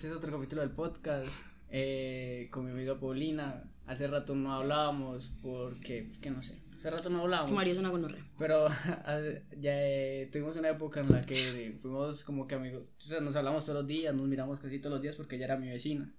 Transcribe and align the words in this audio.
este 0.00 0.08
es 0.08 0.16
otro 0.16 0.32
capítulo 0.32 0.62
del 0.62 0.70
podcast 0.70 1.28
eh, 1.70 2.48
con 2.50 2.64
mi 2.64 2.70
amiga 2.70 2.98
Paulina. 2.98 3.64
Hace 3.86 4.08
rato 4.08 4.34
no 4.34 4.54
hablábamos 4.54 5.30
porque, 5.42 6.10
que 6.22 6.30
no 6.30 6.42
sé, 6.42 6.58
hace 6.74 6.88
rato 6.88 7.10
no 7.10 7.20
hablábamos. 7.20 7.52
María 7.52 7.74
es 7.74 7.78
una 7.78 7.90
gonorrea. 7.90 8.24
Pero 8.38 8.68
ya 9.58 9.72
eh, 9.74 10.30
tuvimos 10.32 10.56
una 10.56 10.70
época 10.70 11.00
en 11.00 11.12
la 11.12 11.20
que 11.20 11.76
fuimos 11.82 12.24
como 12.24 12.46
que 12.46 12.54
amigos, 12.54 12.84
o 13.04 13.08
sea, 13.10 13.20
nos 13.20 13.36
hablamos 13.36 13.66
todos 13.66 13.80
los 13.80 13.86
días, 13.86 14.14
nos 14.14 14.26
miramos 14.26 14.58
casi 14.58 14.78
todos 14.78 14.94
los 14.94 15.02
días 15.02 15.16
porque 15.16 15.36
ella 15.36 15.44
era 15.44 15.58
mi 15.58 15.68
vecina. 15.68 16.10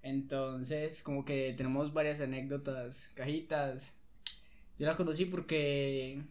Entonces, 0.00 1.02
como 1.02 1.26
que 1.26 1.52
tenemos 1.58 1.92
varias 1.92 2.22
anécdotas, 2.22 3.10
cajitas. 3.12 3.98
Yo 4.78 4.86
la 4.86 4.96
conocí 4.96 5.26
porque. 5.26 6.22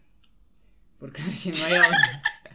Porque 0.97 1.21
recién 1.27 1.53
me 1.53 1.65
había. 1.65 1.83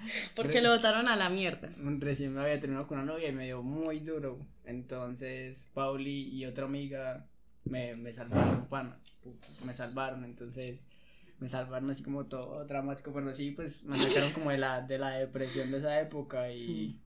porque 0.36 0.60
lo 0.60 0.70
botaron 0.70 1.08
a 1.08 1.16
la 1.16 1.30
mierda. 1.30 1.70
Recién 1.98 2.34
me 2.34 2.40
había 2.40 2.60
terminado 2.60 2.86
con 2.86 2.98
una 2.98 3.12
novia 3.12 3.28
y 3.28 3.32
me 3.32 3.46
dio 3.46 3.62
muy 3.62 4.00
duro. 4.00 4.46
Entonces, 4.64 5.70
Pauli 5.74 6.28
y 6.28 6.46
otra 6.46 6.64
amiga 6.64 7.26
me, 7.64 7.96
me 7.96 8.12
salvaron, 8.12 8.66
pana. 8.68 8.98
Me 9.64 9.72
salvaron, 9.72 10.24
entonces. 10.24 10.80
Me 11.38 11.48
salvaron 11.48 11.88
así 11.90 12.02
como 12.02 12.26
todo 12.26 12.64
dramático, 12.64 13.12
pero 13.12 13.32
sí, 13.32 13.52
pues 13.52 13.84
me 13.84 13.96
sacaron 13.96 14.32
como 14.32 14.50
de 14.50 14.58
la, 14.58 14.82
de 14.82 14.98
la 14.98 15.10
depresión 15.10 15.70
de 15.70 15.78
esa 15.78 16.00
época 16.00 16.50
y. 16.50 17.00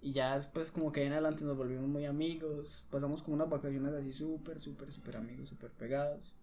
Y 0.00 0.12
ya 0.12 0.34
después 0.34 0.72
como 0.72 0.90
que 0.90 1.04
en 1.04 1.12
adelante 1.12 1.44
nos 1.44 1.56
volvimos 1.56 1.86
muy 1.86 2.06
amigos, 2.06 2.84
pasamos 2.90 3.22
como 3.22 3.36
unas 3.36 3.48
vacaciones 3.48 3.94
así 3.94 4.12
súper, 4.12 4.60
súper, 4.60 4.90
súper 4.90 5.16
amigos, 5.16 5.48
súper 5.48 5.70
pegados. 5.70 6.34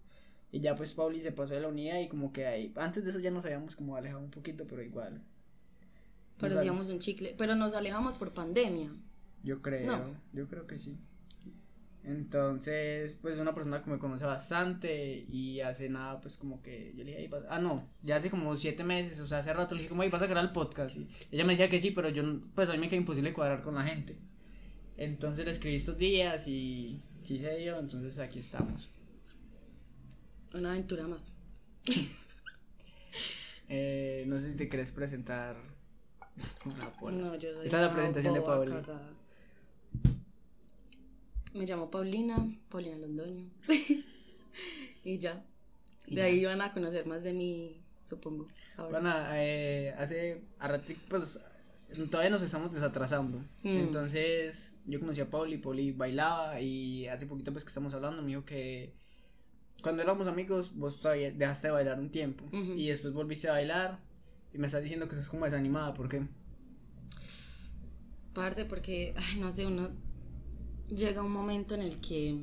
Y 0.51 0.61
ya 0.61 0.75
pues 0.75 0.93
Pauli 0.93 1.21
se 1.21 1.33
pasó 1.33 1.53
de 1.53 1.59
la 1.59 1.67
unidad 1.67 1.99
y 1.99 2.07
como 2.07 2.31
que 2.31 2.47
ahí, 2.47 2.71
antes 2.77 3.03
de 3.03 3.09
eso 3.11 3.19
ya 3.19 3.31
nos 3.31 3.43
habíamos 3.45 3.75
como 3.75 3.97
alejado 3.97 4.21
un 4.23 4.31
poquito, 4.31 4.65
pero 4.65 4.81
igual. 4.81 5.21
Pero 6.39 6.61
digamos 6.61 6.89
un 6.89 6.99
chicle, 6.99 7.35
pero 7.37 7.55
nos 7.55 7.73
alejamos 7.73 8.17
por 8.17 8.33
pandemia. 8.33 8.91
Yo 9.43 9.61
creo, 9.61 10.15
yo 10.33 10.47
creo 10.47 10.67
que 10.67 10.77
sí. 10.77 10.97
Entonces, 12.03 13.15
pues 13.21 13.35
es 13.35 13.41
una 13.41 13.53
persona 13.53 13.83
que 13.83 13.91
me 13.91 13.99
conoce 13.99 14.25
bastante 14.25 15.25
y 15.29 15.59
hace 15.59 15.89
nada, 15.89 16.21
pues 16.21 16.37
como 16.37 16.61
que 16.61 16.93
yo 16.95 17.03
le 17.03 17.15
dije, 17.15 17.29
ah, 17.49 17.59
no, 17.59 17.87
ya 18.03 18.15
hace 18.15 18.29
como 18.29 18.55
siete 18.57 18.83
meses, 18.83 19.19
o 19.19 19.27
sea, 19.27 19.39
hace 19.39 19.53
rato 19.53 19.75
le 19.75 19.81
dije, 19.81 19.89
como, 19.89 20.01
ahí 20.01 20.09
vas 20.09 20.21
a 20.21 20.27
crear 20.27 20.43
el 20.43 20.51
podcast. 20.51 20.95
Y 20.95 21.07
ella 21.31 21.43
me 21.43 21.53
decía 21.53 21.69
que 21.69 21.79
sí, 21.79 21.91
pero 21.91 22.09
yo, 22.09 22.23
pues 22.55 22.69
a 22.69 22.73
mí 22.73 22.79
me 22.79 22.87
queda 22.87 23.01
imposible 23.01 23.33
cuadrar 23.33 23.61
con 23.61 23.75
la 23.75 23.83
gente. 23.83 24.17
Entonces 24.97 25.45
le 25.45 25.51
escribí 25.51 25.75
estos 25.75 25.97
días 25.97 26.47
y 26.47 27.01
sí 27.23 27.39
se 27.39 27.57
dio, 27.57 27.77
entonces 27.77 28.17
aquí 28.17 28.39
estamos. 28.39 28.89
Una 30.53 30.71
aventura 30.71 31.05
más. 31.07 31.21
eh, 33.69 34.23
no 34.25 34.39
sé 34.39 34.51
si 34.51 34.57
te 34.57 34.67
quieres 34.67 34.91
presentar. 34.91 35.57
No, 36.65 37.35
yo 37.35 37.53
soy 37.53 37.65
Esta 37.65 37.77
es 37.77 37.87
la 37.87 37.93
presentación 37.93 38.33
de 38.33 38.41
Paula. 38.41 38.81
Me 41.53 41.65
llamo 41.65 41.89
Paulina, 41.89 42.37
Paulina 42.69 42.97
Londoño. 42.97 43.49
y 45.03 45.17
ya. 45.17 45.43
De 46.07 46.21
ahí 46.21 46.45
van 46.45 46.61
a 46.61 46.71
conocer 46.71 47.05
más 47.05 47.23
de 47.23 47.33
mí, 47.33 47.81
supongo. 48.05 48.47
Bueno, 48.89 49.13
eh, 49.31 49.93
hace 49.97 50.41
a 50.59 50.79
pues 51.09 51.39
todavía 52.09 52.29
nos 52.29 52.41
estamos 52.41 52.71
desatrasando. 52.71 53.39
Mm. 53.63 53.77
Entonces, 53.77 54.75
yo 54.85 54.99
conocí 54.99 55.21
a 55.21 55.29
Pauli, 55.29 55.57
Pauli 55.57 55.91
bailaba 55.91 56.61
y 56.61 57.07
hace 57.07 57.25
poquito 57.25 57.51
pues 57.51 57.63
que 57.63 57.69
estamos 57.69 57.93
hablando, 57.93 58.21
me 58.21 58.29
dijo 58.29 58.45
que 58.45 58.93
cuando 59.81 60.01
éramos 60.01 60.27
amigos 60.27 60.75
vos 60.75 60.99
todavía 60.99 61.31
dejaste 61.31 61.67
de 61.67 61.73
bailar 61.73 61.99
un 61.99 62.09
tiempo 62.09 62.43
y 62.51 62.89
después 62.89 63.13
volviste 63.13 63.47
a 63.47 63.53
bailar 63.53 63.99
y 64.53 64.57
me 64.57 64.67
estás 64.67 64.81
diciendo 64.81 65.07
que 65.07 65.13
estás 65.13 65.29
como 65.29 65.45
desanimada, 65.45 65.93
¿por 65.93 66.09
qué? 66.09 66.23
Porque, 68.67 69.13
ay, 69.17 69.39
no 69.39 69.51
sé, 69.51 69.65
uno 69.65 69.89
llega 70.89 71.23
un 71.23 71.31
momento 71.31 71.75
en 71.75 71.81
el 71.81 72.01
que 72.01 72.35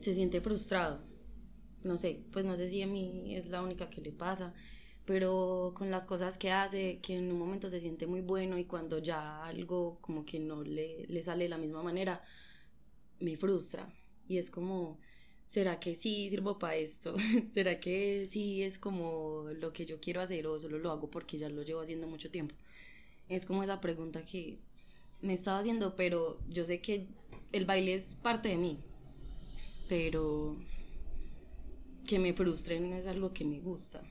se 0.00 0.14
siente 0.14 0.40
frustrado. 0.40 1.00
No 1.84 1.96
sé, 1.98 2.24
pues 2.32 2.44
no 2.44 2.56
sé 2.56 2.68
si 2.70 2.82
a 2.82 2.86
mí 2.86 3.36
es 3.36 3.48
la 3.48 3.62
única 3.62 3.90
que 3.90 4.00
le 4.00 4.12
pasa, 4.12 4.54
pero 5.04 5.72
con 5.76 5.90
las 5.90 6.06
cosas 6.06 6.38
que 6.38 6.52
hace, 6.52 7.00
que 7.02 7.16
en 7.16 7.32
un 7.32 7.38
momento 7.38 7.70
se 7.70 7.80
siente 7.80 8.06
muy 8.06 8.20
bueno 8.22 8.58
y 8.58 8.64
cuando 8.64 8.98
ya 8.98 9.44
algo 9.46 9.98
como 10.00 10.24
que 10.24 10.40
no 10.40 10.62
le, 10.62 11.06
le 11.08 11.22
sale 11.22 11.44
de 11.44 11.50
la 11.50 11.58
misma 11.58 11.82
manera, 11.82 12.22
me 13.20 13.36
frustra. 13.36 13.92
Y 14.28 14.38
es 14.38 14.50
como, 14.50 15.00
¿será 15.48 15.80
que 15.80 15.94
sí 15.94 16.30
sirvo 16.30 16.58
para 16.58 16.76
esto? 16.76 17.16
¿Será 17.54 17.80
que 17.80 18.26
sí 18.28 18.62
es 18.62 18.78
como 18.78 19.46
lo 19.60 19.72
que 19.72 19.86
yo 19.86 20.00
quiero 20.00 20.20
hacer 20.22 20.46
o 20.46 20.58
solo 20.60 20.78
lo 20.78 20.90
hago 20.92 21.10
porque 21.10 21.38
ya 21.38 21.48
lo 21.48 21.62
llevo 21.62 21.80
haciendo 21.82 22.06
mucho 22.08 22.30
tiempo? 22.30 22.54
Es 23.28 23.44
como 23.44 23.62
esa 23.62 23.80
pregunta 23.80 24.24
que 24.24 24.58
me 25.20 25.34
estaba 25.34 25.58
haciendo, 25.58 25.96
pero 25.96 26.38
yo 26.48 26.64
sé 26.64 26.80
que 26.80 27.06
el 27.52 27.66
baile 27.66 27.94
es 27.94 28.16
parte 28.22 28.48
de 28.48 28.56
mí, 28.56 28.78
pero 29.88 30.56
que 32.06 32.18
me 32.18 32.32
frustren 32.32 32.90
no 32.90 32.96
es 32.96 33.06
algo 33.06 33.32
que 33.32 33.44
me 33.44 33.60
gusta. 33.60 34.02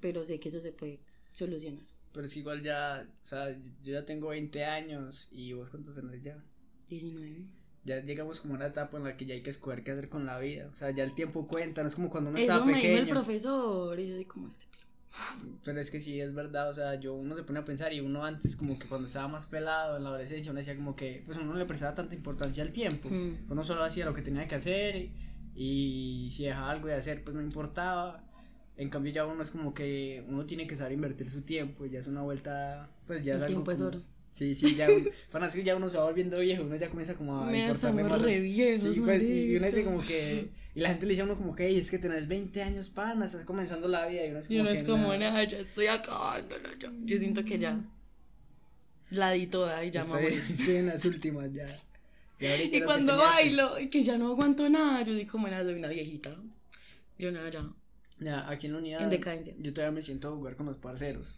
Pero 0.00 0.24
sé 0.24 0.40
que 0.40 0.48
eso 0.48 0.60
se 0.60 0.72
puede 0.72 0.98
solucionar. 1.32 1.84
Pero 2.12 2.26
es 2.26 2.36
igual 2.36 2.62
ya, 2.62 3.06
o 3.22 3.26
sea, 3.26 3.50
yo 3.50 3.92
ya 3.92 4.04
tengo 4.04 4.28
20 4.28 4.64
años 4.64 5.28
y 5.30 5.52
vos 5.52 5.70
cuántos 5.70 5.94
tenés 5.94 6.22
ya? 6.22 6.42
19. 6.88 7.44
Ya 7.84 8.00
llegamos 8.00 8.40
como 8.40 8.54
a 8.54 8.56
una 8.56 8.66
etapa 8.66 8.98
en 8.98 9.04
la 9.04 9.16
que 9.16 9.24
ya 9.24 9.34
hay 9.34 9.42
que 9.42 9.50
escoger 9.50 9.84
qué 9.84 9.92
hacer 9.92 10.08
con 10.08 10.26
la 10.26 10.38
vida. 10.38 10.68
O 10.72 10.74
sea, 10.74 10.90
ya 10.90 11.04
el 11.04 11.14
tiempo 11.14 11.46
cuenta, 11.46 11.82
no 11.82 11.88
es 11.88 11.94
como 11.94 12.10
cuando 12.10 12.30
uno 12.30 12.38
estaba 12.38 12.66
pequeño. 12.66 12.78
Eso 12.78 12.88
dijo 12.88 13.02
el 13.02 13.08
profesor 13.10 14.00
y 14.00 14.08
yo 14.08 14.14
soy 14.16 14.24
como 14.24 14.48
este 14.48 14.69
pero 15.64 15.80
es 15.80 15.90
que 15.90 16.00
sí, 16.00 16.20
es 16.20 16.34
verdad, 16.34 16.70
o 16.70 16.74
sea, 16.74 16.94
yo 16.94 17.14
uno 17.14 17.36
se 17.36 17.42
pone 17.42 17.58
a 17.58 17.64
pensar 17.64 17.92
y 17.92 18.00
uno 18.00 18.24
antes 18.24 18.56
como 18.56 18.78
que 18.78 18.88
cuando 18.88 19.06
estaba 19.06 19.28
más 19.28 19.46
pelado 19.46 19.96
en 19.96 20.04
la 20.04 20.10
adolescencia, 20.10 20.50
uno 20.50 20.58
decía 20.58 20.76
como 20.76 20.96
que 20.96 21.22
pues 21.26 21.38
uno 21.38 21.52
no 21.52 21.58
le 21.58 21.66
prestaba 21.66 21.94
tanta 21.94 22.14
importancia 22.14 22.62
al 22.62 22.72
tiempo, 22.72 23.08
mm. 23.10 23.50
uno 23.50 23.64
solo 23.64 23.84
hacía 23.84 24.04
lo 24.04 24.14
que 24.14 24.22
tenía 24.22 24.46
que 24.48 24.54
hacer 24.54 25.10
y, 25.54 26.30
si 26.32 26.44
dejaba 26.44 26.70
algo 26.70 26.88
de 26.88 26.94
hacer 26.94 27.22
pues 27.22 27.34
no 27.36 27.42
importaba, 27.42 28.24
en 28.76 28.88
cambio 28.88 29.12
ya 29.12 29.26
uno 29.26 29.42
es 29.42 29.50
como 29.50 29.74
que 29.74 30.24
uno 30.28 30.46
tiene 30.46 30.66
que 30.66 30.76
saber 30.76 30.92
invertir 30.92 31.28
su 31.28 31.42
tiempo 31.42 31.84
y 31.84 31.90
ya 31.90 32.00
es 32.00 32.06
una 32.06 32.22
vuelta, 32.22 32.88
pues 33.06 33.24
ya 33.24 33.34
el 33.34 33.40
es 33.40 33.46
tiempo 33.46 33.70
es 33.70 33.80
oro. 33.80 34.00
Sí, 34.32 34.54
sí, 34.54 34.74
ya, 34.74 34.86
para 35.30 35.46
así 35.46 35.62
ya 35.62 35.76
uno 35.76 35.88
se 35.88 35.98
va 35.98 36.04
volviendo 36.04 36.38
viejo, 36.38 36.62
uno 36.62 36.76
ya 36.76 36.88
comienza 36.88 37.14
como 37.14 37.44
a 37.44 37.56
importarle 37.56 38.04
más. 38.04 38.22
Re 38.22 38.40
viejos, 38.40 38.94
sí, 38.94 39.00
pues 39.00 39.22
y 39.24 39.56
uno 39.56 39.66
dice 39.66 39.84
como 39.84 40.02
que, 40.02 40.48
y 40.74 40.80
la 40.80 40.90
gente 40.90 41.06
le 41.06 41.10
dice 41.10 41.22
a 41.22 41.24
uno 41.24 41.36
como 41.36 41.54
que, 41.54 41.78
es 41.78 41.90
que 41.90 41.98
tenés 41.98 42.28
20 42.28 42.62
años, 42.62 42.88
pana, 42.88 43.26
estás 43.26 43.44
comenzando 43.44 43.88
la 43.88 44.06
vida, 44.06 44.24
y 44.24 44.30
uno 44.30 44.38
es 44.38 44.46
como 44.46 44.56
y 44.56 44.60
uno 44.60 44.70
es 44.70 44.84
como, 44.84 45.16
nada, 45.16 45.44
ya 45.44 45.58
estoy 45.58 45.88
acabándolo, 45.88 46.68
ya. 46.78 46.92
Yo 47.04 47.18
siento 47.18 47.44
que 47.44 47.58
ya, 47.58 47.80
la 49.10 49.32
di 49.32 49.46
toda 49.46 49.84
y 49.84 49.90
ya 49.90 50.04
me 50.04 50.40
Sí, 50.40 50.76
en 50.76 50.86
las 50.86 51.04
últimas 51.04 51.52
ya. 51.52 51.66
Y, 52.38 52.76
y 52.76 52.80
cuando 52.82 53.18
bailo, 53.18 53.78
y 53.78 53.90
que 53.90 54.02
ya 54.02 54.16
no 54.16 54.28
aguanto 54.28 54.68
nada, 54.70 55.02
yo 55.02 55.12
digo 55.12 55.32
como, 55.32 55.48
nada, 55.48 55.64
soy 55.64 55.74
una 55.74 55.88
viejita, 55.88 56.34
yo 57.18 57.32
nada, 57.32 57.50
ya. 57.50 57.68
Ya, 58.18 58.48
aquí 58.48 58.66
en 58.66 58.74
la 58.74 58.78
unidad, 58.78 59.02
en 59.02 59.10
decadencia. 59.10 59.54
yo 59.58 59.72
todavía 59.72 59.96
me 59.96 60.02
siento 60.02 60.28
a 60.28 60.32
jugar 60.32 60.54
con 60.54 60.66
los 60.66 60.76
parceros, 60.76 61.34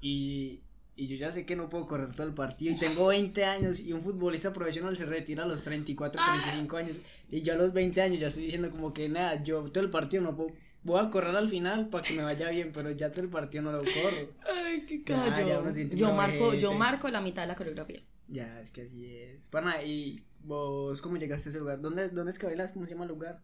y 0.00 0.60
y 0.96 1.06
yo 1.08 1.16
ya 1.16 1.30
sé 1.30 1.44
que 1.44 1.56
no 1.56 1.68
puedo 1.68 1.86
correr 1.86 2.12
todo 2.12 2.26
el 2.26 2.34
partido 2.34 2.72
y 2.74 2.78
tengo 2.78 3.08
20 3.08 3.44
años 3.44 3.80
y 3.80 3.92
un 3.92 4.02
futbolista 4.02 4.52
profesional 4.52 4.96
se 4.96 5.06
retira 5.06 5.44
a 5.44 5.46
los 5.46 5.62
34, 5.62 6.22
35 6.22 6.76
años 6.76 6.96
y 7.30 7.42
yo 7.42 7.54
a 7.54 7.56
los 7.56 7.72
20 7.72 8.00
años 8.00 8.20
ya 8.20 8.28
estoy 8.28 8.44
diciendo 8.44 8.70
como 8.70 8.92
que 8.92 9.08
nada, 9.08 9.42
yo 9.42 9.64
todo 9.64 9.82
el 9.82 9.90
partido 9.90 10.22
no 10.22 10.36
puedo, 10.36 10.52
voy 10.84 11.04
a 11.04 11.10
correr 11.10 11.34
al 11.34 11.48
final 11.48 11.88
para 11.88 12.04
que 12.04 12.14
me 12.14 12.22
vaya 12.22 12.48
bien, 12.50 12.70
pero 12.72 12.90
ya 12.92 13.10
todo 13.10 13.22
el 13.22 13.30
partido 13.30 13.64
no 13.64 13.72
lo 13.72 13.78
corro. 13.80 14.32
Ay, 14.46 14.84
qué 14.86 15.02
callo. 15.02 15.70
yo 15.94 16.12
marco, 16.12 16.54
yo 16.54 16.72
marco 16.72 17.08
la 17.08 17.20
mitad 17.20 17.42
de 17.42 17.48
la 17.48 17.56
coreografía. 17.56 18.02
Ya, 18.28 18.60
es 18.60 18.70
que 18.70 18.82
así 18.82 19.06
es. 19.06 19.48
Pana, 19.48 19.82
¿y 19.82 20.22
vos 20.44 21.02
cómo 21.02 21.16
llegaste 21.16 21.48
a 21.48 21.50
ese 21.50 21.58
lugar? 21.58 21.80
¿Dónde, 21.80 22.08
dónde 22.08 22.30
es 22.30 22.38
que 22.38 22.46
bailas? 22.46 22.72
¿Cómo 22.72 22.84
se 22.84 22.92
llama 22.92 23.04
el 23.04 23.10
lugar? 23.10 23.42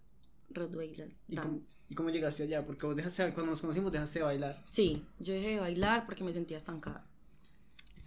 Rottweilers 0.52 1.20
¿Y 1.28 1.36
cómo, 1.36 1.60
¿Y 1.88 1.94
cómo 1.94 2.10
llegaste 2.10 2.42
allá? 2.42 2.66
Porque 2.66 2.84
vos 2.84 2.96
dejaste, 2.96 3.32
cuando 3.32 3.52
nos 3.52 3.60
conocimos 3.60 3.92
dejaste 3.92 4.18
de 4.18 4.24
bailar. 4.24 4.64
Sí, 4.70 5.04
yo 5.20 5.32
dejé 5.32 5.50
de 5.50 5.60
bailar 5.60 6.06
porque 6.06 6.24
me 6.24 6.32
sentía 6.32 6.56
estancada 6.56 7.09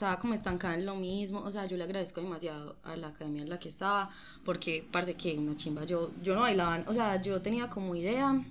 estaba 0.04 0.20
como 0.20 0.34
estancada 0.34 0.74
en 0.76 0.86
lo 0.86 0.96
mismo, 0.96 1.40
o 1.40 1.50
sea, 1.50 1.66
yo 1.66 1.78
le 1.78 1.86
agradezco 1.86 2.20
demasiado 2.20 2.76
a 2.84 2.98
la 2.98 3.08
academia 3.08 3.44
en 3.44 3.50
la 3.50 3.58
que 3.58 3.70
estaba, 3.70 4.10
porque 4.44 4.86
parece 4.92 5.16
que 5.16 5.38
una 5.38 5.56
chimba, 5.56 5.86
yo, 5.86 6.12
yo 6.22 6.36
no 6.36 6.42
bailaba, 6.42 6.84
o 6.88 6.94
sea, 6.94 7.22
yo 7.22 7.42
tenía 7.42 7.70
como 7.70 7.96
idea 7.96 8.44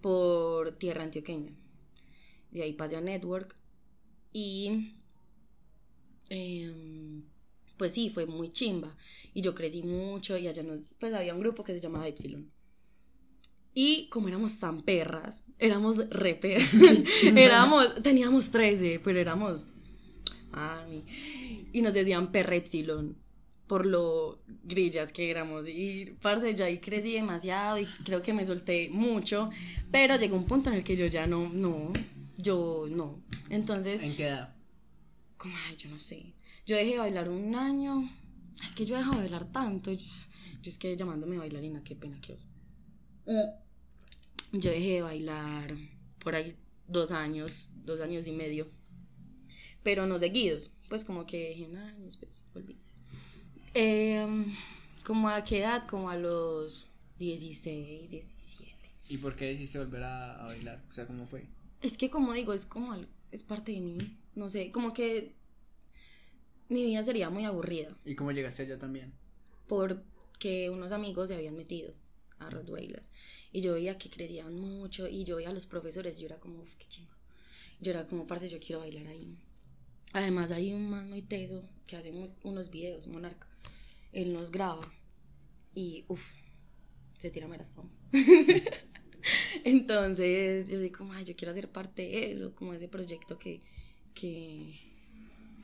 por 0.00 0.72
tierra 0.78 1.04
antioqueña, 1.04 1.52
de 2.50 2.60
ahí 2.60 2.72
pasé 2.72 2.96
a 2.96 3.00
Network 3.00 3.54
y 4.32 4.96
em, 6.28 7.22
pues 7.76 7.92
sí, 7.92 8.10
fue 8.10 8.26
muy 8.26 8.50
chimba. 8.50 8.96
Y 9.32 9.42
yo 9.42 9.54
crecí 9.54 9.82
mucho 9.84 10.36
y 10.36 10.48
allá 10.48 10.64
nos, 10.64 10.88
pues 10.98 11.14
había 11.14 11.34
un 11.34 11.40
grupo 11.40 11.62
que 11.62 11.72
se 11.72 11.80
llamaba 11.80 12.08
Epsilon. 12.08 12.50
Y 13.74 14.08
como 14.08 14.26
éramos 14.26 14.58
tan 14.58 14.80
perras, 14.80 15.44
éramos 15.58 15.98
re 16.10 16.34
perras, 16.34 16.68
éramos, 17.36 18.02
teníamos 18.02 18.50
13, 18.50 19.00
pero 19.04 19.20
éramos 19.20 19.68
y 21.72 21.82
nos 21.82 21.92
decían 21.92 22.32
perrepsilon 22.32 23.16
por 23.66 23.84
lo 23.84 24.38
grillas 24.64 25.12
que 25.12 25.30
éramos. 25.30 25.66
Y, 25.68 26.16
parce, 26.22 26.54
yo 26.54 26.64
ahí 26.64 26.78
crecí 26.78 27.12
demasiado 27.12 27.78
y 27.78 27.86
creo 28.04 28.22
que 28.22 28.32
me 28.32 28.44
solté 28.44 28.88
mucho, 28.90 29.50
pero 29.90 30.16
llegó 30.16 30.36
un 30.36 30.46
punto 30.46 30.70
en 30.70 30.76
el 30.76 30.84
que 30.84 30.96
yo 30.96 31.06
ya 31.06 31.26
no, 31.26 31.48
no, 31.48 31.92
yo 32.36 32.86
no. 32.88 33.20
Entonces... 33.50 34.02
¿En 34.02 34.16
qué 34.16 34.28
edad? 34.28 34.56
como, 35.36 35.54
ay, 35.68 35.76
yo 35.76 35.90
no 35.90 35.98
sé. 35.98 36.34
Yo 36.64 36.76
dejé 36.76 36.92
de 36.92 36.98
bailar 36.98 37.28
un 37.28 37.54
año. 37.54 38.10
Es 38.64 38.74
que 38.74 38.86
yo 38.86 38.96
he 38.96 38.98
dejado 38.98 39.16
de 39.16 39.22
bailar 39.22 39.52
tanto. 39.52 39.92
Yo, 39.92 40.06
yo 40.62 40.70
es 40.70 40.78
que 40.78 40.96
llamándome 40.96 41.38
bailarina, 41.38 41.82
qué 41.84 41.94
pena 41.94 42.20
que 42.20 42.34
os. 42.34 42.46
Yo 44.52 44.70
dejé 44.70 44.94
de 44.94 45.02
bailar 45.02 45.74
por 46.20 46.34
ahí 46.34 46.56
dos 46.88 47.10
años, 47.10 47.68
dos 47.84 48.00
años 48.00 48.26
y 48.26 48.32
medio. 48.32 48.68
Pero 49.86 50.04
no 50.04 50.18
seguidos. 50.18 50.72
Pues 50.88 51.04
como 51.04 51.26
que 51.26 51.64
un 51.70 51.76
año, 51.76 52.04
después 52.04 52.40
volví. 52.52 52.76
Em, 53.72 54.52
como 55.04 55.28
a 55.28 55.44
qué 55.44 55.60
edad? 55.60 55.86
Como 55.86 56.10
a 56.10 56.16
los 56.16 56.88
16, 57.20 58.10
17. 58.10 58.74
¿Y 59.08 59.18
por 59.18 59.36
qué 59.36 59.44
decidiste 59.44 59.78
volver 59.78 60.02
a, 60.02 60.42
a 60.42 60.46
bailar? 60.46 60.82
O 60.90 60.92
sea, 60.92 61.06
¿cómo 61.06 61.28
fue? 61.28 61.46
Es 61.82 61.96
que 61.96 62.10
como 62.10 62.32
digo, 62.32 62.52
es 62.52 62.66
como 62.66 62.96
es 63.30 63.44
parte 63.44 63.70
de 63.70 63.80
mí. 63.80 63.98
No 64.34 64.50
sé, 64.50 64.72
como 64.72 64.92
que 64.92 65.36
mi 66.68 66.84
vida 66.84 67.04
sería 67.04 67.30
muy 67.30 67.44
aburrida. 67.44 67.96
¿Y 68.04 68.16
cómo 68.16 68.32
llegaste 68.32 68.62
allá 68.64 68.78
también? 68.78 69.12
porque 69.68 70.70
unos 70.70 70.92
amigos 70.92 71.28
se 71.28 71.34
habían 71.34 71.56
metido 71.56 71.92
a 72.38 72.50
Rottweilers 72.50 73.10
y 73.52 73.60
yo 73.60 73.74
veía 73.74 73.98
que 73.98 74.10
crecían 74.10 74.54
mucho 74.54 75.08
y 75.08 75.24
yo 75.24 75.36
veía 75.36 75.50
a 75.50 75.52
los 75.52 75.66
profesores 75.66 76.18
y 76.18 76.22
yo 76.22 76.26
era 76.26 76.38
como, 76.38 76.60
uff, 76.60 76.74
qué 76.76 76.86
chingo. 76.88 77.12
Yo 77.80 77.90
era 77.92 78.06
como, 78.06 78.26
parce, 78.26 78.48
yo 78.48 78.58
quiero 78.58 78.80
bailar 78.80 79.06
ahí. 79.06 79.36
Además 80.12 80.50
hay 80.50 80.72
un 80.72 80.90
man 80.90 81.08
muy 81.10 81.22
teso 81.22 81.64
que 81.86 81.96
hace 81.96 82.12
unos 82.42 82.70
videos, 82.70 83.06
Monarca. 83.08 83.48
Él 84.12 84.32
nos 84.32 84.50
graba 84.50 84.82
y, 85.74 86.04
uff, 86.08 86.22
se 87.18 87.30
tira 87.30 87.48
meras 87.48 87.72
tomas. 87.74 87.96
Entonces 89.64 90.68
yo 90.70 90.78
soy 90.78 90.90
como, 90.90 91.12
ay, 91.12 91.24
yo 91.24 91.36
quiero 91.36 91.52
hacer 91.52 91.70
parte 91.70 92.02
de 92.02 92.32
eso, 92.32 92.54
como 92.54 92.74
ese 92.74 92.88
proyecto 92.88 93.38
que, 93.38 93.62
que, 94.14 94.74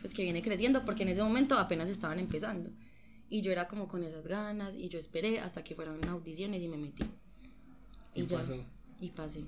pues 0.01 0.13
que 0.15 0.23
viene 0.25 0.43
creciendo, 0.43 0.85
porque 0.85 1.03
en 1.05 1.11
ese 1.11 1.23
momento 1.23 1.57
apenas 1.59 1.89
estaban 1.89 2.19
empezando. 2.19 2.71
Y 3.29 3.41
yo 3.43 3.53
era 3.53 3.69
como 3.69 3.89
con 3.89 4.03
esas 4.05 4.27
ganas 4.27 4.77
y 4.77 4.89
yo 4.89 4.99
esperé 4.99 5.41
hasta 5.41 5.65
que 5.65 5.75
fueron 5.75 6.07
audiciones 6.09 6.63
y 6.63 6.69
me 6.69 6.77
metí. 6.77 7.05
¿Qué 8.15 8.23
Y 8.23 8.27
ya. 8.27 8.39
pasó? 8.39 8.67
Y 9.01 9.11
pasé. 9.11 9.45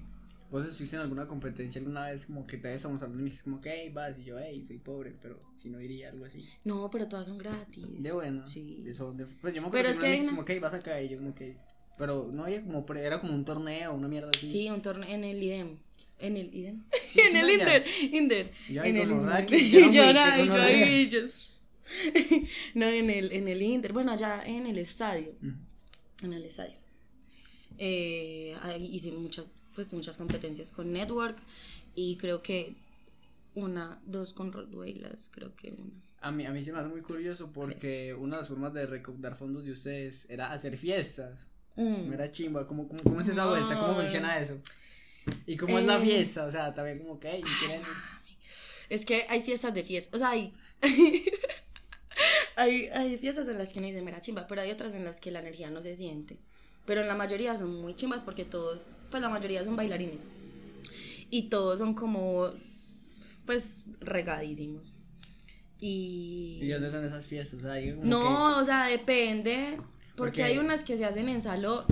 ¿Vos 0.54 0.64
estuviste 0.68 0.94
en 0.94 1.02
alguna 1.02 1.26
competencia 1.26 1.80
alguna 1.80 2.06
vez 2.06 2.26
como 2.26 2.46
que 2.46 2.58
te 2.58 2.72
estamos 2.72 3.02
hablando 3.02 3.18
y 3.22 3.24
me 3.24 3.28
dices 3.28 3.42
como 3.42 3.60
que, 3.60 3.70
hey, 3.72 3.90
vas, 3.92 4.16
y 4.20 4.22
yo, 4.24 4.38
hey, 4.38 4.62
soy 4.62 4.78
pobre, 4.78 5.12
pero 5.20 5.36
si 5.56 5.68
no 5.68 5.80
iría, 5.80 6.10
algo 6.10 6.24
así? 6.26 6.46
No, 6.62 6.88
pero 6.92 7.08
todas 7.08 7.26
son 7.26 7.38
gratis. 7.38 7.84
De 8.00 8.12
bueno. 8.12 8.46
Sí. 8.46 8.84
Eso, 8.86 9.12
de- 9.12 9.26
pues 9.26 9.52
yo 9.52 9.60
me 9.62 9.68
Pero 9.70 9.88
acuerdo 9.88 9.90
es 9.90 9.96
que, 9.96 10.00
que 10.02 10.06
me 10.06 10.12
hay 10.12 10.18
dices 10.20 10.28
una- 10.28 10.36
como 10.36 10.44
que 10.44 10.60
vas 10.60 10.74
a 10.74 10.78
caer 10.80 11.06
y 11.06 11.08
yo 11.08 11.18
como 11.18 11.34
que... 11.34 11.56
Pero 11.98 12.30
no 12.32 12.44
había 12.44 12.62
como, 12.62 12.86
pre- 12.86 13.04
era 13.04 13.20
como 13.20 13.34
un 13.34 13.44
torneo, 13.44 13.94
una 13.94 14.06
mierda 14.06 14.30
así. 14.32 14.48
Sí, 14.48 14.70
un 14.70 14.80
torneo 14.80 15.08
en 15.10 15.24
el 15.24 15.42
IDEM. 15.42 15.76
En 16.20 16.36
el 16.36 16.54
IDEM. 16.54 16.84
Sí, 17.12 17.20
en 17.30 17.36
el. 17.36 17.50
Inder. 17.50 17.84
Inder. 18.12 18.52
Yo 18.70 18.82
ahí 18.82 18.90
en 18.90 18.96
el 18.98 19.10
Inder. 19.10 19.26
"Raki, 19.26 19.54
Y 19.56 19.70
yo 19.72 19.80
no 19.80 19.86
yo 19.86 19.92
que 19.92 20.02
yo 20.38 20.44
gonorrea". 20.52 20.86
ahí, 22.14 22.48
No, 22.74 22.86
en 22.86 23.10
el, 23.10 23.32
en 23.32 23.48
el 23.48 23.60
Inder. 23.60 23.92
Bueno, 23.92 24.12
allá 24.12 24.44
en 24.46 24.66
el 24.66 24.78
estadio. 24.78 25.34
En 26.22 26.32
el 26.32 26.44
estadio. 26.44 26.76
Eh, 27.78 28.56
ahí 28.62 28.86
hice 28.94 29.10
muchas, 29.10 29.46
pues, 29.74 29.92
muchas 29.92 30.16
competencias 30.16 30.70
con 30.70 30.92
Network 30.92 31.36
y 31.94 32.16
creo 32.16 32.42
que 32.42 32.74
una, 33.54 34.00
dos 34.06 34.32
con 34.32 34.52
Rottweilers, 34.52 35.30
creo 35.32 35.54
que 35.56 35.72
una. 35.72 36.02
A 36.20 36.30
mí, 36.30 36.46
a 36.46 36.50
mí 36.50 36.64
se 36.64 36.72
me 36.72 36.78
hace 36.78 36.88
muy 36.88 37.02
curioso 37.02 37.50
porque 37.52 38.14
una 38.14 38.36
de 38.36 38.42
las 38.42 38.48
formas 38.48 38.72
de 38.72 38.86
recaudar 38.86 39.36
fondos 39.36 39.64
de 39.64 39.72
ustedes 39.72 40.28
era 40.30 40.52
hacer 40.52 40.76
fiestas. 40.78 41.50
Mm. 41.76 42.08
No 42.08 42.14
era 42.14 42.30
chimba, 42.32 42.66
¿cómo, 42.66 42.88
cómo, 42.88 43.02
cómo 43.02 43.20
es 43.20 43.28
esa 43.28 43.46
vuelta? 43.46 43.78
¿Cómo 43.78 43.94
funciona 43.94 44.38
eso? 44.38 44.58
¿Y 45.46 45.56
cómo 45.56 45.78
es 45.78 45.84
la 45.84 45.98
Eh. 45.98 46.02
fiesta? 46.02 46.44
O 46.44 46.50
sea, 46.50 46.72
también 46.74 46.98
como 46.98 47.18
que, 47.20 47.42
quieren... 47.58 47.82
Es 48.88 49.04
que 49.04 49.26
hay 49.28 49.42
fiestas 49.42 49.74
de 49.74 49.82
fiestas, 49.82 50.14
o 50.14 50.18
sea, 50.18 50.30
hay, 50.30 50.52
hay, 52.56 52.86
hay 52.88 53.18
fiestas 53.18 53.48
en 53.48 53.58
las 53.58 53.72
que 53.72 53.78
uno 53.78 53.88
dice 53.88 54.02
mera 54.02 54.20
chimba, 54.20 54.46
pero 54.46 54.60
hay 54.60 54.70
otras 54.70 54.94
en 54.94 55.04
las 55.04 55.20
que 55.20 55.30
la 55.30 55.40
energía 55.40 55.70
no 55.70 55.82
se 55.82 55.96
siente. 55.96 56.38
Pero 56.86 57.00
en 57.00 57.08
la 57.08 57.14
mayoría 57.14 57.56
son 57.56 57.80
muy 57.80 57.94
chimbas 57.94 58.22
porque 58.22 58.44
todos, 58.44 58.90
pues 59.10 59.22
la 59.22 59.28
mayoría 59.28 59.64
son 59.64 59.76
bailarines. 59.76 60.26
Y 61.30 61.48
todos 61.48 61.78
son 61.78 61.94
como, 61.94 62.50
pues, 63.46 63.86
regadísimos. 64.00 64.92
Y... 65.80 66.58
¿Y 66.62 66.68
dónde 66.68 66.90
son 66.90 67.04
esas 67.04 67.26
fiestas? 67.26 67.60
Como 67.62 68.04
No, 68.04 68.58
o 68.58 68.64
sea, 68.64 68.86
depende. 68.86 69.76
Porque 69.78 70.14
Porque- 70.16 70.44
hay 70.44 70.58
unas 70.58 70.84
que 70.84 70.96
se 70.96 71.04
hacen 71.04 71.28
en 71.28 71.42
salón. 71.42 71.84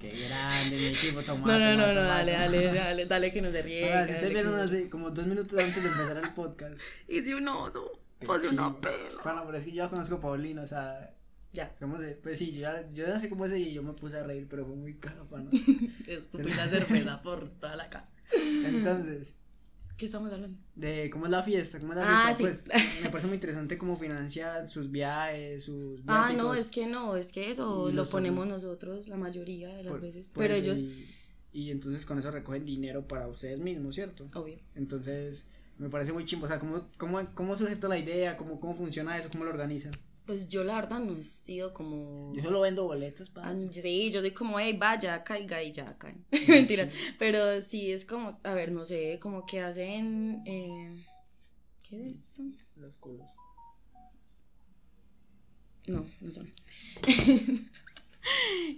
que, 0.00 0.10
qué 0.10 0.26
grande, 0.28 0.76
mi 0.76 0.86
equipo, 0.86 1.22
tomate, 1.22 1.52
No, 1.52 1.58
no, 1.58 1.76
no, 1.76 1.82
tomate, 1.82 1.94
no, 1.94 1.94
tomate, 1.94 2.08
dale, 2.08 2.32
dale, 2.32 2.58
tomate. 2.62 2.78
dale, 2.78 3.06
dale 3.06 3.32
que 3.32 3.42
no 3.42 3.50
se 3.52 3.62
ríe. 3.62 3.84
Ahora, 3.92 4.06
si 4.08 4.14
se 4.16 4.28
vieron 4.30 4.54
hace 4.58 4.90
como 4.90 5.10
dos 5.10 5.26
minutos 5.26 5.56
antes 5.58 5.80
de 5.82 5.88
empezar 5.88 6.16
el 6.16 6.30
podcast. 6.34 6.80
Hice 7.08 7.34
un 7.36 7.46
oso, 7.46 7.92
pasé 8.26 8.48
una 8.48 8.80
pena. 8.80 8.96
Bueno, 9.22 9.42
pero 9.46 9.58
es 9.58 9.64
que 9.64 9.70
yo 9.70 9.84
ya 9.84 9.88
conozco 9.90 10.16
a 10.16 10.20
Paulino, 10.20 10.62
o 10.62 10.66
sea, 10.66 11.14
Ya, 11.52 11.74
somos 11.76 12.00
de, 12.00 12.14
pues 12.14 12.38
sí, 12.38 12.52
yo 12.52 12.60
ya, 12.62 12.90
yo 12.92 13.06
ya 13.06 13.18
sé 13.18 13.28
cómo 13.28 13.44
es 13.44 13.52
ella 13.52 13.66
y 13.68 13.74
yo 13.74 13.82
me 13.82 13.92
puse 13.92 14.16
a 14.18 14.22
reír, 14.22 14.46
pero 14.48 14.64
fue 14.66 14.74
muy 14.74 14.94
cagapa, 14.94 15.38
¿no? 15.40 15.50
escupí 16.06 16.54
la 16.54 16.68
cerveza 16.68 17.22
por 17.22 17.50
toda 17.60 17.76
la 17.76 17.90
casa. 17.90 18.10
Entonces, 18.64 19.34
¿Qué 19.98 20.06
estamos 20.06 20.32
hablando? 20.32 20.58
de 20.74 21.10
cómo 21.10 21.26
es 21.26 21.30
la 21.30 21.42
fiesta, 21.42 21.78
cómo 21.78 21.92
es 21.92 21.98
la 21.98 22.04
Ah, 22.04 22.34
fiesta, 22.34 22.36
sí. 22.36 22.42
pues 22.72 23.00
me 23.02 23.10
parece 23.10 23.26
muy 23.26 23.34
interesante 23.34 23.76
cómo 23.76 23.96
financia 23.96 24.66
sus 24.66 24.90
viajes, 24.90 25.64
sus 25.64 26.00
Ah, 26.06 26.30
viáticos. 26.30 26.36
no, 26.42 26.54
es 26.54 26.70
que 26.70 26.86
no, 26.86 27.16
es 27.16 27.30
que 27.32 27.50
eso 27.50 27.90
lo 27.92 28.06
ponemos 28.06 28.48
nosotros 28.48 29.06
la 29.08 29.18
mayoría 29.18 29.68
de 29.76 29.82
las 29.82 29.92
por- 29.92 30.00
veces. 30.00 30.28
por 30.30 30.42
Pero 30.44 30.54
ellos, 30.54 30.80
Y, 30.80 31.06
y 31.52 31.70
entonces 31.70 32.06
con 32.06 32.18
eso 32.18 32.30
recogen 32.30 32.64
dinero 32.64 33.06
para 33.06 33.28
ustedes 33.28 33.60
mismos, 33.60 33.94
¿cierto? 33.94 34.26
obvio. 34.34 34.58
Entonces, 34.74 35.46
me 35.78 35.90
parece 35.90 36.12
muy 36.14 36.24
chimbo, 36.24 36.46
o 36.46 36.48
sea, 36.48 36.58
¿cómo, 36.58 36.88
cómo, 36.96 37.20
cómo 37.34 37.54
surge 37.56 37.76
toda 37.76 37.90
la 37.94 37.98
idea? 38.00 38.38
¿Cómo, 38.38 38.58
¿Cómo 38.58 38.74
funciona 38.74 39.18
eso? 39.18 39.28
¿Cómo 39.30 39.44
lo 39.44 39.50
organizan? 39.50 39.92
Pues 40.26 40.48
yo 40.48 40.62
la 40.62 40.76
verdad 40.76 41.00
no 41.00 41.18
he 41.18 41.22
sido 41.22 41.74
como... 41.74 42.32
Yo 42.34 42.42
solo 42.42 42.60
vendo 42.60 42.84
boletos 42.84 43.28
para... 43.30 43.48
Ah, 43.48 43.56
Sí, 43.72 44.10
yo 44.12 44.20
soy 44.20 44.30
como, 44.30 44.58
hey, 44.60 44.76
vaya, 44.78 45.24
caiga 45.24 45.62
y 45.62 45.72
ya 45.72 45.98
caen. 45.98 46.24
Mentira. 46.48 46.88
Pero 47.18 47.60
sí 47.60 47.90
es 47.90 48.04
como, 48.04 48.38
a 48.44 48.54
ver, 48.54 48.70
no 48.70 48.84
sé, 48.84 49.18
como 49.20 49.44
que 49.46 49.60
hacen. 49.60 50.42
Eh, 50.46 51.04
¿Qué 51.82 52.10
es 52.10 52.32
eso? 52.34 52.42
Los 52.76 52.92
culos. 52.94 53.26
No, 55.86 56.06
no 56.20 56.30
son. 56.30 56.52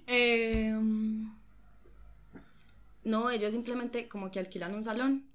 Em, 0.07 1.29
no, 3.05 3.31
ellos 3.31 3.53
simplemente 3.53 4.09
como 4.09 4.31
que 4.31 4.39
alquilan 4.39 4.75
un 4.75 4.85
salón 4.85 5.27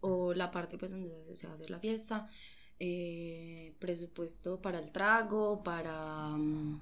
o 0.00 0.34
la 0.34 0.50
parte 0.50 0.78
pues 0.78 0.92
donde 0.92 1.36
se 1.36 1.46
va 1.46 1.52
a 1.52 1.56
hacer 1.56 1.70
la 1.70 1.78
fiesta, 1.78 2.28
eh, 2.84 3.74
presupuesto 3.78 4.60
para 4.60 4.80
el 4.80 4.90
trago, 4.90 5.62
para, 5.62 6.30
mm, 6.30 6.80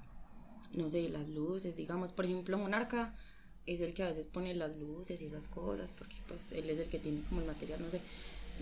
no 0.73 0.89
sé, 0.89 1.07
las 1.09 1.29
luces, 1.29 1.75
digamos, 1.75 2.11
por 2.11 2.25
ejemplo, 2.25 2.57
Monarca 2.57 3.13
es 3.67 3.81
el 3.81 3.93
que 3.93 4.01
a 4.01 4.07
veces 4.07 4.25
pone 4.25 4.55
las 4.55 4.75
luces 4.77 5.21
y 5.21 5.25
esas 5.25 5.47
cosas, 5.47 5.91
porque 5.95 6.15
pues 6.27 6.39
él 6.53 6.71
es 6.71 6.79
el 6.79 6.89
que 6.89 6.97
tiene 6.97 7.21
como 7.29 7.41
el 7.41 7.47
material, 7.47 7.79
no 7.83 7.91
sé. 7.91 8.01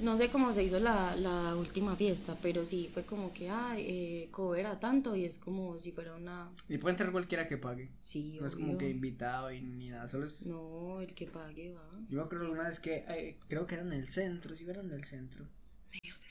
No 0.01 0.17
sé 0.17 0.29
cómo 0.29 0.51
se 0.51 0.63
hizo 0.63 0.81
la, 0.81 1.15
la 1.15 1.55
última 1.55 1.95
fiesta, 1.95 2.37
pero 2.41 2.65
sí 2.65 2.89
fue 2.93 3.05
como 3.05 3.31
que, 3.33 3.49
ay, 3.49 3.85
eh, 3.87 4.27
cover 4.31 4.65
a 4.65 4.77
tanto 4.77 5.15
y 5.15 5.23
es 5.23 5.37
como 5.37 5.79
si 5.79 5.93
fuera 5.93 6.15
una... 6.15 6.51
Y 6.67 6.77
puede 6.77 6.93
entrar 6.93 7.13
cualquiera 7.13 7.47
que 7.47 7.57
pague. 7.57 7.89
Sí, 8.03 8.37
No 8.41 8.47
es 8.47 8.55
como 8.55 8.77
que 8.77 8.89
invitado 8.89 9.49
y 9.49 9.61
ni 9.61 9.89
nada, 9.89 10.09
solo 10.09 10.25
es... 10.25 10.45
No, 10.45 10.99
el 10.99 11.13
que 11.13 11.25
pague 11.25 11.73
va. 11.73 11.89
Yo 12.09 12.17
me 12.17 12.23
acuerdo 12.23 12.51
una 12.51 12.67
vez 12.67 12.81
que, 12.81 13.05
eh, 13.07 13.37
creo 13.47 13.65
que 13.65 13.75
era 13.75 13.83
en 13.85 13.93
el 13.93 14.09
centro, 14.09 14.57
sí, 14.57 14.65
era 14.69 14.81
en 14.81 14.91
el 14.91 15.05
centro. 15.05 15.45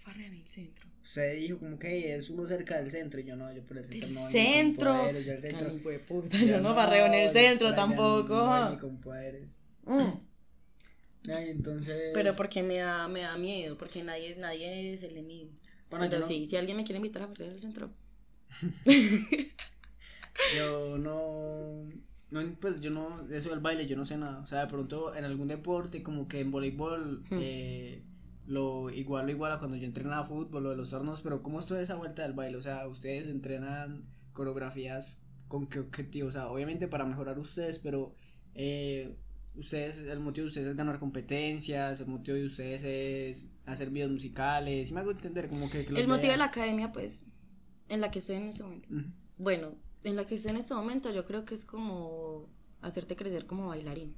Farrea 0.08 0.26
en 0.26 0.34
el 0.34 0.46
centro. 0.48 0.86
Se 1.02 1.34
dijo 1.34 1.58
como 1.58 1.78
que 1.78 1.88
"Hey, 1.88 2.04
es 2.12 2.28
uno 2.30 2.46
cerca 2.46 2.76
del 2.78 2.90
centro 2.90 3.20
y 3.20 3.24
yo 3.24 3.36
no, 3.36 3.52
yo 3.54 3.62
por 3.64 3.78
el 3.78 3.84
centro 3.84 4.06
¿Del 4.06 4.14
no. 4.14 4.20
ni 4.20 4.24
con 4.24 4.32
centro? 4.32 4.98
poderes, 4.98 5.26
yo 5.26 5.32
el 5.32 5.40
centro. 5.42 5.68
Ay, 5.70 5.78
de 5.92 5.98
puta, 6.00 6.36
yo 6.38 6.60
no 6.60 6.74
farreo 6.74 7.06
en 7.06 7.14
el 7.14 7.32
centro 7.32 7.74
tampoco. 7.74 8.34
No, 8.34 8.46
voy 8.64 8.74
ni 8.74 8.78
con 8.80 9.00
poderes. 9.00 9.48
Mm. 9.84 11.30
Ay, 11.30 11.50
entonces. 11.50 12.10
Pero 12.14 12.34
porque 12.36 12.62
me 12.62 12.76
da, 12.76 13.08
me 13.08 13.20
da 13.20 13.36
miedo, 13.38 13.76
porque 13.76 14.02
nadie, 14.02 14.36
nadie 14.36 14.96
se 14.98 15.10
le 15.10 15.22
mide. 15.22 15.50
Bueno, 15.90 16.06
Pero 16.08 16.20
yo, 16.22 16.26
sí, 16.26 16.46
si 16.46 16.56
alguien 16.56 16.76
me 16.76 16.84
quiere 16.84 16.96
invitar 16.98 17.22
a 17.22 17.28
farrear 17.28 17.52
el 17.52 17.60
centro. 17.60 17.90
no, 18.86 18.92
yo 20.56 20.98
no. 20.98 21.84
No, 22.30 22.42
pues 22.60 22.80
yo 22.82 22.90
no, 22.90 23.26
eso 23.32 23.48
del 23.50 23.60
baile 23.60 23.86
yo 23.86 23.96
no 23.96 24.04
sé 24.04 24.18
nada. 24.18 24.40
O 24.40 24.46
sea, 24.46 24.60
de 24.60 24.66
pronto 24.66 25.14
en 25.14 25.24
algún 25.24 25.48
deporte, 25.48 26.02
como 26.02 26.28
que 26.28 26.40
en 26.40 26.50
voleibol, 26.50 27.22
Hmm. 27.30 27.38
eh, 27.40 28.02
lo 28.48 28.88
igual 28.88 29.26
lo 29.26 29.32
igual 29.32 29.52
a 29.52 29.58
cuando 29.58 29.76
yo 29.76 29.84
entrenaba 29.84 30.24
fútbol, 30.24 30.62
lo 30.62 30.70
de 30.70 30.76
los 30.76 30.88
tornos, 30.88 31.20
pero 31.20 31.42
¿cómo 31.42 31.60
es 31.60 31.66
toda 31.66 31.82
esa 31.82 31.96
vuelta 31.96 32.22
del 32.22 32.32
baile? 32.32 32.56
O 32.56 32.62
sea, 32.62 32.88
ustedes 32.88 33.28
entrenan 33.28 34.06
coreografías 34.32 35.18
con 35.48 35.66
qué 35.66 35.80
objetivo? 35.80 36.28
O 36.28 36.30
sea, 36.30 36.48
obviamente 36.48 36.88
para 36.88 37.04
mejorar 37.04 37.38
ustedes, 37.38 37.78
pero 37.78 38.14
eh, 38.54 39.14
ustedes, 39.54 39.98
el 39.98 40.20
motivo 40.20 40.44
de 40.44 40.48
ustedes 40.48 40.68
es 40.68 40.76
ganar 40.76 40.98
competencias, 40.98 42.00
el 42.00 42.06
motivo 42.06 42.38
de 42.38 42.46
ustedes 42.46 42.84
es 42.84 43.50
hacer 43.66 43.90
videos 43.90 44.10
musicales, 44.10 44.88
¿sí 44.88 44.94
me 44.94 45.00
hago 45.00 45.10
entender? 45.10 45.48
Como 45.48 45.68
que, 45.68 45.80
El 45.80 46.08
motivo 46.08 46.32
de 46.32 46.38
la 46.38 46.46
academia, 46.46 46.90
pues, 46.90 47.20
en 47.90 48.00
la 48.00 48.10
que 48.10 48.20
estoy 48.20 48.36
en 48.36 48.44
este 48.44 48.62
momento. 48.62 48.88
Bueno, 49.36 49.74
en 50.04 50.16
la 50.16 50.26
que 50.26 50.36
estoy 50.36 50.52
en 50.52 50.56
este 50.56 50.72
momento 50.72 51.12
yo 51.12 51.26
creo 51.26 51.44
que 51.44 51.54
es 51.54 51.66
como 51.66 52.48
hacerte 52.80 53.14
crecer 53.14 53.44
como 53.44 53.68
bailarín. 53.68 54.16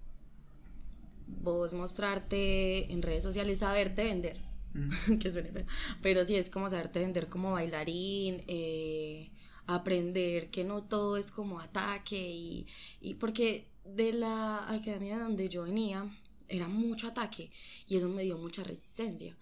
Vos 1.43 1.75
mostrarte 1.75 2.93
en 2.93 3.03
redes 3.03 3.23
sociales, 3.23 3.61
saberte 3.61 4.05
vender. 4.05 4.39
Mm. 4.75 5.19
que 5.19 5.31
suene 5.33 5.51
feo. 5.51 5.67
Pero 6.03 6.25
sí, 6.25 6.37
es 6.37 6.51
como 6.51 6.71
saberte 6.71 7.01
vender 7.01 7.29
como 7.29 7.53
bailarín, 7.53 8.43
eh, 8.47 9.31
aprender 9.67 10.51
que 10.51 10.65
no 10.65 10.85
todo 10.85 11.17
es 11.17 11.31
como 11.31 11.61
ataque 11.61 12.17
y, 12.31 12.67
y 13.01 13.15
porque 13.15 13.67
de 13.85 14.13
la 14.13 14.71
academia 14.71 15.19
donde 15.19 15.49
yo 15.49 15.63
venía 15.65 16.09
era 16.49 16.69
mucho 16.69 17.09
ataque 17.09 17.51
y 17.87 17.97
eso 17.97 18.09
me 18.09 18.23
dio 18.23 18.39
mucha 18.39 18.63
resistencia. 18.65 19.37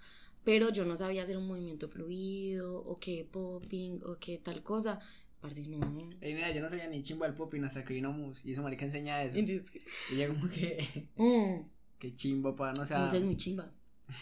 Pero 0.45 0.71
yo 0.71 0.85
no 0.85 0.97
sabía 0.97 1.23
hacer 1.23 1.37
un 1.37 1.47
movimiento 1.47 1.89
fluido 1.89 2.79
o 2.81 2.99
que 2.99 3.27
popping 3.31 4.01
o 4.05 4.17
que 4.19 4.39
tal 4.39 4.63
cosa. 4.63 4.99
Parce, 5.41 5.61
no. 5.67 5.79
Ey, 6.21 6.35
mira, 6.35 6.51
yo 6.53 6.61
no 6.61 6.69
sabía 6.69 6.89
ni 6.89 7.03
chimba 7.03 7.27
el 7.27 7.35
popping 7.35 7.65
hasta 7.65 7.85
que 7.85 7.95
vino 7.95 8.13
Mus 8.13 8.45
y 8.45 8.53
eso 8.53 8.63
marica 8.63 8.85
enseña 8.85 9.23
eso. 9.23 9.39
Y 9.39 9.63
Y 10.11 10.17
yo 10.17 10.29
como 10.29 10.49
que, 10.49 11.09
Mm, 11.17 11.69
qué 11.99 12.15
chimbo, 12.15 12.55
pa, 12.57 12.73
no 12.73 12.83
o 12.83 12.87
sea, 12.87 13.09
sé, 13.09 13.19
es 13.19 13.23
muy 13.25 13.37
chimba. 13.37 13.71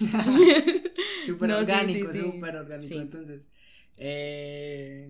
súper 1.26 1.48
No, 1.48 1.58
orgánico, 1.58 2.12
sí, 2.12 2.20
sí. 2.20 2.32
súper 2.32 2.56
orgánico. 2.56 2.94
Entonces, 2.94 3.42
eh, 3.96 5.08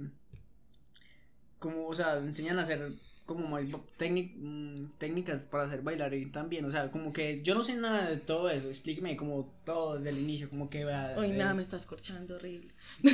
como, 1.59 1.87
o 1.89 1.95
sea, 1.95 2.19
enseñan 2.19 2.59
a 2.59 2.63
hacer 2.63 2.93
como 3.25 3.59
mm, 3.59 4.91
técnicas 4.99 5.47
para 5.47 5.65
hacer 5.65 5.83
bailarín 5.83 6.31
también, 6.31 6.65
o 6.65 6.71
sea, 6.71 6.91
como 6.93 7.13
que 7.13 7.43
yo 7.43 7.55
no 7.55 7.65
sé 7.65 7.75
nada 7.75 8.09
de 8.09 8.19
todo 8.19 8.49
eso, 8.51 8.69
explíqueme 8.69 9.17
como 9.17 9.53
todo 9.65 9.97
desde 9.97 10.11
el 10.11 10.19
inicio, 10.19 10.49
como 10.49 10.71
que 10.71 10.85
va. 10.85 11.15
Hoy 11.17 11.33
nada, 11.33 11.55
me 11.55 11.63
estás 11.63 11.87
corchando 11.87 12.37
horrible. 12.37 12.73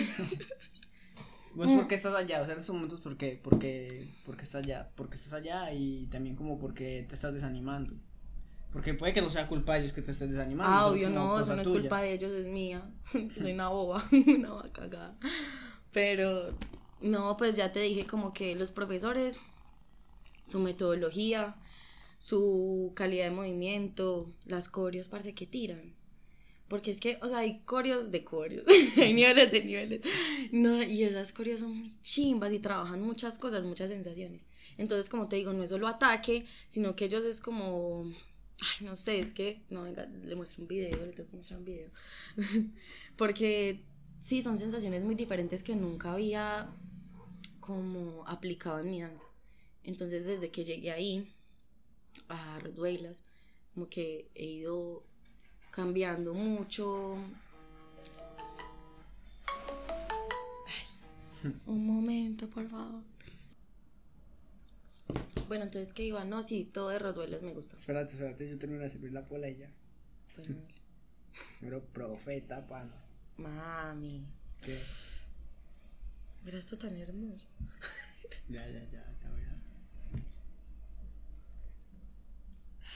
¿Vos 1.54 1.70
por 1.70 1.86
qué 1.86 1.96
estás 1.96 2.14
allá? 2.14 2.40
O 2.40 2.44
sea, 2.44 2.54
en 2.54 2.60
estos 2.60 2.74
momentos, 2.74 3.00
¿por 3.00 3.16
qué? 3.16 3.38
Porque, 3.42 4.08
porque 4.24 4.44
estás 4.44 4.64
allá, 4.64 4.90
porque 4.96 5.16
estás 5.16 5.34
allá 5.34 5.72
y 5.72 6.06
también 6.06 6.34
como 6.34 6.58
porque 6.58 7.04
te 7.08 7.14
estás 7.14 7.34
desanimando. 7.34 7.94
Porque 8.72 8.94
puede 8.94 9.12
que 9.12 9.20
no 9.20 9.28
sea 9.28 9.46
culpa 9.46 9.74
de 9.74 9.80
ellos 9.80 9.92
que 9.92 10.02
te 10.02 10.12
estés 10.12 10.30
desanimando. 10.30 10.72
Ah, 10.74 10.86
obvio, 10.86 11.10
no, 11.10 11.38
eso 11.40 11.54
no 11.54 11.60
es 11.60 11.68
tuya. 11.68 11.80
culpa 11.80 12.02
de 12.02 12.12
ellos, 12.14 12.32
es 12.32 12.46
mía. 12.46 12.82
Soy 13.38 13.52
una 13.52 13.68
boba, 13.68 14.08
una 14.26 14.50
boba 14.50 14.72
cagada. 14.72 15.16
Pero, 15.92 16.54
no, 17.02 17.36
pues 17.36 17.56
ya 17.56 17.70
te 17.72 17.80
dije 17.80 18.06
como 18.06 18.32
que 18.32 18.54
los 18.54 18.70
profesores, 18.70 19.38
su 20.50 20.58
metodología, 20.58 21.56
su 22.18 22.92
calidad 22.94 23.24
de 23.24 23.30
movimiento, 23.32 24.32
las 24.46 24.68
coreos, 24.68 25.08
parece 25.08 25.34
que 25.34 25.46
tiran. 25.46 25.92
Porque 26.68 26.90
es 26.90 27.00
que, 27.00 27.18
o 27.20 27.28
sea, 27.28 27.38
hay 27.38 27.60
coreos 27.66 28.10
de 28.10 28.24
coreos, 28.24 28.64
hay 28.96 29.12
niveles 29.12 29.52
de 29.52 29.64
niveles. 29.64 30.00
No, 30.50 30.82
y 30.82 31.02
esas 31.02 31.32
coreos 31.32 31.60
son 31.60 31.76
muy 31.76 31.92
chimbas 32.02 32.50
y 32.52 32.58
trabajan 32.58 33.02
muchas 33.02 33.38
cosas, 33.38 33.64
muchas 33.64 33.90
sensaciones. 33.90 34.40
Entonces, 34.78 35.10
como 35.10 35.28
te 35.28 35.36
digo, 35.36 35.52
no 35.52 35.62
es 35.62 35.68
solo 35.68 35.88
ataque, 35.88 36.46
sino 36.70 36.96
que 36.96 37.04
ellos 37.04 37.24
es 37.26 37.42
como, 37.42 38.10
ay, 38.60 38.86
no 38.86 38.96
sé, 38.96 39.20
es 39.20 39.32
que, 39.32 39.62
no, 39.70 39.82
venga, 39.82 40.06
le 40.06 40.34
muestro 40.34 40.62
un 40.62 40.68
video, 40.68 41.04
le 41.04 41.12
tengo 41.12 41.30
que 41.30 41.36
mostrar 41.36 41.58
un 41.58 41.64
video. 41.64 41.90
Porque 43.16 43.84
sí, 44.22 44.42
son 44.42 44.58
sensaciones 44.58 45.02
muy 45.02 45.14
diferentes 45.14 45.62
que 45.62 45.76
nunca 45.76 46.12
había 46.12 46.70
como 47.60 48.26
aplicado 48.26 48.80
en 48.80 48.90
mi 48.90 49.00
danza. 49.00 49.26
Entonces, 49.84 50.26
desde 50.26 50.50
que 50.50 50.64
llegué 50.64 50.90
ahí, 50.92 51.32
a 52.28 52.58
Roduelas, 52.60 53.22
como 53.74 53.88
que 53.88 54.28
he 54.34 54.44
ido 54.44 55.02
cambiando 55.70 56.34
mucho. 56.34 57.16
Ay, 60.66 61.52
un 61.66 61.86
momento, 61.86 62.48
por 62.48 62.68
favor. 62.68 63.02
Bueno, 65.52 65.66
entonces, 65.66 65.92
¿qué 65.92 66.04
iba? 66.04 66.24
No, 66.24 66.42
sí, 66.42 66.64
todo 66.64 66.88
de 66.88 66.98
Roduelas 66.98 67.42
me 67.42 67.52
gusta. 67.52 67.76
Espérate, 67.76 68.14
espérate, 68.14 68.48
yo 68.48 68.56
termino 68.58 68.84
de 68.84 68.90
servir 68.90 69.12
la 69.12 69.28
pola 69.28 69.50
y 69.50 69.58
ya. 69.58 69.68
Bueno, 70.34 70.62
Pero 71.60 71.84
profeta, 71.88 72.66
pana. 72.66 72.94
Mami, 73.36 74.24
¿Qué? 74.62 74.78
mira 76.42 76.58
esto 76.58 76.78
tan 76.78 76.96
hermoso. 76.96 77.46
Ya, 78.48 78.66
ya, 78.66 78.80
ya, 78.84 79.04
ya 79.20 79.30
voy 79.30 79.42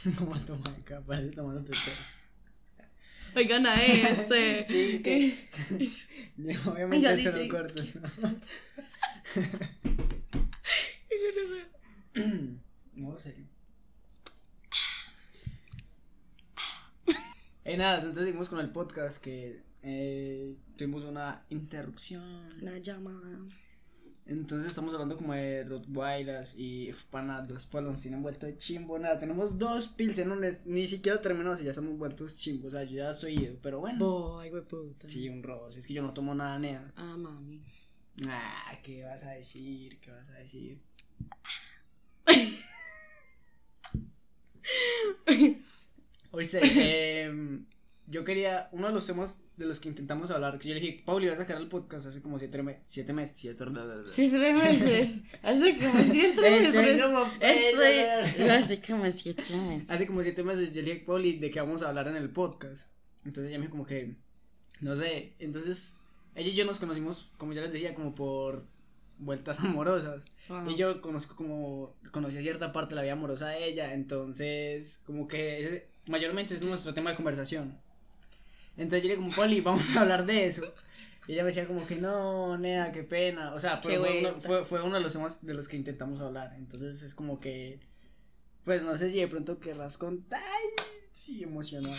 a... 0.06 0.16
Como 0.18 0.40
toma 0.46 0.70
acá, 0.80 1.02
parece 1.02 1.32
tomando 1.36 1.62
té. 1.62 1.74
Oigan 3.34 3.66
a 3.66 3.84
este. 3.84 4.64
Sí, 4.66 5.02
que... 5.02 5.36
Obviamente 6.64 7.02
Yo 7.02 7.10
eso 7.10 7.32
DJ. 7.32 7.48
lo 7.48 7.54
cortas. 7.54 7.98
No, 12.94 13.18
serio. 13.20 13.44
Eh, 17.64 17.76
nada, 17.76 17.96
entonces 17.96 18.24
seguimos 18.24 18.48
con 18.48 18.60
el 18.60 18.70
podcast 18.70 19.20
que 19.22 19.60
eh, 19.82 20.54
tuvimos 20.76 21.04
una 21.04 21.44
interrupción. 21.50 22.54
Una 22.62 22.78
llamada. 22.78 23.40
Entonces 24.24 24.68
estamos 24.68 24.94
hablando 24.94 25.16
como 25.16 25.34
de 25.34 25.64
Rottweilers 25.64 26.54
y 26.56 26.90
pana, 27.10 27.42
dos 27.42 27.66
polos 27.66 28.00
tienen 28.00 28.22
vuelto 28.22 28.46
de 28.46 28.56
chimbo, 28.56 28.98
nada, 28.98 29.18
tenemos 29.18 29.58
dos 29.58 29.88
pilsenones, 29.88 30.64
ni 30.64 30.88
siquiera 30.88 31.20
terminamos 31.20 31.60
y 31.60 31.64
ya 31.64 31.70
estamos 31.70 31.96
vueltos 31.98 32.38
chimbos, 32.38 32.68
o 32.68 32.70
sea, 32.76 32.84
yo 32.84 32.96
ya 32.96 33.14
soy 33.14 33.34
ido, 33.34 33.56
pero 33.62 33.80
bueno. 33.80 33.98
Boy, 33.98 34.50
puta. 34.62 35.08
Sí, 35.08 35.28
un 35.28 35.42
robo, 35.42 35.68
es 35.68 35.86
que 35.86 35.94
yo 35.94 36.02
no 36.02 36.12
tomo 36.14 36.34
nada, 36.34 36.58
nea. 36.58 36.92
Ah, 36.96 37.16
mami. 37.16 37.62
Ah, 38.28 38.72
¿qué 38.82 39.04
vas 39.04 39.22
a 39.22 39.30
decir? 39.32 40.00
¿Qué 40.00 40.10
vas 40.10 40.28
a 40.30 40.38
decir? 40.38 40.80
Oye, 46.32 46.48
eh, 46.62 47.60
yo 48.06 48.24
quería, 48.24 48.68
uno 48.72 48.88
de 48.88 48.92
los 48.92 49.06
temas 49.06 49.38
de 49.56 49.64
los 49.64 49.80
que 49.80 49.88
intentamos 49.88 50.30
hablar, 50.30 50.58
que 50.58 50.68
yo 50.68 50.74
le 50.74 50.80
dije, 50.80 51.02
Pauli, 51.04 51.28
vas 51.28 51.38
a 51.38 51.42
sacar 51.42 51.56
el 51.60 51.68
podcast 51.68 52.06
hace 52.06 52.20
como 52.20 52.38
siete, 52.38 52.62
me- 52.62 52.80
siete 52.86 53.12
meses, 53.14 53.36
siete 53.38 53.64
meses. 53.64 54.12
Hace 55.42 55.78
como 55.78 55.98
siete 56.12 56.40
meses. 56.50 57.02
Como 57.02 57.18
Hace 58.50 58.80
como 58.82 59.10
siete 59.12 59.56
meses. 59.56 59.90
Hace 59.90 60.06
como 60.06 60.22
siete 60.22 60.42
meses 60.42 60.74
yo 60.74 60.82
le 60.82 60.92
dije, 60.92 61.04
Pauli, 61.06 61.38
de 61.38 61.50
qué 61.50 61.60
vamos 61.60 61.82
a 61.82 61.88
hablar 61.88 62.08
en 62.08 62.16
el 62.16 62.28
podcast. 62.30 62.90
Entonces 63.24 63.48
ella 63.50 63.58
me 63.58 63.64
dijo 63.64 63.72
como 63.72 63.86
que, 63.86 64.14
no 64.80 64.94
sé, 64.96 65.32
entonces 65.38 65.94
ella 66.34 66.50
y 66.50 66.54
yo 66.54 66.64
nos 66.66 66.78
conocimos, 66.78 67.30
como 67.38 67.54
ya 67.54 67.62
les 67.62 67.72
decía, 67.72 67.94
como 67.94 68.14
por 68.14 68.66
vueltas 69.18 69.60
amorosas. 69.64 70.24
Ajá. 70.48 70.64
Y 70.70 70.76
yo 70.76 71.00
conozco 71.00 71.34
como, 71.36 71.94
conocía 72.12 72.40
cierta 72.40 72.72
parte 72.72 72.90
de 72.90 72.96
la 72.96 73.02
vida 73.02 73.12
amorosa 73.12 73.48
de 73.48 73.66
ella, 73.66 73.92
entonces 73.94 75.00
como 75.04 75.26
que 75.26 75.60
ese, 75.60 75.88
mayormente 76.06 76.54
es 76.54 76.62
nuestro 76.62 76.94
tema 76.94 77.10
de 77.10 77.16
conversación. 77.16 77.78
Entonces 78.76 79.02
yo 79.02 79.08
le 79.08 79.16
como, 79.16 79.32
Poli, 79.32 79.60
vamos 79.60 79.96
a 79.96 80.02
hablar 80.02 80.26
de 80.26 80.46
eso. 80.46 80.72
Y 81.26 81.32
ella 81.32 81.42
me 81.42 81.48
decía 81.48 81.66
como 81.66 81.86
que 81.86 81.96
no, 81.96 82.56
Nea, 82.56 82.92
qué 82.92 83.02
pena. 83.02 83.52
O 83.54 83.58
sea, 83.58 83.80
pero 83.80 84.04
fue 84.04 84.20
uno, 84.20 84.40
fue, 84.40 84.64
fue 84.64 84.82
uno 84.82 84.96
de 84.96 85.00
los 85.00 85.12
temas 85.12 85.44
de 85.44 85.54
los 85.54 85.66
que 85.66 85.76
intentamos 85.76 86.20
hablar. 86.20 86.54
Entonces 86.56 87.02
es 87.02 87.14
como 87.14 87.40
que, 87.40 87.80
pues 88.64 88.82
no 88.82 88.96
sé 88.96 89.10
si 89.10 89.18
de 89.18 89.26
pronto 89.26 89.58
querrás 89.58 89.98
contar. 89.98 90.40
Sí, 91.10 91.42
emocionado. 91.42 91.96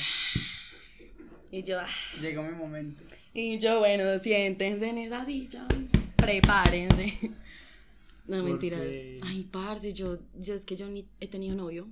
Y 1.51 1.63
yo, 1.63 1.79
ah. 1.79 1.87
Llegó 2.21 2.43
mi 2.43 2.55
momento. 2.55 3.03
Y 3.33 3.59
yo, 3.59 3.79
bueno, 3.79 4.17
siéntense 4.19 4.87
en 4.87 4.97
esa 4.99 5.25
silla. 5.25 5.67
Prepárense. 6.31 7.31
No, 8.27 8.43
mentira. 8.43 8.77
Porque- 8.77 9.19
Ay, 9.23 9.43
parce, 9.51 9.93
yo, 9.93 10.17
yo 10.37 10.53
es 10.53 10.65
que 10.65 10.75
yo 10.75 10.87
ni 10.89 11.07
he 11.19 11.27
tenido 11.27 11.55
novio. 11.55 11.87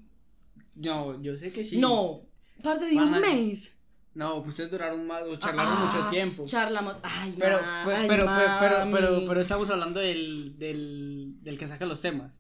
No, 0.76 1.22
yo 1.22 1.38
sé 1.38 1.52
que 1.52 1.64
sí. 1.64 1.78
No, 1.78 2.22
parce, 2.62 2.86
de 2.88 2.96
un 2.96 3.20
mes. 3.22 3.72
No, 4.14 4.36
pues 4.42 4.50
ustedes 4.50 4.72
duraron 4.72 5.06
más, 5.08 5.24
o 5.24 5.36
charlaron 5.36 5.74
Ah, 5.78 5.92
mucho 5.94 6.10
tiempo. 6.10 6.46
Charlamos. 6.46 6.98
Ay, 7.04 7.34
Pero, 7.38 7.58
ma- 7.62 7.82
fue- 7.84 7.96
ay, 7.96 8.08
pero, 8.08 8.24
fue- 8.28 8.46
pero, 8.60 8.92
pero, 8.92 9.28
pero 9.28 9.42
estamos 9.42 9.70
hablando 9.70 10.00
del, 10.00 10.56
del, 10.58 11.36
del 11.42 11.58
que 11.58 11.68
saca 11.68 11.86
los 11.86 12.02
temas. 12.02 12.40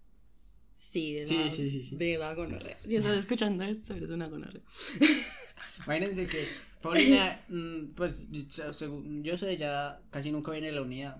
Sí, 0.73 1.13
de 1.13 1.25
Sí, 1.25 1.37
la- 1.37 1.51
sí, 1.51 1.69
sí, 1.69 1.83
sí. 1.83 1.95
De 1.97 2.17
la 2.17 2.33
gonorrea. 2.33 2.77
Si 2.87 2.95
estás 2.95 3.17
escuchando 3.17 3.63
esto, 3.65 3.93
eres 3.93 4.09
una 4.09 4.27
gonorrea. 4.27 4.61
Imagínense 5.85 6.27
que 6.27 6.45
Paulina, 6.81 7.41
mm, 7.49 7.87
pues, 7.95 8.25
se- 8.47 8.73
según 8.73 9.23
yo 9.23 9.37
sé, 9.37 9.57
ya 9.57 9.99
casi 10.09 10.31
nunca 10.31 10.51
viene 10.51 10.69
a 10.69 10.73
la 10.73 10.81
unidad. 10.81 11.17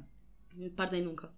Parte 0.75 1.01
nunca. 1.01 1.29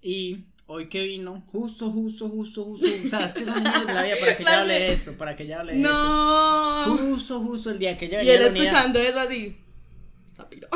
Y 0.00 0.44
hoy 0.66 0.88
que 0.88 1.02
vino, 1.02 1.42
justo, 1.46 1.90
justo, 1.90 2.28
justo, 2.28 2.64
justo, 2.64 2.86
o 2.86 3.08
sea, 3.10 3.24
es 3.26 3.34
que 3.34 3.44
son 3.44 3.62
niños 3.62 3.86
de 3.86 3.94
la 3.94 4.02
vida 4.04 4.16
para 4.20 4.36
que 4.36 4.42
ella 4.42 4.60
hable 4.60 4.92
eso, 4.92 5.12
para 5.12 5.36
que 5.36 5.42
ella 5.44 5.60
hable 5.60 5.72
de 5.74 5.80
eso. 5.80 5.90
No. 5.90 6.98
Justo, 6.98 7.40
justo 7.40 7.70
el 7.70 7.78
día 7.78 7.96
que 7.96 8.06
ella 8.06 8.22
Y 8.22 8.26
venía 8.26 8.34
él 8.34 8.40
la 8.42 8.48
unidad. 8.48 8.66
escuchando 8.66 8.98
eso 9.00 9.20
así. 9.20 9.56
Está 10.26 10.48
piro. 10.48 10.68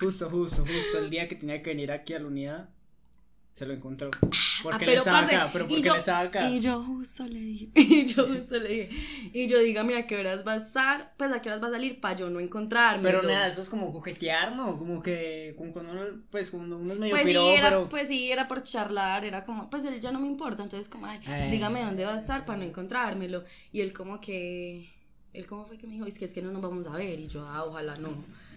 Justo, 0.00 0.28
justo, 0.30 0.62
justo 0.62 0.98
el 0.98 1.10
día 1.10 1.28
que 1.28 1.36
tenía 1.36 1.62
que 1.62 1.70
venir 1.70 1.92
aquí 1.92 2.14
a 2.14 2.18
la 2.18 2.26
unidad, 2.26 2.68
se 3.52 3.66
lo 3.66 3.74
encontró. 3.74 4.10
Porque 4.62 4.76
Ah, 4.76 4.78
pero, 4.78 4.92
estaba 4.92 5.20
parce, 5.20 5.36
acá, 5.36 5.50
pero 5.52 5.68
porque 5.68 5.82
yo- 5.82 5.94
estaba 5.94 6.20
acá. 6.20 6.48
Y 6.48 6.60
yo 6.60 6.82
justo 6.82 7.24
le 7.24 7.38
dije, 7.38 7.68
y 7.74 8.06
yo 8.06 8.26
justo 8.26 8.58
le 8.58 8.68
dije, 8.68 8.88
y 9.34 9.46
yo 9.46 9.58
dígame 9.58 9.96
a 9.96 10.06
qué 10.06 10.16
horas 10.16 10.42
va 10.46 10.54
a 10.54 10.56
estar, 10.56 11.12
pues 11.18 11.30
a 11.32 11.42
qué 11.42 11.50
horas 11.50 11.62
va 11.62 11.68
a 11.68 11.72
salir 11.72 12.00
para 12.00 12.16
yo 12.16 12.30
no 12.30 12.40
encontrarme. 12.40 13.02
Pero 13.02 13.22
nada, 13.22 13.46
eso 13.48 13.60
es 13.62 13.68
como 13.68 13.92
coquetear, 13.92 14.56
¿no? 14.56 14.78
Como 14.78 15.02
que 15.02 15.54
como 15.58 15.72
cuando 15.72 15.92
uno, 15.92 16.02
pues 16.30 16.50
cuando 16.50 16.78
uno 16.78 16.94
es 16.94 16.98
medio 16.98 17.14
Pues 17.14 17.24
piro, 17.26 17.42
sí, 17.42 17.48
era, 17.50 17.68
pero 17.68 17.88
pues 17.88 18.08
sí, 18.08 18.32
era 18.32 18.48
por 18.48 18.62
charlar, 18.62 19.24
era 19.24 19.44
como, 19.44 19.68
pues 19.68 19.84
él 19.84 20.00
ya 20.00 20.10
no 20.12 20.20
me 20.20 20.26
importa, 20.28 20.62
entonces 20.62 20.88
como, 20.88 21.06
ay, 21.06 21.20
Eh. 21.26 21.48
dígame 21.50 21.82
dónde 21.84 22.04
va 22.06 22.14
a 22.14 22.18
estar 22.20 22.46
para 22.46 22.58
no 22.58 22.64
encontrármelo. 22.64 23.44
Y 23.70 23.80
él 23.82 23.92
como 23.92 24.20
que, 24.20 24.88
él 25.34 25.46
cómo 25.46 25.66
fue 25.66 25.76
que 25.76 25.86
me 25.86 25.92
dijo, 25.94 26.06
es 26.06 26.18
que 26.18 26.24
es 26.24 26.32
que 26.32 26.40
no 26.40 26.52
nos 26.52 26.62
vamos 26.62 26.86
a 26.86 26.96
ver, 26.96 27.20
y 27.20 27.28
yo, 27.28 27.46
ah, 27.46 27.64
ojalá 27.64 27.96
no. 27.96 28.10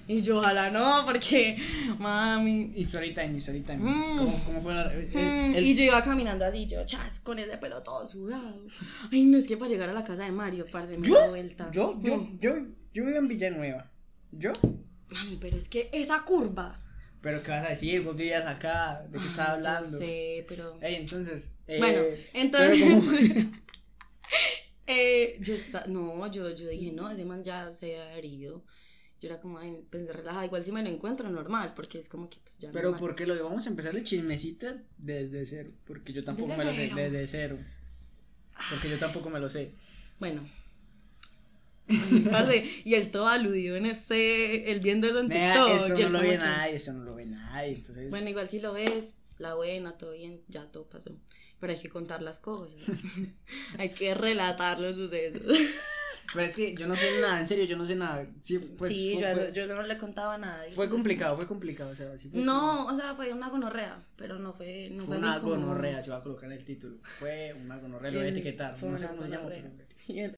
Y 0.08 0.22
yo, 0.22 0.38
ojalá 0.38 0.70
no, 0.70 1.04
porque, 1.06 1.58
mami. 1.98 2.74
Y 2.76 2.82
story 2.84 3.14
time, 3.14 3.34
y 3.34 3.38
story 3.38 3.62
time. 3.62 3.78
Mm. 3.78 4.18
¿Cómo, 4.20 4.44
¿Cómo 4.46 4.62
fue 4.62 4.74
la.? 4.76 4.94
el- 4.94 5.08
Mm, 5.08 5.56
el- 5.56 5.66
Y 5.66 5.74
yo 5.76 5.84
iba 5.84 6.04
caminando 6.04 6.46
así, 6.46 6.68
yo, 6.68 6.86
chas, 6.86 7.20
con 7.22 7.40
ese 7.40 7.58
pelo 7.58 7.82
todo 7.82 8.06
sudado. 8.06 8.62
Ay, 9.12 9.24
no 9.26 9.38
es 9.38 9.48
que 9.48 9.58
para 9.58 9.70
llegar 9.70 9.90
a 9.90 9.94
la 9.94 10.04
casa 10.04 10.24
de 10.24 10.32
Mario, 10.32 10.66
parce, 10.72 10.98
me 10.98 11.08
da 11.10 11.28
vuelta. 11.30 11.70
Yo, 11.72 12.00
yo, 12.04 12.18
Mm. 12.18 12.40
yo, 12.40 12.52
yo 12.94 13.06
vivo 13.06 13.18
en 13.18 13.28
Villanueva. 13.28 13.92
¿Yo? 14.32 14.52
Mami, 15.10 15.38
pero 15.42 15.58
es 15.58 15.68
que 15.70 15.90
esa 15.92 16.22
curva. 16.24 16.82
¿Pero 17.22 17.42
qué 17.42 17.50
vas 17.52 17.66
a 17.66 17.70
decir? 17.70 18.02
¿Vos 18.04 18.16
vivías 18.16 18.46
acá? 18.46 19.02
¿De 19.10 19.18
qué 19.18 19.26
estás 19.26 19.50
hablando? 19.50 19.90
Yo 19.90 19.98
sé, 19.98 20.46
pero. 20.48 20.78
Ey, 20.82 20.96
entonces. 20.98 21.52
eh, 21.68 21.80
Bueno, 21.80 22.02
entonces. 22.34 22.80
¿cómo- 22.84 23.12
eh, 24.88 25.38
yo 25.42 25.56
esta- 25.56 25.86
no, 25.88 26.32
yo, 26.32 26.50
yo 26.52 26.68
dije, 26.70 26.92
no, 26.92 27.10
ese 27.10 27.26
man 27.26 27.44
ya 27.44 27.74
se 27.76 27.98
ha 27.98 28.16
herido. 28.18 28.64
Yo 29.26 29.32
era 29.32 29.42
como, 29.42 29.58
ay, 29.58 29.84
pues 29.90 30.06
relajada. 30.08 30.46
Igual 30.46 30.64
si 30.64 30.72
me 30.72 30.84
lo 30.84 30.90
encuentro, 30.90 31.28
normal, 31.30 31.74
porque 31.76 31.98
es 31.98 32.08
como 32.08 32.30
que 32.30 32.38
pues, 32.44 32.60
ya. 32.60 32.70
Pero 32.72 32.92
normal. 32.92 33.00
¿por 33.00 33.16
qué 33.16 33.26
lo 33.26 33.44
vamos 33.44 33.66
a 33.66 33.70
empezar 33.70 33.96
el 33.96 34.04
chismecito 34.04 34.68
desde 35.00 35.48
cero? 35.48 35.72
Porque 35.88 36.14
yo 36.14 36.24
tampoco 36.24 36.50
Desde 36.50 36.64
me 36.64 36.70
lo 36.70 36.76
sé, 36.76 36.82
cero. 36.90 36.96
desde 36.96 37.28
cero. 37.28 37.58
Porque 38.70 38.88
yo 38.88 39.00
tampoco 39.00 39.32
me 39.32 39.40
lo 39.40 39.50
sé. 39.50 39.72
Bueno. 40.20 40.48
Y 42.84 42.94
él 42.94 43.10
todo 43.10 43.28
aludido 43.28 43.76
en 43.78 43.88
ese. 43.88 44.72
Él 44.72 44.80
viendo 44.80 45.08
eso 45.08 45.20
en 45.22 45.30
TikTok. 45.30 45.70
eso 45.72 45.98
no 45.98 46.10
lo 46.10 46.20
ve 46.20 46.30
que- 46.30 46.38
nadie, 46.38 46.76
eso 46.76 46.94
no 46.94 47.04
lo 47.04 47.16
ve 47.16 47.26
nadie. 47.26 47.74
Entonces, 47.74 48.10
Bueno, 48.12 48.30
igual 48.30 48.48
si 48.48 48.60
lo 48.60 48.74
ves, 48.74 49.12
la 49.40 49.56
buena, 49.56 49.98
todo 49.98 50.12
bien, 50.12 50.42
ya 50.50 50.66
todo 50.72 50.86
pasó. 50.88 51.18
Pero 51.60 51.74
hay 51.74 51.80
que 51.80 51.90
contar 51.90 52.22
las 52.22 52.38
cosas. 52.38 52.80
hay 53.80 53.90
que 53.90 54.14
relatar 54.14 54.80
los 54.80 54.96
sucesos. 54.96 55.58
Pero 56.36 56.46
es 56.48 56.56
que 56.56 56.76
yo 56.76 56.86
no 56.88 56.96
sé 56.96 57.20
nada, 57.22 57.40
en 57.40 57.48
serio, 57.48 57.66
yo 57.66 57.78
no 57.78 57.86
sé 57.86 57.96
nada. 57.96 58.26
Sí, 58.42 58.60
pues, 58.78 58.94
sí, 58.94 59.14
fue, 59.20 59.22
yo, 59.22 59.36
fue- 59.36 59.52
yo 59.54 59.68
no 59.76 59.82
le 59.84 59.98
contaba 59.98 60.36
a 60.36 60.38
nadie. 60.38 60.74
fue 60.74 60.90
complicado, 60.90 61.36
fue 61.36 61.48
complicado. 61.48 61.90
O 61.92 61.96
sea, 61.96 62.16
sí 62.18 62.30
fue 62.30 62.42
No, 62.42 62.86
o 62.88 62.96
sea, 62.96 63.16
fue 63.16 63.34
una 63.34 63.50
gonorrea, 63.50 63.98
pero 64.18 64.38
no 64.38 64.54
fue, 64.54 64.90
no 64.92 65.06
Fue 65.06 65.16
fue, 65.16 65.18
una 65.26 65.34
así 65.36 65.42
como... 65.42 65.56
gonorrea, 65.56 66.02
se 66.04 66.12
va 66.12 66.18
a 66.18 66.24
colocar 66.24 66.52
en 66.52 66.58
el 66.60 66.66
título. 66.66 66.98
Fue 67.20 67.56
una 67.60 67.78
gonorrea, 67.78 68.12
lo 68.12 68.20
voy 68.20 68.28
a 68.28 68.32
etiquetar. 68.32 68.76
fue 68.76 68.90
No 68.90 68.98
sé 68.98 69.06
una 69.06 69.14
cómo 69.14 69.24
se 69.24 69.30
llama. 69.30 69.44
gonorrea. 69.44 69.72
Y 70.08 70.20
el- 70.20 70.36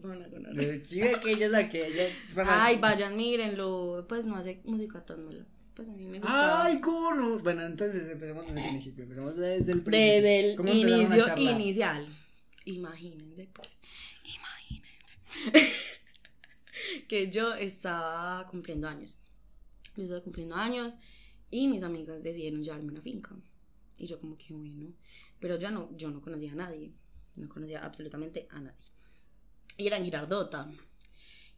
Fue 0.00 0.10
una 0.16 0.28
gonorrea. 0.28 0.80
Sí, 0.84 1.00
que 1.22 1.30
ella 1.32 1.46
es 1.46 1.52
la 1.52 1.68
que 1.68 1.86
ella. 1.86 2.04
Ay, 2.46 2.78
vayan, 2.78 3.16
mírenlo. 3.16 4.04
Pues 4.08 4.24
no 4.24 4.36
hace 4.36 4.60
música 4.64 5.04
tan 5.04 5.24
mala. 5.26 5.44
Pues 5.74 5.88
a 5.88 5.92
mí 5.92 6.06
me 6.06 6.20
gusta. 6.20 6.64
Ay, 6.64 6.80
¿cómo 6.80 7.12
no? 7.14 7.38
Bueno, 7.40 7.62
entonces 7.66 8.10
empecemos 8.10 8.46
desde 8.46 8.60
el 8.62 8.68
principio. 8.70 9.02
Empecemos 9.04 9.36
desde 9.36 9.72
el 9.72 9.82
principio. 9.82 9.90
Desde 10.14 10.50
el 10.50 10.56
¿Cómo 10.56 10.68
inicio 10.72 11.36
inicial. 11.36 12.06
Imagínense, 12.64 13.48
pues. 13.52 13.68
Que 17.08 17.30
yo 17.30 17.54
estaba 17.54 18.46
cumpliendo 18.48 18.88
años. 18.88 19.16
Yo 19.96 20.02
estaba 20.02 20.20
cumpliendo 20.20 20.54
años 20.54 20.94
y 21.50 21.68
mis 21.68 21.82
amigas 21.82 22.22
decidieron 22.22 22.62
llevarme 22.62 22.88
a 22.88 22.92
una 22.92 23.00
finca. 23.00 23.34
Y 23.98 24.06
yo 24.06 24.20
como 24.20 24.36
que 24.36 24.52
bueno. 24.52 24.92
Pero 25.40 25.58
yo 25.58 25.70
no, 25.70 25.88
yo 25.96 26.10
no 26.10 26.20
conocía 26.20 26.52
a 26.52 26.56
nadie. 26.56 26.92
No 27.34 27.48
conocía 27.48 27.84
absolutamente 27.84 28.46
a 28.50 28.60
nadie. 28.60 28.78
Y 29.76 29.86
era 29.86 29.98
en 29.98 30.04
Girardota. 30.04 30.70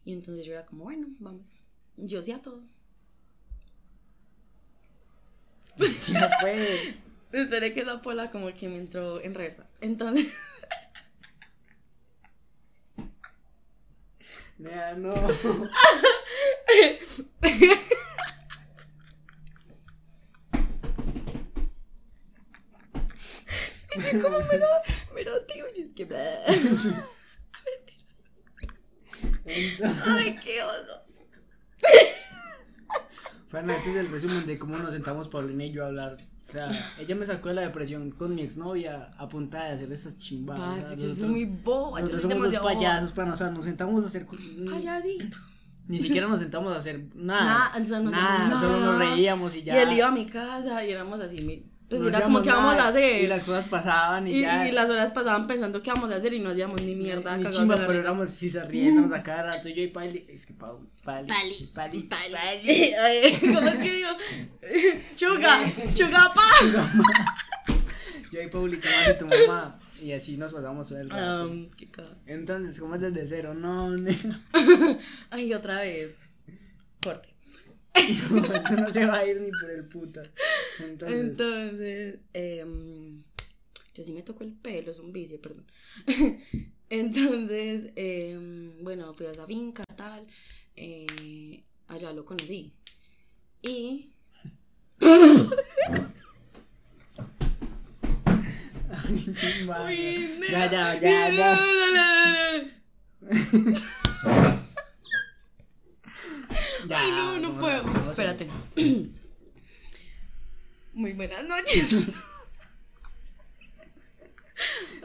Y 0.05 0.13
entonces 0.13 0.45
yo 0.45 0.53
era 0.53 0.65
como, 0.65 0.85
bueno, 0.85 1.07
vamos. 1.19 1.47
Yo 1.97 2.19
hacía 2.19 2.41
todo. 2.41 2.63
Sí, 5.97 6.13
fue. 6.41 6.93
Esperé 7.31 7.73
que 7.73 7.81
esa 7.81 8.01
pola 8.01 8.31
como 8.31 8.51
que 8.53 8.67
me 8.67 8.77
entró 8.77 9.21
en 9.21 9.33
reversa. 9.33 9.69
Entonces, 9.81 10.33
Nea, 14.59 14.93
no. 14.93 15.13
como 24.21 24.39
me 24.39 24.57
lo, 24.57 24.67
me 25.15 25.23
lo 25.23 25.39
digo 25.45 25.67
y 25.75 25.81
es 25.81 25.89
que... 25.91 26.03
Entonces, 26.45 26.93
Ay, 30.05 30.37
qué 30.43 30.61
oso. 30.61 31.03
Fana, 33.47 33.77
este 33.77 33.91
es 33.91 33.95
el 33.95 34.11
resumen 34.11 34.45
de 34.45 34.59
cómo 34.59 34.77
nos 34.77 34.91
sentamos 34.91 35.29
Paulina 35.29 35.65
y 35.65 35.71
yo 35.71 35.83
a 35.83 35.87
hablar. 35.87 36.17
O 36.49 36.51
sea, 36.51 36.93
ella 36.99 37.15
me 37.15 37.25
sacó 37.27 37.49
de 37.49 37.55
la 37.55 37.61
depresión 37.61 38.09
con 38.09 38.33
mi 38.33 38.41
exnovia 38.41 39.11
a 39.17 39.27
punta 39.27 39.65
de 39.65 39.71
hacer 39.73 39.91
esas 39.91 40.17
chimbadas. 40.17 40.83
yo 40.95 40.97
soy 40.97 41.07
nosotros- 41.09 41.29
muy 41.29 41.45
boba. 41.45 41.99
Nosotros 42.01 42.21
somos 42.23 42.51
boba. 42.53 42.63
payasos, 42.63 43.11
pana, 43.11 43.33
o 43.33 43.35
sea, 43.35 43.49
nos 43.51 43.63
sentamos 43.65 44.03
a 44.03 44.07
hacer. 44.07 44.25
Payasito. 44.25 45.37
Ni 45.87 45.99
siquiera 45.99 46.27
nos 46.27 46.39
sentamos 46.39 46.73
a 46.73 46.77
hacer 46.77 47.05
nada. 47.15 47.43
Nada, 47.73 47.83
o 47.83 47.85
sea, 47.85 47.99
no 47.99 48.11
nada, 48.11 48.45
hacemos 48.47 48.59
solo 48.61 48.79
nos 48.79 48.99
reíamos 48.99 49.55
y 49.55 49.59
Y 49.59 49.63
ya. 49.63 49.81
él 49.81 49.93
iba 49.93 50.07
a 50.07 50.11
mi 50.11 50.25
casa 50.25 50.83
y 50.85 50.91
éramos 50.91 51.19
así. 51.19 51.41
mi- 51.43 51.65
Pues 51.89 52.01
no 52.01 52.07
era 52.07 52.21
como 52.21 52.41
que 52.43 52.49
vamos 52.49 52.75
a 52.75 52.89
hacer. 52.89 53.23
Y 53.23 53.27
las 53.27 53.43
cosas 53.43 53.65
pasaban 53.65 54.27
y, 54.27 54.31
Y, 54.37 54.41
ya. 54.41 54.67
y 54.67 54.71
las 54.71 54.87
horas 54.89 55.11
pasaban 55.11 55.47
pensando 55.47 55.81
qué 55.81 55.89
vamos 55.89 56.11
a 56.11 56.17
hacer 56.17 56.33
y 56.33 56.39
no 56.39 56.51
hacíamos 56.51 56.79
ni 56.83 56.93
mierda. 56.93 57.35
Ni 57.35 57.43
de 57.45 57.51
la 57.51 57.67
pero 57.75 57.87
risa. 57.87 57.99
éramos 58.01 58.29
si 58.29 58.49
se 58.49 58.63
riéndonos 58.63 59.11
a 59.11 59.23
cada 59.23 59.43
rato. 59.51 59.69
Yo 59.69 59.81
y 59.81 59.87
Pali. 59.87 60.25
Es 60.29 60.45
que 60.45 60.53
Pali. 60.53 60.77
Pali. 61.03 61.27
Pali, 61.27 61.67
Pali. 61.73 62.03
Pali. 62.03 62.33
Pali. 62.33 62.93
Ay, 62.93 63.39
¿Cómo 63.41 63.67
es 63.67 63.77
que 63.77 63.91
digo? 63.91 64.09
Chuga, 65.15 65.73
chuga 65.95 66.33
pa. 66.33 66.47
Yo 68.31 68.41
y 68.43 68.47
Pauli, 68.47 68.79
¿qué 68.79 69.13
tu 69.17 69.25
mamá? 69.25 69.79
Y 69.99 70.11
así 70.13 70.37
nos 70.37 70.53
pasamos 70.53 70.87
todo 70.87 70.99
el 70.99 71.09
rato. 71.09 71.45
Um, 71.47 71.69
qué. 71.71 71.89
Entonces, 72.27 72.79
¿cómo 72.79 72.95
es 72.95 73.01
desde 73.01 73.27
cero? 73.27 73.53
No, 73.55 73.89
nena. 73.89 74.45
Ay, 75.31 75.53
otra 75.53 75.81
vez. 75.81 76.15
Corte. 77.03 77.28
No, 78.31 78.45
eso 78.45 78.75
no 78.75 78.93
se 78.93 79.05
va 79.05 79.17
a 79.17 79.27
ir 79.27 79.41
ni 79.41 79.51
por 79.51 79.69
el 79.69 79.85
puta. 79.85 80.23
Entonces, 80.79 81.19
Entonces, 81.19 82.19
em, 82.33 83.23
yo 83.93 84.03
sí 84.03 84.13
me 84.13 84.23
tocó 84.23 84.43
el 84.43 84.53
pelo, 84.53 84.91
es 84.91 84.99
un 84.99 85.11
vicio, 85.11 85.39
perdón. 85.41 85.65
Entonces, 86.89 87.91
em, 87.95 88.83
bueno, 88.83 89.13
fui 89.13 89.27
a 89.27 89.31
esa 89.31 89.45
finca, 89.45 89.83
tal, 89.95 90.25
eh, 90.75 91.63
allá 91.87 92.13
lo 92.13 92.25
conocí. 92.25 92.73
Y, 93.61 94.09
Ay, 99.71 100.39
Ya, 100.49 100.71
ya, 100.71 100.99
ya, 100.99 101.29
ya. 101.31 101.59
Ya, 106.89 107.01
Ay, 107.01 107.11
no, 107.11 107.39
no 107.39 107.59
puedo. 107.59 107.83
vamos 107.83 108.09
Espérate. 108.09 108.47
Muy 110.93 111.13
buenas 111.13 111.47
noches. 111.47 112.09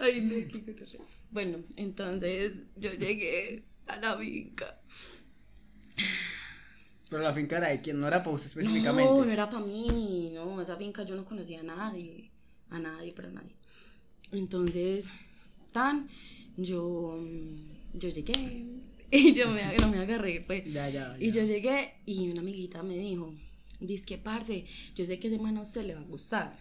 Ay, 0.01 0.23
no, 0.23 0.31
qué. 0.51 0.99
Bueno, 1.31 1.59
entonces 1.77 2.53
yo 2.77 2.93
llegué 2.95 3.65
a 3.87 3.97
la 3.97 4.17
finca. 4.17 4.81
Pero 7.11 7.23
la 7.23 7.35
finca 7.35 7.59
era 7.59 7.69
de 7.69 7.83
quién, 7.83 8.01
no 8.01 8.09
era 8.09 8.23
para 8.23 8.35
usted 8.35 8.47
específicamente. 8.49 9.13
No, 9.13 9.25
no 9.25 9.31
era 9.31 9.51
para 9.51 9.65
mí, 9.67 10.33
no, 10.35 10.63
esa 10.63 10.77
finca 10.77 11.03
yo 11.03 11.15
no 11.17 11.27
conocía 11.27 11.61
a 11.61 11.65
nadie, 11.65 12.31
a 12.71 12.79
nadie, 12.79 13.13
pero 13.15 13.29
a 13.29 13.33
nadie. 13.33 13.55
Entonces, 14.33 15.07
tan, 15.71 16.09
yo, 16.57 17.23
yo 17.93 18.09
llegué 18.09 18.65
y 19.19 19.33
yo 19.33 19.49
me, 19.49 19.77
no 19.77 19.89
me 19.91 19.99
agarré, 19.99 20.41
pues. 20.41 20.73
Ya, 20.73 20.89
ya. 20.89 21.17
Y 21.21 21.31
ya. 21.31 21.43
yo 21.43 21.47
llegué 21.47 21.95
y 22.05 22.29
una 22.31 22.41
amiguita 22.41 22.83
me 22.83 22.99
dijo, 22.99 23.33
dice 23.79 24.05
que 24.05 24.19
parce, 24.19 24.65
yo 24.97 25.07
sé 25.07 25.21
que 25.21 25.29
ese 25.29 25.39
man 25.39 25.57
a 25.57 25.63
usted 25.63 25.85
le 25.85 25.95
va 25.95 26.01
a 26.01 26.05
gustar. 26.05 26.59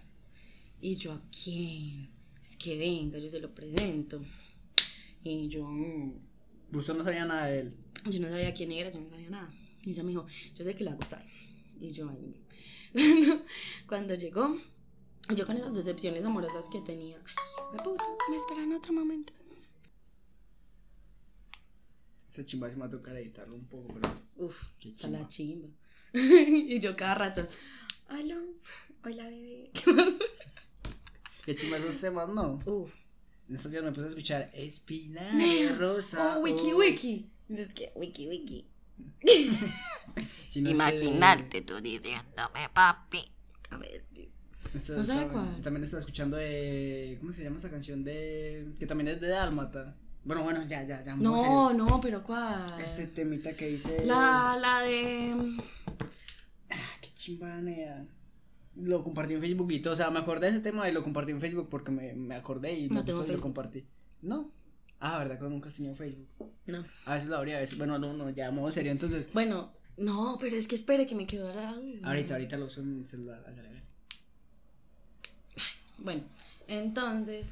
Y 0.80 0.98
yo, 0.98 1.14
¿a 1.14 1.22
quién? 1.32 2.10
Es 2.44 2.56
que 2.58 2.78
venga, 2.78 3.18
yo 3.18 3.28
se 3.28 3.40
lo 3.40 3.56
presento. 3.56 4.22
Y 5.24 5.48
yo, 5.48 5.66
mm, 5.66 6.14
Usted 6.76 6.94
no 6.94 7.04
sabía 7.04 7.26
nada 7.26 7.48
de 7.48 7.60
él. 7.62 7.78
yo 8.06 8.20
no 8.20 8.30
sabía 8.30 8.54
quién 8.54 8.72
era, 8.72 8.92
yo 8.92 9.00
no 9.00 9.10
sabía 9.10 9.30
nada. 9.30 9.50
Y 9.84 9.92
ella 9.92 10.04
me 10.04 10.10
dijo, 10.10 10.28
yo 10.56 10.64
sé 10.64 10.76
que 10.76 10.84
le 10.84 10.92
va 10.92 10.96
a 10.96 11.00
gustar. 11.00 11.26
Y 11.80 11.92
yo, 11.92 12.10
ay, 12.10 12.20
no. 12.22 13.42
cuando 13.88 14.14
llegó, 14.14 14.58
yo 15.36 15.48
con 15.48 15.58
esas 15.58 15.74
decepciones 15.74 16.24
amorosas 16.24 16.66
que 16.72 16.82
tenía, 16.82 17.18
ay, 17.18 17.78
de 17.78 17.84
puta, 17.84 18.04
me 18.30 18.38
esperan 18.38 18.74
otro 18.74 18.94
momento. 18.94 19.34
Ese 22.34 22.46
chimba 22.46 22.68
se 22.68 22.76
me 22.76 22.82
va 22.82 22.88
a 22.88 22.90
tocar 22.90 23.16
editarlo 23.16 23.54
un 23.54 23.66
poco, 23.66 23.94
pero. 23.94 24.12
Uf, 24.38 24.60
Qué 24.80 24.90
está 24.90 25.08
la 25.08 25.28
chimba. 25.28 25.68
chimba. 26.12 26.50
y 26.74 26.80
yo 26.80 26.96
cada 26.96 27.14
rato, 27.14 27.48
hola, 28.10 28.38
hola 29.04 29.28
bebé. 29.28 29.70
Qué 31.46 31.56
chimba 31.56 31.78
esos 31.78 32.02
temas, 32.02 32.30
¿no? 32.30 32.60
Uf. 32.66 32.92
En 33.48 33.56
estos 33.56 33.72
días 33.72 33.84
me 33.84 33.92
puse 33.92 34.06
a 34.06 34.10
escuchar 34.10 34.50
Espina 34.52 35.32
Rosa. 35.78 36.40
Oh, 36.40 36.42
wiki 36.42 36.74
oh. 36.74 36.78
wiki. 36.78 37.30
Es 37.50 37.72
que, 37.74 37.92
wiki 37.96 38.28
wiki. 38.28 38.66
Si 40.50 40.62
no 40.62 40.72
Imaginarte 40.72 41.62
tú 41.62 41.82
diciéndome 41.82 42.70
papi. 42.74 43.32
A 43.70 43.78
ver, 43.78 44.04
sé, 44.12 44.30
esto- 44.78 44.98
No 44.98 45.06
sabe 45.06 45.28
cuál. 45.32 45.62
También 45.62 45.84
estaba 45.84 46.00
escuchando 46.00 46.38
de. 46.38 47.18
¿Cómo 47.20 47.32
se 47.32 47.44
llama 47.44 47.60
esa 47.60 47.70
canción 47.70 48.04
de. 48.04 48.74
que 48.80 48.88
también 48.88 49.08
es 49.10 49.22
de 49.22 49.28
Dálmata? 49.28 49.96
Bueno, 50.26 50.44
bueno, 50.44 50.64
ya, 50.66 50.84
ya, 50.84 51.04
ya. 51.04 51.16
No, 51.16 51.70
serio. 51.70 51.86
no, 51.86 52.02
pero 52.02 52.24
¿cuál? 52.24 52.66
Este 52.80 53.08
temita 53.08 53.54
que 53.54 53.68
dice. 53.68 54.06
La, 54.06 54.58
la 54.60 54.82
de... 54.82 55.58
Ah, 56.70 56.98
qué 57.02 57.10
chimbanea. 57.14 58.06
Lo 58.76 59.04
compartí 59.04 59.34
en 59.34 59.42
Facebook 59.42 59.72
y 59.72 59.82
todo. 59.82 59.94
O 59.94 59.98
sea, 59.98 60.10
me 60.10 60.20
acordé 60.20 60.48
de 60.48 60.54
ese 60.54 60.62
tema 60.62 60.90
y 60.90 60.94
lo 60.94 61.04
compartí 61.04 61.32
en 61.32 61.42
Facebook 61.42 61.68
porque 61.70 61.92
me, 61.92 62.14
me 62.14 62.36
acordé 62.36 62.74
y 62.74 62.88
No 62.88 62.96
me 62.96 63.04
tengo 63.04 63.20
gustó 63.20 63.34
y 63.34 63.36
lo 63.36 63.42
compartí. 63.42 63.86
No. 64.22 64.52
Ah, 65.00 65.20
¿verdad 65.20 65.38
que 65.38 65.46
nunca 65.50 65.68
has 65.68 65.76
tenido 65.76 65.96
Facebook? 65.96 66.30
No. 66.66 66.86
A 67.06 67.16
veces 67.16 67.28
lo 67.30 67.36
habría, 67.36 67.58
a 67.58 67.60
veces. 67.60 67.78
Bueno, 67.78 68.00
no, 68.00 68.14
no, 68.14 68.30
ya, 68.30 68.50
modo 68.52 68.72
serio. 68.72 68.92
Entonces, 68.94 69.32
Bueno, 69.34 69.74
no, 69.98 70.38
pero 70.40 70.56
es 70.56 70.68
que 70.68 70.76
espere 70.76 71.06
que 71.06 71.16
me 71.16 71.28
quedó 71.28 71.54
la... 71.54 71.76
ahorita, 72.04 72.36
ahorita 72.36 72.58
lo 72.58 72.66
uso 72.66 72.82
en 72.82 73.02
mi 73.02 73.06
celular. 73.06 73.44
Bueno, 75.98 76.24
entonces... 76.68 77.52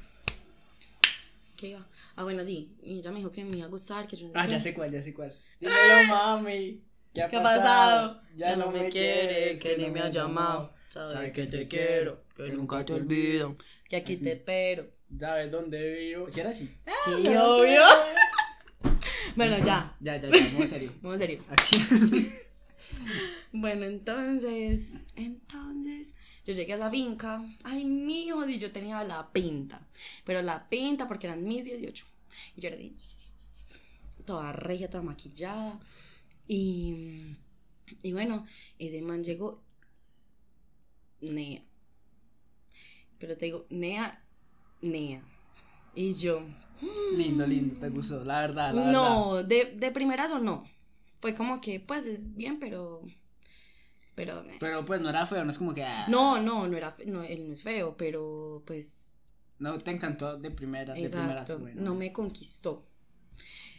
¿Qué 1.62 1.68
iba? 1.68 1.86
Ah, 2.16 2.24
bueno, 2.24 2.44
sí. 2.44 2.74
Y 2.82 2.98
ella 2.98 3.12
me 3.12 3.18
dijo 3.18 3.30
que 3.30 3.44
me 3.44 3.56
iba 3.58 3.66
a 3.66 3.70
gustar, 3.70 4.08
que 4.08 4.16
yo 4.16 4.26
no 4.26 4.32
sé 4.32 4.38
Ah, 4.40 4.46
qué. 4.46 4.50
ya 4.50 4.58
sé 4.60 4.74
cuál, 4.74 4.90
ya 4.90 5.00
sé 5.00 5.14
cuál. 5.14 5.32
Dímelo, 5.60 6.08
mami. 6.08 6.82
¿Qué 7.14 7.22
ha 7.22 7.30
¿Qué 7.30 7.36
ha 7.36 7.42
pasado? 7.44 8.20
Ya 8.36 8.56
no 8.56 8.72
me 8.72 8.88
quieres, 8.88 9.60
que 9.60 9.76
ni 9.76 9.88
me 9.88 10.00
has 10.00 10.10
llamado. 10.12 10.74
Sabes 10.88 11.32
que 11.32 11.46
te 11.46 11.68
quiero, 11.68 12.24
que 12.36 12.48
nunca 12.48 12.84
te 12.84 12.94
olvido, 12.94 13.56
que 13.88 13.94
aquí 13.94 14.16
te 14.16 14.32
espero. 14.32 14.88
¿Sabes 15.16 15.52
dónde 15.52 15.92
vivo? 16.00 16.28
¿Si 16.28 16.40
era 16.40 16.50
así? 16.50 16.68
Sí, 17.04 17.28
obvio. 17.28 17.82
Bueno, 19.36 19.64
ya. 19.64 19.96
Ya, 20.00 20.20
ya, 20.20 20.28
ya, 20.30 20.50
modo 20.52 20.66
serio. 20.66 20.90
En 21.04 21.18
serio. 21.18 21.44
Bueno, 23.52 23.84
entonces, 23.84 25.06
entonces, 25.14 26.12
yo 26.44 26.54
llegué 26.54 26.72
a 26.72 26.76
esa 26.76 26.90
finca. 26.90 27.42
Ay, 27.62 27.84
mi 27.84 28.22
hijo, 28.24 28.46
y 28.48 28.58
yo 28.58 28.72
tenía 28.72 29.02
la 29.04 29.30
pinta. 29.32 29.80
Pero 30.24 30.42
la 30.42 30.68
pinta 30.68 31.06
porque 31.08 31.26
eran 31.26 31.44
mis 31.44 31.64
18. 31.64 32.06
Y 32.56 32.60
yo 32.60 32.68
era 32.68 32.78
toda 34.24 34.52
regia, 34.52 34.90
toda 34.90 35.02
maquillada. 35.02 35.78
Y, 36.48 37.36
y 38.02 38.12
bueno, 38.12 38.46
ese 38.78 39.00
man 39.02 39.24
llegó, 39.24 39.62
Nea. 41.20 41.62
Pero 43.18 43.36
te 43.36 43.46
digo, 43.46 43.66
Nea, 43.70 44.22
Nea. 44.80 45.22
Y 45.94 46.14
yo, 46.14 46.42
Lindo, 47.16 47.46
lindo, 47.46 47.76
te 47.78 47.88
gustó, 47.90 48.24
la 48.24 48.40
verdad, 48.40 48.74
la 48.74 48.86
verdad. 48.86 48.92
no, 48.92 49.42
de, 49.44 49.76
de 49.76 49.90
primeras 49.92 50.32
o 50.32 50.38
no. 50.38 50.64
Fue 51.20 51.34
como 51.34 51.60
que, 51.60 51.78
pues 51.78 52.06
es 52.06 52.34
bien, 52.34 52.58
pero. 52.58 53.02
Pero. 54.14 54.42
eh. 54.44 54.56
Pero 54.60 54.84
pues 54.84 55.00
no 55.00 55.08
era 55.08 55.26
feo, 55.26 55.44
no 55.44 55.50
es 55.50 55.58
como 55.58 55.74
que. 55.74 55.84
ah, 55.84 56.06
No, 56.08 56.40
no, 56.40 56.66
no 56.68 56.76
era 56.76 56.92
fe- 56.92 57.06
no, 57.06 57.22
él 57.22 57.46
no 57.46 57.52
es 57.54 57.62
feo, 57.62 57.96
pero 57.96 58.62
pues. 58.66 59.08
No 59.58 59.78
te 59.78 59.90
encantó 59.92 60.36
de 60.36 60.48
de 60.48 60.54
primeras. 60.54 60.98
Exacto, 60.98 61.58
bueno. 61.58 61.80
no 61.82 61.94
me 61.94 62.12
conquistó. 62.12 62.84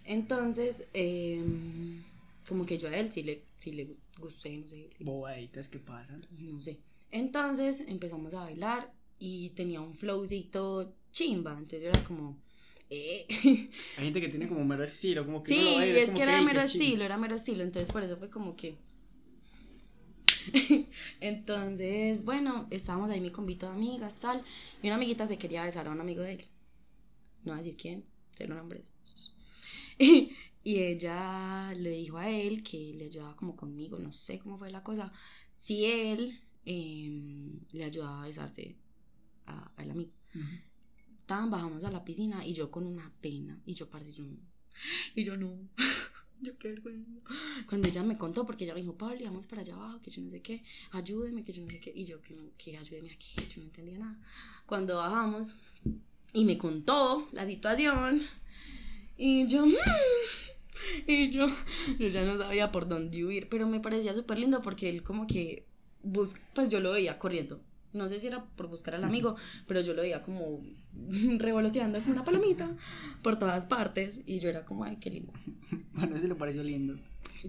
Entonces, 0.06 0.84
em, 0.94 2.04
como 2.48 2.66
que 2.66 2.78
yo 2.78 2.88
a 2.90 2.98
él 2.98 3.12
sí 3.12 3.24
le, 3.24 3.44
sí 3.60 3.72
le 3.72 3.96
gusté, 4.20 4.58
no 4.58 4.68
sé. 4.68 4.90
Bobaditas 5.00 5.68
que 5.68 5.80
pasan. 5.80 6.26
No 6.38 6.62
sé. 6.62 6.80
Entonces 7.12 7.82
empezamos 7.88 8.34
a 8.34 8.42
bailar 8.42 8.92
y 9.20 9.50
tenía 9.52 9.82
un 9.82 9.94
flowcito 9.96 10.96
chimba. 11.12 11.52
Entonces 11.54 11.84
yo 11.84 11.90
era 11.90 12.04
como. 12.04 12.38
Eh. 12.90 13.26
Hay 13.98 14.04
gente 14.06 14.22
que 14.22 14.30
tiene 14.30 14.48
como 14.48 14.64
mero 14.66 14.84
estilo, 14.84 15.26
como 15.26 15.42
que 15.42 15.54
Sí, 15.54 15.62
lo 15.76 15.82
es 15.82 16.10
que 16.12 16.22
era 16.22 16.38
"Ey, 16.40 16.46
mero 16.46 16.62
qué 16.62 16.68
chimba". 16.68 16.84
estilo, 16.86 17.04
era 17.06 17.18
mero 17.18 17.36
estilo, 17.36 17.64
entonces 17.64 17.92
por 17.92 18.04
eso 18.04 18.18
fue 18.18 18.30
como 18.30 18.56
que... 18.56 18.76
entonces, 21.22 22.24
bueno, 22.26 22.68
estábamos 22.72 23.10
ahí 23.10 23.22
mi 23.22 23.32
convito 23.32 23.68
de 23.68 23.74
amigas, 23.74 24.20
tal, 24.20 24.44
y 24.82 24.88
una 24.88 24.96
amiguita 24.96 25.28
se 25.28 25.38
quería 25.38 25.64
besar 25.64 25.88
a 25.88 25.92
un 25.92 26.02
amigo 26.02 26.22
de 26.24 26.34
él. 26.34 26.46
No 27.46 27.54
voy 27.54 27.62
a 27.62 27.64
decir 27.64 27.78
quién, 27.78 28.06
cero 28.36 28.56
nombres. 28.56 28.94
y 30.00 30.80
ella 30.80 31.74
le 31.76 31.92
dijo 31.92 32.18
a 32.18 32.30
él 32.30 32.64
que 32.64 32.94
le 32.96 33.06
ayudaba 33.06 33.36
como 33.36 33.56
conmigo, 33.56 34.00
no 34.00 34.12
sé 34.14 34.40
cómo 34.40 34.58
fue 34.58 34.72
la 34.72 34.84
cosa, 34.84 35.12
si 35.56 35.86
él 35.86 36.40
em, 36.66 37.60
le 37.72 37.84
ayudaba 37.86 38.24
a 38.24 38.28
besarse 38.28 38.76
a- 39.46 39.72
al 39.78 39.92
amigo 39.92 40.12
Ujú. 40.36 40.46
tan 41.26 41.50
bajamos 41.50 41.84
a 41.84 41.92
la 41.92 42.04
piscina 42.04 42.46
y 42.46 42.54
yo 42.54 42.72
con 42.72 42.86
una 42.86 43.12
pena 43.22 43.60
y 43.66 43.74
yo 43.74 43.90
parece 43.90 44.14
yo 44.14 44.26
no 44.26 44.38
y 45.16 45.24
yo 45.26 45.38
no 45.38 45.70
yo 46.44 46.58
qué 46.58 46.70
vergüenza. 46.70 47.12
Cuando 47.68 47.88
ella 47.88 48.04
me 48.04 48.18
contó 48.18 48.46
porque 48.46 48.66
ella 48.66 48.74
me 48.74 48.82
dijo 48.82 48.96
Pablo 48.96 49.18
vamos 49.24 49.48
para 49.48 49.62
allá 49.62 49.76
abajo 49.76 50.02
que 50.02 50.12
yo 50.12 50.22
no 50.22 50.30
sé 50.30 50.42
qué 50.42 50.64
ayúdeme 50.92 51.44
que 51.44 51.54
yo 51.54 51.64
no 51.64 51.70
sé 51.70 51.80
qué 51.80 51.92
y 51.96 52.06
yo 52.06 52.22
que, 52.22 52.36
que 52.58 52.78
ayúdeme 52.78 53.12
aquí 53.12 53.34
yo 53.50 53.62
no 53.62 53.64
entendía 53.64 53.98
nada 53.98 54.18
cuando 54.66 54.98
bajamos 54.98 55.56
y 56.34 56.46
me 56.46 56.58
contó 56.58 57.28
la 57.32 57.46
situación 57.46 58.22
y 59.18 59.48
yo 59.48 59.66
mm, 59.66 59.74
y 61.08 61.32
yo 61.32 61.48
yo 62.00 62.08
ya 62.10 62.24
no 62.26 62.38
sabía 62.38 62.72
por 62.72 62.88
dónde 62.88 63.24
huir 63.24 63.48
pero 63.50 63.68
me 63.68 63.80
parecía 63.80 64.14
súper 64.14 64.40
lindo 64.40 64.62
porque 64.62 64.90
él 64.90 65.04
como 65.04 65.28
que 65.28 65.66
bus 66.04 66.36
pues 66.54 66.70
yo 66.70 66.80
lo 66.80 66.92
veía 66.92 67.18
corriendo 67.18 67.62
no 67.94 68.08
sé 68.10 68.20
si 68.20 68.28
era 68.28 68.44
por 68.56 68.68
buscar 68.68 68.96
al 68.96 69.04
amigo, 69.04 69.36
pero 69.68 69.82
yo 69.82 69.94
lo 69.94 70.02
veía 70.02 70.22
como 70.24 70.62
revoloteando 71.38 72.00
como 72.00 72.14
una 72.14 72.24
palomita 72.24 72.70
por 73.22 73.38
todas 73.40 73.66
partes 73.66 74.20
y 74.26 74.40
yo 74.40 74.50
era 74.50 74.66
como, 74.66 74.84
ay, 74.84 74.98
qué 75.00 75.10
lindo. 75.10 75.34
Bueno, 75.94 76.16
eso 76.16 76.28
le 76.28 76.36
pareció 76.36 76.64
lindo. 76.64 76.96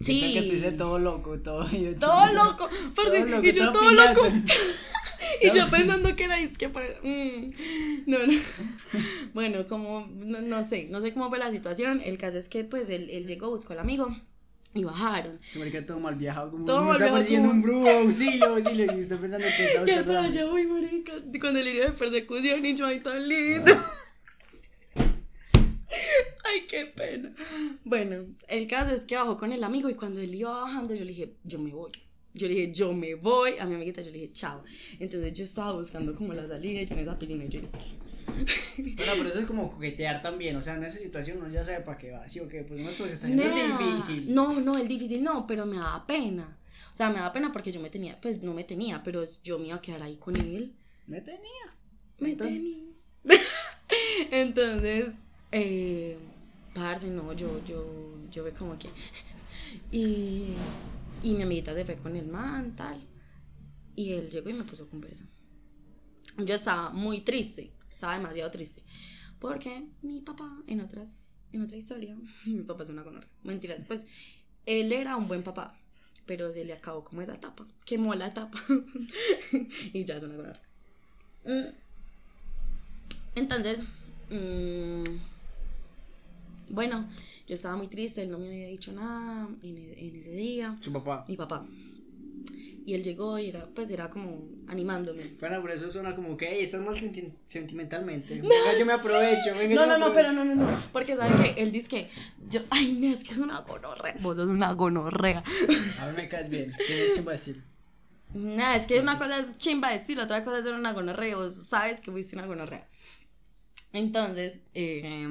Sí. 0.01 0.21
Que 0.21 0.39
estuviese 0.41 0.73
todo 0.73 0.99
loco, 0.99 1.39
todo. 1.41 1.69
yo, 1.73 1.97
Todo 1.97 2.33
loco, 2.33 2.69
parce, 2.95 3.21
Todo 3.21 3.27
loco, 3.27 3.47
y 3.47 3.53
yo 3.53 3.73
todo 3.73 3.81
todo 3.81 3.93
loco, 3.93 4.23
y 5.41 5.57
yo 5.57 5.71
pensando 5.71 6.15
que 6.17 6.25
era 6.25 6.41
es 6.41 6.57
que 6.59 6.69
para- 6.69 7.01
mm, 7.03 7.53
no, 8.07 8.19
no. 8.27 8.33
Bueno, 9.33 9.67
como, 9.67 10.07
no, 10.15 10.41
no 10.41 10.65
sé, 10.65 10.89
no 10.91 11.01
sé 11.01 11.13
cómo 11.13 11.29
fue 11.29 11.39
la 11.39 11.51
situación, 11.51 12.01
el 12.05 12.19
caso 12.19 12.39
es 12.39 12.49
que 12.49 12.65
pues 12.65 12.91
él, 12.91 13.09
él 13.11 13.27
llegó, 13.27 13.51
buscó 13.51 13.73
al 13.73 13.79
amigo 13.81 14.15
y 14.75 14.85
bajaron. 14.85 15.39
Se 15.53 15.59
me 15.59 15.71
queda 15.71 15.87
todo 15.87 16.01
mal 16.01 16.17
viajado, 16.17 16.51
como 16.51 16.65
Todo 16.65 16.83
mal 16.83 16.93
está 16.93 17.05
viajado, 17.05 17.17
persiguiendo 17.19 17.49
como- 17.49 17.61
un 17.61 17.63
brujo, 17.63 17.89
auxilio, 17.91 18.45
auxilio. 18.47 18.85
Y 18.97 19.01
estoy 19.01 19.19
pensando 19.19 19.47
que 19.47 19.65
está 19.65 19.81
buscando 19.81 20.07
para 20.07 20.23
allá, 20.25 20.47
uy, 20.53 20.67
marica, 20.67 21.13
el 21.15 21.57
herido 21.57 21.85
de 21.87 21.93
persecución 21.93 22.67
y 22.67 22.75
yo 22.75 22.87
ahí 22.87 23.01
tan 23.01 23.29
lindo. 23.29 23.73
Ay, 26.45 26.67
qué 26.69 26.87
pena. 26.87 27.33
Bueno, 27.85 28.27
el 28.49 28.67
caso 28.67 28.95
es 28.95 29.03
que 29.03 29.15
bajó 29.17 29.37
con 29.39 29.53
el 29.53 29.63
amigo 29.65 29.89
y 29.89 29.95
cuando 29.95 30.21
él 30.21 30.35
iba 30.35 30.51
bajando, 30.63 30.95
yo 30.95 31.05
le 31.05 31.11
dije, 31.13 31.33
yo 31.45 31.59
me 31.59 31.71
voy. 31.73 31.93
Yo 32.35 32.49
le 32.49 32.55
dije, 32.55 32.73
yo 32.73 32.93
me 32.93 33.15
voy. 33.15 33.59
A 33.59 33.65
mi 33.65 33.77
amiguita 33.77 34.03
yo 34.03 34.11
le 34.11 34.19
dije, 34.19 34.33
chao. 34.33 34.63
Entonces 34.99 35.33
yo 35.33 35.45
estaba 35.45 35.73
buscando 35.73 36.15
como 36.15 36.33
la 36.35 36.47
salida 36.49 36.83
yo 36.83 36.95
en 36.95 37.01
esa 37.01 37.19
piscina 37.19 37.45
y 37.45 37.49
yo 37.49 37.61
dije, 37.61 37.73
Bueno, 38.35 39.13
pero 39.17 39.29
eso 39.29 39.39
es 39.41 39.47
como 39.47 39.71
coquetear 39.71 40.23
también. 40.23 40.57
O 40.57 40.63
sea, 40.63 40.75
en 40.77 40.85
esa 40.85 40.99
situación 40.99 41.39
uno 41.39 41.49
ya 41.51 41.63
sabe 41.65 41.81
para 41.81 41.99
qué 41.99 42.11
va. 42.13 42.29
Sí, 42.29 42.41
o 42.41 42.49
qué, 42.49 42.63
pues 42.63 42.81
no 42.81 42.91
pues 42.97 43.13
está 43.13 43.27
siendo 43.27 43.45
"Nea". 43.45 43.79
difícil. 43.79 44.35
No, 44.35 44.61
no, 44.61 44.77
el 44.79 44.89
difícil 44.89 45.23
no, 45.23 45.47
pero 45.47 45.67
me 45.67 45.77
daba 45.77 46.07
pena. 46.07 46.59
O 46.93 46.97
sea, 46.97 47.09
me 47.11 47.17
daba 47.17 47.33
pena 47.33 47.51
porque 47.53 47.73
yo 47.73 47.81
me 47.81 47.91
tenía, 47.91 48.19
pues 48.21 48.43
no 48.43 48.55
me 48.55 48.65
tenía, 48.65 49.03
pero 49.03 49.25
yo 49.43 49.59
me 49.59 49.67
iba 49.69 49.77
a 49.77 49.81
quedar 49.83 50.03
ahí 50.03 50.17
con 50.17 50.37
él. 50.37 50.75
Me 51.07 51.21
tenía. 51.21 51.67
Me 52.19 52.31
Entonces- 52.33 52.59
tenía. 52.61 52.85
Entonces, 54.31 55.07
eh, 55.53 56.17
parce, 56.75 57.09
no, 57.09 57.33
yo, 57.33 57.65
yo, 57.65 58.15
yo 58.31 58.45
ve 58.45 58.53
como 58.53 58.79
que. 58.79 58.89
Y, 59.91 60.55
y 61.23 61.35
mi 61.35 61.43
amiguita 61.43 61.75
se 61.75 61.85
fue 61.85 61.97
con 61.97 62.17
el 62.17 62.27
man, 62.27 62.75
tal. 62.77 63.01
Y 63.97 64.13
él 64.13 64.31
llegó 64.31 64.51
y 64.51 64.55
me 64.55 64.65
puso 64.65 64.89
conversa. 64.89 65.25
Yo 66.39 66.55
estaba 66.55 66.91
muy 66.91 67.21
triste, 67.21 67.71
estaba 67.95 68.17
demasiado 68.17 68.51
triste. 68.51 68.83
Porque 69.39 69.87
mi 70.03 70.21
papá, 70.21 70.51
en 70.67 70.81
otras, 70.81 71.41
en 71.53 71.63
otra 71.63 71.77
historia, 71.77 72.17
mi 72.47 72.63
papá 72.63 72.83
es 72.85 72.89
una 72.91 73.03
gonorrea. 73.03 73.29
Mentiras, 73.43 73.85
pues, 73.87 74.03
él 74.67 74.93
era 74.93 75.17
un 75.17 75.29
buen 75.29 75.43
papá, 75.43 75.75
pero 76.27 76.53
se 76.53 76.65
le 76.65 76.73
acabó 76.73 77.05
como 77.05 77.23
esa 77.23 77.35
etapa, 77.35 77.67
quemó 77.85 78.15
la 78.15 78.29
etapa. 78.29 78.59
y 79.93 80.05
ya 80.05 80.17
es 80.17 80.23
una 80.23 80.37
gonorrea. 80.37 80.63
Mm. 81.45 81.75
Entonces, 83.37 83.81
mm, 84.31 85.05
bueno, 86.71 87.09
yo 87.47 87.55
estaba 87.55 87.77
muy 87.77 87.89
triste, 87.89 88.23
él 88.23 88.31
no 88.31 88.39
me 88.39 88.47
había 88.47 88.69
dicho 88.69 88.93
nada 88.93 89.49
en, 89.63 89.77
e- 89.77 90.07
en 90.09 90.17
ese 90.17 90.31
día, 90.33 90.77
Su 90.81 90.93
papá. 90.93 91.25
mi 91.29 91.37
papá. 91.37 91.67
Y 92.87 92.93
él 92.93 93.03
llegó 93.03 93.39
y 93.39 93.49
era, 93.49 93.65
pues 93.75 93.89
era 93.91 94.11
como 94.11 94.47
animándome. 94.69 95.23
Bueno, 95.41 95.61
pero 95.63 95.73
eso 95.73 95.91
suena 95.91 96.15
como 96.15 96.37
que, 96.37 96.49
hey, 96.51 96.65
estás 96.65 96.83
mal 96.83 96.95
senti- 96.95 97.33
sentimentalmente. 97.47 98.35
Venga, 98.35 98.79
yo 98.79 98.85
me 98.85 98.93
aprovecho. 98.93 99.55
Venga, 99.57 99.75
No, 99.75 99.87
no, 99.87 99.97
no, 99.99 100.13
pero 100.13 100.33
no, 100.33 100.45
no, 100.45 100.55
no, 100.55 100.83
porque 100.93 101.17
saben 101.17 101.43
que 101.43 101.63
él 101.63 101.73
dice 101.73 101.89
que 101.89 102.09
yo, 102.51 102.61
ay, 102.69 102.93
no, 102.93 103.07
es 103.15 103.25
que 103.25 103.33
es 103.33 103.39
una 103.39 103.61
gonorrea, 103.63 104.17
vos 104.21 104.37
sos 104.37 104.49
una 104.49 104.73
gonorrea. 104.75 105.43
A 105.99 106.07
mí 106.09 106.13
me 106.17 106.29
caes 106.29 106.51
bien. 106.51 106.75
Tienes 106.87 107.15
chimba 107.15 107.33
decir. 107.33 107.63
Nada, 108.35 108.77
es 108.77 108.85
que 108.87 109.01
una 109.01 109.17
cosa 109.17 109.39
es 109.39 109.57
chimba 109.57 109.89
de 109.91 109.97
estilo, 109.97 110.25
otra 110.25 110.45
cosa 110.45 110.59
es 110.59 110.65
ser 110.65 110.75
una 110.75 110.93
gonorrea, 110.93 111.37
vos 111.37 111.55
sabes 111.55 112.01
que 112.01 112.11
fuiste 112.11 112.37
una 112.37 112.45
gonorrea. 112.47 112.87
Entonces, 113.93 114.61
eh, 114.75 115.27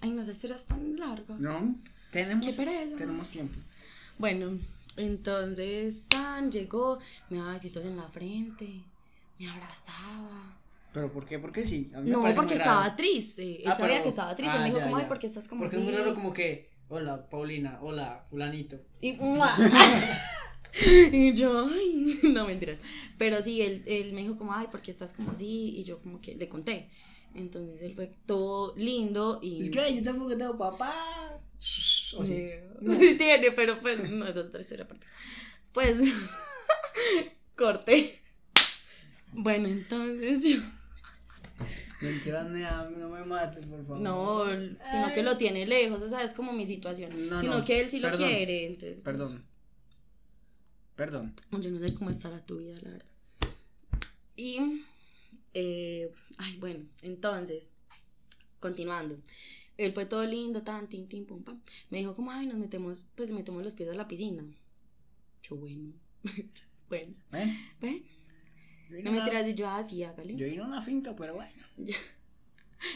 ay, 0.00 0.10
no 0.10 0.24
sé, 0.24 0.32
historia 0.32 0.56
es 0.56 0.64
tan 0.64 0.98
larga. 0.98 1.36
No, 1.38 1.76
tenemos, 2.10 2.46
Qué 2.46 2.52
tenemos 2.96 3.28
tiempo. 3.30 3.58
Bueno, 4.18 4.58
entonces 4.96 6.06
San 6.10 6.50
llegó, 6.50 6.98
me 7.28 7.38
daba 7.38 7.54
besitos 7.54 7.84
en 7.84 7.96
la 7.96 8.08
frente, 8.08 8.82
me 9.38 9.48
abrazaba. 9.48 10.56
¿Pero 10.92 11.12
por 11.12 11.24
qué? 11.24 11.38
¿Por 11.38 11.52
qué 11.52 11.64
sí? 11.64 11.90
A 11.94 12.00
mí 12.00 12.10
me 12.10 12.16
No, 12.16 12.34
porque 12.34 12.54
estaba 12.54 12.94
triste. 12.96 13.62
Él 13.64 13.70
Ah, 13.70 13.76
sabía 13.76 13.94
pero- 13.94 14.02
que 14.04 14.08
estaba 14.10 14.34
triste. 14.34 14.56
ah, 14.56 14.60
me 14.60 14.66
dijo, 14.66 14.78
ya, 14.78 14.84
como, 14.84 14.96
ay, 14.96 15.02
ya. 15.02 15.08
¿por 15.08 15.18
qué 15.20 15.26
estás 15.28 15.46
como 15.48 15.62
Porque 15.62 15.76
es 15.76 15.82
muy 15.82 15.94
así?" 15.94 16.02
raro 16.02 16.14
como 16.14 16.32
que, 16.32 16.68
hola, 16.88 17.28
Paulina, 17.30 17.78
hola, 17.80 18.24
fulanito. 18.28 18.76
Y, 19.00 19.16
yo, 21.34 21.66
ay, 21.72 22.18
no 22.34 22.46
mentiras. 22.46 22.78
Pero 23.18 23.40
sí, 23.42 23.60
él, 23.62 23.82
él 23.86 24.12
me 24.12 24.22
dijo 24.22 24.36
como, 24.36 24.52
ay, 24.52 24.66
¿por 24.70 24.82
qué 24.82 24.90
estás 24.90 25.12
como 25.12 25.30
así? 25.32 25.74
Y 25.76 25.84
yo 25.84 26.00
como 26.00 26.20
que 26.20 26.34
le 26.34 26.48
conté. 26.48 26.88
Entonces 27.34 27.80
él 27.82 27.94
fue 27.94 28.12
todo 28.26 28.74
lindo 28.76 29.38
y... 29.42 29.60
Es 29.60 29.70
que 29.70 29.94
yo 29.94 30.02
tampoco 30.02 30.36
tengo 30.36 30.58
papá. 30.58 31.40
O 32.16 32.24
sí. 32.24 32.50
No. 32.80 32.94
Sí 32.98 33.16
tiene, 33.16 33.52
pero 33.52 33.80
pues 33.80 34.08
no, 34.10 34.26
esa 34.26 34.40
es 34.40 34.60
historia 34.60 34.84
aparte. 34.84 35.06
Pues, 35.72 35.96
corte. 37.56 38.20
Bueno, 39.32 39.68
entonces 39.68 40.42
yo... 40.42 40.60
Mentira, 42.00 42.44
no 42.44 43.10
me 43.10 43.24
mates, 43.24 43.66
por 43.66 43.86
favor. 43.86 44.00
No, 44.00 44.50
sino 44.50 45.12
que 45.14 45.22
lo 45.22 45.36
tiene 45.36 45.66
lejos, 45.66 46.00
o 46.00 46.08
sea, 46.08 46.22
es 46.22 46.32
como 46.32 46.52
mi 46.52 46.66
situación. 46.66 47.28
No, 47.28 47.40
sino 47.40 47.58
no, 47.58 47.64
que 47.64 47.80
él 47.80 47.90
sí 47.90 48.00
lo 48.00 48.10
quiere, 48.16 48.66
entonces... 48.66 49.02
pues, 49.02 49.04
Perdón. 49.04 49.44
Perdón. 50.96 51.34
Yo 51.52 51.70
no 51.70 51.78
sé 51.78 51.94
cómo 51.94 52.10
estará 52.10 52.44
tu 52.44 52.58
vida, 52.58 52.74
la 52.82 52.90
verdad. 52.90 53.06
Y, 54.36 54.82
eh, 55.54 56.10
ay, 56.38 56.56
bueno, 56.58 56.84
entonces, 57.02 57.70
continuando. 58.60 59.18
Él 59.76 59.92
fue 59.92 60.04
todo 60.04 60.24
lindo, 60.26 60.62
tan, 60.62 60.86
tin, 60.88 61.08
tin, 61.08 61.24
pum, 61.26 61.42
pam. 61.42 61.60
Me 61.88 61.98
dijo 61.98 62.14
como, 62.14 62.30
ay, 62.32 62.46
nos 62.46 62.56
metemos, 62.58 63.06
pues 63.14 63.30
metemos 63.30 63.62
los 63.64 63.74
pies 63.74 63.88
a 63.88 63.94
la 63.94 64.06
piscina. 64.08 64.44
Yo, 65.42 65.56
bueno, 65.56 65.92
bueno, 66.88 67.14
¿Eh? 67.32 67.56
¿ven? 67.80 68.04
Yo 68.90 68.96
vine 68.96 69.10
No 69.10 69.16
una- 69.16 69.24
tiras 69.24 69.48
y 69.48 69.54
yo, 69.54 69.68
así, 69.68 70.02
hágale. 70.04 70.36
Yo 70.36 70.46
vine 70.46 70.62
a 70.62 70.66
una 70.66 70.82
finca, 70.82 71.14
pero 71.16 71.34
bueno. 71.34 71.52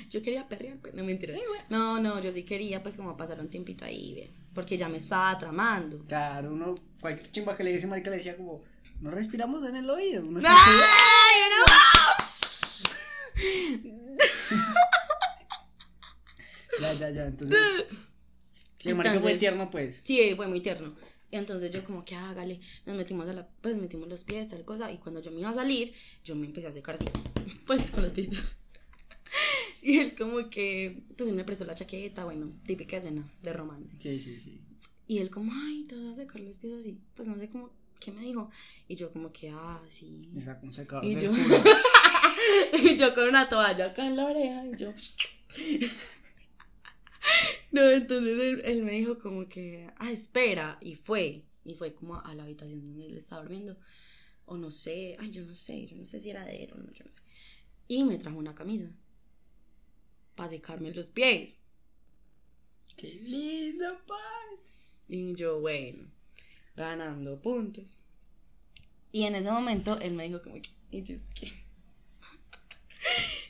Yo 0.09 0.23
quería 0.23 0.49
perrear, 0.49 0.79
pero 0.81 0.97
no 0.97 1.05
me 1.05 1.13
enteré. 1.13 1.39
No, 1.69 2.01
no, 2.01 2.19
yo 2.23 2.33
sí 2.33 2.43
quería, 2.45 2.83
pues, 2.83 2.97
como 2.97 3.19
pasar 3.19 3.39
un 3.41 3.51
tiempito 3.51 3.85
ahí, 3.85 4.15
ve, 4.15 4.31
porque 4.55 4.79
ya 4.79 4.89
me 4.89 4.97
estaba 4.97 5.39
tramando. 5.39 5.99
Claro, 6.07 6.53
uno, 6.55 6.75
cualquier 7.03 7.31
chimba 7.31 7.55
que 7.55 7.65
le 7.65 7.73
dice 7.75 7.87
marica 7.87 8.09
le 8.09 8.17
decía 8.17 8.35
como, 8.35 8.65
no 9.03 9.11
respiramos 9.11 9.63
en 9.69 9.77
el 9.77 9.91
oído. 9.91 10.23
Uno 10.25 10.41
¡Ay, 10.43 11.94
Ya, 16.81 16.93
ya, 16.95 17.11
ya, 17.11 17.27
entonces. 17.27 17.57
Si 18.79 18.89
el 18.89 18.97
marica 18.97 19.13
fue 19.13 19.19
Entonces- 19.33 19.41
tierno, 19.41 19.71
pues. 19.71 20.01
Sí, 20.05 20.33
fue 20.35 20.49
muy 20.49 20.61
tierno. 20.61 20.95
Entonces 21.31 21.73
yo 21.73 21.85
como 21.85 22.05
que 22.05 22.15
hágale, 22.15 22.61
nos 22.87 22.97
metimos 22.97 23.29
a 23.29 23.33
la, 23.33 23.49
pues 23.61 23.77
metimos 23.77 24.09
los 24.09 24.23
pies, 24.25 24.51
tal 24.51 24.65
cosa, 24.65 24.93
y 24.93 24.99
cuando 24.99 25.21
yo 25.21 25.31
me 25.33 25.41
iba 25.41 25.51
a 25.51 25.55
salir, 25.55 25.93
yo 26.25 26.37
me 26.37 26.47
empecé 26.47 26.69
a 26.69 26.73
secar 26.73 26.95
así, 26.95 27.07
pues 27.67 27.91
con 27.91 28.03
los 28.03 28.13
pies. 28.13 28.31
Y 29.83 29.99
él 29.99 30.15
como 30.17 30.49
que, 30.49 31.03
pues 31.17 31.29
él 31.29 31.35
me 31.37 31.45
prestó 31.45 31.65
la 31.67 31.75
chaqueta, 31.75 32.25
bueno, 32.25 32.53
típica 32.65 32.97
escena 32.97 33.31
de 33.43 33.53
romance. 33.53 33.91
Sí, 33.99 34.19
sí, 34.19 34.41
sí. 34.41 34.61
Y 35.07 35.19
él 35.19 35.29
como, 35.29 35.53
ay, 35.53 35.85
te 35.85 35.95
vas 35.97 36.13
a 36.13 36.17
secar 36.17 36.41
los 36.41 36.57
pies 36.57 36.73
así, 36.81 36.99
pues 37.15 37.29
no 37.29 37.37
sé 37.37 37.51
cómo, 37.51 37.71
¿qué 38.05 38.13
me 38.13 38.23
dijo? 38.23 38.51
Y 38.87 38.97
yo 38.97 39.11
como 39.11 39.33
que, 39.33 39.51
ah, 39.51 39.83
sí. 39.89 40.31
Y 40.35 40.41
sacó 40.43 40.67
un 40.67 40.73
secador 40.75 41.05
Y 41.05 41.15
del 41.15 41.25
yo, 41.25 41.31
culo. 41.31 41.65
y 42.83 42.97
yo 42.97 43.15
con 43.15 43.29
una 43.29 43.49
toalla 43.49 43.87
acá 43.87 44.07
en 44.07 44.17
la 44.17 44.27
oreja, 44.27 44.67
y 44.67 44.77
yo. 44.77 44.93
No, 47.73 47.91
entonces 47.91 48.39
él, 48.39 48.63
él 48.65 48.83
me 48.85 48.93
dijo 48.93 49.19
como 49.19 49.49
que, 49.49 49.91
ah, 49.99 50.13
espera, 50.13 50.79
y 50.81 50.95
fue, 50.95 51.43
y 51.65 51.75
fue 51.75 51.93
como 51.93 52.21
a 52.21 52.33
la 52.35 52.45
habitación 52.45 52.81
donde 52.81 53.07
él 53.07 53.17
estaba 53.17 53.43
durmiendo, 53.43 53.77
o 54.45 54.57
no 54.57 54.71
sé, 54.71 55.17
ay, 55.19 55.33
yo 55.33 55.45
no 55.45 55.57
sé, 55.57 55.87
yo 55.87 55.97
no 55.97 56.07
sé 56.07 56.21
si 56.21 56.31
era 56.31 56.45
de 56.45 56.65
él 56.65 56.73
o 56.73 56.77
no, 56.77 56.93
yo 56.93 57.05
no 57.05 57.11
sé. 57.11 57.21
Y 57.89 58.05
me 58.05 58.19
trajo 58.19 58.39
una 58.39 58.55
camisa 58.55 58.93
para 60.37 60.51
secarme 60.51 60.95
los 60.95 61.09
pies. 61.09 61.57
Qué 62.97 63.09
lindo, 63.15 63.87
paz. 64.07 64.75
Y 65.09 65.35
yo, 65.35 65.61
bueno, 65.61 66.14
ganando 66.77 67.41
puntos. 67.41 67.97
Y 69.13 69.25
en 69.25 69.37
ese 69.37 69.51
momento 69.51 69.99
él 70.01 70.15
me 70.15 70.25
dijo 70.27 70.43
como 70.43 70.57
que, 70.57 70.71
y 70.91 71.03
yo, 71.03 71.15
es 71.15 71.31
que... 71.31 71.53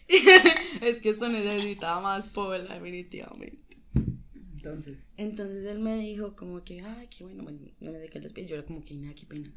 es 0.86 1.00
que 1.00 1.10
esto 1.10 1.28
necesitaba 1.28 2.00
más 2.00 2.28
pola, 2.28 2.74
definitivamente. 2.74 3.78
Entonces, 4.56 4.98
Entonces 5.16 5.64
él 5.66 5.78
me 5.78 5.98
dijo 5.98 6.36
como 6.36 6.62
que, 6.64 6.80
ay, 6.80 7.08
qué 7.08 7.24
bueno, 7.24 7.42
bueno, 7.44 7.58
no 7.80 7.92
me 7.92 7.98
sé 7.98 8.20
los 8.20 8.32
pies, 8.32 8.48
yo 8.48 8.56
era 8.56 8.64
como 8.64 8.84
que, 8.84 8.94
nada, 8.94 9.14
qué 9.14 9.26
pena. 9.26 9.50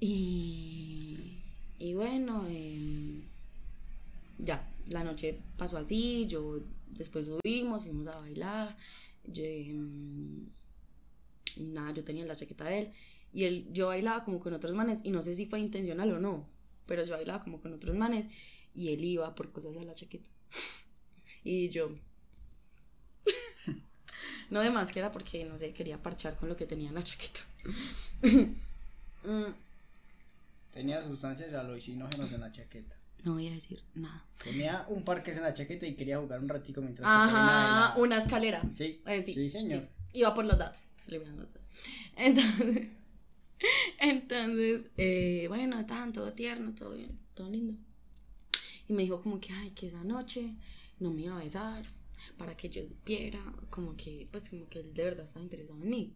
Y, 0.00 1.38
y 1.78 1.94
bueno, 1.94 2.46
em, 2.48 3.22
ya, 4.38 4.68
la 4.88 5.04
noche 5.04 5.38
pasó 5.56 5.78
así, 5.78 6.26
yo 6.26 6.60
después 6.88 7.26
subimos, 7.26 7.82
fuimos 7.82 8.08
a 8.08 8.18
bailar, 8.18 8.76
yo, 9.24 9.44
em, 9.44 10.48
nada, 11.58 11.92
yo 11.92 12.04
tenía 12.04 12.24
la 12.26 12.36
chaqueta 12.36 12.64
de 12.64 12.78
él, 12.80 12.92
y 13.32 13.44
él, 13.44 13.66
yo 13.72 13.86
bailaba 13.88 14.24
como 14.24 14.40
con 14.40 14.52
otros 14.54 14.74
manes, 14.74 15.00
y 15.04 15.10
no 15.10 15.22
sé 15.22 15.34
si 15.34 15.46
fue 15.46 15.58
intencional 15.60 16.12
o 16.12 16.18
no, 16.20 16.46
pero 16.86 17.04
yo 17.04 17.12
bailaba 17.14 17.42
como 17.44 17.60
con 17.60 17.72
otros 17.72 17.96
manes, 17.96 18.26
y 18.74 18.92
él 18.92 19.04
iba 19.04 19.34
por 19.34 19.52
cosas 19.52 19.76
a 19.76 19.84
la 19.84 19.94
chaqueta. 19.94 20.28
Y 21.44 21.70
yo, 21.70 21.90
no 24.50 24.60
de 24.60 24.70
más 24.70 24.92
que 24.92 24.98
era 25.00 25.10
porque, 25.12 25.44
no 25.44 25.58
sé, 25.58 25.72
quería 25.72 26.00
parchar 26.02 26.36
con 26.36 26.48
lo 26.48 26.56
que 26.56 26.66
tenía 26.66 26.88
en 26.88 26.94
la 26.94 27.02
chaqueta. 27.02 27.40
Mm, 29.24 29.52
tenía 30.74 31.00
sustancias 31.00 31.52
alucinógenas 31.52 32.32
en 32.32 32.40
la 32.40 32.50
chaqueta. 32.50 32.96
no 33.22 33.34
voy 33.34 33.46
a 33.46 33.52
decir 33.52 33.80
nada. 33.94 34.24
Tenía 34.42 34.84
un 34.88 35.04
parques 35.04 35.36
en 35.36 35.44
la 35.44 35.54
chaqueta 35.54 35.86
y 35.86 35.94
quería 35.94 36.18
jugar 36.18 36.40
un 36.40 36.48
ratico 36.48 36.80
mientras 36.80 37.06
Ajá, 37.08 37.94
una 37.98 38.18
escalera. 38.18 38.62
Sí, 38.74 39.00
Eh, 39.06 39.22
sí, 39.24 39.32
sí, 39.32 39.48
señor. 39.48 39.82
sí. 39.82 40.18
Iba 40.18 40.34
por 40.34 40.44
los 40.44 40.58
datos. 40.58 40.80
Entonces, 42.16 42.88
entonces 44.00 44.82
eh, 44.96 45.46
bueno, 45.48 45.84
tan, 45.86 46.12
todo 46.12 46.32
tierno, 46.32 46.74
todo 46.74 46.94
bien, 46.94 47.18
todo 47.34 47.50
lindo. 47.50 47.74
Y 48.88 48.92
me 48.92 49.02
dijo 49.02 49.22
como 49.22 49.40
que, 49.40 49.52
ay, 49.52 49.70
que 49.70 49.88
esa 49.88 50.04
noche 50.04 50.54
no 50.98 51.10
me 51.10 51.22
iba 51.22 51.36
a 51.36 51.44
besar 51.44 51.84
para 52.36 52.56
que 52.56 52.68
yo 52.68 52.82
supiera, 52.86 53.40
como 53.70 53.96
que, 53.96 54.28
pues 54.30 54.48
como 54.48 54.68
que 54.68 54.80
él 54.80 54.94
de 54.94 55.04
verdad 55.04 55.24
estaba 55.24 55.42
interesado 55.42 55.78
en 55.80 55.90
mí. 55.90 56.12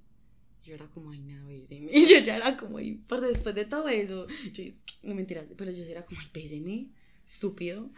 Yo 0.64 0.75
era 0.75 0.87
como, 0.88 1.11
ay, 1.11 1.22
nada, 1.22 1.46
béseme. 1.46 1.92
Yo 2.09 2.18
ya 2.18 2.37
era 2.37 2.57
como, 2.57 2.81
y 2.81 2.94
por 2.94 3.20
después 3.20 3.55
de 3.55 3.64
todo 3.66 3.88
eso, 3.88 4.27
yo, 4.53 4.64
no 5.05 5.14
mentiras, 5.14 5.46
pero 5.57 5.70
yo 5.70 5.85
era 5.85 6.05
como, 6.05 6.20
ay, 6.20 6.27
béseme, 6.35 6.88
estúpido. 7.25 7.88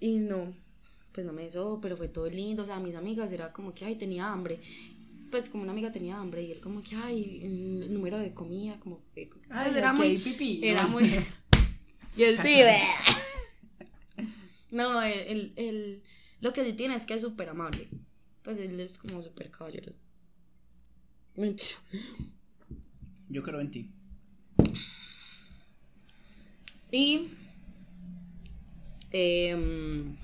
Y 0.00 0.18
no, 0.18 0.52
pues 1.12 1.24
no 1.24 1.32
me 1.32 1.44
besó, 1.44 1.78
pero 1.80 1.96
fue 1.96 2.08
todo 2.08 2.28
lindo. 2.28 2.64
O 2.64 2.66
sea, 2.66 2.80
mis 2.80 2.96
amigas 2.96 3.30
era 3.30 3.52
como 3.52 3.72
que, 3.72 3.84
ay, 3.84 3.96
tenía 3.96 4.32
hambre. 4.32 4.58
Pues 5.32 5.48
como 5.48 5.62
una 5.62 5.72
amiga 5.72 5.90
tenía 5.90 6.18
hambre 6.18 6.42
y 6.42 6.52
él 6.52 6.60
como 6.60 6.82
que, 6.82 6.94
ay, 6.94 7.40
el 7.42 7.92
número 7.94 8.18
de 8.18 8.34
comida, 8.34 8.78
como 8.78 9.00
que, 9.14 9.28
pues, 9.32 9.42
Ay, 9.50 9.72
era 9.74 9.92
muy, 9.94 10.18
pipí. 10.24 10.60
era 10.62 10.82
No. 10.82 10.90
muy... 10.90 11.04
Y 12.16 12.22
él 12.24 12.38
sí. 12.42 12.60
No, 14.70 15.00
él, 15.02 15.24
él, 15.26 15.52
él- 15.56 16.02
lo 16.42 16.52
que 16.52 16.66
sí 16.66 16.74
tiene 16.74 16.94
es 16.96 17.06
que 17.06 17.14
es 17.14 17.22
súper 17.22 17.48
amable. 17.48 17.88
Pues 18.42 18.58
él 18.58 18.78
es 18.78 18.98
como 18.98 19.22
súper 19.22 19.50
caballero. 19.50 19.94
Mentira. 21.36 21.76
Yo 23.30 23.42
creo 23.42 23.60
en 23.60 23.70
ti. 23.70 23.90
Y... 26.90 27.28
em, 29.12 30.14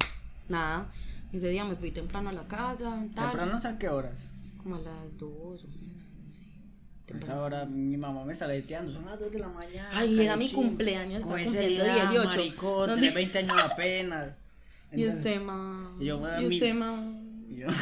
nada, 0.50 0.92
ese 1.32 1.48
día 1.48 1.64
me 1.64 1.76
fui 1.76 1.92
temprano 1.92 2.28
a 2.28 2.32
la 2.32 2.46
casa, 2.46 3.06
tal, 3.14 3.30
¿Temprano 3.30 3.58
a 3.64 3.78
qué 3.78 3.88
horas? 3.88 4.28
Como 4.58 4.76
a 4.76 4.80
las 4.80 5.16
dos, 5.18 5.64
o 5.64 5.68
una, 5.68 5.94
no 6.26 6.32
sé. 6.32 6.40
A 6.40 7.06
temprano. 7.06 7.24
esa 7.34 7.42
hora 7.42 7.64
mi 7.66 7.96
mamá 7.96 8.24
me 8.24 8.34
sale 8.34 8.60
teando, 8.62 8.92
son 8.92 9.06
las 9.06 9.18
2 9.18 9.32
de 9.32 9.38
la 9.38 9.48
mañana. 9.48 9.90
Ay, 9.92 10.20
era 10.20 10.36
mi 10.36 10.50
cumpleaños, 10.50 11.20
estaba 11.22 11.42
cumpliendo 11.42 11.84
edad, 11.84 12.10
18. 12.10 12.28
maricón, 12.28 12.88
¿Dónde? 12.90 13.08
tenés 13.08 13.14
20 13.14 13.38
años 13.38 13.62
apenas. 13.62 14.42
Entonces- 14.90 15.20
ese 15.20 15.40
ma. 15.40 15.96
Y 16.00 16.04
yo, 16.06 16.18
bueno, 16.18 16.40
y 16.42 16.48
mi- 16.48 16.56
ese 16.56 16.74
ma. 16.74 17.12
yo. 17.50 17.66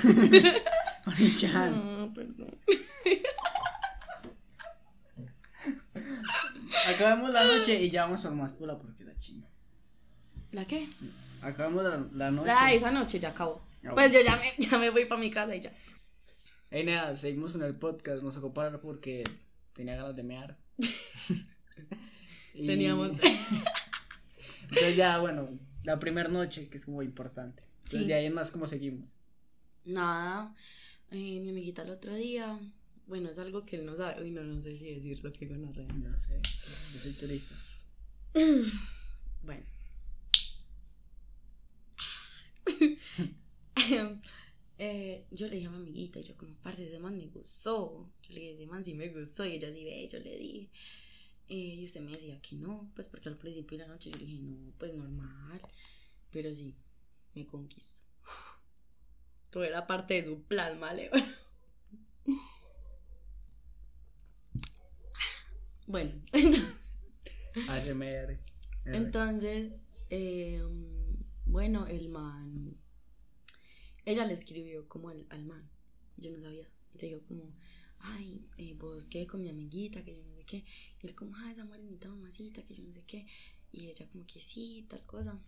No, 1.06 2.12
perdón. 2.12 2.50
Acabamos 6.88 7.30
la 7.30 7.44
noche 7.44 7.82
y 7.82 7.90
ya 7.90 8.02
vamos 8.06 8.20
por 8.20 8.32
más 8.32 8.52
porque 8.52 9.04
la 9.04 9.16
chinga. 9.16 9.46
¿La 10.52 10.64
qué? 10.66 10.88
Acabamos 11.42 11.84
la, 11.84 12.06
la 12.12 12.30
noche. 12.30 12.50
Ah, 12.52 12.72
esa 12.72 12.90
noche 12.90 13.18
ya 13.18 13.30
acabó. 13.30 13.60
Pues 13.94 14.12
yo 14.12 14.20
ya 14.20 14.36
me, 14.36 14.52
ya 14.58 14.78
me 14.78 14.90
voy 14.90 15.04
para 15.04 15.20
mi 15.20 15.30
casa 15.30 15.54
y 15.54 15.60
ya. 15.60 15.72
Ey, 16.70 16.84
nada, 16.84 17.16
seguimos 17.16 17.52
con 17.52 17.62
el 17.62 17.74
podcast. 17.76 18.22
Nos 18.22 18.34
tocó 18.34 18.52
parar 18.52 18.80
porque 18.80 19.24
tenía 19.72 19.96
ganas 19.96 20.16
de 20.16 20.22
mear. 20.22 20.56
Y- 22.54 22.66
Teníamos. 22.66 23.10
Entonces 24.62 24.96
ya, 24.96 25.18
bueno, 25.18 25.58
la 25.84 25.98
primera 25.98 26.28
noche, 26.30 26.68
que 26.68 26.78
es 26.78 26.86
como 26.86 27.02
importante. 27.02 27.62
Entonces 27.78 28.00
Sí. 28.00 28.06
de 28.06 28.14
ahí 28.14 28.24
en 28.26 28.32
más, 28.34 28.50
¿cómo 28.50 28.66
seguimos? 28.66 29.10
Nada. 29.84 30.54
eh, 31.10 31.38
mi 31.40 31.50
amiguita 31.50 31.82
el 31.82 31.90
otro 31.90 32.14
día. 32.14 32.58
Bueno, 33.06 33.28
es 33.30 33.38
algo 33.38 33.64
que 33.66 33.76
él 33.76 33.84
no 33.86 33.94
sabe. 33.96 34.22
Uy, 34.22 34.30
no, 34.30 34.42
no 34.42 34.60
sé 34.62 34.76
si 34.78 34.94
decirlo, 34.94 35.32
que 35.32 35.46
gonorrea. 35.46 35.86
No 35.86 36.18
sé, 36.18 36.40
yo 36.94 36.98
soy 37.00 37.12
turista. 37.12 37.54
Bueno. 39.42 39.62
eh, 44.78 45.26
yo 45.30 45.48
le 45.48 45.56
dije 45.56 45.68
a 45.68 45.70
mi 45.70 45.76
amiguita, 45.76 46.20
y 46.20 46.24
yo 46.24 46.36
como, 46.36 46.54
parce, 46.62 46.86
ese 46.86 46.98
man 46.98 47.16
me 47.16 47.26
gustó. 47.26 48.10
Yo 48.22 48.34
le 48.34 48.40
dije, 48.40 48.52
ese 48.54 48.66
man 48.66 48.84
sí 48.84 48.94
me 48.94 49.08
gustó, 49.08 49.44
y 49.46 49.52
ella 49.54 49.72
sí 49.72 49.84
ve, 49.84 50.08
yo 50.08 50.18
le 50.18 50.38
dije. 50.38 50.70
Eh, 51.48 51.76
y 51.78 51.84
usted 51.84 52.00
me 52.00 52.12
decía 52.12 52.40
que 52.40 52.56
no, 52.56 52.90
pues 52.94 53.06
porque 53.06 53.28
al 53.28 53.36
principio 53.36 53.78
de 53.78 53.84
la 53.84 53.92
noche 53.92 54.10
yo 54.10 54.18
le 54.18 54.26
dije, 54.26 54.42
no, 54.42 54.72
pues 54.78 54.94
normal. 54.94 55.60
Pero 56.30 56.54
sí, 56.54 56.74
me 57.34 57.46
conquistó. 57.46 58.04
Todo 59.50 59.64
era 59.64 59.86
parte 59.86 60.20
de 60.20 60.28
su 60.28 60.42
plan, 60.42 60.78
¿vale? 60.80 61.10
Bueno, 65.88 66.20
ASMR. 67.68 68.40
entonces, 68.86 69.72
eh, 70.10 70.60
bueno, 71.44 71.86
el 71.86 72.08
man, 72.08 72.76
ella 74.06 74.24
le 74.24 74.32
escribió 74.32 74.88
como 74.88 75.10
al, 75.10 75.26
al 75.28 75.44
man, 75.44 75.68
yo 76.16 76.30
no 76.30 76.40
sabía, 76.40 76.66
y 76.94 76.98
le 76.98 77.08
dijo 77.08 77.20
como, 77.28 77.52
ay, 77.98 78.46
eh, 78.56 78.74
vos 78.78 79.08
quedé 79.10 79.26
con 79.26 79.42
mi 79.42 79.50
amiguita, 79.50 80.02
que 80.04 80.16
yo 80.16 80.22
no 80.24 80.34
sé 80.34 80.44
qué, 80.44 80.64
y 81.02 81.06
él 81.08 81.14
como, 81.14 81.36
ay, 81.36 81.52
esa 81.52 81.64
morenita 81.64 82.08
mamacita, 82.08 82.62
que 82.62 82.74
yo 82.74 82.84
no 82.84 82.92
sé 82.92 83.02
qué, 83.06 83.26
y 83.72 83.88
ella 83.88 84.08
como 84.10 84.24
que 84.26 84.40
sí, 84.40 84.86
tal 84.88 85.04
cosa, 85.04 85.38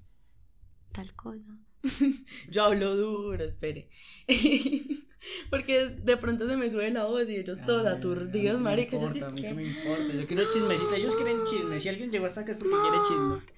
tal 0.93 1.15
cosa. 1.15 1.59
yo 2.51 2.65
hablo 2.65 2.97
duro, 2.97 3.45
espere. 3.45 3.89
Porque 5.51 5.89
de 5.89 6.17
pronto 6.17 6.47
se 6.47 6.57
me 6.57 6.71
sube 6.71 6.91
la 6.91 7.05
voz 7.05 7.29
y 7.29 7.37
ellos 7.37 7.61
todos 7.65 7.87
Ay, 7.87 7.97
aturdidos, 7.97 8.61
marica. 8.61 8.99
Yo 8.99 9.09
a 9.09 9.31
mí 9.31 9.41
qué 9.41 9.53
me 9.53 9.67
importa. 9.67 10.15
Yo 10.15 10.27
quiero 10.27 10.45
chismecito. 10.53 10.95
Ellos 10.95 11.17
quieren 11.17 11.45
chisme. 11.45 11.81
Si 11.81 11.89
alguien 11.89 12.11
llegó 12.11 12.27
hasta 12.27 12.43
acá 12.43 12.53
es 12.53 12.59
porque 12.59 12.77
quiere 12.81 12.99
chisme. 13.07 13.58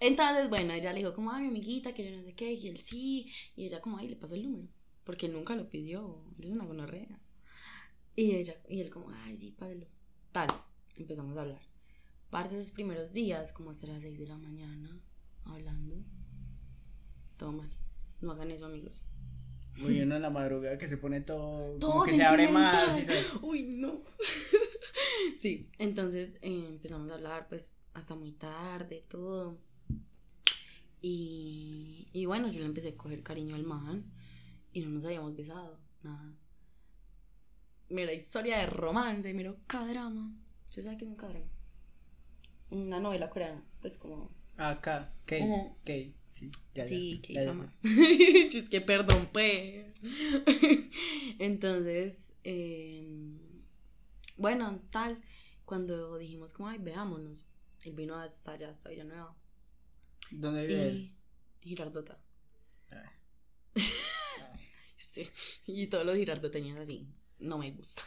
Entonces, 0.00 0.48
bueno, 0.48 0.72
ella 0.72 0.92
le 0.92 1.00
dijo 1.00 1.12
como, 1.12 1.30
ay, 1.30 1.42
mi 1.42 1.48
amiguita, 1.48 1.92
que 1.92 2.10
yo 2.10 2.16
no 2.16 2.24
sé 2.24 2.34
qué, 2.34 2.52
y 2.54 2.68
él 2.68 2.80
sí, 2.80 3.30
y 3.54 3.66
ella 3.66 3.80
como, 3.80 3.98
ay, 3.98 4.08
le 4.08 4.16
pasó 4.16 4.34
el 4.34 4.42
número, 4.42 4.66
porque 5.04 5.26
él 5.26 5.32
nunca 5.32 5.54
lo 5.54 5.68
pidió, 5.68 6.24
él 6.38 6.46
es 6.46 6.50
una 6.52 6.64
gonorrea. 6.64 7.20
Y 8.16 8.32
ella, 8.32 8.56
y 8.68 8.80
él 8.80 8.90
como, 8.90 9.10
ay, 9.10 9.36
sí, 9.36 9.52
páselo. 9.52 9.86
Tal, 10.32 10.48
empezamos 10.96 11.36
a 11.36 11.42
hablar. 11.42 11.60
Parce 12.30 12.58
esos 12.58 12.70
primeros 12.70 13.12
días, 13.12 13.52
como 13.52 13.70
hasta 13.70 13.86
las 13.86 14.02
6 14.02 14.18
de 14.18 14.26
la 14.26 14.38
mañana, 14.38 14.98
hablando. 15.44 15.96
Todo 17.36 17.52
mal. 17.52 17.70
No 18.20 18.32
hagan 18.32 18.50
eso, 18.50 18.66
amigos. 18.66 19.02
Uy, 19.82 20.00
uno 20.00 20.16
en 20.16 20.22
la 20.22 20.30
madrugada 20.30 20.78
que 20.78 20.88
se 20.88 20.96
pone 20.96 21.20
todo. 21.20 21.78
Todo 21.78 21.92
como 21.92 22.04
que 22.04 22.14
se 22.14 22.22
abre 22.22 22.48
más. 22.48 22.96
¿sí 22.96 23.04
sabes? 23.04 23.32
Uy, 23.42 23.64
no. 23.64 24.02
sí, 25.40 25.70
entonces 25.78 26.36
eh, 26.42 26.66
empezamos 26.68 27.10
a 27.10 27.14
hablar 27.14 27.48
pues 27.48 27.76
hasta 27.94 28.14
muy 28.14 28.32
tarde, 28.32 29.04
todo. 29.08 29.58
Y, 31.02 32.08
y 32.12 32.26
bueno, 32.26 32.50
yo 32.50 32.60
le 32.60 32.66
empecé 32.66 32.88
a 32.90 32.96
coger 32.96 33.22
cariño 33.22 33.54
al 33.54 33.64
man 33.64 34.04
y 34.72 34.80
no 34.80 34.90
nos 34.90 35.04
habíamos 35.04 35.34
besado, 35.34 35.78
nada. 36.02 36.34
Mira, 37.88 38.12
historia 38.12 38.58
de 38.58 38.66
romance, 38.66 39.32
mira, 39.34 39.54
K-drama. 39.66 40.32
¿Usted 40.68 40.84
sabe 40.84 40.96
qué 40.96 41.04
es 41.04 41.10
un 41.10 41.16
K-drama? 41.16 41.46
Una 42.70 43.00
novela 43.00 43.28
coreana, 43.30 43.64
pues 43.80 43.96
como... 43.96 44.30
Acá. 44.56 45.12
K. 45.24 45.36
Ujú. 45.38 45.76
K. 45.84 45.92
Sí, 46.32 46.50
ya. 46.74 46.86
Sí, 46.86 47.20
Ya, 47.22 47.28
ya, 47.28 47.40
K-drama. 47.40 47.74
es 47.82 48.68
que 48.68 48.80
perdón, 48.80 49.28
pues. 49.32 49.86
Entonces, 51.38 52.32
eh, 52.44 53.08
bueno, 54.36 54.80
tal, 54.90 55.20
cuando 55.64 56.16
dijimos 56.18 56.52
como, 56.52 56.68
ay, 56.68 56.78
veámonos, 56.78 57.46
él 57.84 57.92
vino 57.94 58.14
hasta 58.14 58.52
allá, 58.52 58.70
hasta 58.70 58.90
Villanueva. 58.90 59.34
¿Dónde 60.30 60.66
vive 60.66 60.88
él? 60.88 61.16
Y 61.62 61.68
Girardota. 61.70 62.18
Ah. 62.90 63.12
Sí, 65.12 65.28
Y 65.66 65.88
todos 65.88 66.06
los 66.06 66.16
girardoteños 66.16 66.78
así, 66.78 67.08
no 67.40 67.58
me 67.58 67.72
gusta. 67.72 68.02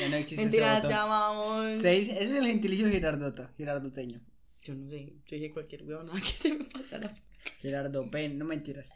Ya 0.00 0.08
no 0.08 0.16
existe 0.16 0.42
Mentiras, 0.42 0.78
ese 0.80 0.88
te 0.88 0.94
amamos. 0.94 1.80
Se 1.80 1.90
dice- 1.90 2.12
Ese 2.12 2.22
es 2.32 2.36
el 2.42 2.46
gentilicio 2.46 2.90
girardota. 2.90 3.52
Girardoteño. 3.56 4.20
Yo 4.62 4.74
no 4.74 4.88
sé, 4.90 5.12
yo 5.26 5.36
dije 5.36 5.52
cualquier 5.52 5.84
huevona 5.84 6.12
que 6.20 6.32
se 6.32 6.54
me 6.54 6.64
pasara. 6.64 7.14
Gerardo 7.60 8.10
Pen. 8.10 8.38
No 8.38 8.44
mentiras. 8.44 8.90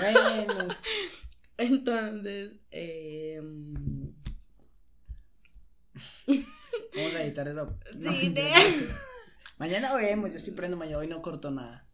bueno. 0.00 0.68
Entonces, 1.56 2.52
eh, 2.70 3.40
Vamos 6.96 7.14
a 7.14 7.22
editar 7.24 7.48
eso. 7.48 7.78
No, 7.96 8.12
Sí, 8.12 8.28
de- 8.30 8.88
Mañana 9.58 9.94
vemos, 9.94 10.30
yo 10.30 10.36
estoy 10.38 10.54
prendo 10.54 10.76
mañana, 10.76 10.98
hoy 10.98 11.06
no 11.06 11.20
corto 11.20 11.50
nada. 11.50 11.86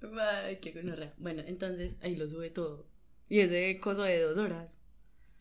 Ay, 0.45 0.59
qué 0.61 0.71
gonorrea. 0.73 1.13
Bueno, 1.19 1.43
entonces 1.47 1.97
ahí 2.01 2.15
lo 2.15 2.29
sube 2.29 2.51
todo. 2.51 2.87
Y 3.29 3.41
ese 3.41 3.81
coso 3.81 4.03
de 4.03 4.21
dos 4.21 4.39
horas. 4.39 4.71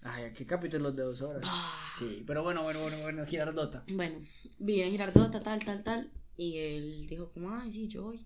Ay, 0.02 0.34
¿qué 0.34 0.46
capítulos 0.46 0.96
de 0.96 1.04
dos 1.04 1.22
horas? 1.22 1.44
Ah. 1.46 1.94
Sí, 2.00 2.24
pero 2.26 2.42
bueno, 2.42 2.64
bueno, 2.64 2.80
bueno, 2.82 2.98
bueno, 3.04 3.26
Girardota. 3.28 3.84
Bueno, 3.88 4.20
vi 4.58 4.82
en 4.82 4.92
Girardota, 4.92 5.40
tal, 5.40 5.64
tal, 5.64 5.84
tal. 5.84 6.12
Y 6.36 6.58
él 6.58 7.06
dijo 7.08 7.32
como, 7.32 7.54
ay, 7.56 7.72
sí, 7.72 7.88
yo 7.88 8.04
voy. 8.06 8.26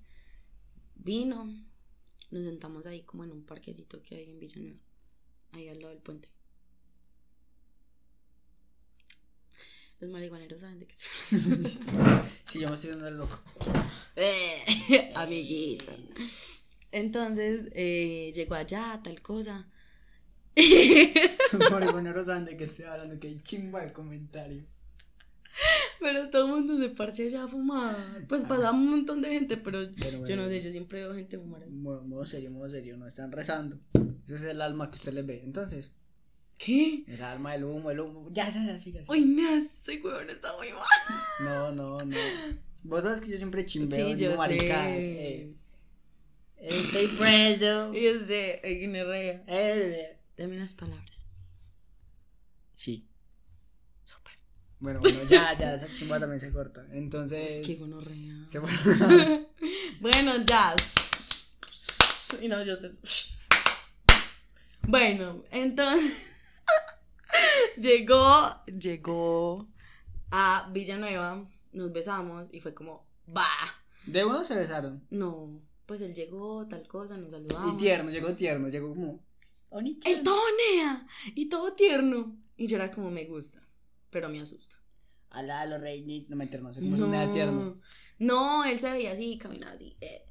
Vino. 0.95 1.45
Nos 2.31 2.43
sentamos 2.43 2.85
ahí 2.85 3.03
como 3.03 3.23
en 3.25 3.31
un 3.31 3.45
parquecito 3.45 4.01
que 4.01 4.15
hay 4.15 4.29
en 4.29 4.39
Villanueva. 4.39 4.79
Ahí 5.51 5.67
al 5.67 5.79
lado 5.79 5.89
del 5.93 6.01
puente. 6.01 6.29
Los 9.99 10.09
marihuaneros 10.11 10.61
saben 10.61 10.79
de 10.79 10.85
qué 10.87 10.93
estoy 10.93 11.09
Sí, 12.47 12.59
yo 12.59 12.69
me 12.69 12.75
estoy 12.75 12.91
dando 12.91 13.07
el 13.09 13.17
loco. 13.17 13.39
Eh, 14.15 15.11
amiguita. 15.15 15.93
Entonces 16.91 17.69
eh, 17.73 18.31
llegó 18.33 18.55
allá, 18.55 18.99
tal 19.03 19.21
cosa. 19.21 19.67
Marihuaneros 21.71 22.25
saben 22.25 22.45
de 22.45 22.57
qué 22.57 22.63
estoy 22.65 22.85
hablando, 22.85 23.19
que 23.19 23.27
hay 23.27 23.39
chimba 23.43 23.81
de 23.85 23.91
comentario. 23.93 24.63
pero 25.99 26.29
todo 26.29 26.45
el 26.45 26.51
mundo 26.65 26.77
se 26.77 26.89
parche 26.89 27.27
allá 27.27 27.43
a 27.43 27.47
fumar. 27.47 28.25
Pues 28.27 28.43
Ah. 28.45 28.47
pasaba 28.47 28.71
un 28.71 28.89
montón 28.89 29.21
de 29.21 29.29
gente, 29.29 29.57
pero 29.57 29.79
Bueno, 29.97 30.25
yo 30.25 30.35
no 30.37 30.47
sé, 30.47 30.63
yo 30.63 30.71
siempre 30.71 30.99
veo 31.01 31.13
gente 31.15 31.37
fumar. 31.37 31.67
modo 31.67 32.25
serio, 32.25 32.51
modo 32.51 32.69
serio, 32.69 32.95
no 32.97 33.05
están 33.07 33.31
rezando. 33.31 33.77
Ese 34.25 34.35
es 34.35 34.43
el 34.43 34.61
alma 34.61 34.89
que 34.89 34.97
usted 34.97 35.11
les 35.13 35.25
ve. 35.25 35.41
Entonces, 35.43 35.91
¿Qué? 36.59 37.05
el 37.07 37.23
alma, 37.23 37.55
el 37.55 37.63
humo, 37.63 37.89
el 37.89 38.01
humo. 38.01 38.27
Ya, 38.31 38.53
ya, 38.53 38.61
ya, 38.65 38.77
siga. 38.77 39.01
Uy, 39.07 39.21
me 39.21 39.47
hace, 39.47 40.01
huevón, 40.01 40.29
está 40.29 40.55
muy 40.57 40.73
mal. 40.73 40.83
No, 41.39 41.71
no, 41.71 42.03
no. 42.03 42.17
Vos 42.83 43.03
sabes 43.03 43.21
que 43.21 43.29
yo 43.29 43.37
siempre 43.37 43.65
chimbeo, 43.65 44.09
Sí, 44.09 44.21
yo 44.21 44.35
maricadas. 44.35 44.97
sé. 44.97 45.35
Eh. 45.35 45.55
Estoy 46.57 47.07
preso. 47.07 47.93
Y 47.93 48.05
es 48.05 48.27
de 48.27 48.59
Ignorrea. 48.65 49.41
Eh. 49.47 50.17
Dame 50.37 50.57
unas 50.57 50.75
palabras. 50.75 51.25
Sí. 52.75 53.07
Súper. 54.03 54.33
Bueno, 54.79 54.99
bueno, 54.99 55.23
ya, 55.29 55.57
ya, 55.57 55.75
esa 55.75 55.91
chimba 55.93 56.19
también 56.19 56.41
se 56.41 56.51
corta. 56.51 56.85
Entonces. 56.91 57.65
Qué 57.65 57.75
gonorrea. 57.75 58.35
Se 58.49 58.59
fue. 58.59 58.69
bueno, 60.01 60.43
ya. 60.45 60.75
Y 62.41 62.49
no, 62.49 62.61
yo 62.65 62.77
te... 62.79 62.89
Bueno, 64.83 65.43
entonces 65.51 66.11
llegó, 67.77 68.63
llegó 68.65 69.67
a 70.31 70.69
Villanueva, 70.71 71.47
nos 71.71 71.91
besamos 71.91 72.49
y 72.51 72.59
fue 72.59 72.73
como, 72.73 73.05
va. 73.35 73.47
De 74.05 74.25
uno 74.25 74.43
se 74.43 74.55
besaron. 74.55 75.05
No, 75.09 75.61
pues 75.85 76.01
él 76.01 76.13
llegó, 76.13 76.67
tal 76.67 76.87
cosa, 76.87 77.17
nos 77.17 77.31
saludamos. 77.31 77.73
Y 77.73 77.77
tierno, 77.77 78.11
llegó 78.11 78.33
tierno, 78.35 78.69
llegó 78.69 78.89
como. 78.89 79.23
El 79.71 80.23
todo 80.23 80.41
nea 80.57 81.05
y 81.35 81.47
todo 81.47 81.73
tierno. 81.73 82.35
Y 82.57 82.67
yo 82.67 82.77
era 82.77 82.91
como, 82.91 83.11
me 83.11 83.25
gusta, 83.25 83.61
pero 84.09 84.29
me 84.29 84.41
asusta. 84.41 84.77
Alá, 85.29 85.65
los 85.65 85.79
reinitos. 85.79 86.29
No 86.29 86.35
me 86.35 86.45
no 86.45 86.73
sé 86.73 86.79
cómo 86.79 87.07
nada 87.07 87.31
tierno. 87.31 87.79
No, 88.17 88.65
él 88.65 88.79
se 88.79 88.91
veía 88.91 89.13
así, 89.13 89.37
caminaba 89.37 89.73
así, 89.73 89.95
eh, 90.01 90.25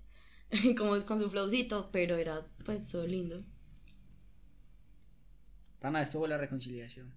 como 0.77 1.01
con 1.07 1.19
su 1.19 1.31
flowcito, 1.31 1.89
pero 1.91 2.17
era 2.17 2.47
pues 2.65 2.91
todo 2.91 3.07
lindo. 3.07 3.43
Pana, 5.89 6.03
eso 6.03 6.19
fue 6.19 6.29
la 6.29 6.37
reconciliación. 6.37 7.11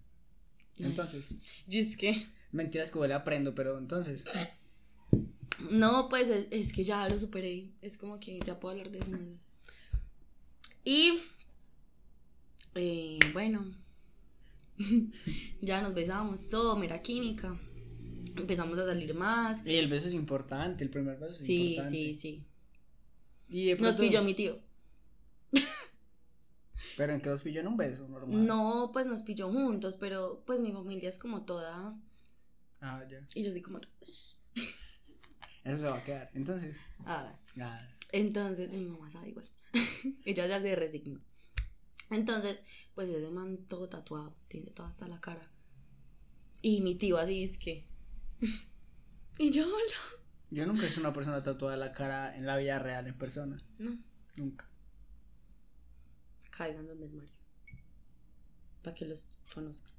Entonces, 0.79 1.27
Yo 1.67 1.79
es 1.81 1.97
que, 1.97 2.25
mentiras 2.53 2.89
que 2.89 2.97
huele 2.99 3.13
aprendo, 3.13 3.53
pero 3.53 3.77
entonces. 3.77 4.23
no, 5.69 6.07
pues 6.09 6.29
es, 6.29 6.47
es 6.51 6.71
que 6.73 6.83
ya 6.85 7.07
lo 7.09 7.19
superé, 7.19 7.69
es 7.81 7.97
como 7.97 8.19
que 8.19 8.39
ya 8.45 8.59
puedo 8.59 8.71
hablar 8.71 8.89
de 8.91 8.99
eso. 8.99 9.11
Y, 10.85 11.19
eh, 12.75 13.19
bueno, 13.33 13.75
ya 15.61 15.81
nos 15.81 15.93
besamos, 15.93 16.49
todo, 16.49 16.75
mera 16.77 17.01
química, 17.01 17.59
empezamos 18.37 18.79
a 18.79 18.85
salir 18.85 19.13
más. 19.13 19.65
Y 19.65 19.75
el 19.75 19.89
beso 19.89 20.07
es 20.07 20.13
importante, 20.13 20.83
el 20.85 20.89
primer 20.89 21.17
beso 21.19 21.33
es 21.33 21.45
Sí, 21.45 21.71
importante. 21.75 21.97
sí, 21.97 22.13
sí. 22.15 22.43
De 23.49 23.75
Nos 23.75 23.97
pilló 23.97 24.23
mi 24.23 24.33
tío. 24.33 24.57
Pero 26.97 27.13
en 27.13 27.21
que 27.21 27.29
los 27.29 27.41
pilló 27.41 27.61
en 27.61 27.67
un 27.67 27.77
beso, 27.77 28.07
normal. 28.07 28.45
No, 28.45 28.91
pues 28.93 29.05
nos 29.05 29.21
pilló 29.23 29.49
juntos, 29.49 29.97
pero 29.97 30.43
pues 30.45 30.59
mi 30.59 30.71
familia 30.71 31.09
es 31.09 31.17
como 31.17 31.43
toda. 31.43 31.95
Ah, 32.81 33.03
ya. 33.09 33.25
Y 33.35 33.43
yo 33.43 33.51
soy 33.51 33.61
como. 33.61 33.79
Eso 33.79 34.43
Eso 35.63 35.77
se 35.77 35.83
va 35.83 35.97
a 35.97 36.03
quedar. 36.03 36.31
Entonces, 36.33 36.77
Ah, 37.05 37.33
ah, 37.59 37.87
entonces, 38.11 38.71
mi 38.71 38.85
mamá 38.85 39.11
sabe 39.11 39.29
igual. 39.29 39.49
Ella 40.25 40.47
ya 40.47 40.61
se 40.61 40.75
resignó. 40.75 41.21
Entonces, 42.09 42.63
pues 42.93 43.09
ese 43.09 43.29
man 43.29 43.57
todo 43.67 43.87
tatuado, 43.87 44.35
tiene 44.47 44.71
toda 44.71 44.89
hasta 44.89 45.07
la 45.07 45.21
cara. 45.21 45.49
Y 46.61 46.81
mi 46.81 46.95
tío 46.95 47.17
así 47.17 47.43
es 47.43 47.57
que. 47.57 47.87
y 49.39 49.49
yo, 49.51 49.65
hola. 49.65 50.21
yo 50.49 50.65
nunca 50.65 50.85
he 50.85 50.89
sido 50.89 51.01
una 51.01 51.13
persona 51.13 51.41
tatuada 51.41 51.77
la 51.77 51.93
cara 51.93 52.35
en 52.35 52.45
la 52.45 52.57
vida 52.57 52.79
real, 52.79 53.07
en 53.07 53.17
persona. 53.17 53.57
No, 53.79 53.97
Nunca. 54.35 54.67
Caigan 56.51 56.87
donde 56.87 57.05
el 57.05 57.11
Mario. 57.11 57.33
Para 58.83 58.95
que 58.95 59.05
los 59.05 59.27
conozcan. 59.53 59.91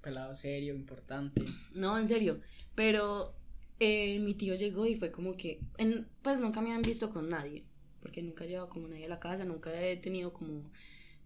Pelado 0.00 0.34
serio, 0.34 0.74
importante. 0.74 1.44
No, 1.74 1.96
en 1.98 2.08
serio. 2.08 2.40
Pero 2.74 3.34
eh, 3.80 4.18
mi 4.20 4.34
tío 4.34 4.54
llegó 4.54 4.86
y 4.86 4.96
fue 4.96 5.10
como 5.12 5.36
que. 5.36 5.60
en- 5.78 6.08
pues 6.22 6.38
nunca 6.38 6.60
me 6.60 6.72
han 6.72 6.82
visto 6.82 7.10
con 7.10 7.28
nadie. 7.28 7.64
Porque 8.00 8.22
nunca 8.22 8.44
he 8.44 8.48
llevado 8.48 8.68
como 8.68 8.88
nadie 8.88 9.06
a 9.06 9.08
la 9.08 9.20
casa. 9.20 9.44
Nunca 9.44 9.70
he 9.80 9.96
tenido 9.96 10.32
como, 10.32 10.70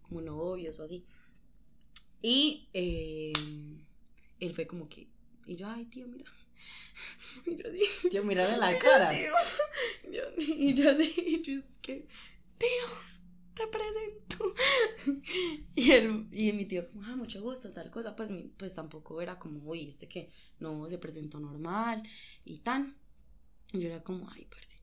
como 0.03 0.21
novios 0.21 0.79
o 0.79 0.83
así. 0.85 1.05
Y 2.23 2.69
eh, 2.75 3.33
él 4.41 4.55
fue 4.55 4.67
como 4.67 4.89
que. 4.89 5.09
Y 5.47 5.57
yo, 5.57 5.69
ay, 5.69 5.85
tío, 5.87 6.07
mira. 6.09 6.31
Y 7.47 7.57
yo 7.57 7.71
dije. 7.71 8.09
Tío, 8.11 8.25
mirarle 8.25 8.57
la 8.59 8.79
cara. 8.79 9.11
Tío. 9.11 9.33
Yo- 10.13 10.33
y 10.39 10.73
yo 10.75 10.91
así, 10.91 11.13
y 11.17 11.43
yo 11.43 11.59
es 11.59 11.79
que, 11.83 12.07
tío, 12.59 12.69
te 13.57 13.67
presento. 13.67 14.55
Y, 15.75 15.91
él, 15.93 16.27
y 16.33 16.53
mi 16.53 16.65
tío, 16.67 16.89
como, 16.91 17.05
ah, 17.05 17.17
mucho 17.17 17.41
gusto, 17.43 17.71
tal 17.73 17.91
cosa. 17.91 18.15
Pues, 18.17 18.31
mi- 18.31 18.51
pues 18.57 18.75
tampoco 18.75 19.21
era 19.21 19.39
como, 19.39 19.61
uy, 19.69 19.89
este 19.89 20.09
que 20.09 20.31
no 20.61 20.89
se 20.89 20.99
presentó 20.99 21.39
normal 21.41 22.03
y 22.45 22.59
tan. 22.59 22.97
Y 23.73 23.81
yo 23.81 23.89
era 23.89 24.03
como, 24.03 24.29
ay, 24.31 24.47
parce. 24.51 24.81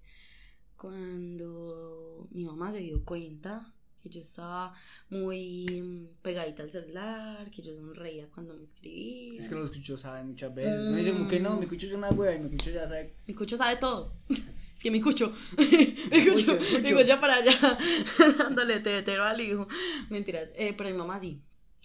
Cuando 0.77 2.27
mi 2.31 2.43
mamá 2.45 2.71
se 2.71 2.79
dio 2.79 3.03
cuenta 3.05 3.73
que 4.01 4.09
yo 4.09 4.19
estaba 4.19 4.73
muy 5.09 5.65
mm, 5.81 6.21
pegadita 6.21 6.61
al 6.63 6.69
celular, 6.71 7.49
que 7.51 7.61
yo 7.61 7.73
sonreía 7.75 8.27
cuando 8.29 8.53
me 8.55 8.63
escribía. 8.65 9.39
Es 9.39 9.47
que 9.49 9.55
los 9.55 9.71
cuchos 9.71 10.01
saben 10.01 10.27
muchas 10.29 10.53
veces. 10.53 10.89
No 10.89 10.97
dicen 10.97 11.13
como 11.13 11.27
que 11.29 11.39
no, 11.39 11.55
mi 11.57 11.67
cucho 11.67 11.87
es 11.87 11.93
una 11.93 12.09
hueva 12.09 12.35
y 12.35 12.41
mi 12.41 12.49
cucho 12.49 12.69
ya 12.71 12.87
sabe. 12.87 13.13
Mi 13.27 13.33
cucho 13.33 13.55
sabe 13.57 13.77
todo. 13.77 14.13
Que 14.83 14.91
mi 14.91 14.99
cucho. 15.01 15.33
mi 15.57 15.65
cucho. 16.29 16.57
cucho, 16.57 16.75
el 16.75 16.83
Mi 16.83 16.91
cucho. 16.91 16.97
cucho 17.03 17.19
para 17.21 17.35
allá. 17.37 17.77
Dándole 18.37 18.81
tetero 18.81 19.23
al 19.23 19.39
hijo. 19.39 19.67
Mentiras. 20.09 20.49
Eh, 20.55 20.73
pero 20.77 20.89
mi 20.89 20.97
mamá 20.97 21.19
sí. 21.21 21.41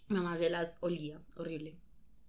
Mi 0.09 0.17
mamá 0.17 0.37
se 0.37 0.51
las 0.51 0.77
olía. 0.81 1.21
Horrible. 1.37 1.79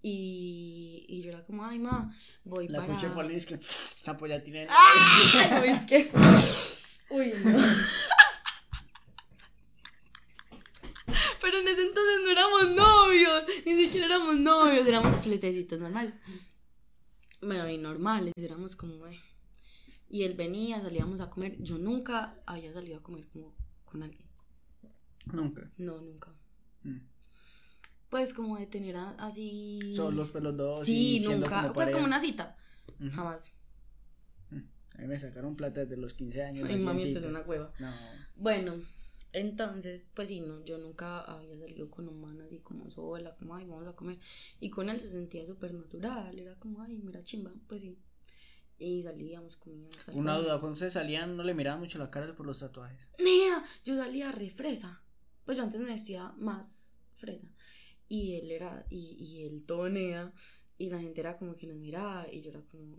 Y, 0.02 1.06
y 1.10 1.22
yo 1.24 1.32
era 1.32 1.44
como, 1.44 1.66
ay, 1.66 1.80
ma, 1.80 2.14
voy 2.46 2.68
La 2.70 2.80
para. 2.80 2.94
cucho 2.94 3.10
de 3.10 3.16
Paulina 3.16 3.36
es 3.38 3.46
que 3.48 3.56
esta 3.56 4.16
polla 4.18 4.42
tiene. 4.44 4.68
¡Ah! 4.70 5.60
Uy, 5.62 5.70
es 5.70 5.82
que. 5.88 6.12
Uy, 7.10 7.34
no. 7.44 7.58
Pero 11.42 11.58
en 11.60 11.68
ese 11.68 11.82
entonces 11.82 12.20
no 12.24 12.30
éramos 12.30 12.70
novios, 12.76 13.44
ni 13.66 13.76
siquiera 13.84 14.06
éramos 14.06 14.38
novios, 14.38 14.86
éramos 14.88 15.22
fletecitos 15.24 15.80
normal. 15.80 16.14
Bueno, 17.42 17.68
y 17.70 17.78
normales, 17.78 18.34
éramos 18.38 18.76
como. 18.76 19.08
eh. 19.08 19.20
Y 20.10 20.24
él 20.24 20.34
venía, 20.34 20.82
salíamos 20.82 21.22
a 21.22 21.30
comer. 21.30 21.62
Yo 21.62 21.78
nunca 21.78 22.40
había 22.46 22.74
salido 22.74 22.98
a 22.98 23.04
comer 23.04 23.28
como 23.28 23.54
con 23.86 24.02
alguien. 24.04 24.28
Nunca. 25.32 25.70
No, 25.78 26.02
nunca. 26.02 26.34
Mm. 26.84 26.98
Pues 28.10 28.34
como 28.34 28.58
de 28.58 28.66
tener 28.66 28.96
a- 28.96 29.12
así. 29.20 29.94
Solos, 29.94 30.32
pelos 30.32 30.58
dos. 30.58 30.86
Sí, 30.86 31.18
y 31.18 31.20
nunca. 31.20 31.62
como 31.62 31.74
pues 31.74 31.92
como 31.92 32.06
una 32.06 32.20
cita. 32.20 32.58
Jamás. 33.12 33.52
A 34.52 35.02
mí 35.02 35.08
me 35.08 35.18
sacaron 35.20 35.56
plata 35.56 35.82
desde 35.82 35.96
los 35.96 36.14
15 36.14 36.44
años. 36.44 36.68
Ay, 36.68 36.78
mami, 36.80 37.04
usted 37.06 37.22
es 37.22 37.26
una 37.26 37.44
cueva. 37.44 37.72
No. 37.80 37.94
Bueno, 38.36 38.82
entonces, 39.32 40.10
pues 40.14 40.28
sí, 40.28 40.42
no, 40.42 40.66
yo 40.66 40.78
nunca 40.78 41.22
había 41.22 41.58
salido 41.58 41.90
con 41.90 42.10
un 42.10 42.20
man 42.20 42.42
así 42.42 42.60
como 42.60 42.90
sola, 42.90 43.36
como, 43.36 43.56
ay, 43.56 43.66
vamos 43.66 43.88
a 43.88 43.94
comer. 43.94 44.18
Y 44.60 44.70
con 44.72 44.90
él 44.90 45.00
se 45.00 45.10
sentía 45.12 45.46
súper 45.46 45.74
natural, 45.74 46.38
era 46.38 46.56
como, 46.56 46.82
ay, 46.82 46.98
mira, 46.98 47.24
chimba, 47.24 47.52
pues 47.68 47.82
sí. 47.82 47.98
Y 48.80 49.04
salíamos, 49.04 49.58
comíamos. 49.58 49.98
tal 50.06 50.16
Una 50.16 50.38
duda, 50.38 50.60
cuando 50.60 50.74
ustedes 50.74 50.94
salían, 50.94 51.36
no 51.36 51.44
le 51.44 51.54
miraban 51.54 51.82
mucho 51.82 52.00
la 52.00 52.10
cara 52.10 52.34
por 52.34 52.46
los 52.46 52.60
tatuajes. 52.60 53.10
Nea, 53.20 53.64
yo 53.84 53.98
salía 53.98 54.32
re 54.32 54.50
fresa. 54.50 55.02
Pues 55.46 55.58
yo 55.58 55.64
antes 55.64 55.82
me 55.82 55.92
decía 55.92 56.34
más 56.38 56.96
fresa. 57.18 57.48
Y 58.08 58.36
él 58.36 58.52
era, 58.52 58.86
y, 58.90 59.18
y 59.20 59.44
él 59.44 59.66
todo 59.66 59.90
nea. 59.90 60.32
Y 60.78 60.90
la 60.90 61.00
gente 61.00 61.20
era 61.20 61.38
como 61.38 61.58
que 61.58 61.68
nos 61.68 61.76
miraba. 61.76 62.32
Y 62.32 62.42
yo 62.42 62.52
era 62.52 62.62
como, 62.62 62.98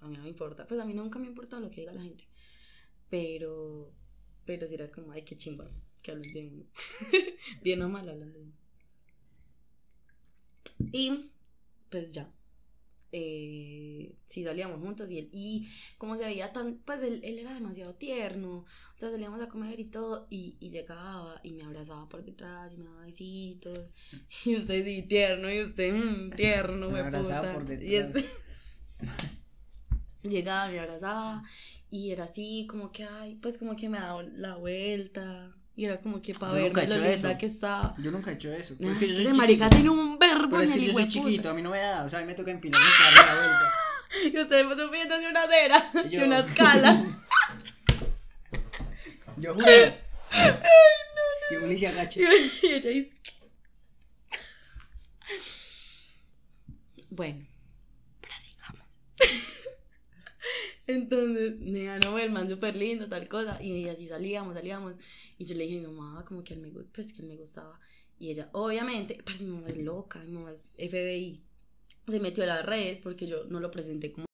a 0.00 0.08
mí 0.08 0.16
no 0.16 0.24
me 0.24 0.28
importa. 0.28 0.66
Pues 0.66 0.80
a 0.80 0.84
mí 0.84 0.92
nunca 0.92 1.20
me 1.20 1.26
ha 1.26 1.28
importado 1.28 1.62
lo 1.62 1.70
que 1.70 1.82
diga 1.82 1.92
la 1.92 2.02
gente. 2.02 2.24
Pero, 3.08 3.92
pero 4.44 4.66
sí 4.66 4.74
era 4.74 4.90
como, 4.90 5.12
ay, 5.12 5.22
qué 5.22 5.36
chimba. 5.36 5.70
Que 6.02 6.10
hablen 6.10 6.32
de 6.32 6.46
uno. 6.48 6.64
Bien 7.62 7.80
o 7.82 7.88
mal 7.88 8.08
hablan 8.08 8.32
de 8.32 8.40
uno. 8.40 8.52
Y, 10.92 11.30
pues 11.90 12.10
ya. 12.10 12.28
Eh, 13.14 14.14
sí 14.26 14.42
salíamos 14.42 14.80
juntos 14.80 15.10
y 15.10 15.18
él, 15.18 15.28
y 15.32 15.68
como 15.98 16.16
se 16.16 16.24
veía 16.24 16.50
tan, 16.52 16.78
pues 16.86 17.02
él, 17.02 17.20
él 17.22 17.38
era 17.38 17.52
demasiado 17.52 17.94
tierno, 17.94 18.60
o 18.60 18.66
sea, 18.96 19.10
salíamos 19.10 19.40
a 19.42 19.48
comer 19.48 19.78
y 19.80 19.84
todo, 19.84 20.26
y, 20.30 20.56
y 20.60 20.70
llegaba 20.70 21.38
y 21.42 21.52
me 21.52 21.62
abrazaba 21.64 22.08
por 22.08 22.24
detrás 22.24 22.72
y 22.72 22.78
me 22.78 22.86
daba 22.86 23.04
besitos. 23.04 23.78
Y 24.44 24.56
usted 24.56 24.84
sí, 24.84 25.02
tierno, 25.02 25.52
y 25.52 25.62
usted, 25.62 25.92
mm, 25.92 26.30
tierno, 26.36 26.90
Me 26.90 27.00
abrazaba 27.00 27.52
por 27.52 27.70
Y 27.70 27.94
detrás. 27.96 28.16
este- 28.16 28.24
llegaba, 30.22 30.68
me 30.70 30.78
abrazaba, 30.80 31.42
y 31.90 32.10
era 32.12 32.24
así, 32.24 32.66
como 32.68 32.92
que, 32.92 33.04
ay, 33.04 33.36
pues 33.36 33.58
como 33.58 33.76
que 33.76 33.88
me 33.88 33.98
daba 33.98 34.22
la 34.22 34.56
vuelta, 34.56 35.54
y 35.74 35.84
era 35.86 35.98
como 36.00 36.20
que 36.20 36.34
para 36.34 36.52
nunca 36.60 36.80
verme 36.82 36.94
he 36.96 37.12
linda 37.14 37.30
eso. 37.30 37.38
que 37.38 37.46
estaba. 37.46 37.94
Yo 37.98 38.10
nunca 38.10 38.30
he 38.30 38.34
hecho 38.34 38.52
eso. 38.52 38.74
Ah, 38.82 38.88
es 38.90 38.98
que 38.98 39.08
yo 39.08 39.14
soy 39.16 39.26
ese 39.26 39.34
marica 39.34 39.64
chiquito. 39.70 39.76
tiene 39.76 39.90
un 39.90 40.18
verbo 40.18 40.50
Pero 40.50 40.62
es 40.62 40.70
en 40.70 40.76
que 40.78 40.84
el 40.84 40.86
yo 40.88 40.92
soy 40.98 41.08
chiquito, 41.08 41.50
a 41.50 41.54
mí 41.54 41.62
no 41.62 41.70
me 41.70 41.78
da. 41.80 42.04
O 42.04 42.08
sea, 42.08 42.18
a 42.18 42.22
mí 42.22 42.28
me 42.28 42.34
toca 42.34 42.50
empinarme 42.50 42.86
para 42.98 43.14
darle 43.16 43.32
la 43.32 43.40
vuelta. 43.48 43.72
Y 44.24 44.38
usted 44.38 44.66
fue 44.66 44.76
subiendo 44.76 45.18
de 45.18 45.26
una 45.26 45.42
acera, 45.44 45.90
Y 46.04 46.10
yo- 46.10 46.20
de 46.20 46.26
una 46.26 46.38
escala. 46.46 47.02
yo 49.38 49.54
juro. 49.54 49.66
Y 51.50 51.54
Juli 51.56 51.78
se 51.78 51.88
agacha. 51.88 52.20
y 52.20 52.66
ella 52.66 52.90
dice 52.90 53.12
Bueno, 57.10 57.44
Entonces, 60.86 61.58
nea, 61.60 61.98
no, 62.00 62.18
el 62.18 62.30
man 62.30 62.48
súper 62.48 62.76
lindo, 62.76 63.08
tal 63.08 63.28
cosa. 63.28 63.62
Y 63.62 63.88
así 63.88 64.08
salíamos, 64.08 64.54
salíamos. 64.54 64.94
Y 65.38 65.44
yo 65.44 65.54
le 65.54 65.64
dije 65.64 65.78
a 65.84 65.88
mi 65.88 65.94
mamá 65.94 66.24
como 66.24 66.42
que 66.42 66.54
él 66.54 66.60
me, 66.60 66.70
pues, 66.70 67.12
que 67.12 67.22
él 67.22 67.28
me 67.28 67.36
gustaba. 67.36 67.78
Y 68.18 68.30
ella, 68.30 68.48
obviamente, 68.52 69.22
parece 69.24 69.44
mi 69.44 69.52
mamá 69.52 69.68
es 69.68 69.82
loca, 69.82 70.18
mi 70.20 70.32
mamá 70.32 70.52
es 70.52 70.68
FBI. 70.76 71.42
Se 72.08 72.20
metió 72.20 72.44
a 72.44 72.48
las 72.48 72.66
redes 72.66 72.98
porque 73.00 73.26
yo 73.26 73.44
no 73.44 73.60
lo 73.60 73.70
presenté 73.70 74.12
como. 74.12 74.26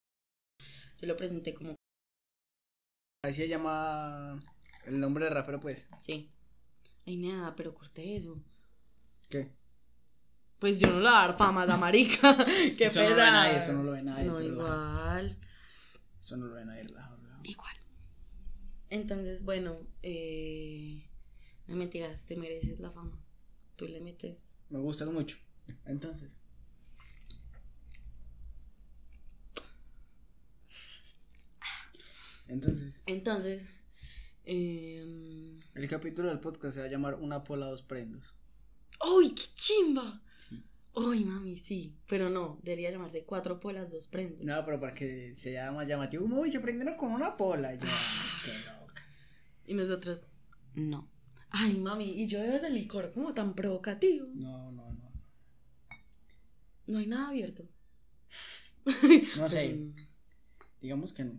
Yo 1.00 1.06
lo 1.06 1.16
presenté 1.16 1.54
como. 1.54 1.74
Así 3.24 3.42
se 3.42 3.48
llama 3.48 4.40
el 4.86 4.98
nombre 5.00 5.24
de 5.24 5.30
rapero, 5.30 5.60
pues. 5.60 5.86
Sí. 6.00 6.30
Ay, 7.06 7.16
nada, 7.16 7.54
pero 7.56 7.74
corté 7.74 8.16
eso. 8.16 8.38
¿Qué? 9.28 9.50
Pues 10.58 10.80
yo 10.80 10.88
no 10.88 10.94
le 10.96 11.00
voy 11.02 11.08
a 11.08 11.12
dar 11.12 11.36
fama 11.38 11.62
a 11.62 11.66
la 11.66 11.76
marica. 11.76 12.36
Qué 12.76 12.86
Eso 12.86 13.00
no 13.00 13.08
lo 13.08 13.08
ve 13.10 13.14
pena. 13.16 13.30
nadie, 13.32 13.58
eso 13.58 13.72
no 13.72 13.82
lo 13.84 13.92
ve 13.92 14.02
nadie, 14.02 14.24
No, 14.24 14.40
igual. 14.42 15.38
Eso 16.28 16.36
no 16.36 16.44
lo 16.48 16.62
nadie. 16.62 16.82
relaja, 16.82 17.16
relaja. 17.16 17.40
Igual. 17.42 17.74
Entonces, 18.90 19.42
bueno, 19.42 19.78
eh, 20.02 21.08
no 21.66 21.74
mentiras, 21.74 22.26
te 22.26 22.36
mereces 22.36 22.78
la 22.80 22.90
fama. 22.90 23.18
Tú 23.76 23.88
le 23.88 23.98
metes. 24.02 24.54
Me 24.68 24.78
gustas 24.78 25.08
mucho. 25.08 25.38
Entonces. 25.86 26.36
Entonces, 32.46 32.92
Entonces, 33.06 33.62
eh... 34.44 35.58
el 35.74 35.88
capítulo 35.88 36.28
del 36.28 36.40
podcast 36.40 36.74
se 36.74 36.80
va 36.80 36.86
a 36.88 36.90
llamar 36.90 37.14
Una 37.14 37.42
pola, 37.42 37.70
dos 37.70 37.80
prendos. 37.80 38.34
¡Uy, 39.02 39.34
qué 39.34 39.44
chimba! 39.54 40.22
¡Uy, 40.94 41.24
mami, 41.24 41.58
sí! 41.58 41.94
Pero 42.08 42.28
no, 42.28 42.58
debería 42.62 42.90
llamarse 42.90 43.24
cuatro 43.24 43.60
polas, 43.60 43.90
dos 43.90 44.08
prendas. 44.08 44.44
No, 44.44 44.64
pero 44.64 44.80
para 44.80 44.94
que 44.94 45.34
sea 45.36 45.70
más 45.70 45.86
llamativo, 45.86 46.24
uy, 46.26 46.50
se 46.50 46.58
prendieron 46.60 46.96
con 46.96 47.12
una 47.12 47.36
pola. 47.36 47.74
Yo, 47.74 47.82
"Ah, 47.84 48.40
qué 48.44 48.52
locas. 48.58 49.04
Y 49.66 49.74
nosotros, 49.74 50.24
no. 50.74 51.08
Ay, 51.50 51.76
mami, 51.78 52.04
y 52.22 52.26
yo 52.26 52.40
veo 52.40 52.56
ese 52.56 52.68
licor 52.70 53.12
como 53.12 53.32
tan 53.32 53.54
provocativo. 53.54 54.26
No, 54.34 54.72
no, 54.72 54.92
no. 54.92 55.12
No 56.88 56.98
hay 56.98 57.06
nada 57.06 57.28
abierto. 57.28 57.64
No 58.84 59.48
sé, 59.48 59.68
Pues, 59.94 60.08
digamos 60.80 61.12
que 61.12 61.24
no. 61.24 61.38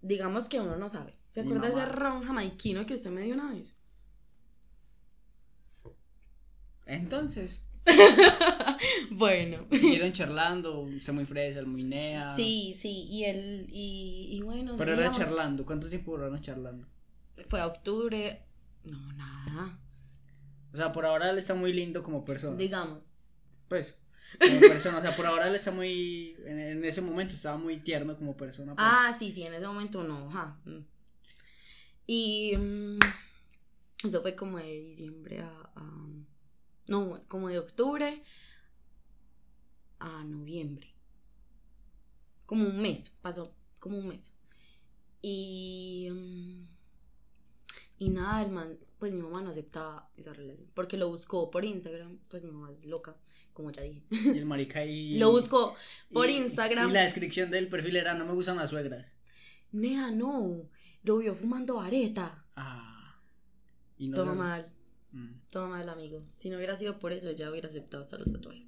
digamos 0.00 0.48
que 0.48 0.60
uno 0.60 0.76
no 0.76 0.88
sabe. 0.88 1.16
¿Se 1.30 1.40
acuerda 1.40 1.62
de 1.66 1.68
ese 1.72 1.86
ron 1.86 2.22
jamaiquino 2.22 2.86
que 2.86 2.94
usted 2.94 3.10
me 3.10 3.22
dio 3.22 3.34
una 3.34 3.52
vez? 3.52 3.74
Entonces, 6.86 7.62
bueno. 9.10 9.66
Siguieron 9.70 10.12
charlando, 10.12 10.80
usted 10.80 11.12
muy 11.12 11.24
fresa, 11.26 11.62
muy 11.64 11.82
nea. 11.84 12.34
Sí, 12.36 12.76
sí, 12.78 13.06
y 13.08 13.24
él, 13.24 13.66
y, 13.70 14.28
y 14.32 14.42
bueno. 14.42 14.74
Pero 14.76 14.94
era 14.94 15.10
charlando. 15.10 15.64
¿Cuánto 15.66 15.88
tiempo 15.88 16.12
duraron 16.12 16.40
charlando? 16.40 16.86
Fue 17.48 17.60
a 17.60 17.66
octubre. 17.66 18.42
No, 18.84 19.12
nada. 19.12 19.78
O 20.72 20.76
sea, 20.76 20.92
por 20.92 21.04
ahora 21.04 21.30
él 21.30 21.38
está 21.38 21.54
muy 21.54 21.72
lindo 21.72 22.02
como 22.02 22.24
persona. 22.24 22.56
Digamos. 22.56 23.00
Pues, 23.68 23.98
como 24.38 24.60
persona. 24.60 24.98
O 24.98 25.02
sea, 25.02 25.16
por 25.16 25.26
ahora 25.26 25.48
él 25.48 25.54
está 25.54 25.70
muy. 25.70 26.36
En, 26.46 26.58
en 26.58 26.84
ese 26.84 27.00
momento 27.00 27.34
estaba 27.34 27.56
muy 27.56 27.78
tierno 27.80 28.16
como 28.16 28.36
persona. 28.36 28.74
pues. 28.74 28.86
Ah, 28.88 29.14
sí, 29.18 29.32
sí, 29.32 29.42
en 29.42 29.54
ese 29.54 29.66
momento 29.66 30.02
no. 30.04 30.28
ajá, 30.28 30.58
mm. 30.64 30.78
Y 32.06 32.56
mm, 32.56 32.98
eso 34.04 34.20
fue 34.22 34.34
como 34.34 34.58
de 34.58 34.80
diciembre 34.82 35.40
a, 35.40 35.70
a- 35.76 36.06
No, 36.90 37.20
como 37.28 37.48
de 37.48 37.58
octubre 37.58 38.22
a 40.00 40.24
noviembre. 40.24 40.88
Como 42.46 42.66
un 42.68 42.80
mes, 42.80 43.10
pasó 43.22 43.54
como 43.78 43.98
un 43.98 44.08
mes. 44.08 44.32
Y. 45.22 46.08
mm, 46.10 46.66
y 47.98 48.08
nada, 48.08 48.42
el 48.42 48.50
man, 48.50 48.78
pues 48.98 49.12
mi 49.12 49.20
mamá 49.22 49.42
no 49.42 49.50
aceptaba 49.50 50.10
esa 50.16 50.32
relación. 50.32 50.66
Porque 50.74 50.96
lo 50.96 51.08
buscó 51.10 51.50
por 51.50 51.64
Instagram. 51.64 52.18
Pues 52.28 52.42
mi 52.42 52.50
mamá 52.50 52.72
es 52.72 52.84
loca, 52.86 53.14
como 53.52 53.70
ya 53.70 53.82
dije. 53.82 54.02
Y 54.10 54.38
el 54.38 54.46
marica 54.46 54.80
ahí. 54.80 55.18
Lo 55.18 55.30
buscó 55.30 55.74
por 56.12 56.28
y- 56.30 56.36
Instagram. 56.38 56.88
Y 56.90 56.92
la 56.92 57.02
descripción 57.02 57.50
del 57.50 57.68
perfil 57.68 57.96
era: 57.96 58.14
No 58.14 58.24
me 58.24 58.32
gustan 58.32 58.56
las 58.56 58.70
suegras. 58.70 59.06
Nea, 59.72 60.10
no. 60.10 60.68
Lo 61.02 61.18
vio 61.18 61.34
fumando 61.34 61.76
vareta. 61.76 62.44
Ah. 62.56 63.16
Y 63.98 64.08
no 64.08 64.16
Todo 64.16 64.26
lo- 64.26 64.34
mal, 64.34 64.72
Mm. 65.12 65.39
Todo 65.50 65.68
mal, 65.68 65.88
amigo. 65.88 66.22
Si 66.36 66.48
no 66.48 66.56
hubiera 66.56 66.76
sido 66.76 66.98
por 66.98 67.12
eso, 67.12 67.28
ella 67.28 67.50
hubiera 67.50 67.68
aceptado 67.68 68.02
hasta 68.04 68.18
los 68.18 68.32
tatuajes. 68.32 68.64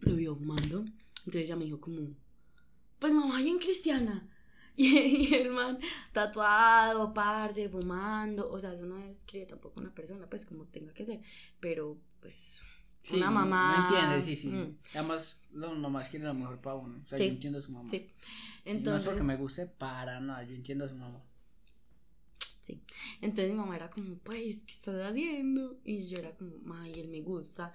Lo 0.00 0.14
vio 0.16 0.34
fumando. 0.34 0.84
Entonces 1.18 1.42
ella 1.42 1.56
me 1.56 1.64
dijo 1.64 1.80
como, 1.80 2.08
pues 2.98 3.12
mamá, 3.12 3.38
bien 3.38 3.58
cristiana. 3.58 4.28
Y, 4.74 4.86
y 4.86 5.34
el 5.34 5.50
man 5.50 5.78
tatuado, 6.14 7.12
parce, 7.12 7.68
fumando. 7.68 8.50
O 8.50 8.58
sea, 8.58 8.72
eso 8.72 8.86
no 8.86 8.96
describe 8.96 9.44
tampoco 9.44 9.82
una 9.82 9.94
persona, 9.94 10.26
pues 10.30 10.46
como 10.46 10.64
tenga 10.64 10.94
que 10.94 11.04
ser. 11.04 11.20
Pero, 11.60 11.98
pues, 12.20 12.62
Sí, 13.02 13.16
una 13.16 13.30
mamá. 13.30 13.90
No 13.90 13.96
entiende, 13.96 14.22
sí, 14.22 14.34
sí. 14.34 14.48
Mm. 14.48 14.78
Además, 14.94 15.40
las 15.52 15.76
mamás 15.76 16.08
quieren 16.08 16.28
lo 16.28 16.32
mejor 16.34 16.58
para 16.62 16.76
uno. 16.76 17.02
O 17.04 17.06
sea, 17.06 17.18
Sí, 17.18 17.26
yo 17.26 17.32
entiendo 17.32 17.58
a 17.58 17.62
su 17.62 17.70
mamá. 17.70 17.90
sí. 17.90 18.10
Y 18.64 18.74
no 18.74 18.96
es 18.96 19.02
porque 19.02 19.22
me 19.22 19.36
guste 19.36 19.66
para 19.66 20.20
nada. 20.20 20.42
Yo 20.44 20.54
entiendo 20.54 20.86
a 20.86 20.88
su 20.88 20.94
mamá. 20.94 21.20
Entonces 23.20 23.50
mi 23.50 23.58
mamá 23.58 23.76
era 23.76 23.90
como, 23.90 24.16
pues, 24.18 24.62
¿qué 24.64 24.72
estás 24.72 24.96
haciendo? 25.02 25.78
Y 25.84 26.06
yo 26.06 26.18
era 26.18 26.34
como, 26.36 26.52
ay, 26.74 26.92
él 26.96 27.08
me 27.08 27.20
gusta. 27.20 27.72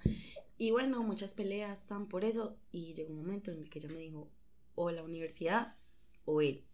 Y 0.56 0.70
bueno, 0.70 1.02
muchas 1.02 1.34
peleas 1.34 1.78
están 1.80 2.08
por 2.08 2.24
eso. 2.24 2.58
Y 2.72 2.94
llegó 2.94 3.12
un 3.12 3.20
momento 3.20 3.50
en 3.50 3.58
el 3.58 3.70
que 3.70 3.78
ella 3.78 3.88
me 3.88 3.98
dijo, 3.98 4.30
o 4.74 4.90
la 4.90 5.02
universidad 5.02 5.76
o 6.24 6.40
él. 6.40 6.64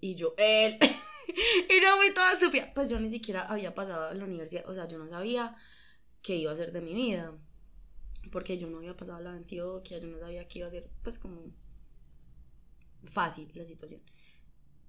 Y 0.00 0.14
yo, 0.14 0.34
él. 0.36 0.78
y 0.80 1.82
yo 1.82 1.96
fui 1.96 2.12
toda 2.12 2.32
estúpida. 2.32 2.72
Pues 2.74 2.88
yo 2.88 3.00
ni 3.00 3.10
siquiera 3.10 3.42
había 3.42 3.74
pasado 3.74 4.08
a 4.08 4.14
la 4.14 4.24
universidad. 4.24 4.68
O 4.68 4.74
sea, 4.74 4.88
yo 4.88 4.98
no 4.98 5.08
sabía 5.08 5.54
qué 6.22 6.36
iba 6.36 6.50
a 6.50 6.54
hacer 6.54 6.72
de 6.72 6.80
mi 6.80 6.94
vida. 6.94 7.36
Porque 8.30 8.58
yo 8.58 8.68
no 8.68 8.78
había 8.78 8.96
pasado 8.96 9.18
a 9.18 9.20
la 9.20 9.32
Antioquia. 9.32 9.98
Yo 9.98 10.08
no 10.08 10.18
sabía 10.18 10.46
qué 10.48 10.60
iba 10.60 10.66
a 10.66 10.70
hacer. 10.70 10.90
Pues 11.02 11.18
como 11.18 11.52
fácil 13.04 13.50
la 13.54 13.64
situación. 13.64 14.00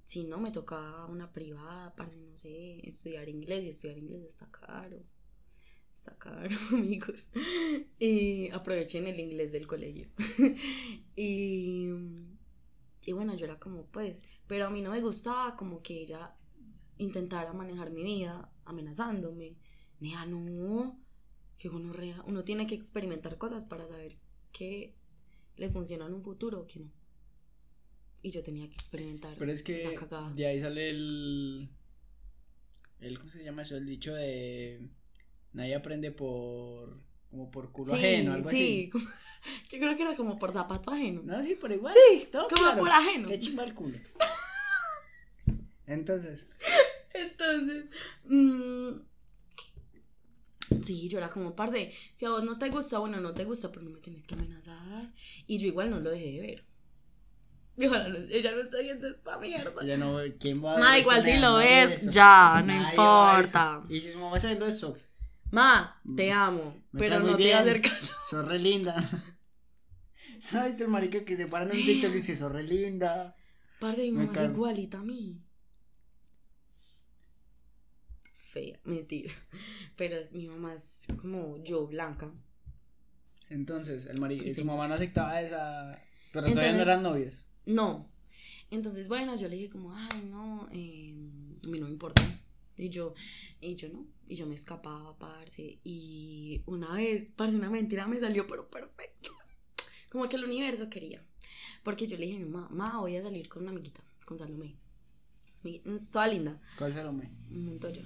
Si 0.10 0.24
no, 0.24 0.39
me 0.39 0.51
tocaba 0.51 1.05
una 1.05 1.32
privada, 1.32 1.95
para 1.95 2.12
no 2.16 2.36
sé, 2.36 2.80
estudiar 2.88 3.30
inglés. 3.30 3.64
Y 3.64 3.70
estudiar 3.70 3.99
inglés 3.99 4.24
está 4.24 4.49
caro. 4.49 5.03
Está 5.93 6.18
caro, 6.18 6.49
amigos. 6.74 7.30
Y 7.99 8.49
aprovechen 8.49 9.05
el 9.05 9.20
inglés 9.20 9.51
del 9.51 9.68
colegio. 9.68 10.07
y, 11.16 11.89
y 13.05 13.12
bueno, 13.12 13.36
yo 13.36 13.45
era 13.45 13.60
como, 13.60 13.86
pues, 13.86 14.24
pero 14.47 14.66
a 14.66 14.72
mí 14.72 14.82
no 14.82 14.89
me 14.89 14.99
gustaba 14.99 15.55
como 15.55 15.84
que 15.84 16.01
ella 16.01 16.34
intentara 16.97 17.53
manejar 17.53 17.91
mi 17.91 18.01
vida 18.01 18.51
amenazándome. 18.66 19.57
Nea, 19.99 20.26
no, 20.26 20.99
que 21.60 21.70
gonorrea. 21.70 22.24
Uno 22.26 22.43
tiene 22.43 22.66
que 22.66 22.74
experimentar 22.74 23.38
cosas 23.38 23.64
para 23.64 23.88
saber 23.88 24.18
qué 24.51 24.95
le 25.55 25.70
funciona 25.70 26.07
en 26.07 26.16
un 26.16 26.24
futuro 26.24 26.62
o 26.62 26.66
qué 26.66 26.80
no. 26.80 26.98
Y 28.22 28.32
yo 28.32 28.43
tenía 28.43 28.67
que 28.67 28.76
experimentar. 28.76 29.36
Pero 29.38 29.51
es 29.51 29.63
que 29.63 29.97
de 30.36 30.45
ahí 30.45 30.59
sale 30.59 30.89
el. 30.89 31.70
el 32.99 33.17
¿Cómo 33.17 33.30
se 33.30 33.43
llama 33.43 33.61
eso? 33.61 33.78
El 33.78 33.86
dicho 33.86 34.13
de. 34.13 34.82
Nadie 35.53 35.76
aprende 35.76 36.11
por. 36.11 36.99
como 37.30 37.49
por 37.49 37.72
culo 37.72 37.93
ajeno, 37.93 38.34
algo 38.34 38.49
sí, 38.49 38.89
como- 38.91 39.05
yo 39.72 39.80
creo 39.80 39.95
que 39.95 40.03
era 40.03 40.15
como 40.15 40.38
por 40.38 40.51
zapato 40.53 40.91
ajeno. 40.91 41.22
así. 41.22 41.28
No, 41.30 41.43
sí, 41.43 41.57
pero 41.59 41.74
igual. 41.76 41.93
Sí, 41.93 42.28
todo 42.32 42.47
como 42.49 42.61
claro. 42.61 42.80
por 42.80 42.89
ajeno. 42.91 43.28
Qué 43.28 43.39
chimba 43.39 43.63
el 43.63 43.74
culo. 43.74 43.97
Entonces. 45.88 46.47
Entonces, 47.13 47.86
mm, 48.26 48.91
sí, 50.84 51.09
yo 51.09 51.17
era 51.17 51.30
como, 51.32 51.55
parce, 51.55 51.91
si 52.15 52.26
a 52.26 52.30
vos 52.30 52.43
no 52.43 52.59
te 52.59 52.70
gusta, 52.70 52.99
bueno, 52.99 53.20
no 53.20 53.34
te 53.34 53.43
gusta, 53.45 53.72
pero 53.72 53.82
no 53.82 53.89
me 53.89 53.99
tenés 53.99 54.28
que 54.28 54.36
amenazar. 54.36 55.11
Y 55.47 55.57
yo 55.57 55.67
igual 55.67 55.89
no 55.89 55.99
lo 55.99 56.11
dejé 56.11 56.32
de 56.34 56.39
ver. 56.41 56.68
Ella 57.82 58.51
no 58.51 58.61
está 58.61 58.77
viendo 58.80 59.07
esta 59.07 59.38
mierda. 59.39 59.86
Ya 59.86 59.95
no, 59.97 60.17
¿quién 60.39 60.63
va 60.63 60.75
a 60.75 60.80
Ma, 60.80 60.99
igual 60.99 61.23
si 61.23 61.38
lo 61.38 61.55
ves, 61.57 62.03
eso. 62.03 62.11
ya, 62.11 62.61
no 62.61 62.67
Nadie 62.73 62.89
importa. 62.89 63.82
Y 63.89 64.01
si 64.01 64.11
su 64.11 64.19
mamá 64.19 64.36
está 64.36 64.49
viendo 64.49 64.65
eso, 64.67 64.97
Ma, 65.51 65.99
te 66.15 66.32
amo, 66.32 66.75
me 66.91 66.99
pero 66.99 67.19
no 67.19 67.25
te 67.25 67.32
va 67.32 67.36
a 67.36 67.38
bien. 67.38 67.57
hacer 67.57 67.82
caso. 67.82 68.13
Sos 68.30 68.45
re 68.47 68.59
linda. 68.59 68.95
¿Sabes 70.39 70.80
el 70.82 70.88
marica 70.89 71.23
que 71.25 71.36
se 71.36 71.47
para 71.47 71.65
en 71.65 71.71
un 71.71 71.77
TikTok 71.86 72.11
y 72.11 72.15
dice, 72.15 72.36
sos 72.36 72.51
re 72.51 72.63
linda? 72.63 73.36
Parce, 73.80 74.01
mi 74.03 74.11
Me 74.11 74.25
mamá 74.25 74.41
es 74.43 74.49
igualita 74.51 74.99
a 74.99 75.03
mí. 75.03 75.41
Fea, 78.51 78.80
mentira. 78.84 79.34
Pero 79.97 80.17
mi 80.32 80.47
mamá 80.47 80.73
es 80.73 81.05
como 81.21 81.63
yo, 81.63 81.88
blanca. 81.88 82.30
Entonces, 83.49 84.05
el 84.05 84.19
marica, 84.19 84.43
Sí. 84.45 84.53
su 84.55 84.65
mamá 84.65 84.88
no 84.88 84.93
aceptaba 84.95 85.41
esa... 85.41 85.91
Pero 86.32 86.47
todavía 86.47 86.73
no 86.73 86.82
eran 86.82 87.03
novios. 87.03 87.45
No. 87.66 88.10
Entonces, 88.72 89.07
bueno, 89.07 89.36
yo 89.36 89.47
le 89.47 89.55
dije 89.55 89.70
como, 89.70 89.93
ay, 89.93 90.28
no, 90.30 90.68
eh, 90.72 91.14
a 91.64 91.68
mí 91.68 91.80
no 91.80 91.86
me 91.86 91.91
importa. 91.91 92.22
Y 92.78 92.89
yo, 92.89 93.14
y 93.60 93.76
yo 93.76 93.89
no, 93.89 94.05
y 94.28 94.36
yo 94.36 94.47
me 94.47 94.55
escapaba, 94.55 95.18
parce. 95.18 95.80
Y 95.84 96.62
una 96.66 96.93
vez, 96.93 97.28
parce, 97.36 97.55
una 97.55 97.70
mentira 97.70 98.07
me 98.07 98.20
salió, 98.20 98.47
pero 98.47 98.70
perfecto. 98.70 99.32
Como 100.10 100.30
que 100.30 100.38
el 100.38 100.45
universo 100.45 100.89
quería. 100.89 101.24
Porque 101.84 102.07
yo 102.07 102.18
le 102.18 102.26
dije 102.26 102.38
a 102.38 102.45
mi 102.45 102.49
mamá, 102.49 102.70
mamá, 102.70 102.99
voy 102.99 103.16
a 103.16 103.24
salir 103.24 103.49
con 103.49 103.64
una 103.64 103.72
amiguita, 103.72 104.01
con 104.26 104.38
Salomé. 104.38 104.78
Es 105.64 106.10
toda 106.10 106.28
linda, 106.28 106.62
¿Cuál 106.78 106.93
Salomé? 106.93 107.30
Montoya. 107.49 108.03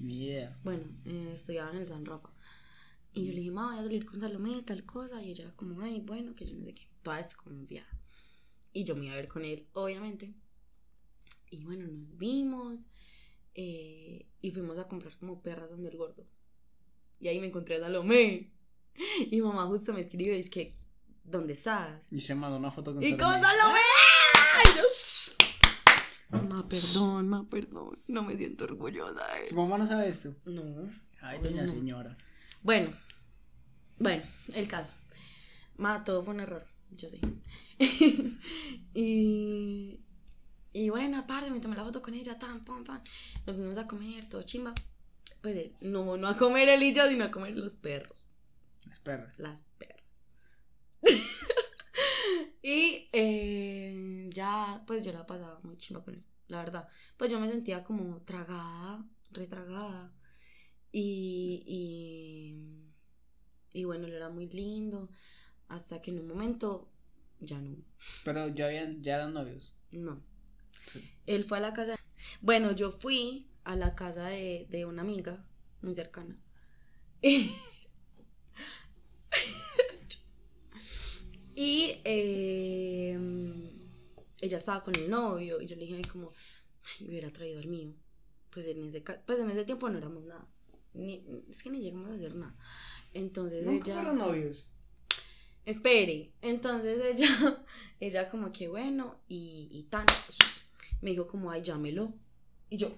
Idea. 0.00 0.58
Bueno, 0.64 0.84
eh, 1.04 1.32
estudiaba 1.34 1.70
en 1.72 1.78
el 1.78 1.88
San 1.88 2.06
Rafa. 2.06 2.30
Y 3.12 3.26
yo 3.26 3.32
le 3.32 3.40
dije, 3.40 3.50
mamá, 3.50 3.72
voy 3.72 3.80
a 3.80 3.82
salir 3.82 4.06
con 4.06 4.20
Salomé, 4.20 4.62
tal 4.62 4.84
cosa. 4.84 5.22
Y 5.22 5.30
ella 5.32 5.44
era 5.44 5.56
como, 5.56 5.80
ay, 5.82 6.00
bueno, 6.00 6.34
que 6.34 6.46
yo 6.46 6.54
no 6.54 6.64
sé 6.64 6.74
qué. 6.74 6.88
Toda 7.02 7.18
desconfiada. 7.18 7.88
Y 8.72 8.84
yo 8.84 8.94
me 8.96 9.04
iba 9.06 9.14
a 9.14 9.16
ver 9.16 9.28
con 9.28 9.44
él, 9.44 9.66
obviamente. 9.72 10.34
Y 11.50 11.64
bueno, 11.64 11.86
nos 11.86 12.16
vimos. 12.18 12.86
eh, 13.54 14.26
y 14.40 14.50
fuimos 14.52 14.78
a 14.78 14.86
comprar 14.86 15.16
como 15.18 15.42
perras 15.42 15.68
donde 15.70 15.88
el 15.88 15.96
gordo. 15.96 16.24
Y 17.20 17.26
ahí 17.28 17.40
me 17.40 17.48
encontré 17.48 17.76
a 17.76 17.80
Salomé. 17.80 18.52
Y 19.30 19.40
mamá 19.40 19.64
justo 19.66 19.92
me 19.92 20.00
escribe, 20.00 20.38
es 20.38 20.50
que, 20.50 20.76
¿dónde 21.24 21.52
estás? 21.54 22.00
Y 22.10 22.20
se 22.20 22.34
mandó 22.34 22.56
una 22.56 22.70
foto 22.72 22.92
con 22.94 23.02
Y 23.02 23.10
con 23.12 23.20
Salomé. 23.20 23.46
Salomé. 23.46 23.80
Y 24.64 24.76
yo, 24.76 26.42
Ma, 26.48 26.68
perdón, 26.68 27.28
ma, 27.28 27.48
perdón. 27.48 27.98
No 28.06 28.22
me 28.22 28.36
siento 28.36 28.64
orgullosa 28.64 29.26
de 29.34 29.46
Su 29.46 29.54
eso. 29.54 29.62
mamá 29.62 29.78
no 29.78 29.86
sabe 29.86 30.08
esto. 30.08 30.34
No. 30.44 30.62
Ay, 31.20 31.38
doña 31.42 31.62
no. 31.64 31.70
señora. 31.72 32.16
Bueno, 32.62 32.90
bueno, 33.98 34.24
el 34.52 34.68
caso. 34.68 34.92
Ma, 35.76 36.04
todo 36.04 36.22
fue 36.24 36.34
un 36.34 36.40
error, 36.40 36.66
yo 36.96 37.08
sé. 37.08 37.20
y, 38.94 40.00
y 40.72 40.90
bueno, 40.90 41.18
aparte 41.18 41.50
me 41.50 41.60
tomé 41.60 41.76
la 41.76 41.84
foto 41.84 42.02
con 42.02 42.14
ella, 42.14 42.38
tan, 42.38 42.64
pam, 42.64 42.84
pam. 42.84 43.00
Nos 43.46 43.56
fuimos 43.56 43.78
a 43.78 43.86
comer, 43.86 44.28
todo 44.28 44.42
chimba. 44.42 44.74
Pues 45.42 45.56
eh, 45.56 45.72
no, 45.80 46.16
no 46.16 46.28
a 46.28 46.36
comer 46.36 46.68
él 46.68 46.82
y 46.82 46.92
yo, 46.92 47.08
sino 47.08 47.24
a 47.24 47.30
comer 47.30 47.56
los 47.56 47.74
perros, 47.74 48.26
Espera. 48.90 49.32
las 49.38 49.62
perras. 49.78 50.02
y 52.62 53.08
eh, 53.12 54.28
ya, 54.32 54.82
pues 54.86 55.04
yo 55.04 55.12
la 55.12 55.26
pasaba 55.26 55.60
muy 55.62 55.76
chimba 55.76 56.02
con 56.04 56.14
él, 56.14 56.24
la 56.48 56.58
verdad. 56.58 56.88
Pues 57.16 57.30
yo 57.30 57.38
me 57.38 57.48
sentía 57.48 57.84
como 57.84 58.20
tragada, 58.22 59.04
retragada. 59.30 60.12
Y, 60.90 61.62
y, 61.66 62.56
y 63.78 63.84
bueno, 63.84 64.06
él 64.06 64.14
era 64.14 64.30
muy 64.30 64.48
lindo. 64.48 65.10
Hasta 65.68 66.00
que 66.00 66.10
en 66.10 66.20
un 66.20 66.28
momento 66.28 66.88
ya 67.40 67.60
no. 67.60 67.76
Pero 68.24 68.48
ya 68.48 68.66
habían, 68.66 69.02
ya 69.02 69.16
eran 69.16 69.34
novios. 69.34 69.74
No. 69.90 70.22
Sí. 70.92 71.10
Él 71.26 71.44
fue 71.44 71.58
a 71.58 71.60
la 71.60 71.72
casa. 71.72 71.96
Bueno, 72.40 72.72
yo 72.72 72.92
fui 72.92 73.48
a 73.64 73.76
la 73.76 73.94
casa 73.94 74.26
de, 74.26 74.66
de 74.70 74.86
una 74.86 75.02
amiga 75.02 75.44
muy 75.82 75.94
cercana. 75.94 76.36
y 81.54 82.00
eh, 82.04 83.18
ella 84.40 84.58
estaba 84.58 84.84
con 84.84 84.94
el 84.94 85.10
novio 85.10 85.60
y 85.60 85.66
yo 85.66 85.76
le 85.76 85.86
dije 85.86 86.02
como, 86.10 86.32
ay, 86.82 87.08
hubiera 87.08 87.30
traído 87.30 87.58
al 87.60 87.66
mío. 87.66 87.92
Pues 88.50 88.66
en 88.66 88.82
ese, 88.84 89.00
pues 89.00 89.38
en 89.38 89.50
ese 89.50 89.64
tiempo 89.64 89.88
no 89.90 89.98
éramos 89.98 90.24
nada. 90.24 90.46
Ni, 90.94 91.22
es 91.50 91.62
que 91.62 91.70
ni 91.70 91.80
llegamos 91.80 92.10
a 92.10 92.14
hacer 92.14 92.34
nada. 92.34 92.56
Entonces 93.12 93.64
Nunca 93.64 93.84
ella... 93.84 93.94
fueron 93.96 94.18
novios. 94.18 94.66
Espere, 95.68 96.32
entonces 96.40 96.98
ella, 97.04 97.28
ella 98.00 98.30
como 98.30 98.50
que 98.52 98.68
bueno, 98.68 99.16
y, 99.28 99.68
y 99.70 99.82
tan, 99.90 100.06
me 101.02 101.10
dijo 101.10 101.26
como, 101.26 101.50
ay, 101.50 101.60
llámelo. 101.62 102.14
Y 102.70 102.78
yo, 102.78 102.96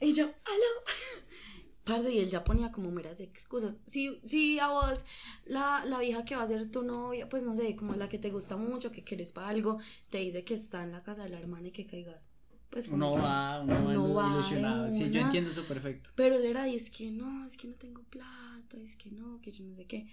y 0.00 0.14
yo, 0.14 0.24
aló. 0.24 0.72
Parce, 1.84 2.10
y 2.10 2.18
él 2.18 2.30
ya 2.30 2.44
ponía 2.44 2.72
como 2.72 2.90
meras 2.90 3.20
excusas. 3.20 3.76
Si, 3.86 4.20
si 4.24 4.58
a 4.58 4.68
vos, 4.68 5.04
la, 5.44 5.84
la 5.84 5.98
vieja 6.00 6.24
que 6.24 6.34
va 6.36 6.44
a 6.44 6.48
ser 6.48 6.70
tu 6.70 6.82
novia, 6.82 7.28
pues 7.28 7.42
no 7.42 7.54
sé, 7.54 7.76
como 7.76 7.94
la 7.94 8.08
que 8.08 8.18
te 8.18 8.30
gusta 8.30 8.56
mucho, 8.56 8.90
que 8.90 9.04
quieres 9.04 9.32
para 9.32 9.48
algo, 9.48 9.80
te 10.10 10.18
dice 10.18 10.44
que 10.44 10.54
está 10.54 10.82
en 10.82 10.92
la 10.92 11.02
casa 11.02 11.24
de 11.24 11.28
la 11.28 11.38
hermana 11.38 11.68
y 11.68 11.72
que 11.72 11.86
caigas. 11.86 12.31
Pues 12.72 12.88
Uno 12.88 13.12
va, 13.12 13.60
uno 13.60 13.74
va 13.74 13.80
uno 14.26 14.34
ilusionado. 14.34 14.88
Sí, 14.88 15.10
yo 15.10 15.20
entiendo 15.20 15.50
eso 15.50 15.62
perfecto. 15.64 16.08
Pero 16.14 16.36
él 16.36 16.44
era, 16.46 16.66
y 16.68 16.74
es 16.76 16.88
que 16.90 17.10
no, 17.10 17.46
es 17.46 17.58
que 17.58 17.68
no 17.68 17.74
tengo 17.74 18.02
plata, 18.04 18.78
es 18.78 18.96
que 18.96 19.10
no, 19.10 19.40
que 19.42 19.52
yo 19.52 19.62
no 19.64 19.76
sé 19.76 19.84
qué. 19.84 20.06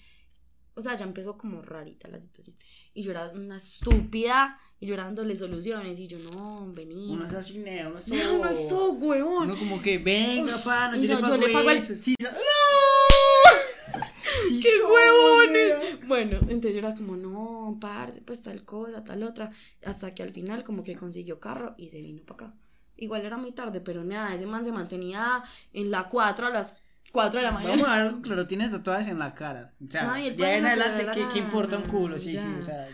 O 0.75 0.81
sea, 0.81 0.95
ya 0.97 1.05
empezó 1.05 1.37
como 1.37 1.61
rarita 1.61 2.09
la 2.09 2.19
situación. 2.19 2.55
Y 2.93 3.03
yo 3.03 3.11
era 3.11 3.29
una 3.29 3.57
estúpida, 3.57 4.57
y 4.79 4.85
yo 4.87 4.93
era 4.93 5.05
dándole 5.05 5.35
soluciones, 5.37 5.99
y 5.99 6.07
yo 6.07 6.17
no, 6.33 6.71
vení. 6.73 7.07
Uno 7.13 7.25
es 7.25 7.33
así, 7.33 7.59
uno 7.59 7.97
es 7.97 8.07
No, 8.09 8.15
todo- 8.17 8.37
no 8.45 8.53
sos, 8.69 8.91
huevón. 8.99 9.43
Uno 9.49 9.57
como 9.57 9.81
que, 9.81 9.97
venga, 9.97 10.57
pana, 10.61 10.97
yo, 10.97 11.01
le 11.03 11.21
yo- 11.21 11.37
le 11.37 11.49
pago 11.53 11.69
el- 11.69 11.77
eso. 11.77 11.95
Sí, 11.95 12.13
sa- 12.21 12.35
sí 12.35 12.41
¡Qué 14.61 14.69
huevones! 14.83 16.07
Bueno, 16.07 16.37
entonces 16.41 16.73
yo 16.73 16.79
era 16.79 16.95
como, 16.95 17.15
no, 17.15 17.77
parce, 17.79 18.21
pues 18.21 18.41
tal 18.41 18.63
cosa, 18.63 19.03
tal 19.03 19.23
otra. 19.23 19.51
Hasta 19.85 20.13
que 20.13 20.23
al 20.23 20.31
final 20.31 20.63
como 20.63 20.83
que 20.83 20.95
consiguió 20.95 21.39
carro 21.39 21.75
y 21.77 21.89
se 21.89 22.01
vino 22.01 22.21
para 22.23 22.47
acá. 22.47 22.57
Igual 22.97 23.25
era 23.25 23.37
muy 23.37 23.51
tarde, 23.53 23.79
pero 23.81 24.03
nada, 24.03 24.35
ese 24.35 24.45
man 24.45 24.65
se 24.65 24.71
mantenía 24.71 25.41
en 25.73 25.89
la 25.91 26.09
4 26.09 26.47
a 26.47 26.49
las 26.49 26.75
4 27.11 27.39
de 27.39 27.45
la 27.45 27.51
mañana. 27.51 27.71
Vamos 27.71 27.87
a 27.87 27.91
ver 27.91 28.01
algo 28.07 28.21
claro, 28.21 28.47
tienes 28.47 28.71
tatuajes 28.71 29.07
en 29.07 29.19
la 29.19 29.33
cara. 29.33 29.73
O 29.85 29.89
sea, 29.89 30.03
No, 30.03 30.17
y 30.17 30.27
el 30.27 30.35
de 30.37 30.45
ahí 30.45 30.59
en 30.59 30.65
adelante, 30.65 31.07
¿qué, 31.13 31.25
qué 31.33 31.39
importa 31.39 31.77
un 31.77 31.83
culo? 31.83 32.17
Sí, 32.19 32.31
sí, 32.31 32.35
Ya. 32.37 32.57
o 32.59 32.61
sea. 32.63 32.87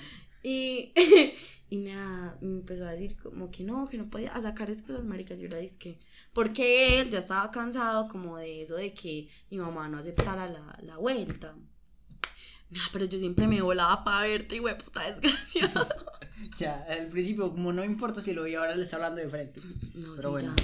Y, 0.43 0.93
y 1.69 1.77
nada, 1.77 2.37
me 2.41 2.57
empezó 2.59 2.85
a 2.85 2.91
decir 2.91 3.17
como 3.17 3.49
que 3.49 3.63
no, 3.63 3.87
que 3.89 3.97
no 3.97 4.09
podía 4.09 4.33
a 4.33 4.41
sacar 4.41 4.69
excusas, 4.69 5.03
maricas. 5.03 5.39
Yo 5.39 5.47
era 5.47 5.57
que 5.77 5.97
porque 6.33 6.99
él 6.99 7.09
ya 7.09 7.19
estaba 7.19 7.49
cansado 7.51 8.07
como 8.07 8.37
de 8.37 8.61
eso 8.61 8.75
de 8.75 8.93
que 8.93 9.29
mi 9.49 9.57
mamá 9.57 9.87
no 9.89 9.97
aceptara 9.97 10.47
la, 10.49 10.77
la 10.83 10.97
vuelta. 10.97 11.55
Ah, 12.75 12.89
pero 12.91 13.05
yo 13.05 13.19
siempre 13.19 13.47
me 13.47 13.61
volaba 13.61 14.03
para 14.03 14.27
verte, 14.27 14.57
y 14.57 14.59
puta 14.59 15.11
desgraciado. 15.11 15.87
Ya, 16.57 16.85
al 16.89 17.07
principio, 17.07 17.49
como 17.49 17.71
no 17.73 17.83
importa 17.83 18.21
si 18.21 18.33
lo 18.33 18.43
vi, 18.43 18.55
ahora 18.55 18.75
le 18.75 18.83
está 18.83 18.97
hablando 18.97 19.21
de 19.21 19.29
frente. 19.29 19.61
No, 19.93 20.15
Pero 20.15 20.17
sí, 20.17 20.27
bueno. 20.27 20.53
ya. 20.57 20.63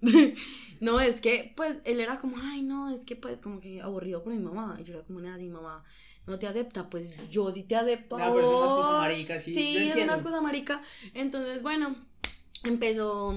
no, 0.80 1.00
es 1.00 1.20
que, 1.20 1.52
pues, 1.56 1.76
él 1.84 2.00
era 2.00 2.18
como, 2.18 2.36
ay, 2.38 2.62
no, 2.62 2.90
es 2.90 3.04
que, 3.04 3.16
pues, 3.16 3.40
como 3.40 3.60
que 3.60 3.80
aburrido 3.80 4.22
por 4.22 4.32
mi 4.32 4.38
mamá. 4.38 4.76
Y 4.80 4.84
yo 4.84 4.94
era 4.94 5.04
como, 5.04 5.20
nada, 5.20 5.36
mi 5.38 5.48
mamá 5.48 5.84
no 6.26 6.38
te 6.38 6.46
acepta, 6.46 6.88
pues 6.88 7.14
yo 7.30 7.50
sí 7.52 7.64
te 7.64 7.76
acepto. 7.76 8.18
No, 8.18 8.32
pero 8.34 8.46
son 8.46 8.56
unas 8.56 8.72
cosas 8.72 8.92
vos". 8.92 8.98
maricas, 8.98 9.42
sí, 9.42 9.54
Sí, 9.54 9.76
es 9.76 9.96
unas 9.96 10.22
cosas 10.22 10.42
marica. 10.42 10.82
Entonces, 11.12 11.62
bueno, 11.62 11.96
empezó 12.64 13.36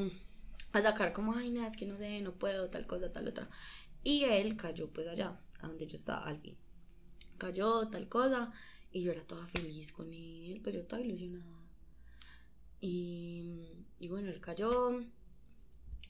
a 0.71 0.81
sacar 0.81 1.13
como, 1.13 1.33
ay, 1.33 1.51
nada, 1.51 1.67
es 1.67 1.77
que 1.77 1.85
no 1.85 1.97
sé, 1.97 2.21
no 2.21 2.33
puedo, 2.33 2.69
tal 2.69 2.87
cosa, 2.87 3.11
tal 3.11 3.27
otra. 3.27 3.49
Y 4.03 4.23
él 4.23 4.55
cayó, 4.55 4.89
pues, 4.89 5.07
allá, 5.07 5.39
a 5.59 5.67
donde 5.67 5.87
yo 5.87 5.95
estaba, 5.95 6.25
al 6.25 6.39
fin. 6.39 6.55
Cayó, 7.37 7.87
tal 7.89 8.07
cosa. 8.07 8.51
Y 8.91 9.01
yo 9.01 9.11
era 9.11 9.21
toda 9.23 9.45
feliz 9.47 9.91
con 9.91 10.13
él, 10.13 10.61
pero 10.63 10.77
yo 10.77 10.81
estaba 10.81 11.01
ilusionada. 11.01 11.45
Y, 12.79 13.43
y 13.99 14.07
bueno, 14.07 14.29
él 14.29 14.39
cayó. 14.39 15.01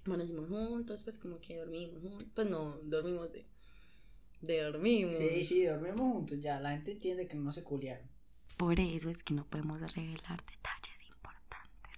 Amanecimos 0.08 0.48
juntos, 0.48 1.02
pues 1.04 1.18
como 1.18 1.40
que 1.42 1.58
dormimos 1.58 2.02
juntos. 2.02 2.28
Pues 2.34 2.50
no, 2.50 2.78
dormimos 2.84 3.32
de. 3.32 3.46
De 4.42 4.62
dormimos. 4.62 5.16
Sí, 5.18 5.44
sí, 5.44 5.66
dormimos 5.66 6.00
juntos 6.00 6.40
ya. 6.42 6.60
La 6.60 6.72
gente 6.72 6.94
entiende 6.94 7.28
que 7.28 7.36
no 7.36 7.52
se 7.52 7.64
culiaron. 7.64 8.08
Por 8.56 8.80
eso 8.80 9.10
es 9.10 9.22
que 9.24 9.34
no 9.34 9.46
podemos 9.46 9.80
revelar 9.82 10.40
detalles 10.46 11.02
importantes. 11.10 11.98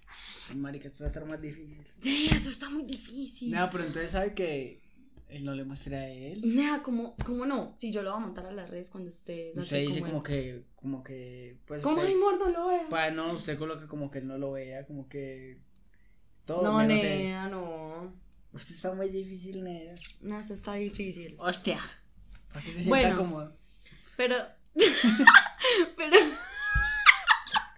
Ay, 0.50 0.56
Marica, 0.56 0.88
esto 0.88 1.04
va 1.04 1.06
a 1.06 1.08
estar 1.08 1.24
más 1.24 1.40
difícil. 1.40 1.86
Sí, 2.02 2.28
eso 2.32 2.50
está 2.50 2.68
muy 2.68 2.82
difícil. 2.82 3.50
No, 3.52 3.68
pero 3.70 3.84
entonces 3.84 4.10
sabe 4.12 4.34
que 4.34 4.80
él 5.28 5.44
no 5.44 5.54
le 5.54 5.64
muestre 5.64 5.96
a 5.96 6.08
él. 6.08 6.42
Nada, 6.56 6.82
¿cómo, 6.82 7.14
¿cómo 7.24 7.46
no? 7.46 7.76
Si 7.78 7.92
yo 7.92 8.02
lo 8.02 8.10
voy 8.12 8.22
a 8.22 8.26
montar 8.26 8.46
a 8.46 8.52
las 8.52 8.68
redes 8.68 8.90
cuando 8.90 9.10
ustedes. 9.10 9.56
Usted 9.56 9.86
dice 9.86 10.00
como 10.00 10.22
que, 10.22 10.64
como 10.74 11.04
que, 11.04 11.56
pues, 11.66 11.82
¿Cómo 11.82 11.96
usted- 11.96 12.08
ay, 12.08 12.14
amor, 12.14 12.38
no 12.38 12.48
lo 12.50 12.66
veo? 12.66 12.88
Pues 12.90 13.14
no, 13.14 13.32
usted 13.34 13.56
coloca 13.56 13.86
como 13.86 14.10
que 14.10 14.18
él 14.18 14.26
no 14.26 14.38
lo 14.38 14.52
vea, 14.52 14.84
como 14.86 15.08
que 15.08 15.58
todo 16.50 16.62
No, 16.64 16.78
menos 16.78 17.00
él. 17.04 17.50
no. 17.50 18.12
Usted 18.52 18.74
está 18.74 18.92
muy 18.92 19.08
difícil, 19.10 19.62
nea. 19.62 19.94
No, 20.20 20.40
eso 20.40 20.54
está 20.54 20.74
difícil. 20.74 21.36
Hostia. 21.38 21.78
Para 22.48 22.60
que 22.64 22.72
se 22.72 22.82
sienta 22.82 22.88
Bueno. 22.88 23.16
cómodo. 23.16 23.56
Pero. 24.16 24.36
pero. 25.96 25.96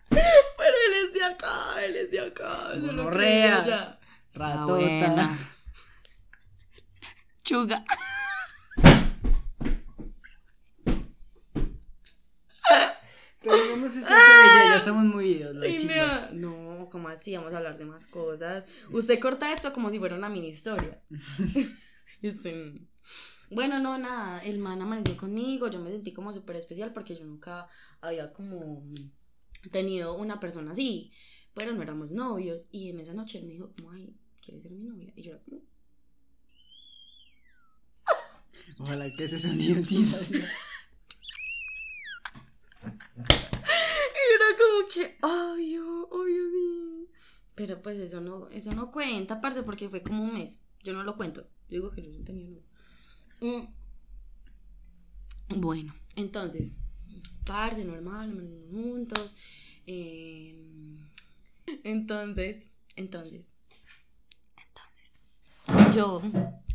pero 0.08 0.76
él 0.86 1.06
es 1.06 1.12
de 1.12 1.24
acá, 1.24 1.84
él 1.84 1.96
es 1.96 2.10
de 2.10 2.20
acá. 2.20 2.72
digo 2.74 3.10
ya. 3.12 3.98
Ratota. 4.32 5.30
Chuga. 7.44 7.84
Terminemos 13.42 13.96
esa 13.96 14.08
ya, 14.08 14.16
ya 14.72 14.78
estamos 14.78 15.04
muy 15.04 15.32
idos, 15.32 15.54
la 15.54 15.76
chimba. 15.76 16.30
No, 16.32 16.88
como 16.90 17.08
así? 17.08 17.36
Vamos 17.36 17.52
a 17.52 17.58
hablar 17.58 17.78
de 17.78 17.84
más 17.84 18.06
cosas. 18.06 18.64
Usted 18.90 19.20
corta 19.20 19.52
esto 19.52 19.72
como 19.72 19.90
si 19.90 19.98
fuera 19.98 20.16
una 20.16 20.28
mini 20.28 20.48
historia. 20.48 21.00
y 22.22 22.28
usted. 22.28 22.74
Bueno, 23.50 23.80
no, 23.80 23.98
nada. 23.98 24.42
El 24.42 24.58
man 24.58 24.80
amaneció 24.80 25.16
conmigo. 25.16 25.68
Yo 25.68 25.80
me 25.80 25.90
sentí 25.90 26.12
como 26.12 26.32
súper 26.32 26.56
especial 26.56 26.92
porque 26.92 27.16
yo 27.16 27.24
nunca 27.24 27.68
había 28.00 28.32
como 28.32 28.82
tenido 29.70 30.14
una 30.14 30.40
persona 30.40 30.72
así. 30.72 31.12
Pero 31.54 31.72
no 31.72 31.82
éramos 31.82 32.12
novios. 32.12 32.66
Y 32.70 32.90
en 32.90 33.00
esa 33.00 33.12
noche 33.12 33.38
él 33.38 33.46
me 33.46 33.52
dijo, 33.52 33.72
como, 33.76 33.92
ay, 33.92 34.14
¿quieres 34.40 34.62
ser 34.62 34.72
mi 34.72 34.84
novia? 34.84 35.12
Y 35.14 35.22
yo 35.22 35.32
era 35.32 35.42
como, 35.42 35.60
Ojalá 38.78 39.06
que 39.16 39.24
ese 39.24 39.38
sonido 39.38 39.82
sí 39.84 40.04
como 44.56 44.88
que, 44.88 45.16
obvio, 45.22 46.08
obvio 46.08 46.50
sí. 46.50 47.08
Pero 47.54 47.82
pues 47.82 47.98
eso 47.98 48.20
no, 48.20 48.48
eso 48.48 48.72
no 48.72 48.90
cuenta, 48.90 49.40
parce, 49.40 49.62
porque 49.62 49.88
fue 49.88 50.02
como 50.02 50.24
un 50.24 50.34
mes. 50.34 50.58
Yo 50.82 50.92
no 50.92 51.04
lo 51.04 51.16
cuento. 51.16 51.42
Yo 51.68 51.76
digo 51.76 51.90
que 51.90 52.02
yo 52.02 52.10
no 52.10 52.24
tenía 52.24 52.48
novio. 52.48 52.62
Mm. 53.40 53.66
Bueno, 55.60 55.94
entonces, 56.16 56.72
parce, 57.44 57.84
normal, 57.84 58.66
juntos. 58.70 59.34
eh, 59.86 60.58
entonces, 61.84 62.66
entonces, 62.96 63.52
entonces, 64.56 65.94
yo, 65.94 66.22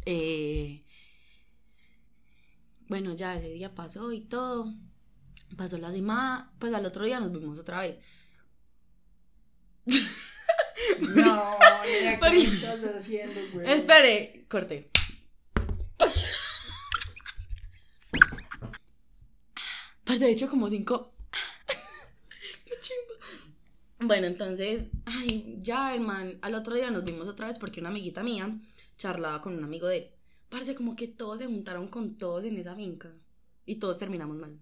eh, 0.06 0.84
bueno, 2.88 3.14
ya 3.16 3.36
ese 3.36 3.50
día 3.50 3.74
pasó 3.76 4.12
y 4.14 4.22
todo. 4.22 4.74
Pasó 5.56 5.78
la 5.78 5.92
semana, 5.92 6.52
pues 6.60 6.74
al 6.74 6.86
otro 6.86 7.06
día 7.06 7.20
nos 7.20 7.32
vimos 7.32 7.58
otra 7.58 7.82
vez. 7.82 8.00
No, 11.00 11.58
Pero- 12.20 12.32
¿qué 12.32 12.44
estás 12.44 12.84
haciendo, 12.96 13.40
güey? 13.54 13.72
Espere, 13.72 14.46
corte. 14.50 14.90
Parce, 20.04 20.20
de 20.26 20.32
hecho 20.32 20.50
como 20.50 20.70
cinco. 20.70 21.14
Qué 22.66 22.74
chimba. 22.80 23.26
Bueno, 24.00 24.28
entonces, 24.28 24.88
ay, 25.06 25.58
ya 25.62 25.94
el 25.96 26.02
man, 26.02 26.38
al 26.42 26.56
otro 26.56 26.76
día 26.76 26.92
nos 26.92 27.04
vimos 27.04 27.28
otra 27.28 27.48
vez 27.48 27.58
porque 27.58 27.80
una 27.80 27.90
amiguita 27.90 28.24
mía 28.24 28.58
charlaba 28.98 29.42
con 29.42 29.58
un 29.58 29.64
amigo 29.64 29.88
de 29.88 29.98
él. 29.98 30.10
Parece 30.50 30.76
como 30.76 30.96
que 30.96 31.08
todos 31.08 31.40
se 31.40 31.46
juntaron 31.46 31.88
con 31.88 32.18
todos 32.18 32.46
en 32.46 32.58
esa 32.58 32.76
finca 32.76 33.12
y 33.66 33.76
todos 33.78 33.98
terminamos 33.98 34.38
mal. 34.38 34.58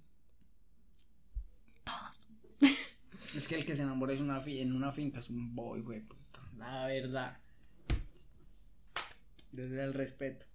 Es 3.36 3.48
que 3.48 3.56
el 3.56 3.66
que 3.66 3.76
se 3.76 3.84
enamora 3.84 4.14
es 4.14 4.22
una 4.22 4.42
en 4.46 4.74
una 4.74 4.92
finca 4.94 5.20
es 5.20 5.30
un 5.30 5.54
boy, 5.56 5.82
güey. 5.82 6.02
puta, 6.02 6.40
La 6.58 6.88
verdad. 6.88 7.38
Desde 9.52 9.84
el 9.84 9.94
respeto. 9.94 10.46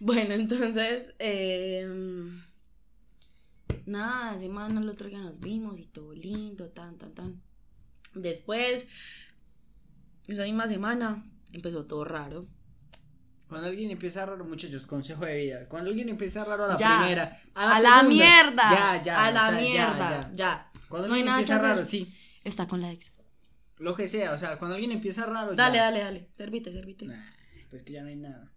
Bueno, 0.00 0.34
entonces, 0.34 1.14
eh, 1.18 1.86
nada, 3.86 4.38
semana 4.38 4.80
el 4.80 4.88
otro 4.88 5.08
día 5.08 5.20
nos 5.20 5.40
vimos 5.40 5.78
y 5.78 5.86
todo 5.86 6.12
lindo, 6.12 6.68
tan, 6.70 6.98
tan, 6.98 7.14
tan. 7.14 7.42
Después, 8.14 8.86
esa 10.26 10.42
misma 10.42 10.66
semana 10.68 11.24
empezó 11.52 11.86
todo 11.86 12.04
raro. 12.04 12.46
Cuando 13.48 13.68
alguien 13.68 13.90
empieza 13.92 14.26
raro, 14.26 14.44
muchachos, 14.44 14.86
consejo 14.86 15.24
de 15.24 15.36
vida. 15.36 15.68
Cuando 15.68 15.90
alguien 15.90 16.08
empieza 16.08 16.44
raro 16.44 16.64
a 16.64 16.68
la 16.68 16.76
Ya. 16.76 16.98
primera, 16.98 17.40
A 17.54 17.66
la, 17.66 17.74
segunda, 17.76 18.02
mierda. 18.02 18.70
Ya, 18.96 19.02
ya. 19.02 19.24
A 19.26 19.30
la 19.30 19.48
sea, 19.50 19.58
mierda. 19.58 20.20
ya. 20.20 20.30
Ya. 20.34 20.70
Cuando 20.88 21.08
No 21.08 21.14
alguien 21.14 21.32
empieza 21.32 21.58
raro, 21.58 21.84
sí. 21.84 22.12
Está 22.42 22.66
con 22.66 22.80
la 22.82 22.90
ex. 22.92 23.12
Lo 23.78 23.94
que 23.94 24.08
sea, 24.08 24.32
o 24.32 24.38
sea, 24.38 24.56
cuando 24.58 24.74
alguien 24.74 24.90
empieza 24.92 25.26
raro. 25.26 25.54
Dale, 25.54 25.76
ya. 25.76 25.84
dale, 25.84 26.00
dale. 26.00 26.28
Servite, 26.36 26.72
servite. 26.72 27.06
Nah, 27.06 27.22
pues 27.70 27.82
que 27.82 27.92
ya 27.92 28.02
no 28.02 28.08
hay 28.08 28.16
nada. 28.16 28.50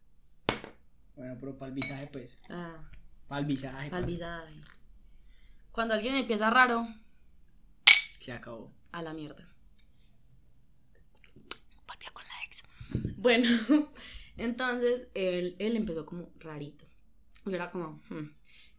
Bueno, 1.16 1.36
pero 1.40 1.58
para 1.58 1.70
el 1.70 1.76
visaje, 1.76 2.08
pues. 2.08 2.38
Ah, 2.50 2.78
Para 3.28 3.42
el 3.42 3.46
visaje. 3.46 3.86
al 3.86 3.90
pa- 3.92 4.02
visaje. 4.02 4.54
Cuando 5.72 5.94
alguien 5.94 6.16
empieza 6.16 6.50
raro, 6.50 6.88
Se 8.20 8.32
acabó. 8.32 8.72
a 8.92 9.02
la 9.02 9.14
mierda. 9.14 9.46
Volvió 11.88 12.12
con 12.14 12.24
la 12.24 12.44
ex. 12.46 12.64
Bueno, 13.18 13.48
entonces 14.40 15.08
él, 15.14 15.56
él 15.60 15.76
empezó 15.76 16.06
como 16.06 16.32
rarito. 16.40 16.86
Yo 17.46 17.56
era 17.56 17.72
como, 17.72 18.02
hmm. 18.10 18.32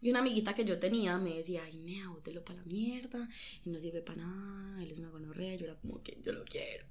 Y 0.02 0.10
una 0.10 0.20
amiguita 0.20 0.54
que 0.54 0.64
yo 0.64 0.78
tenía 0.78 1.18
me 1.18 1.34
decía, 1.36 1.62
ay, 1.64 1.76
nea, 1.76 2.08
bótelo 2.08 2.42
para 2.42 2.60
la 2.60 2.64
mierda, 2.64 3.28
y 3.64 3.70
no 3.70 3.78
sirve 3.78 4.00
para 4.00 4.22
nada, 4.22 4.82
él 4.82 4.90
es 4.90 4.98
una 4.98 5.10
gonorrea. 5.10 5.56
Yo 5.56 5.66
era 5.66 5.76
como 5.76 6.02
que 6.02 6.18
yo 6.22 6.32
lo 6.32 6.44
quiero. 6.44 6.86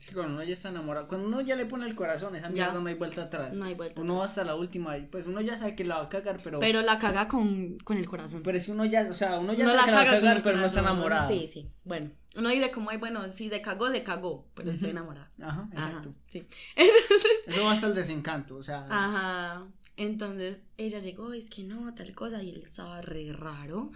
Es 0.00 0.06
que 0.06 0.14
cuando 0.14 0.32
uno 0.32 0.42
ya 0.42 0.54
está 0.54 0.70
enamorado, 0.70 1.06
cuando 1.08 1.28
uno 1.28 1.42
ya 1.42 1.56
le 1.56 1.66
pone 1.66 1.86
el 1.86 1.94
corazón, 1.94 2.34
esa 2.34 2.48
mierda 2.48 2.72
no 2.72 2.88
hay 2.88 2.94
vuelta 2.94 3.24
atrás. 3.24 3.54
No 3.54 3.66
hay 3.66 3.74
vuelta. 3.74 4.00
Uno 4.00 4.14
va 4.14 4.20
atrás. 4.20 4.30
hasta 4.30 4.44
la 4.44 4.56
última, 4.56 4.96
y 4.96 5.02
pues 5.02 5.26
uno 5.26 5.42
ya 5.42 5.58
sabe 5.58 5.76
que 5.76 5.84
la 5.84 5.98
va 5.98 6.04
a 6.04 6.08
cagar, 6.08 6.40
pero. 6.42 6.58
Pero 6.58 6.80
la 6.80 6.98
caga 6.98 7.28
con, 7.28 7.76
con 7.80 7.98
el 7.98 8.08
corazón. 8.08 8.42
Pero 8.42 8.58
si 8.58 8.70
uno 8.70 8.86
ya, 8.86 9.06
o 9.10 9.12
sea, 9.12 9.38
uno 9.38 9.52
ya 9.52 9.64
Uno 9.64 9.74
sabe 9.74 9.84
que 9.84 9.90
la 9.90 9.96
va 9.96 10.02
a 10.02 10.06
cagar, 10.06 10.42
pero 10.42 10.56
no 10.56 10.64
está 10.64 10.80
enamorado. 10.80 11.28
Sí, 11.28 11.50
sí. 11.52 11.68
Bueno, 11.84 12.12
uno 12.34 12.48
dice 12.48 12.70
como, 12.70 12.88
ay, 12.88 12.96
bueno, 12.96 13.30
si 13.30 13.50
se 13.50 13.60
cagó, 13.60 13.90
se 13.90 14.02
cagó, 14.02 14.46
pero 14.54 14.70
estoy 14.70 14.90
enamorada. 14.90 15.30
Ajá, 15.38 15.68
Ajá, 15.74 15.88
exacto. 15.88 16.14
sí. 16.28 16.46
Eso 17.46 17.64
va 17.64 17.72
hasta 17.72 17.86
el 17.88 17.94
desencanto, 17.94 18.56
o 18.56 18.62
sea. 18.62 18.86
Ajá. 18.88 19.66
Entonces 19.98 20.62
ella 20.78 21.00
llegó, 21.00 21.34
es 21.34 21.50
que 21.50 21.62
no, 21.62 21.92
tal 21.92 22.14
cosa, 22.14 22.42
y 22.42 22.48
él 22.48 22.62
estaba 22.62 23.02
re 23.02 23.34
raro. 23.34 23.90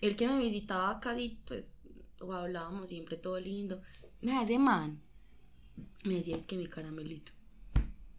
El 0.00 0.16
que 0.16 0.26
me 0.26 0.38
visitaba 0.38 1.00
casi, 1.00 1.38
pues, 1.44 1.78
o 2.18 2.32
hablábamos 2.32 2.88
siempre 2.88 3.18
todo 3.18 3.38
lindo. 3.38 3.82
Nada, 4.22 4.44
ese 4.44 4.58
man 4.58 5.02
me 6.04 6.14
decía, 6.14 6.36
es 6.36 6.46
que 6.46 6.56
mi 6.56 6.66
caramelito. 6.66 7.32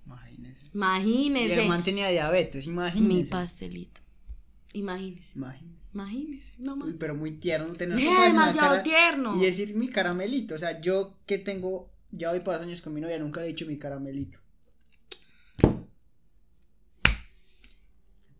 Imagínese. 0.05 0.65
Y 0.65 0.69
Imagínese. 0.73 1.61
el 1.63 1.69
man 1.69 1.83
tenía 1.83 2.09
diabetes, 2.09 2.65
Mi 2.67 2.73
imagínese. 2.73 3.31
pastelito. 3.31 4.01
Imagínese. 4.73 5.31
Imagínese. 5.35 5.81
Imagínese, 5.93 6.53
no 6.57 6.75
más. 6.77 6.93
Pero 6.97 7.15
muy 7.15 7.31
tierno 7.33 7.73
tener 7.73 7.99
en 7.99 8.05
la 8.05 8.25
demasiado 8.27 8.69
cara 8.71 8.83
tierno. 8.83 9.35
Y 9.37 9.41
decir 9.45 9.75
mi 9.75 9.89
caramelito. 9.89 10.55
O 10.55 10.57
sea, 10.57 10.79
yo 10.81 11.17
que 11.25 11.37
tengo, 11.37 11.91
ya 12.11 12.29
voy 12.31 12.39
para 12.39 12.57
dos 12.59 12.67
años 12.67 12.81
con 12.81 12.93
mi 12.93 13.01
novia, 13.01 13.19
nunca 13.19 13.41
le 13.41 13.47
he 13.47 13.49
dicho 13.49 13.65
mi 13.65 13.77
caramelito. 13.77 14.39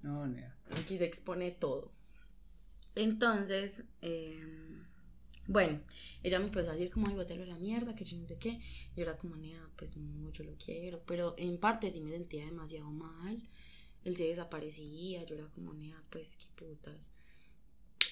No, 0.01 0.27
nea. 0.27 0.55
Aquí 0.77 0.97
se 0.97 1.05
expone 1.05 1.51
todo. 1.51 1.91
Entonces, 2.95 3.83
eh, 4.01 4.39
bueno, 5.51 5.81
ella 6.23 6.39
me 6.39 6.45
empezó 6.45 6.71
a 6.71 6.73
decir 6.73 6.91
como, 6.91 7.07
ay, 7.07 7.15
bótelo 7.15 7.43
a 7.43 7.45
la 7.45 7.57
mierda, 7.57 7.93
que 7.93 8.05
yo 8.05 8.17
no 8.17 8.25
sé 8.25 8.37
qué. 8.37 8.61
Yo 8.95 9.03
era 9.03 9.17
como, 9.17 9.35
nea, 9.35 9.69
pues 9.75 9.97
no, 9.97 10.31
yo 10.31 10.45
lo 10.45 10.55
quiero. 10.55 11.01
Pero 11.05 11.35
en 11.37 11.57
parte 11.57 11.91
sí 11.91 11.99
me 11.99 12.09
sentía 12.09 12.45
demasiado 12.45 12.89
mal. 12.89 13.41
Él 14.05 14.15
se 14.15 14.23
desaparecía, 14.23 15.25
yo 15.25 15.35
era 15.35 15.47
como, 15.47 15.73
nea, 15.73 16.01
pues 16.09 16.37
qué 16.37 16.45
putas. 16.55 16.97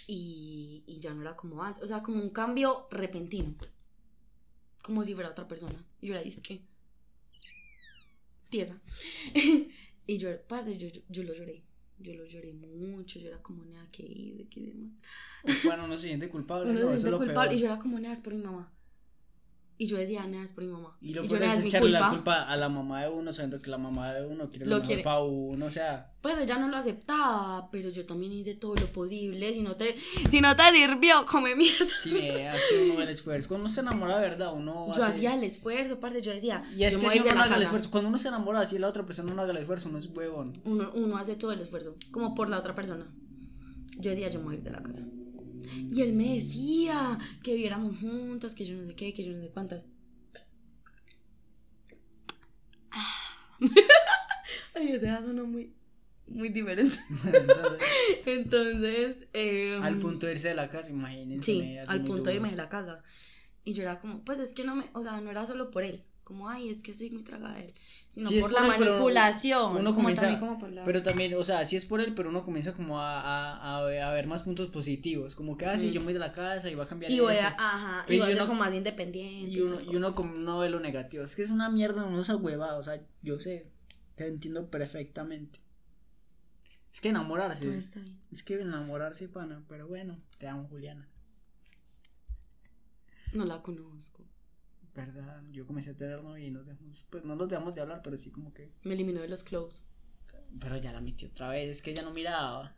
Y, 0.06 0.84
y 0.86 1.00
ya 1.00 1.14
no 1.14 1.22
era 1.22 1.38
como 1.38 1.64
antes. 1.64 1.84
O 1.84 1.88
sea, 1.88 2.04
como 2.04 2.22
un 2.22 2.30
cambio 2.32 2.88
repentino. 2.92 3.56
Como 4.82 5.06
si 5.06 5.14
fuera 5.14 5.30
otra 5.30 5.48
persona. 5.48 5.86
Y 6.02 6.08
yo 6.08 6.16
era, 6.16 6.22
es 6.22 6.40
que... 6.40 6.62
Tiesa. 8.50 8.82
y 10.08 10.18
yo, 10.18 10.42
padre, 10.42 10.78
yo, 10.78 10.90
yo, 10.90 11.02
yo 11.08 11.24
lo 11.24 11.34
lloré. 11.34 11.64
Yo 12.00 12.14
lo 12.16 12.26
lloré 12.26 12.54
mucho, 12.54 13.20
yo 13.20 13.28
era 13.30 13.42
como, 13.42 13.64
nada, 13.66 13.88
¿qué 13.92 14.04
hice? 14.04 14.48
¿Qué 14.50 14.60
hice 14.62 14.74
mal? 14.76 14.92
Bueno, 15.64 15.86
uno 15.86 15.98
se 15.98 16.08
siente 16.08 16.30
culpable, 16.30 16.72
Uno 16.72 16.80
no, 16.80 16.88
se 16.90 16.96
eso 16.96 16.96
es 16.96 17.02
siente 17.02 17.12
lo 17.12 17.18
culpable. 17.18 17.50
peor. 17.50 17.54
Y 17.56 17.58
yo 17.60 17.66
era 17.68 17.80
como, 17.80 18.00
nada, 18.00 18.14
es 18.14 18.22
por 18.22 18.34
mi 18.34 18.42
mamá. 18.44 18.72
Y 19.82 19.86
yo 19.86 19.96
decía, 19.96 20.28
nada, 20.28 20.44
es 20.44 20.52
por 20.52 20.66
mi 20.66 20.72
mamá. 20.74 20.98
Y 21.02 21.14
lo 21.14 21.24
yo 21.24 21.30
peor 21.30 21.40
nada, 21.42 21.58
es 21.58 21.64
echarle 21.66 21.90
la 21.92 22.00
culpa. 22.00 22.16
culpa 22.16 22.44
a 22.52 22.58
la 22.58 22.68
mamá 22.68 23.04
de 23.04 23.10
uno, 23.12 23.32
sabiendo 23.32 23.62
que 23.62 23.70
la 23.70 23.78
mamá 23.78 24.14
de 24.14 24.26
uno 24.28 24.50
quiere 24.50 24.66
Lo 24.66 24.72
lo, 24.72 24.76
mejor 24.76 24.88
quiere. 24.88 25.04
para 25.04 25.24
uno, 25.24 25.66
o 25.68 25.72
sea, 25.72 26.12
Pues 26.22 26.38
ella 26.38 26.60
no 26.60 26.68
lo 26.68 26.76
aceptaba, 26.76 27.70
pero 27.72 27.88
yo 27.90 28.06
también 28.06 28.34
hice 28.34 28.56
todo 28.56 28.76
lo 28.76 28.92
posible. 28.92 29.54
Si 29.54 29.62
no 29.62 29.78
te, 29.78 29.96
si 30.30 30.42
no 30.42 30.54
te 30.54 30.64
sirvió, 30.74 31.26
come 31.26 31.56
mierda. 31.56 31.86
le 32.08 32.50
hace 32.50 32.92
uno 32.92 33.02
el 33.04 33.08
esfuerzo. 33.10 33.48
Cuando 33.48 33.68
uno 33.68 33.74
se 33.74 33.80
enamora 33.80 34.20
verdad, 34.20 34.54
uno 34.54 34.88
Yo 34.88 35.02
hace- 35.02 35.14
hacía 35.14 35.34
el 35.36 35.46
esfuerzo, 35.46 35.98
parce, 36.02 36.22
yo 36.22 36.34
decía, 36.34 36.62
Y 36.76 36.84
es 36.84 36.94
yo 36.96 37.00
que 37.00 37.10
si 37.12 37.20
uno 37.22 37.42
haga 37.42 37.56
el 37.56 37.64
esfuerzo, 37.64 37.90
cuando 37.90 38.10
uno 38.10 38.18
se 38.18 38.28
enamora, 38.28 38.66
si 38.66 38.78
la 38.80 38.90
otra 38.90 39.06
persona 39.06 39.34
no 39.34 39.42
haga 39.44 39.52
el 39.52 39.58
esfuerzo, 39.60 39.88
uno 39.88 40.00
es 40.00 40.08
huevón. 40.08 40.60
Uno, 40.66 40.92
uno 40.94 41.18
hace 41.18 41.36
todo 41.38 41.54
el 41.54 41.62
esfuerzo, 41.62 41.96
como 42.12 42.36
por 42.36 42.50
la 42.50 42.60
otra 42.60 42.76
persona. 42.76 43.06
Yo 43.98 44.10
decía, 44.10 44.30
yo 44.30 44.40
me 44.40 44.46
voy 44.46 44.56
a 44.56 44.58
ir 44.58 44.64
de 44.66 44.72
la 44.72 44.84
casa. 44.84 45.02
Y 45.92 46.02
él 46.02 46.14
me 46.14 46.36
decía 46.36 47.18
que 47.44 47.54
viviéramos 47.54 47.98
juntos, 48.00 48.56
que 48.56 48.66
yo 48.66 48.76
no 48.76 48.88
sé 48.88 48.96
qué, 48.96 49.14
que 49.14 49.24
yo 49.24 49.34
no 49.34 49.42
sé 49.42 49.50
cuántas. 49.50 49.86
Ay, 54.76 54.92
ese 54.94 55.08
era 55.08 55.22
sonó 55.22 55.46
muy, 55.46 55.74
muy 56.28 56.50
diferente. 56.50 56.98
Entonces, 58.26 59.28
em, 59.34 59.84
al 59.84 60.00
punto 60.00 60.28
de 60.28 60.34
irse 60.34 60.50
de 60.50 60.56
la 60.56 60.70
casa, 60.70 60.90
imagínense. 60.90 61.46
Sí, 61.46 61.78
al 61.78 62.00
punto 62.00 62.18
duro. 62.18 62.24
de 62.26 62.36
irme 62.36 62.52
de 62.52 62.58
la 62.58 62.70
casa. 62.70 63.04
Y 63.64 63.74
yo 63.74 63.84
era 63.84 64.00
como, 64.00 64.24
pues 64.24 64.40
es 64.40 64.54
que 64.54 64.64
no 64.64 64.76
me, 64.76 64.86
o 64.94 65.04
sea, 65.04 65.20
no 65.22 65.30
era 65.30 65.46
solo 65.46 65.72
por 65.72 65.84
él. 65.84 66.04
Como, 66.30 66.48
ay, 66.48 66.70
es 66.70 66.84
que 66.84 66.94
soy 66.94 67.10
muy 67.10 67.24
traga 67.24 67.52
de 67.54 67.66
él. 67.66 67.74
Sino 68.14 68.30
Sí, 68.30 68.40
por 68.40 68.52
la 68.52 68.60
él, 68.62 68.68
manipulación. 68.68 69.72
uno 69.78 69.84
como 69.96 69.96
comienza- 69.96 70.22
también 70.22 70.40
como 70.40 70.60
por 70.60 70.72
la- 70.72 70.84
Pero 70.84 71.02
también, 71.02 71.34
o 71.34 71.44
sea, 71.44 71.66
sí 71.66 71.76
es 71.76 71.86
por 71.88 72.02
él, 72.02 72.14
pero 72.14 72.30
uno 72.30 72.44
comienza 72.46 72.74
como 72.76 73.00
a, 73.00 73.20
a, 73.20 73.78
a, 73.80 73.84
ver- 74.14 74.28
más 74.28 74.44
puntos 74.44 74.70
positivos. 74.70 75.34
Como 75.34 75.58
que, 75.58 75.66
ah, 75.66 75.80
sí, 75.80 75.88
Mm. 75.88 75.92
yo 75.92 76.00
me 76.02 76.06
voy 76.06 76.14
de 76.14 76.20
la 76.20 76.32
casa 76.32 76.70
y 76.70 76.76
va 76.76 76.84
a 76.84 76.88
cambiar 76.88 77.12
Y 77.12 77.20
voy 77.20 77.36
a, 77.38 77.48
ajá, 77.58 78.06
y 78.08 78.18
voy 78.20 78.22
a 78.22 78.26
ser 78.28 78.36
uno- 78.38 78.48
como 78.48 78.60
más 78.60 78.74
independiente. 78.76 79.50
Y 79.50 79.60
uno, 79.60 79.82
y 79.82 79.96
uno 79.96 80.14
como 80.14 80.34
no 80.36 80.60
ve 80.60 80.70
lo 80.70 80.80
negativo. 80.80 81.24
Es 81.24 81.36
que 81.36 81.42
es 81.42 81.50
una 81.50 81.68
mierda, 81.72 82.06
uno 82.06 82.22
se 82.24 82.36
hueva. 82.36 82.76
O 82.78 82.84
sea, 82.84 83.02
yo 83.24 83.40
sé, 83.40 83.66
te 84.14 84.28
entiendo 84.28 84.70
perfectamente. 84.70 85.60
Es 86.94 87.02
que 87.02 87.10
enamorarse. 87.10 87.66
Todo 87.66 87.74
está 87.74 88.02
bien. 88.02 88.20
Es 88.32 88.44
que 88.44 88.54
enamorarse, 88.62 89.28
pana. 89.30 89.64
Pero 89.68 89.88
bueno, 89.88 90.20
te 90.38 90.48
amo, 90.48 90.68
Juliana. 90.70 91.08
No 93.34 93.46
la 93.46 93.64
conozco. 93.64 94.24
Verdad, 95.06 95.42
yo 95.52 95.66
comencé 95.66 95.92
a 95.92 95.98
tener 95.98 96.22
novia 96.24 96.46
y 96.46 96.52
nos 96.52 96.66
dejamos, 96.66 97.06
pues 97.10 97.24
no 97.24 97.36
nos 97.36 97.48
dejamos 97.50 97.74
de 97.76 97.82
hablar, 97.82 98.02
pero 98.04 98.18
sí 98.18 98.30
como 98.32 98.54
que. 98.54 98.72
Me 98.84 98.94
eliminó 98.94 99.22
de 99.22 99.28
los 99.30 99.44
close. 99.44 99.80
Pero 100.60 100.78
ya 100.78 100.92
la 100.92 101.00
metí 101.02 101.26
otra 101.26 101.50
vez, 101.50 101.70
es 101.70 101.82
que 101.82 101.92
ella 101.92 102.02
no 102.02 102.12
miraba. 102.12 102.76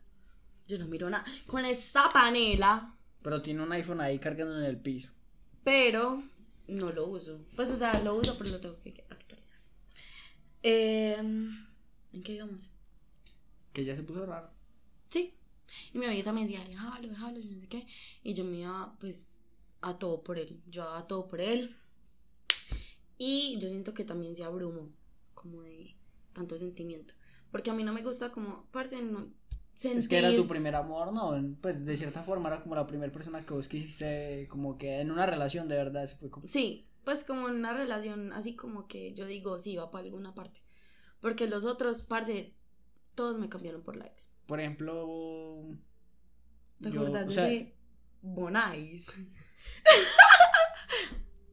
Yo 0.68 0.78
no 0.78 0.86
miro 0.86 1.08
nada. 1.10 1.24
Con 1.46 1.64
esta 1.64 2.10
panela, 2.10 2.94
Pero 3.22 3.40
tiene 3.42 3.62
un 3.62 3.72
iPhone 3.72 4.00
ahí 4.00 4.18
cargando 4.18 4.58
en 4.58 4.64
el 4.66 4.78
piso. 4.78 5.10
pero 5.64 6.22
no 6.68 6.92
lo 6.92 7.06
uso. 7.08 7.44
Pues, 7.56 7.70
o 7.70 7.76
sea, 7.76 7.92
lo 8.02 8.14
uso, 8.14 8.36
pero 8.38 8.50
lo 8.52 8.60
tengo 8.60 8.80
que 8.82 9.04
actualizar. 9.10 9.58
Eh, 10.62 11.16
¿En 12.12 12.22
qué 12.22 12.32
íbamos? 12.34 12.70
Que 13.72 13.84
ya 13.84 13.94
se 13.96 14.02
puso 14.02 14.24
raro. 14.26 14.50
Sí. 15.10 15.34
Y 15.92 15.98
mi 15.98 16.06
amiguita 16.06 16.32
me 16.32 16.42
decía, 16.42 16.64
déjalo, 16.64 17.08
déjalo, 17.08 17.38
yo 17.40 17.50
no 17.50 17.60
sé 17.60 17.68
qué. 17.68 17.86
Y 18.22 18.34
yo 18.34 18.44
me 18.44 18.58
iba, 18.58 18.94
pues, 19.00 19.46
a 19.80 19.98
todo 19.98 20.22
por 20.22 20.38
él. 20.38 20.60
Yo 20.66 20.88
a 20.88 21.06
todo 21.06 21.28
por 21.28 21.40
él. 21.40 21.76
Y 23.24 23.56
yo 23.60 23.68
siento 23.68 23.94
que 23.94 24.04
también 24.04 24.34
se 24.34 24.42
abrumó, 24.42 24.90
como 25.32 25.62
de 25.62 25.94
tanto 26.32 26.58
sentimiento. 26.58 27.14
Porque 27.52 27.70
a 27.70 27.72
mí 27.72 27.84
no 27.84 27.92
me 27.92 28.02
gusta 28.02 28.32
como, 28.32 28.66
parce, 28.72 29.00
no, 29.00 29.28
sentir... 29.74 29.98
Es 29.98 30.08
que 30.08 30.18
era 30.18 30.34
tu 30.34 30.48
primer 30.48 30.74
amor, 30.74 31.12
¿no? 31.12 31.40
Pues 31.60 31.84
de 31.84 31.96
cierta 31.96 32.24
forma 32.24 32.48
era 32.48 32.64
como 32.64 32.74
la 32.74 32.88
primera 32.88 33.12
persona 33.12 33.46
que 33.46 33.54
vos 33.54 33.68
quisiste, 33.68 34.48
como 34.50 34.76
que 34.76 34.98
en 34.98 35.12
una 35.12 35.24
relación 35.24 35.68
de 35.68 35.76
verdad, 35.76 36.04
se 36.06 36.16
fue 36.16 36.30
como... 36.30 36.48
Sí, 36.48 36.88
pues 37.04 37.22
como 37.22 37.48
en 37.48 37.54
una 37.54 37.72
relación 37.72 38.32
así 38.32 38.56
como 38.56 38.88
que 38.88 39.14
yo 39.14 39.24
digo, 39.26 39.56
sí, 39.60 39.76
va 39.76 39.92
para 39.92 40.04
alguna 40.04 40.34
parte. 40.34 40.60
Porque 41.20 41.46
los 41.46 41.64
otros, 41.64 42.00
parce, 42.00 42.56
todos 43.14 43.38
me 43.38 43.48
cambiaron 43.48 43.84
por 43.84 43.94
likes. 43.94 44.24
Por 44.46 44.58
ejemplo... 44.58 45.62
¿Te 46.80 46.90
yo, 46.90 47.02
o 47.02 47.04
de 47.04 47.30
sea, 47.30 47.72
Bonais? 48.20 49.06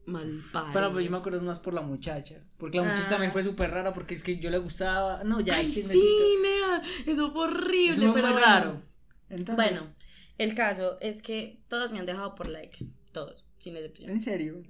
Mal 0.10 0.44
padre. 0.52 0.72
Pero 0.74 0.92
pues 0.92 1.06
yo 1.06 1.12
me 1.12 1.18
acuerdo 1.18 1.42
más 1.42 1.60
por 1.60 1.74
la 1.74 1.82
muchacha. 1.82 2.44
Porque 2.58 2.78
la 2.78 2.84
muchacha 2.84 3.06
Ah. 3.08 3.10
también 3.10 3.32
fue 3.32 3.44
súper 3.44 3.70
rara 3.72 3.94
porque 3.94 4.16
es 4.16 4.24
que 4.24 4.40
yo 4.40 4.50
le 4.50 4.58
gustaba. 4.58 5.24
No, 5.24 5.40
ya, 5.40 5.56
Ay, 5.56 5.72
chismecito. 5.72 6.06
sí, 6.06 6.38
nea, 6.42 6.82
eso 7.06 7.32
fue 7.32 7.44
horrible, 7.46 7.92
Eso 7.92 8.02
fue 8.12 8.14
pero 8.22 8.34
muy 8.34 8.42
raro. 8.42 8.82
Entonces, 9.30 9.56
Bueno, 9.56 9.94
el 10.38 10.56
caso 10.56 10.98
es 11.02 11.22
que 11.22 11.62
todos 11.68 11.92
me 11.92 12.00
han 12.00 12.06
dejado 12.06 12.34
por 12.36 12.48
likes, 12.50 12.86
todos, 13.12 13.46
sin 13.60 13.76
excepción. 13.78 14.10
en 14.10 14.22
serio. 14.22 14.62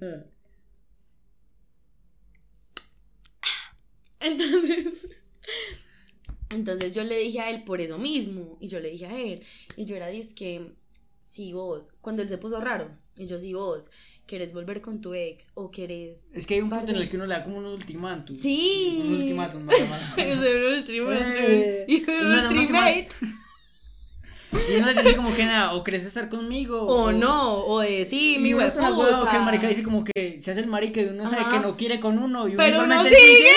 Entonces, 4.20 5.08
entonces 6.50 6.94
yo 6.94 7.04
le 7.04 7.18
dije 7.18 7.40
a 7.40 7.50
él 7.50 7.64
por 7.64 7.80
eso 7.80 7.96
mismo, 7.98 8.58
y 8.60 8.68
yo 8.68 8.80
le 8.80 8.90
dije 8.90 9.06
a 9.06 9.18
él, 9.18 9.42
y 9.76 9.84
yo 9.86 9.96
era 9.96 10.08
que 10.34 10.72
si 11.22 11.52
vos, 11.52 11.92
cuando 12.00 12.22
él 12.22 12.28
se 12.28 12.36
puso 12.38 12.60
raro, 12.60 12.90
y 13.16 13.26
yo 13.26 13.38
si 13.38 13.54
vos 13.54 13.90
¿querés 14.30 14.52
volver 14.52 14.80
con 14.80 15.00
tu 15.00 15.12
ex 15.12 15.50
o 15.54 15.72
querés 15.72 16.28
Es 16.32 16.46
que 16.46 16.54
hay 16.54 16.60
un 16.60 16.70
punto 16.70 16.92
en 16.92 16.98
el 16.98 17.08
que 17.10 17.16
uno 17.16 17.26
le 17.26 17.34
da 17.34 17.42
como 17.42 17.58
un 17.58 17.66
ultimátum. 17.66 18.36
Sí. 18.36 19.00
Un 19.04 19.14
ultimátum, 19.16 19.66
nada 19.66 19.84
más. 19.86 20.16
Un 20.16 20.38
ultimate. 20.78 21.24
Eh, 21.50 21.84
Y 21.88 22.04
un 22.08 22.26
una- 22.26 22.48
una 22.48 22.60
ultimate. 22.60 23.08
Y 24.52 24.76
uno 24.76 24.86
le 24.86 24.94
dice 25.02 25.16
como 25.16 25.34
que 25.34 25.44
nada, 25.44 25.72
o 25.74 25.82
querés 25.82 26.04
estar 26.04 26.28
conmigo. 26.28 26.80
O 26.82 27.10
no, 27.10 27.54
o 27.58 27.80
mi 27.82 28.54
uno 28.54 28.64
está 28.64 28.86
en 28.86 28.90
la 28.92 28.96
hueva 28.98 29.28
que 29.30 29.36
el 29.36 29.42
marica 29.42 29.66
dice 29.68 29.82
como 29.82 30.04
que 30.04 30.38
se 30.40 30.50
hace 30.52 30.60
el 30.60 30.66
marica 30.68 31.00
y 31.00 31.06
uno 31.06 31.26
sabe 31.26 31.44
que 31.50 31.58
no 31.58 31.76
quiere 31.76 31.98
con 31.98 32.16
uno 32.18 32.46
y 32.46 32.52
uno 32.54 32.56
Pero 32.62 32.78
uno 32.84 32.86
igualmente 32.94 33.18
sigue. 33.18 33.50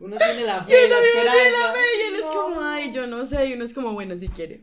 Uno 0.00 0.16
tiene 0.16 0.44
la 0.44 0.64
Y 0.66 0.70
fe, 0.70 0.88
la 0.88 0.96
vive 0.98 1.12
de 1.12 1.18
esperanza. 1.20 1.66
la 1.68 1.72
fe 1.72 1.78
y 1.96 2.00
él 2.08 2.14
es 2.16 2.20
No. 2.24 2.32
como, 2.32 2.60
ay, 2.60 2.92
yo 2.92 3.06
no 3.06 3.24
sé, 3.24 3.46
y 3.46 3.52
uno 3.52 3.64
es 3.64 3.72
como, 3.72 3.92
bueno, 3.92 4.18
si 4.18 4.28
quiere. 4.28 4.60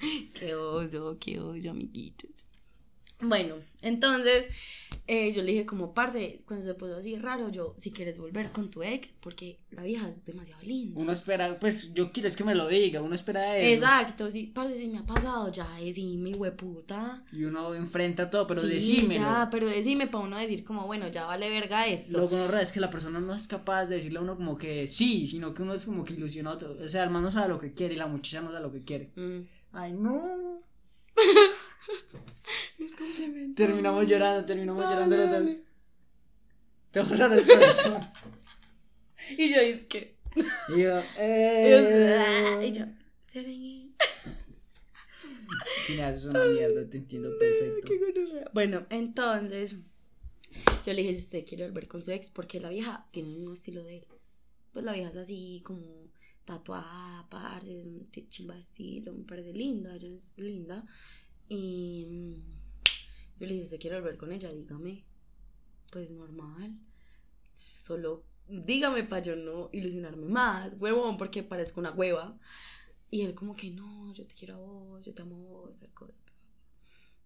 Qué 0.34 0.54
oso, 0.54 1.16
qué 1.20 1.40
oso, 1.40 1.70
amiguitos. 1.70 2.30
Bueno, 3.20 3.56
entonces 3.80 4.46
eh, 5.06 5.30
yo 5.32 5.42
le 5.42 5.52
dije 5.52 5.66
como 5.66 5.94
parte, 5.94 6.42
cuando 6.46 6.66
se 6.66 6.74
puso 6.74 6.96
así 6.96 7.16
raro, 7.16 7.48
yo, 7.50 7.74
si 7.78 7.90
quieres 7.90 8.18
volver 8.18 8.50
con 8.52 8.70
tu 8.70 8.82
ex, 8.82 9.12
porque 9.20 9.58
la 9.70 9.82
vieja 9.82 10.08
es 10.08 10.24
demasiado 10.24 10.62
linda. 10.62 11.00
Uno 11.00 11.12
espera, 11.12 11.58
pues 11.58 11.92
yo 11.94 12.10
quiero 12.10 12.28
es 12.28 12.36
que 12.36 12.44
me 12.44 12.54
lo 12.54 12.68
diga, 12.68 13.02
uno 13.02 13.14
espera 13.14 13.56
eso. 13.56 13.84
Exacto, 13.84 14.30
sí, 14.30 14.50
parce, 14.54 14.76
si 14.76 14.88
me 14.88 14.98
ha 14.98 15.06
pasado, 15.06 15.50
ya 15.52 15.68
decime, 15.78 16.34
hueputa. 16.34 17.22
Y 17.32 17.44
uno 17.44 17.74
enfrenta 17.74 18.30
todo, 18.30 18.46
pero 18.46 18.62
sí, 18.62 18.68
decímelo. 18.68 19.20
ya, 19.20 19.48
pero 19.50 19.66
decime 19.66 20.06
para 20.06 20.24
uno 20.24 20.38
decir 20.38 20.64
como, 20.64 20.86
bueno, 20.86 21.08
ya 21.08 21.26
vale 21.26 21.48
verga 21.48 21.86
esto. 21.86 22.18
Lo 22.18 22.28
que 22.28 22.44
es 22.60 22.72
que 22.72 22.80
la 22.80 22.90
persona 22.90 23.20
no 23.20 23.34
es 23.34 23.46
capaz 23.46 23.86
de 23.86 23.96
decirle 23.96 24.18
a 24.18 24.22
uno 24.22 24.36
como 24.36 24.56
que 24.56 24.86
sí, 24.86 25.26
sino 25.26 25.54
que 25.54 25.62
uno 25.62 25.74
es 25.74 25.84
como 25.84 26.04
que 26.04 26.14
ilusionado. 26.14 26.78
O 26.82 26.88
sea, 26.88 27.04
el 27.04 27.10
man 27.10 27.22
no 27.22 27.30
sabe 27.30 27.48
lo 27.48 27.60
que 27.60 27.72
quiere 27.72 27.94
y 27.94 27.96
la 27.96 28.06
muchacha 28.06 28.40
no 28.40 28.50
sabe 28.50 28.62
lo 28.62 28.72
que 28.72 28.82
quiere. 28.82 29.10
Mm. 29.16 29.40
Ay, 29.74 29.92
no. 29.92 30.60
Es 32.78 32.94
complemento. 32.96 33.62
Terminamos 33.62 34.06
llorando, 34.06 34.44
terminamos 34.44 34.84
Ay, 34.84 34.92
llorando 34.92 35.16
los 35.16 35.30
dos. 35.30 35.56
Te 36.90 37.00
borraron 37.02 37.38
el 37.38 37.46
corazón. 37.46 38.08
Y 39.38 39.48
yo, 39.54 39.60
es 39.60 39.86
que. 39.86 40.16
Y 40.68 40.82
yo, 40.82 40.98
Y 41.00 41.02
eh. 41.18 42.72
yo, 42.74 42.84
"Seré". 43.26 43.88
Sí, 45.86 45.96
nada, 45.96 46.10
eso 46.10 46.18
es 46.18 46.24
una 46.26 46.44
mierda, 46.44 46.88
te 46.88 46.98
entiendo 46.98 47.30
perfecto. 47.38 47.88
Qué. 47.88 48.44
Bueno, 48.52 48.86
entonces 48.90 49.76
yo 50.84 50.92
le 50.92 51.02
dije 51.02 51.14
si 51.14 51.22
usted 51.22 51.46
quiere 51.46 51.64
volver 51.68 51.88
con 51.88 52.02
su 52.02 52.10
ex, 52.10 52.28
porque 52.30 52.60
la 52.60 52.68
vieja 52.68 53.06
tiene 53.12 53.30
mismo 53.30 53.54
estilo 53.54 53.82
de 53.82 53.98
él. 53.98 54.06
Pues 54.72 54.84
la 54.84 54.92
vieja 54.92 55.08
es 55.10 55.16
así 55.16 55.62
como 55.64 56.10
tatuada, 56.44 57.26
parce, 57.30 57.80
es 57.80 57.86
un 57.86 58.08
chimba 58.28 58.54
de 58.54 58.60
estilo, 58.60 59.12
me 59.12 59.24
parece 59.24 59.52
linda, 59.52 59.94
ella 59.96 60.08
es 60.08 60.38
linda. 60.38 60.84
Y 61.48 62.06
mm, 62.08 62.34
yo 63.40 63.46
le 63.46 63.52
dije, 63.54 63.64
¿usted 63.64 63.80
quiere 63.80 64.00
volver 64.00 64.16
con 64.16 64.32
ella? 64.32 64.50
Dígame. 64.50 65.04
Pues 65.90 66.10
normal. 66.10 66.76
Solo 67.52 68.24
dígame 68.48 69.04
para 69.04 69.22
yo 69.22 69.36
no 69.36 69.70
ilusionarme 69.72 70.26
más, 70.26 70.76
huevón, 70.78 71.16
porque 71.16 71.42
parezco 71.42 71.80
una 71.80 71.92
hueva. 71.92 72.38
Y 73.10 73.22
él 73.22 73.34
como 73.34 73.54
que 73.54 73.70
no, 73.70 74.12
yo 74.12 74.26
te 74.26 74.34
quiero 74.34 74.54
a 74.54 74.58
vos, 74.58 75.04
yo 75.04 75.14
te 75.14 75.22
amo 75.22 75.36
a 75.36 75.38
vos, 75.38 75.78
tal 75.78 75.90
cosa. 75.92 76.14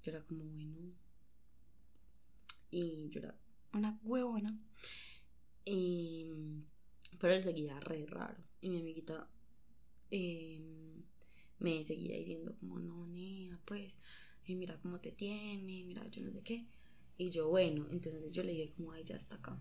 Yo 0.02 0.12
era 0.12 0.22
como, 0.22 0.44
bueno. 0.44 0.92
Y 2.70 3.08
yo 3.10 3.20
era 3.20 3.34
una 3.72 3.98
huevona. 4.02 4.58
Y, 5.64 6.32
pero 7.18 7.32
él 7.32 7.42
seguía 7.42 7.80
re 7.80 8.06
raro. 8.06 8.47
Y 8.60 8.70
mi 8.70 8.80
amiguita 8.80 9.28
eh, 10.10 10.60
me 11.58 11.84
seguía 11.84 12.16
diciendo 12.16 12.54
como, 12.58 12.78
no, 12.78 13.06
nena, 13.06 13.60
pues, 13.64 13.94
y 14.46 14.54
mira 14.54 14.78
cómo 14.80 15.00
te 15.00 15.12
tiene, 15.12 15.84
mira, 15.84 16.06
yo 16.08 16.22
no 16.22 16.32
sé 16.32 16.42
qué. 16.42 16.66
Y 17.16 17.30
yo, 17.30 17.48
bueno, 17.48 17.86
entonces 17.90 18.30
yo 18.32 18.42
le 18.42 18.52
dije 18.52 18.72
como, 18.76 18.92
ay, 18.92 19.04
ya 19.04 19.16
está 19.16 19.36
acá. 19.36 19.58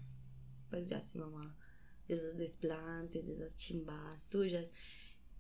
Pues 0.70 0.88
ya 0.88 1.02
sí, 1.02 1.18
mamá, 1.18 1.58
de 2.08 2.16
esos 2.16 2.38
desplantes, 2.38 3.26
de 3.26 3.34
esas 3.34 3.56
chimbadas 3.58 4.30
tuyas. 4.30 4.68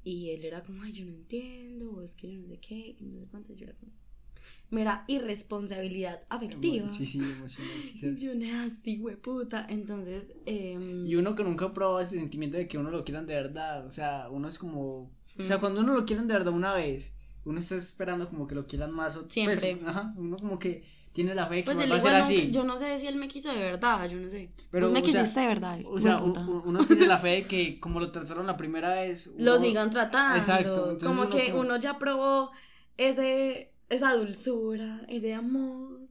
Y 0.04 0.32
él 0.32 0.46
era 0.46 0.64
como, 0.64 0.82
ay, 0.84 0.94
yo 0.94 1.06
no 1.06 1.12
entiendo, 1.12 1.92
o 1.92 2.02
es 2.02 2.16
que 2.16 2.32
yo 2.32 2.40
no 2.40 2.48
sé 2.48 2.60
qué, 2.60 2.96
que 2.98 3.06
no 3.06 3.20
sé 3.20 3.28
cuántas. 3.28 3.56
Yo 3.56 3.66
era 3.66 3.76
como, 3.76 3.92
mira, 4.70 5.04
irresponsabilidad 5.08 6.22
afectiva. 6.30 6.88
Sí, 6.90 7.06
sí, 7.06 7.20
emocional. 7.20 7.74
sí, 7.96 8.16
yo, 8.18 8.36
nada, 8.36 8.70
sí, 8.84 9.04
puta. 9.22 9.66
Entonces, 9.70 10.26
em, 10.46 11.06
Y 11.06 11.16
uno 11.16 11.36
que 11.36 11.44
nunca 11.44 11.74
probó 11.74 12.00
ese 12.00 12.16
sentimiento 12.18 12.58
de 12.58 12.68
que 12.68 12.78
uno 12.78 12.90
lo 12.92 13.04
quieran 13.04 13.26
de 13.28 13.36
verdad. 13.36 13.86
O 13.86 13.92
sea, 13.92 14.28
uno 14.30 14.48
es 14.48 14.58
como. 14.60 15.12
O 15.40 15.44
sea, 15.44 15.60
cuando 15.60 15.82
uno 15.82 15.94
lo 15.94 16.06
quieren 16.06 16.28
de 16.28 16.34
verdad 16.34 16.54
una 16.54 16.74
vez, 16.74 17.14
uno 17.46 17.60
está 17.60 17.76
esperando 17.76 18.28
como 18.28 18.48
que 18.48 18.56
lo 18.56 18.66
quieran 18.68 18.92
más. 18.92 19.16
o- 19.16 19.22
pues, 19.22 19.34
Siempre. 19.34 19.80
ajá, 19.86 20.14
uno 20.18 20.36
como 20.38 20.58
que 20.60 20.84
tiene 21.14 21.34
la 21.34 21.48
fe 21.48 21.56
de 21.56 21.62
que 21.62 21.66
pues 21.66 21.78
va 21.78 21.82
a 21.84 21.88
ser 21.88 21.98
igual 21.98 22.16
así. 22.16 22.52
yo 22.52 22.64
no 22.64 22.78
sé 22.78 23.00
si 23.00 23.08
él 23.08 23.16
me 23.16 23.28
quiso 23.28 23.52
de 23.52 23.58
verdad, 23.60 24.08
yo 24.08 24.18
no 24.20 24.30
sé. 24.30 24.52
Pero, 24.70 24.86
Vos 24.88 24.94
me 24.94 25.00
sea, 25.04 25.22
quisiste 25.22 25.40
de 25.40 25.48
verdad. 25.48 25.80
O 25.86 26.00
sea, 26.00 26.18
hueputa. 26.18 26.42
uno 26.42 26.86
tiene 26.86 27.08
la 27.08 27.18
fe 27.18 27.28
de 27.30 27.48
que 27.48 27.80
como 27.80 28.00
lo 28.00 28.12
trataron 28.12 28.46
la 28.46 28.56
primera 28.58 28.94
vez. 28.94 29.32
Lo 29.38 29.58
sigan 29.60 29.90
tratando. 29.90 30.38
Exacto, 30.38 30.92
entonces 30.92 31.08
como 31.08 31.22
uno 31.22 31.30
que 31.30 31.50
como- 31.52 31.62
uno 31.62 31.78
ya 31.78 31.98
probó 31.98 32.52
ese, 32.98 33.72
esa 33.90 34.14
dulzura, 34.14 35.02
ese 35.08 35.34
amor. 35.34 36.02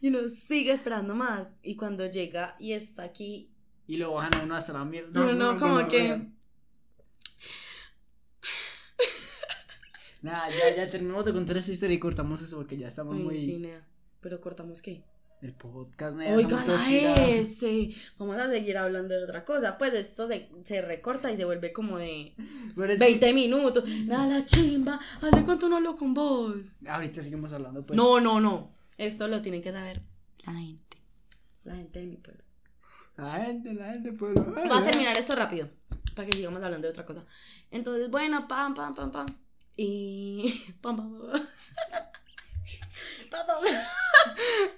Y 0.00 0.08
uno 0.08 0.28
sigue 0.28 0.72
esperando 0.72 1.14
más. 1.14 1.54
Y 1.62 1.76
cuando 1.76 2.06
llega 2.06 2.56
y 2.58 2.72
está 2.72 3.02
aquí, 3.04 3.50
Y 3.86 3.96
lo 3.96 4.12
bajan 4.14 4.34
a 4.34 4.42
uno 4.44 4.56
hasta 4.56 4.72
la 4.72 4.84
mierda. 4.84 5.30
eso 5.30 5.52
es 5.52 5.58
como 5.62 5.88
que. 5.88 6.22
Nada, 10.22 10.48
ya, 10.50 10.74
ya 10.74 10.88
terminamos 10.88 11.24
de 11.26 11.32
contar 11.32 11.56
esa 11.58 11.70
historia 11.72 11.96
y 11.96 12.00
cortamos 12.00 12.40
eso 12.40 12.56
porque 12.56 12.76
ya 12.78 12.88
estamos 12.88 13.16
Ay, 13.16 13.22
muy. 13.22 13.38
sí, 13.38 13.58
nea. 13.58 13.86
Pero 14.20 14.40
cortamos 14.40 14.80
qué? 14.80 15.04
El 15.44 15.52
podcast, 15.52 16.16
nada, 16.16 16.36
Oigan 16.36 16.58
estamos 16.58 16.80
a 16.80 17.26
ese. 17.28 17.90
Vamos 18.18 18.34
a 18.36 18.48
seguir 18.48 18.78
hablando 18.78 19.12
de 19.12 19.24
otra 19.24 19.44
cosa. 19.44 19.76
Pues 19.76 19.92
esto 19.92 20.26
se, 20.26 20.48
se 20.64 20.80
recorta 20.80 21.30
y 21.30 21.36
se 21.36 21.44
vuelve 21.44 21.70
como 21.70 21.98
de 21.98 22.32
Pero 22.74 22.90
es 22.90 22.98
que 22.98 23.04
20 23.04 23.34
minutos. 23.34 23.84
Nada, 24.06 24.26
la 24.26 24.46
chimba. 24.46 24.98
¿Hace 25.20 25.44
cuánto 25.44 25.68
no 25.68 25.76
hablo 25.76 25.96
con 25.96 26.14
vos? 26.14 26.56
ahorita 26.88 27.22
seguimos 27.22 27.52
hablando, 27.52 27.84
pues. 27.84 27.94
No, 27.94 28.20
no, 28.20 28.40
no. 28.40 28.72
Esto 28.96 29.28
lo 29.28 29.42
tienen 29.42 29.60
que 29.60 29.70
saber 29.70 30.00
La 30.46 30.54
gente. 30.54 30.96
la 31.64 31.76
gente 31.76 31.98
de 31.98 32.06
mi 32.06 32.16
pueblo. 32.16 32.42
La 33.18 33.32
gente, 33.44 33.74
la 33.74 33.92
gente, 33.92 34.12
pues. 34.14 34.34
Voy 34.34 34.70
a 34.70 34.82
terminar 34.82 35.14
esto 35.18 35.34
rápido. 35.34 35.68
Para 36.16 36.26
que 36.26 36.38
sigamos 36.38 36.62
hablando 36.62 36.86
de 36.86 36.92
otra 36.92 37.04
cosa. 37.04 37.22
Entonces, 37.70 38.08
bueno, 38.10 38.48
pam, 38.48 38.74
pam, 38.74 38.94
pam, 38.94 39.12
pam. 39.12 39.26
Y. 39.76 40.64
Pam, 40.80 40.96
pam, 40.96 41.20
pam. 41.20 41.42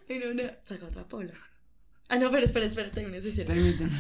Y 0.09 0.19
no, 0.19 0.35
no. 0.35 0.43
Saca 0.65 0.87
otra 0.87 1.07
pola. 1.07 1.35
Ah, 2.09 2.19
no, 2.19 2.31
pero 2.31 2.45
espera, 2.45 2.67
espera, 2.67 2.91
termina 2.91 3.17
esa. 3.17 3.45
Permíteme. 3.45 3.91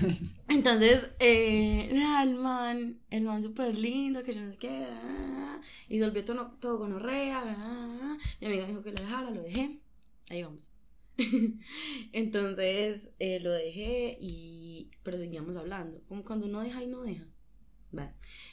Entonces, 0.49 1.11
eh, 1.19 1.91
nada, 1.93 2.23
el 2.23 2.37
man, 2.37 3.01
el 3.11 3.25
man 3.25 3.43
súper 3.43 3.77
lindo, 3.77 4.23
que 4.23 4.35
yo 4.35 4.43
no 4.43 4.53
sé 4.53 4.59
qué, 4.59 4.87
ah, 4.89 5.61
y 5.89 5.99
se 5.99 6.05
volvió 6.05 6.25
todo, 6.25 6.53
todo 6.61 6.79
gonorrea, 6.79 7.43
ah, 7.45 8.17
mi 8.41 8.47
amiga 8.47 8.63
me 8.63 8.69
dijo 8.69 8.83
que 8.83 8.93
lo 8.93 9.03
dejara, 9.03 9.31
lo 9.31 9.43
dejé, 9.43 9.81
ahí 10.31 10.45
vamos. 10.45 10.69
Entonces, 12.13 13.11
eh, 13.19 13.41
lo 13.41 13.51
dejé 13.51 14.17
y, 14.21 14.91
pero 15.03 15.19
seguíamos 15.19 15.57
hablando, 15.57 16.01
como 16.09 16.25
cuando 16.25 16.47
uno 16.47 16.61
deja 16.61 16.83
y 16.85 16.87
no 16.87 17.03
deja. 17.03 17.25
Vale. 17.91 18.13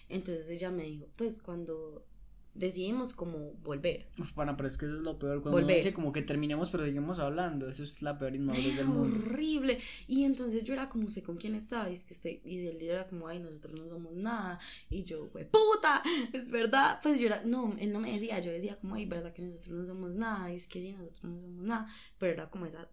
Entonces 0.09 0.49
ella 0.49 0.71
me 0.71 0.83
dijo, 0.83 1.09
pues 1.15 1.41
cuando 1.41 2.05
decidimos 2.53 3.13
como 3.13 3.53
volver. 3.63 4.07
Uf, 4.19 4.31
pana, 4.33 4.55
pero 4.55 4.67
es 4.67 4.77
que 4.77 4.85
eso 4.85 4.95
es 4.95 5.01
lo 5.01 5.17
peor. 5.17 5.41
Cuando 5.41 5.57
uno 5.57 5.65
Volver. 5.65 5.77
dice 5.77 5.93
como 5.93 6.11
que 6.13 6.21
terminemos, 6.21 6.69
pero 6.69 6.83
seguimos 6.83 7.19
hablando. 7.19 7.69
Eso 7.69 7.83
es 7.83 8.01
la 8.01 8.17
peor 8.17 8.35
inmadurez 8.35 8.75
del 8.75 8.85
mundo. 8.85 9.17
horrible. 9.17 9.79
Y 10.07 10.23
entonces 10.23 10.63
yo 10.63 10.73
era 10.73 10.89
como, 10.89 11.09
sé 11.09 11.23
con 11.23 11.37
quién 11.37 11.55
estaba. 11.55 11.89
Y, 11.89 11.93
es 11.93 12.03
que 12.03 12.41
y 12.45 12.67
él 12.67 12.81
era 12.81 13.07
como, 13.07 13.27
ay, 13.27 13.39
nosotros 13.39 13.79
no 13.79 13.87
somos 13.87 14.13
nada. 14.13 14.59
Y 14.89 15.03
yo, 15.03 15.27
güey, 15.29 15.45
puta, 15.49 16.03
es 16.33 16.49
verdad. 16.49 16.99
Pues 17.01 17.19
yo 17.19 17.27
era, 17.27 17.43
no, 17.43 17.75
él 17.79 17.91
no 17.91 17.99
me 17.99 18.13
decía, 18.13 18.39
yo 18.39 18.51
decía 18.51 18.77
como, 18.77 18.95
ay, 18.95 19.05
verdad 19.05 19.33
que 19.33 19.41
nosotros 19.41 19.75
no 19.75 19.85
somos 19.85 20.15
nada. 20.15 20.51
Y 20.53 20.57
es 20.57 20.67
que 20.67 20.81
sí, 20.81 20.91
nosotros 20.93 21.23
no 21.23 21.41
somos 21.41 21.63
nada. 21.63 21.87
Pero 22.19 22.33
era 22.33 22.49
como 22.49 22.65
esa, 22.65 22.87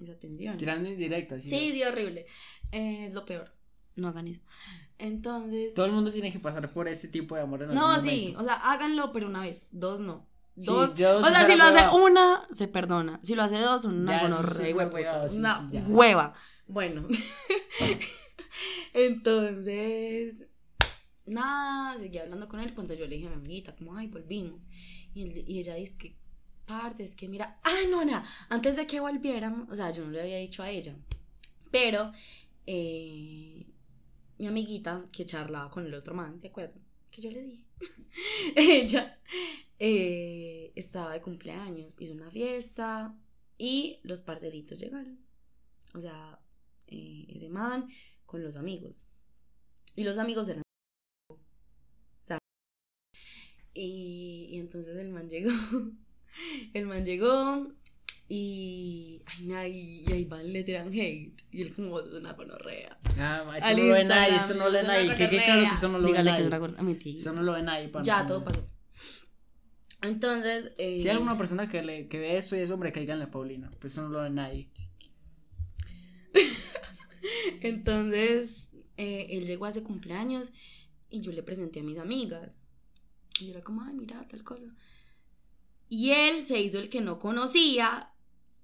esa 0.00 0.18
tensión. 0.18 0.56
Tirando 0.56 0.88
indirectas. 0.88 1.42
Sí, 1.42 1.50
¿sí? 1.50 1.72
sí, 1.72 1.82
horrible. 1.82 2.26
Eh, 2.72 3.06
es 3.06 3.14
lo 3.14 3.24
peor. 3.24 3.52
No 3.96 4.08
hagan 4.08 4.28
eso. 4.28 4.40
Entonces, 5.02 5.74
Todo 5.74 5.86
el 5.86 5.92
mundo 5.92 6.12
tiene 6.12 6.30
que 6.30 6.38
pasar 6.38 6.72
por 6.72 6.86
ese 6.86 7.08
tipo 7.08 7.34
de 7.34 7.40
amor 7.42 7.62
en 7.62 7.74
no, 7.74 7.88
algún 7.88 8.08
sí, 8.08 8.34
o 8.38 8.44
sea, 8.44 8.54
háganlo, 8.54 9.10
pero 9.12 9.26
una 9.28 9.40
vez. 9.42 9.62
Dos 9.72 9.98
no. 10.00 10.26
Sí, 10.56 10.66
Dos. 10.66 10.92
o 10.92 10.96
sea, 10.96 11.46
si 11.46 11.56
lo 11.56 11.64
hace 11.64 11.88
una, 11.96 12.46
se 12.52 12.68
perdona. 12.68 13.18
Si 13.22 13.34
lo 13.34 13.42
hace 13.42 13.58
dos, 13.58 13.84
una 13.84 14.22
gonorrea, 14.22 14.74
hueva, 14.76 15.28
sí, 15.28 15.38
Una 15.38 15.68
sí, 15.70 15.78
hueva. 15.88 16.34
Bueno. 16.68 17.08
Entonces, 18.92 20.44
nada, 21.26 21.96
seguí 21.98 22.18
hablando 22.18 22.48
con 22.48 22.60
él 22.60 22.74
cuando 22.74 22.94
yo 22.94 23.06
le 23.06 23.16
dije 23.16 23.26
a 23.26 23.30
mi 23.30 23.36
amiguita, 23.36 23.74
como, 23.74 23.96
ay, 23.96 24.06
volvimos. 24.08 24.60
Y, 25.14 25.22
él- 25.22 25.44
y 25.46 25.58
ella 25.58 25.74
dice 25.74 25.96
que, 25.98 26.16
parce, 26.66 27.02
es 27.04 27.14
que 27.14 27.28
mira, 27.28 27.58
ay, 27.62 27.86
no, 27.90 28.04
nada, 28.04 28.24
antes 28.48 28.76
de 28.76 28.86
que 28.86 29.00
volviéramos, 29.00 29.68
o 29.70 29.74
sea, 29.76 29.90
yo 29.90 30.04
no 30.04 30.10
le 30.10 30.20
había 30.20 30.38
dicho 30.38 30.62
a 30.62 30.70
ella, 30.70 30.94
pero 31.70 32.12
eh, 32.66 33.66
mi 34.38 34.46
amiguita 34.46 35.06
que 35.12 35.26
charlaba 35.26 35.70
con 35.70 35.86
el 35.86 35.94
otro 35.94 36.14
man, 36.14 36.40
¿se 36.40 36.48
acuerdan? 36.48 36.82
Que 37.10 37.22
yo 37.22 37.30
le 37.30 37.42
dije. 37.42 37.64
ella 38.56 39.18
eh, 39.78 40.72
estaba 40.74 41.12
de 41.12 41.20
cumpleaños, 41.20 41.94
hizo 41.98 42.14
una 42.14 42.30
fiesta 42.30 43.14
y 43.58 43.98
los 44.02 44.22
parceritos 44.22 44.78
llegaron. 44.78 45.18
O 45.94 46.00
sea, 46.00 46.38
eh, 46.86 47.26
ese 47.28 47.48
man 47.48 47.88
con 48.26 48.42
los 48.42 48.56
amigos. 48.56 48.94
Y 49.94 50.04
los 50.04 50.18
amigos 50.18 50.48
eran... 50.48 50.62
o 51.30 51.36
sea, 52.24 52.38
y, 53.74 54.48
y 54.50 54.58
entonces 54.58 54.96
el 54.96 55.08
man 55.10 55.28
llegó. 55.28 55.50
El 56.72 56.86
man 56.86 57.04
llegó 57.04 57.70
y. 58.28 59.20
Ay, 59.26 59.52
ay, 59.52 60.04
y 60.08 60.12
ahí 60.12 60.24
van 60.24 60.52
le 60.52 60.64
tiran 60.64 60.88
hate. 60.88 61.42
Y 61.50 61.62
él 61.62 61.74
como 61.74 62.00
es 62.00 62.06
una 62.12 62.32
gonorrea. 62.32 62.98
Ah, 63.18 63.44
eso 63.56 63.66
Al 63.66 63.76
no 63.76 63.84
lo 63.84 63.92
ve 63.94 64.04
nadie, 64.04 64.36
eso 64.36 64.54
no 64.54 64.64
lo 64.66 64.72
ve 64.72 64.82
nadie. 64.84 65.08
Que 65.14 65.16
qué 65.16 65.24
gonorrea. 65.26 65.44
claro 65.44 65.60
que 65.68 65.74
eso 65.74 65.88
no 65.88 65.98
lo 65.98 66.04
ve 66.04 66.08
Dígale 66.08 66.30
que 66.36 66.42
es 66.44 66.50
nadie. 66.50 66.64
una. 66.68 66.82
Mentira. 66.82 67.18
Eso 67.18 67.32
no 67.32 67.42
lo 67.42 67.52
ve 67.52 67.62
nadie. 67.62 67.88
pana. 67.88 68.04
Ya, 68.04 68.26
todo 68.26 68.42
pasó. 68.44 68.66
Entonces. 70.02 70.72
eh, 70.78 70.98
Si 70.98 71.04
hay 71.08 71.14
alguna 71.14 71.36
persona 71.38 71.68
que, 71.68 71.82
le, 71.82 72.08
que 72.08 72.18
ve 72.18 72.36
esto 72.36 72.56
y 72.56 72.60
es 72.60 72.70
hombre, 72.70 72.90
cáiganle 72.92 73.24
a 73.24 73.30
Paulina. 73.30 73.70
Pues 73.80 73.92
eso 73.92 74.02
no 74.02 74.08
lo 74.08 74.22
ve 74.22 74.30
nadie. 74.30 74.68
Entonces, 77.60 78.70
eh, 78.96 79.26
él 79.30 79.46
llegó 79.46 79.66
ese 79.66 79.82
cumpleaños 79.82 80.50
y 81.10 81.20
yo 81.20 81.32
le 81.32 81.42
presenté 81.42 81.80
a 81.80 81.82
mis 81.84 81.98
amigas. 81.98 82.56
Y 83.40 83.46
yo 83.46 83.52
era 83.52 83.62
como, 83.62 83.82
ay, 83.82 83.94
mira, 83.94 84.26
tal 84.28 84.42
cosa. 84.44 84.66
Y 85.88 86.10
él 86.10 86.46
se 86.46 86.60
hizo 86.60 86.78
el 86.78 86.88
que 86.88 87.00
no 87.00 87.18
conocía 87.18 88.11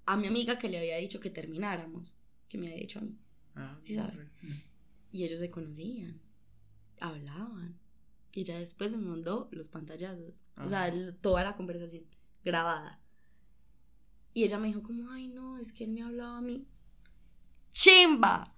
a 0.09 0.17
mi 0.17 0.25
amiga 0.25 0.57
que 0.57 0.69
le 0.69 0.79
había 0.79 0.97
dicho 0.97 1.19
que 1.19 1.29
termináramos. 1.29 2.15
Que 2.47 2.57
me 2.57 2.65
había 2.67 2.79
dicho 2.79 2.97
a 2.97 3.03
mí. 3.03 3.15
Ah, 3.55 3.77
Sí 3.81 3.93
sabe. 3.93 4.27
Y 5.11 5.23
ellos 5.23 5.39
se 5.39 5.51
conocían, 5.51 6.19
hablaban. 6.99 7.77
Y 8.31 8.43
ya 8.43 8.57
después 8.57 8.89
me 8.91 8.97
mandó 8.97 9.49
los 9.51 9.69
pantallazos. 9.69 10.33
O 10.57 10.67
sea, 10.67 10.91
toda 11.21 11.43
la 11.43 11.55
conversación 11.55 12.05
grabada. 12.43 12.99
Y 14.33 14.43
ella 14.43 14.57
me 14.57 14.67
dijo 14.67 14.81
como, 14.81 15.11
ay 15.11 15.27
no, 15.27 15.59
es 15.59 15.71
que 15.71 15.83
él 15.83 15.91
me 15.91 16.01
hablaba 16.01 16.37
a 16.37 16.41
mí. 16.41 16.65
¡Chimba! 17.71 18.55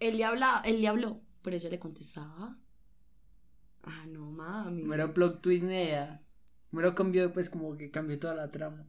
Él 0.00 0.18
le, 0.18 0.24
hablaba, 0.24 0.60
él 0.62 0.80
le 0.82 0.88
habló, 0.88 1.20
pero 1.42 1.56
ella 1.56 1.70
le 1.70 1.78
contestaba. 1.78 2.58
Ah, 3.82 4.04
no, 4.06 4.30
mami. 4.30 4.82
Mero 4.82 5.14
plot 5.14 5.40
twist 5.40 5.64
nea. 5.64 6.22
Mero 6.72 6.94
cambió, 6.94 7.32
pues 7.32 7.50
como 7.50 7.76
que 7.76 7.90
cambió 7.90 8.18
toda 8.18 8.34
la 8.34 8.50
trama. 8.50 8.86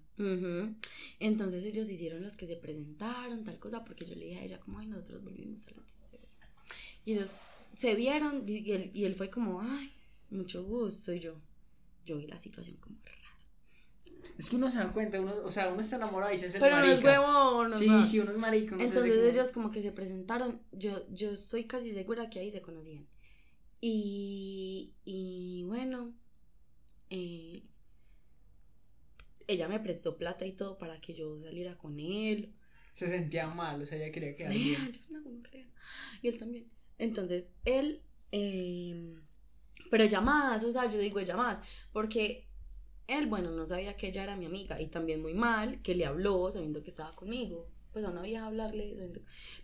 Entonces 1.19 1.63
ellos 1.63 1.89
hicieron 1.89 2.21
los 2.21 2.37
que 2.37 2.45
se 2.47 2.55
presentaron, 2.55 3.43
tal 3.43 3.57
cosa, 3.59 3.83
porque 3.83 4.05
yo 4.05 4.15
le 4.15 4.25
dije 4.25 4.39
a 4.39 4.43
ella 4.43 4.59
como, 4.59 4.79
ay, 4.79 4.87
nosotros 4.87 5.23
volvimos 5.23 5.67
a 5.67 5.71
la 5.71 5.81
Y 7.05 7.13
ellos 7.13 7.29
se 7.75 7.95
vieron 7.95 8.47
y 8.47 8.71
él, 8.71 8.91
y 8.93 9.05
él 9.05 9.15
fue 9.15 9.29
como, 9.29 9.61
ay, 9.61 9.91
mucho 10.29 10.63
gusto. 10.63 11.13
Y 11.13 11.19
yo, 11.19 11.35
yo 12.05 12.17
vi 12.17 12.27
la 12.27 12.37
situación 12.37 12.77
como 12.77 12.97
rara. 13.03 13.17
Es 14.37 14.49
que 14.49 14.55
uno 14.55 14.69
se 14.69 14.77
da 14.77 14.91
cuenta, 14.91 15.19
uno, 15.19 15.33
o 15.43 15.51
sea, 15.51 15.71
uno 15.71 15.81
está 15.81 15.95
enamorado 15.97 16.33
y 16.33 16.37
se 16.37 16.47
hace 16.47 16.57
el 16.57 16.63
Pero 16.63 16.77
no 16.77 16.83
es 16.83 17.03
marica. 17.03 17.17
no 17.67 17.77
Sí, 17.77 17.87
no. 17.87 18.05
sí, 18.05 18.19
uno 18.19 18.31
es 18.31 18.37
marico. 18.37 18.75
uno 18.75 18.83
Entonces 18.83 19.33
ellos 19.33 19.51
como 19.51 19.71
que 19.71 19.81
se 19.81 19.91
presentaron, 19.91 20.61
yo, 20.71 21.05
yo 21.11 21.31
estoy 21.31 21.65
casi 21.65 21.93
segura 21.93 22.29
que 22.29 22.39
ahí 22.39 22.51
se 22.51 22.61
conocían. 22.61 23.07
Y, 23.81 24.93
y 25.03 25.63
bueno, 25.67 26.13
eh, 27.09 27.63
ella 29.51 29.67
me 29.67 29.79
prestó 29.79 30.17
plata 30.17 30.45
y 30.45 30.53
todo 30.53 30.77
para 30.77 30.99
que 31.01 31.13
yo 31.13 31.39
saliera 31.41 31.77
con 31.77 31.99
él. 31.99 32.53
Se 32.93 33.07
sentía 33.07 33.47
mal, 33.47 33.81
o 33.81 33.85
sea, 33.85 33.97
ella 33.97 34.11
quería 34.11 34.35
quedar 34.35 34.53
bien. 34.53 34.81
una. 34.81 34.91
Y 36.21 36.27
él 36.27 36.37
también. 36.37 36.69
Entonces, 36.97 37.45
él, 37.65 38.01
eh, 38.31 39.15
pero 39.89 40.05
llamadas, 40.05 40.63
o 40.63 40.71
sea, 40.71 40.89
yo 40.89 40.99
digo 40.99 41.19
llamadas, 41.21 41.61
porque 41.91 42.47
él, 43.07 43.27
bueno, 43.27 43.51
no 43.51 43.65
sabía 43.65 43.95
que 43.97 44.07
ella 44.09 44.23
era 44.23 44.35
mi 44.35 44.45
amiga 44.45 44.79
y 44.79 44.87
también 44.87 45.21
muy 45.21 45.33
mal 45.33 45.81
que 45.81 45.95
le 45.95 46.05
habló 46.05 46.51
sabiendo 46.51 46.81
que 46.83 46.89
estaba 46.89 47.15
conmigo. 47.15 47.67
Pues 47.91 48.05
a 48.05 48.09
una 48.09 48.21
vieja 48.21 48.45
hablarle, 48.45 48.93
sabiendo- 48.95 49.19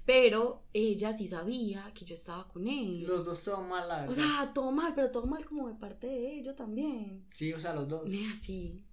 pero 0.06 0.64
ella 0.74 1.16
sí 1.16 1.28
sabía 1.28 1.92
que 1.94 2.04
yo 2.04 2.14
estaba 2.14 2.46
con 2.50 2.68
él. 2.68 3.04
Los 3.04 3.26
dos 3.26 3.42
todo 3.42 3.62
mal, 3.62 3.88
la 3.88 4.02
verdad. 4.02 4.12
O 4.12 4.16
sea, 4.16 4.52
todo 4.54 4.72
mal, 4.74 4.94
pero 4.96 5.12
todo 5.12 5.26
mal 5.28 5.46
como 5.46 5.70
de 5.70 5.76
parte 5.76 6.08
de 6.08 6.40
ella 6.40 6.54
también. 6.56 7.26
sí, 7.34 7.54
o 7.54 7.60
sea, 7.60 7.74
los 7.74 7.88
dos. 7.88 8.10
Nea, 8.10 8.36
sí. 8.36 8.84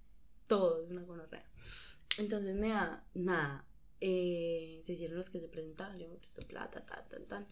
Todo 0.47 0.83
es 0.83 0.89
una 0.91 1.03
gonorrea. 1.03 1.45
Entonces, 2.17 2.55
Nea, 2.55 3.03
nada. 3.13 3.65
eh, 4.01 4.81
se 4.83 4.93
hicieron 4.93 5.17
los 5.17 5.29
que 5.29 5.39
se 5.39 5.47
presentaron. 5.47 5.97
Yo 5.97 6.07
me 6.09 6.15
prestó 6.15 6.41
plata, 6.47 6.85
tal, 6.85 7.07
tal, 7.09 7.25
tal. 7.25 7.47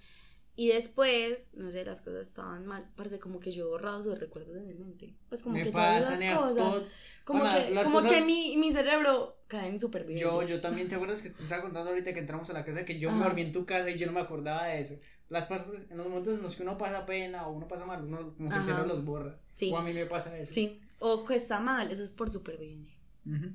Y 0.56 0.68
después, 0.68 1.50
no 1.54 1.72
sé, 1.72 1.84
las 1.84 2.02
cosas 2.02 2.28
estaban 2.28 2.68
mal. 2.68 2.88
Parece 2.96 3.18
como 3.20 3.40
que 3.40 3.52
yo 3.52 3.64
he 3.66 3.68
borrado 3.70 4.04
sus 4.04 4.20
recuerdos 4.20 4.54
de 4.54 4.62
mi 4.62 4.76
mente. 4.76 5.16
Pues 5.30 5.42
como 5.42 5.56
Me 5.56 5.64
que 5.64 5.72
todas 5.72 6.08
las 6.12 6.38
cosas. 6.38 6.56
todo- 6.56 6.84
como 7.26 7.44
que, 7.44 7.72
las 7.72 7.84
como 7.86 7.98
cosas- 8.02 8.12
que 8.12 8.22
mi, 8.22 8.56
mi 8.58 8.72
cerebro 8.72 9.38
cae 9.48 9.70
en 9.70 9.80
supervivencia. 9.80 10.28
Yo, 10.30 10.44
yo 10.44 10.62
también, 10.62 10.88
¿te 10.90 10.96
acuerdas 10.96 11.24
que 11.24 11.32
te 11.32 11.42
estaba 11.42 11.64
contando 11.64 11.90
ahorita 11.90 12.14
que 12.14 12.20
entramos 12.20 12.48
a 12.52 12.54
la 12.54 12.64
casa 12.64 12.86
que 12.86 13.00
yo 13.00 13.10
me 13.10 13.16
Ajá. 13.16 13.26
dormí 13.30 13.42
en 13.42 13.52
tu 13.54 13.66
casa 13.66 13.90
y 13.90 13.98
yo 13.98 14.06
no 14.06 14.12
me 14.12 14.20
acordaba 14.20 14.66
de 14.68 14.82
eso? 14.82 15.00
Las 15.30 15.48
partes, 15.48 15.90
en 15.90 15.98
los 15.98 16.08
momentos 16.08 16.36
en 16.36 16.44
los 16.44 16.56
que 16.56 16.62
uno 16.62 16.78
pasa 16.78 17.06
pena 17.08 17.48
o 17.48 17.54
uno 17.54 17.68
pasa 17.68 17.86
mal, 17.86 18.04
uno 18.04 18.36
como 18.38 18.50
que 18.50 18.56
el 18.58 18.64
cerebro 18.64 18.86
los 18.86 19.04
borra. 19.04 19.40
Sí. 19.54 19.72
O 19.72 19.78
a 19.78 19.82
mí 19.84 19.92
me 19.94 20.06
pasa 20.06 20.38
eso. 20.38 20.54
Sí. 20.54 20.80
O 21.06 21.26
que 21.26 21.36
está 21.36 21.60
mal, 21.60 21.92
eso 21.92 22.02
es 22.02 22.14
por 22.14 22.30
supervivencia. 22.30 22.96
Ujú. 23.26 23.52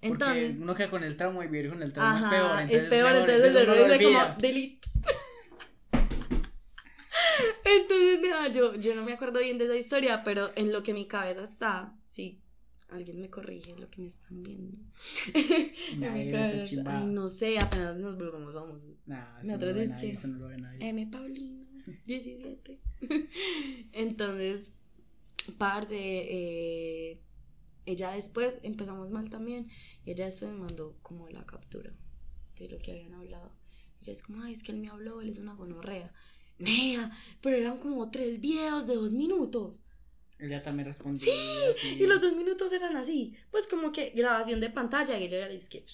Entonces. 0.00 0.50
Porque 0.50 0.62
uno 0.62 0.74
queda 0.76 0.88
con 0.90 1.02
el 1.02 1.16
trauma 1.16 1.44
y 1.44 1.48
vivir 1.48 1.70
con 1.70 1.82
el 1.82 1.92
trauma 1.92 2.18
Ajá, 2.18 2.26
es 2.26 2.30
peor. 2.30 2.60
Entonces, 2.60 2.82
es 2.84 2.88
peor, 2.90 3.12
mejor, 3.12 3.30
entonces 3.30 3.44
el 3.44 3.54
de 3.98 4.04
como 4.04 4.18
delete. 4.38 4.88
entonces, 7.64 8.20
nada, 8.22 8.48
yo, 8.52 8.74
yo 8.76 8.94
no 8.94 9.02
me 9.04 9.14
acuerdo 9.14 9.40
bien 9.40 9.58
de 9.58 9.64
esa 9.64 9.76
historia, 9.76 10.22
pero 10.22 10.52
en 10.54 10.72
lo 10.72 10.84
que 10.84 10.94
mi 10.94 11.08
cabeza 11.08 11.42
está, 11.42 11.92
sí, 12.06 12.40
alguien 12.88 13.20
me 13.20 13.30
corrige 13.30 13.74
lo 13.76 13.90
que 13.90 14.02
me 14.02 14.06
están 14.08 14.42
viendo. 14.44 14.76
En 15.92 16.00
Nadie 16.00 16.62
chimbada. 16.64 17.00
Ay, 17.00 17.06
no 17.06 17.28
sé, 17.28 17.58
apenas 17.58 17.96
nos 17.96 18.16
volvamos 18.16 18.54
famosos. 18.54 18.94
Nah, 19.06 19.38
eso 19.40 19.46
Me 19.48 19.52
no 19.54 19.58
lo 19.58 19.64
ve 19.66 19.70
atreves 19.70 19.88
nadie, 19.90 20.10
que- 20.12 20.18
eso 20.18 20.28
no 20.28 20.38
lo 20.38 20.46
ve 20.48 20.56
nadie. 20.58 20.88
M. 20.88 21.06
Paulina, 21.10 21.64
17. 22.06 22.78
Entonces, 23.92 24.70
parce, 25.58 25.96
eh, 25.96 27.20
ella 27.86 28.12
después 28.12 28.58
empezamos 28.62 29.12
mal 29.12 29.30
también. 29.30 29.68
Y 30.04 30.12
ella 30.12 30.26
después 30.26 30.50
me 30.50 30.58
mandó 30.58 30.96
como 31.02 31.28
la 31.28 31.44
captura 31.44 31.92
de 32.58 32.68
lo 32.68 32.78
que 32.78 32.92
habían 32.92 33.14
hablado. 33.14 33.50
Ella 34.02 34.12
es 34.12 34.22
como, 34.22 34.42
ay, 34.42 34.52
es 34.52 34.62
que 34.62 34.72
él 34.72 34.78
me 34.78 34.88
habló, 34.88 35.20
él 35.20 35.28
es 35.28 35.38
una 35.38 35.54
gonorrea. 35.54 36.12
Nea, 36.58 37.10
pero 37.40 37.56
eran 37.56 37.78
como 37.78 38.10
tres 38.10 38.40
videos 38.40 38.86
de 38.86 38.94
dos 38.94 39.12
minutos. 39.12 39.80
Ella 40.38 40.62
también 40.62 40.86
respondió. 40.86 41.32
Sí. 41.80 41.96
Y 41.98 42.06
los 42.06 42.20
dos 42.20 42.36
minutos 42.36 42.72
eran 42.72 42.96
así. 42.96 43.34
Pues 43.50 43.66
como 43.66 43.92
que 43.92 44.10
grabación 44.10 44.60
de 44.60 44.70
pantalla 44.70 45.18
y 45.18 45.24
ella 45.24 45.46
era 45.46 45.68
que. 45.68 45.84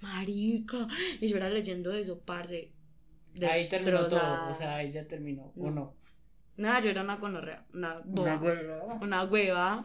Marica. 0.00 0.88
Y 1.20 1.28
yo 1.28 1.36
era 1.36 1.48
leyendo 1.48 1.92
eso, 1.92 2.20
parce. 2.20 2.70
Ahí 3.42 3.68
terminó 3.68 4.06
todo, 4.06 4.50
o 4.50 4.54
sea, 4.54 4.76
ahí 4.76 4.90
ya 4.90 5.06
terminó, 5.06 5.52
¿o 5.56 5.70
No. 5.70 5.94
No? 6.56 6.68
Nada, 6.68 6.80
yo 6.80 6.90
era 6.90 7.02
una 7.02 7.16
gonorrea, 7.16 7.66
una 7.74 8.00
Una 8.14 8.36
boba, 8.36 8.36
hueva. 8.36 8.98
una 9.00 9.24
hueva. 9.24 9.84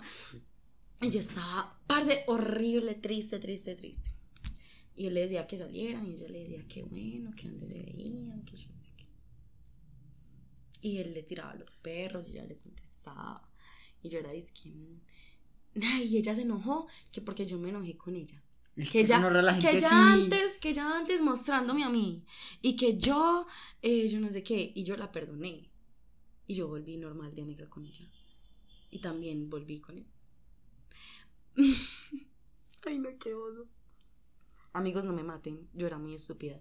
Y 1.01 1.09
yo 1.09 1.19
estaba, 1.19 1.81
parce, 1.87 2.23
horrible, 2.27 2.95
triste, 2.95 3.39
triste, 3.39 3.75
triste. 3.75 4.09
Y 4.95 5.07
él 5.07 5.15
le 5.15 5.21
decía 5.21 5.47
que 5.47 5.57
salieran 5.57 6.07
y 6.07 6.13
ella 6.15 6.29
le 6.29 6.39
decía 6.41 6.67
que 6.67 6.83
bueno, 6.83 7.31
que 7.35 7.49
donde 7.49 7.67
se 7.67 7.83
veían, 7.83 8.43
que 8.45 8.57
yo 8.57 8.69
no 8.71 8.81
sé 8.81 8.91
qué. 8.97 9.07
Y 10.81 10.97
él 10.99 11.13
le 11.13 11.23
tiraba 11.23 11.51
a 11.51 11.55
los 11.55 11.71
perros 11.77 12.27
y 12.27 12.31
ella 12.33 12.45
le 12.45 12.57
contestaba. 12.57 13.49
Y 14.01 14.09
yo 14.09 14.19
era 14.19 14.31
disque. 14.31 14.69
mm. 14.69 15.01
Ay, 15.83 16.05
y 16.15 16.17
ella 16.17 16.35
se 16.35 16.41
enojó 16.43 16.87
que 17.11 17.21
porque 17.21 17.45
yo 17.45 17.57
me 17.59 17.69
enojé 17.69 17.97
con 17.97 18.15
ella. 18.15 18.43
Es 18.75 18.89
Que 18.91 19.05
ya, 19.05 19.19
que 19.59 19.79
ya 19.79 19.89
sí. 19.89 19.95
antes, 19.95 20.57
que 20.59 20.73
ya 20.73 20.97
antes 20.97 21.21
mostrándome 21.21 21.83
a 21.83 21.89
mí. 21.89 22.25
Y 22.61 22.75
que 22.75 22.97
yo, 22.97 23.47
eh, 23.81 24.07
yo 24.09 24.19
no 24.19 24.29
sé 24.29 24.43
qué. 24.43 24.71
Y 24.75 24.83
yo 24.83 24.97
la 24.97 25.11
perdoné. 25.11 25.70
Y 26.47 26.55
yo 26.55 26.67
volví 26.67 26.97
normal 26.97 27.33
de 27.35 27.41
amiga 27.41 27.69
con 27.69 27.85
ella. 27.85 28.09
Y 28.89 28.99
también 28.99 29.49
volví 29.49 29.79
con 29.79 29.97
él. 29.99 30.05
Ay, 32.85 32.99
no, 32.99 33.17
qué 33.19 33.33
oso. 33.33 33.67
Amigos, 34.73 35.05
no 35.05 35.13
me 35.13 35.23
maten. 35.23 35.67
Yo 35.73 35.87
era 35.87 35.97
muy 35.97 36.15
estúpida. 36.15 36.59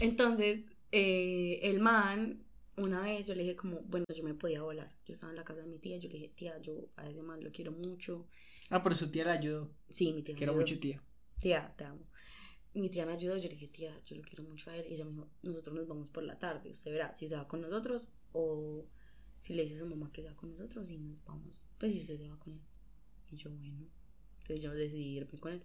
Entonces, 0.00 0.70
eh, 0.92 1.60
el 1.62 1.80
man, 1.80 2.44
una 2.76 3.02
vez 3.02 3.26
yo 3.26 3.34
le 3.34 3.42
dije 3.42 3.56
como, 3.56 3.80
bueno, 3.82 4.06
yo 4.14 4.24
me 4.24 4.34
podía 4.34 4.62
volar. 4.62 4.90
Yo 5.04 5.12
estaba 5.12 5.32
en 5.32 5.36
la 5.36 5.44
casa 5.44 5.60
de 5.60 5.66
mi 5.66 5.78
tía. 5.78 5.98
Yo 5.98 6.08
le 6.08 6.14
dije, 6.14 6.32
tía, 6.34 6.58
yo 6.60 6.88
a 6.96 7.08
ese 7.08 7.22
man 7.22 7.42
lo 7.42 7.50
quiero 7.50 7.72
mucho. 7.72 8.26
Ah, 8.70 8.82
pero 8.82 8.94
su 8.94 9.10
tía 9.10 9.24
la 9.24 9.32
ayudó. 9.32 9.70
Sí, 9.90 10.12
mi 10.12 10.22
tía. 10.22 10.34
Quiero 10.34 10.54
mucho 10.54 10.78
tía. 10.78 11.02
Tía, 11.40 11.72
te 11.76 11.84
amo. 11.84 12.06
Y 12.78 12.80
mi 12.80 12.90
tía 12.90 13.04
me 13.04 13.14
ayudó, 13.14 13.36
yo 13.36 13.48
le 13.48 13.56
dije, 13.56 13.66
tía, 13.66 13.92
yo 14.06 14.14
lo 14.14 14.22
quiero 14.22 14.44
mucho 14.44 14.70
a 14.70 14.76
él. 14.76 14.86
Y 14.88 14.94
ella 14.94 15.04
me 15.04 15.10
dijo, 15.10 15.28
nosotros 15.42 15.74
nos 15.74 15.88
vamos 15.88 16.10
por 16.10 16.22
la 16.22 16.38
tarde. 16.38 16.70
Usted 16.70 16.92
verá 16.92 17.12
si 17.12 17.26
se 17.26 17.34
va 17.34 17.48
con 17.48 17.60
nosotros 17.60 18.12
o 18.32 18.86
si 19.36 19.54
le 19.54 19.64
dice 19.64 19.74
a 19.74 19.78
su 19.80 19.86
mamá 19.86 20.12
que 20.12 20.22
se 20.22 20.28
va 20.28 20.36
con 20.36 20.52
nosotros 20.52 20.88
y 20.88 20.96
nos 20.96 21.24
vamos. 21.24 21.60
Pues 21.76 21.92
si 21.92 22.02
usted 22.02 22.18
se 22.18 22.28
va 22.28 22.38
con 22.38 22.52
él. 22.52 22.60
Y 23.32 23.36
yo, 23.36 23.50
bueno. 23.50 23.84
Entonces 24.42 24.62
yo 24.62 24.72
decidí 24.72 25.16
irme 25.16 25.40
con 25.40 25.54
él. 25.54 25.64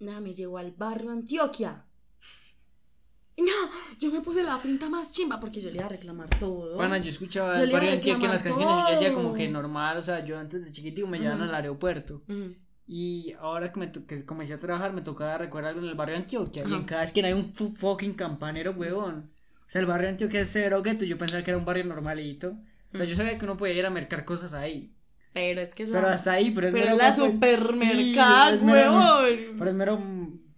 Nada, 0.00 0.20
me 0.20 0.32
llevó 0.32 0.56
al 0.56 0.70
barrio 0.70 1.10
Antioquia. 1.10 1.84
No, 3.36 3.70
yo 4.00 4.10
me 4.10 4.22
puse 4.22 4.42
la 4.42 4.62
pinta 4.62 4.88
más 4.88 5.12
chimba 5.12 5.38
porque 5.38 5.60
yo 5.60 5.68
le 5.68 5.76
iba 5.76 5.84
a 5.84 5.90
reclamar 5.90 6.30
todo. 6.38 6.78
Pana, 6.78 6.96
yo 6.96 7.10
escuchaba 7.10 7.56
Yo 7.58 7.64
el 7.64 7.72
barrio 7.72 7.92
Antioquia 7.92 8.24
en 8.24 8.32
las 8.32 8.42
canciones 8.42 8.68
reclamar 8.68 8.94
yo 8.94 9.00
decía 9.00 9.14
como 9.14 9.34
que 9.34 9.48
normal, 9.48 9.98
o 9.98 10.02
sea, 10.02 10.24
yo 10.24 10.38
antes 10.38 10.64
de 10.64 10.72
chiquitico 10.72 11.06
me 11.06 11.18
llevaban 11.18 11.42
Ujú. 11.42 11.50
al 11.50 11.54
aeropuerto. 11.56 12.22
Y 12.90 13.34
ahora 13.38 13.70
que, 13.70 13.78
me 13.78 13.92
que 13.92 14.24
comencé 14.24 14.54
a 14.54 14.58
trabajar, 14.60 14.94
me 14.94 15.02
tocaba 15.02 15.36
recorrer 15.36 15.68
algo 15.68 15.82
en 15.82 15.88
el 15.88 15.94
barrio 15.94 16.16
Antioquia. 16.16 16.62
Y 16.62 16.66
Ajá. 16.66 16.76
en 16.76 16.84
cada 16.84 17.02
esquina 17.04 17.28
hay 17.28 17.34
un 17.34 17.52
fu- 17.52 17.74
fucking 17.76 18.14
campanero, 18.14 18.72
huevón. 18.72 19.30
O 19.66 19.70
sea, 19.70 19.82
el 19.82 19.86
barrio 19.86 20.08
Antioquia 20.08 20.40
es 20.40 20.48
cero 20.50 20.82
gueto. 20.82 21.04
Yo 21.04 21.18
pensaba 21.18 21.44
que 21.44 21.50
era 21.50 21.58
un 21.58 21.66
barrio 21.66 21.84
normalito. 21.84 22.56
O 22.94 22.96
sea, 22.96 23.04
Mm. 23.04 23.08
yo 23.10 23.14
sabía 23.14 23.36
que 23.38 23.44
uno 23.44 23.58
podía 23.58 23.74
ir 23.74 23.84
a 23.84 23.90
mercar 23.90 24.24
cosas 24.24 24.54
ahí. 24.54 24.94
Pero 25.34 25.60
es 25.60 25.74
que 25.74 25.82
es 25.82 25.90
Pero 25.90 26.08
la, 26.08 26.14
hasta 26.14 26.32
ahí, 26.32 26.50
pero 26.52 26.68
es 26.68 26.72
pero 26.72 26.84
mero 26.86 26.96
es 26.96 27.02
la 27.02 27.12
Sí, 27.14 27.20
mero- 28.64 28.92
huevón. 28.94 29.58
Pero 29.58 29.70
es 29.70 29.76
mero, 29.76 30.02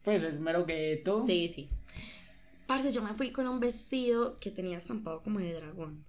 pues 0.04 0.22
es 0.22 0.38
mero 0.38 0.64
gueto. 0.64 1.24
Sí, 1.26 1.50
sí. 1.52 1.68
Parce, 2.68 2.92
yo 2.92 3.02
me 3.02 3.12
fui 3.14 3.32
con 3.32 3.48
un 3.48 3.58
vestido 3.58 4.38
que 4.38 4.52
tenía 4.52 4.78
estampado 4.78 5.20
como 5.24 5.40
de 5.40 5.52
dragón. 5.54 6.04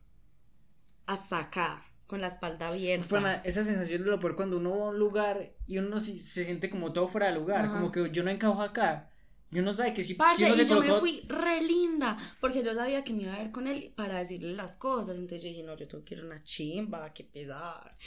Hasta 1.08 1.40
acá, 1.40 1.84
con 2.12 2.22
la 2.22 2.28
espalda 2.28 2.68
abierta. 2.68 3.08
Pana, 3.08 3.42
esa 3.44 3.64
sensación 3.64 4.04
de 4.04 4.10
lo 4.12 4.20
peor 4.20 4.36
cuando 4.36 4.58
uno 4.58 4.78
va 4.78 4.86
a 4.86 4.90
un 4.90 5.00
lugar 5.00 5.54
y 5.66 5.78
uno 5.80 6.00
se, 6.00 6.20
se 6.20 6.44
siente 6.46 6.70
como 6.70 6.92
todo 6.94 7.08
fuera 7.08 7.28
de 7.28 7.36
lugar. 7.36 7.66
Ajá. 7.66 7.74
Como 7.74 7.92
que 7.92 8.12
yo 8.12 8.22
no 8.24 8.30
encajo 8.30 8.62
acá. 8.62 9.08
Y 9.54 9.60
uno 9.60 9.74
sabe 9.74 9.94
que 9.94 10.04
si, 10.04 10.14
Parce, 10.14 10.38
si 10.38 10.44
uno 10.46 10.56
se 10.56 10.64
y 10.64 10.66
yo 10.66 10.80
me 10.80 10.88
colocó- 10.88 11.00
fui 11.02 11.26
re 11.28 11.62
linda, 11.62 12.18
porque 12.40 12.64
yo 12.64 12.74
sabía 12.74 13.04
que 13.04 13.12
me 13.14 13.24
iba 13.24 13.34
a 13.34 13.40
ver 13.40 13.52
con 13.52 13.68
él 13.68 13.92
para 13.96 14.20
decirle 14.20 14.54
las 14.54 14.78
cosas. 14.78 15.16
Entonces 15.16 15.42
yo 15.44 15.50
dije, 15.50 15.64
no, 15.64 15.76
yo 15.76 15.88
tengo 15.88 16.04
que 16.06 16.16
ir 16.16 16.22
a 16.22 16.26
una 16.26 16.44
chimba, 16.44 17.14
qué 17.14 17.24
pesar. 17.24 17.98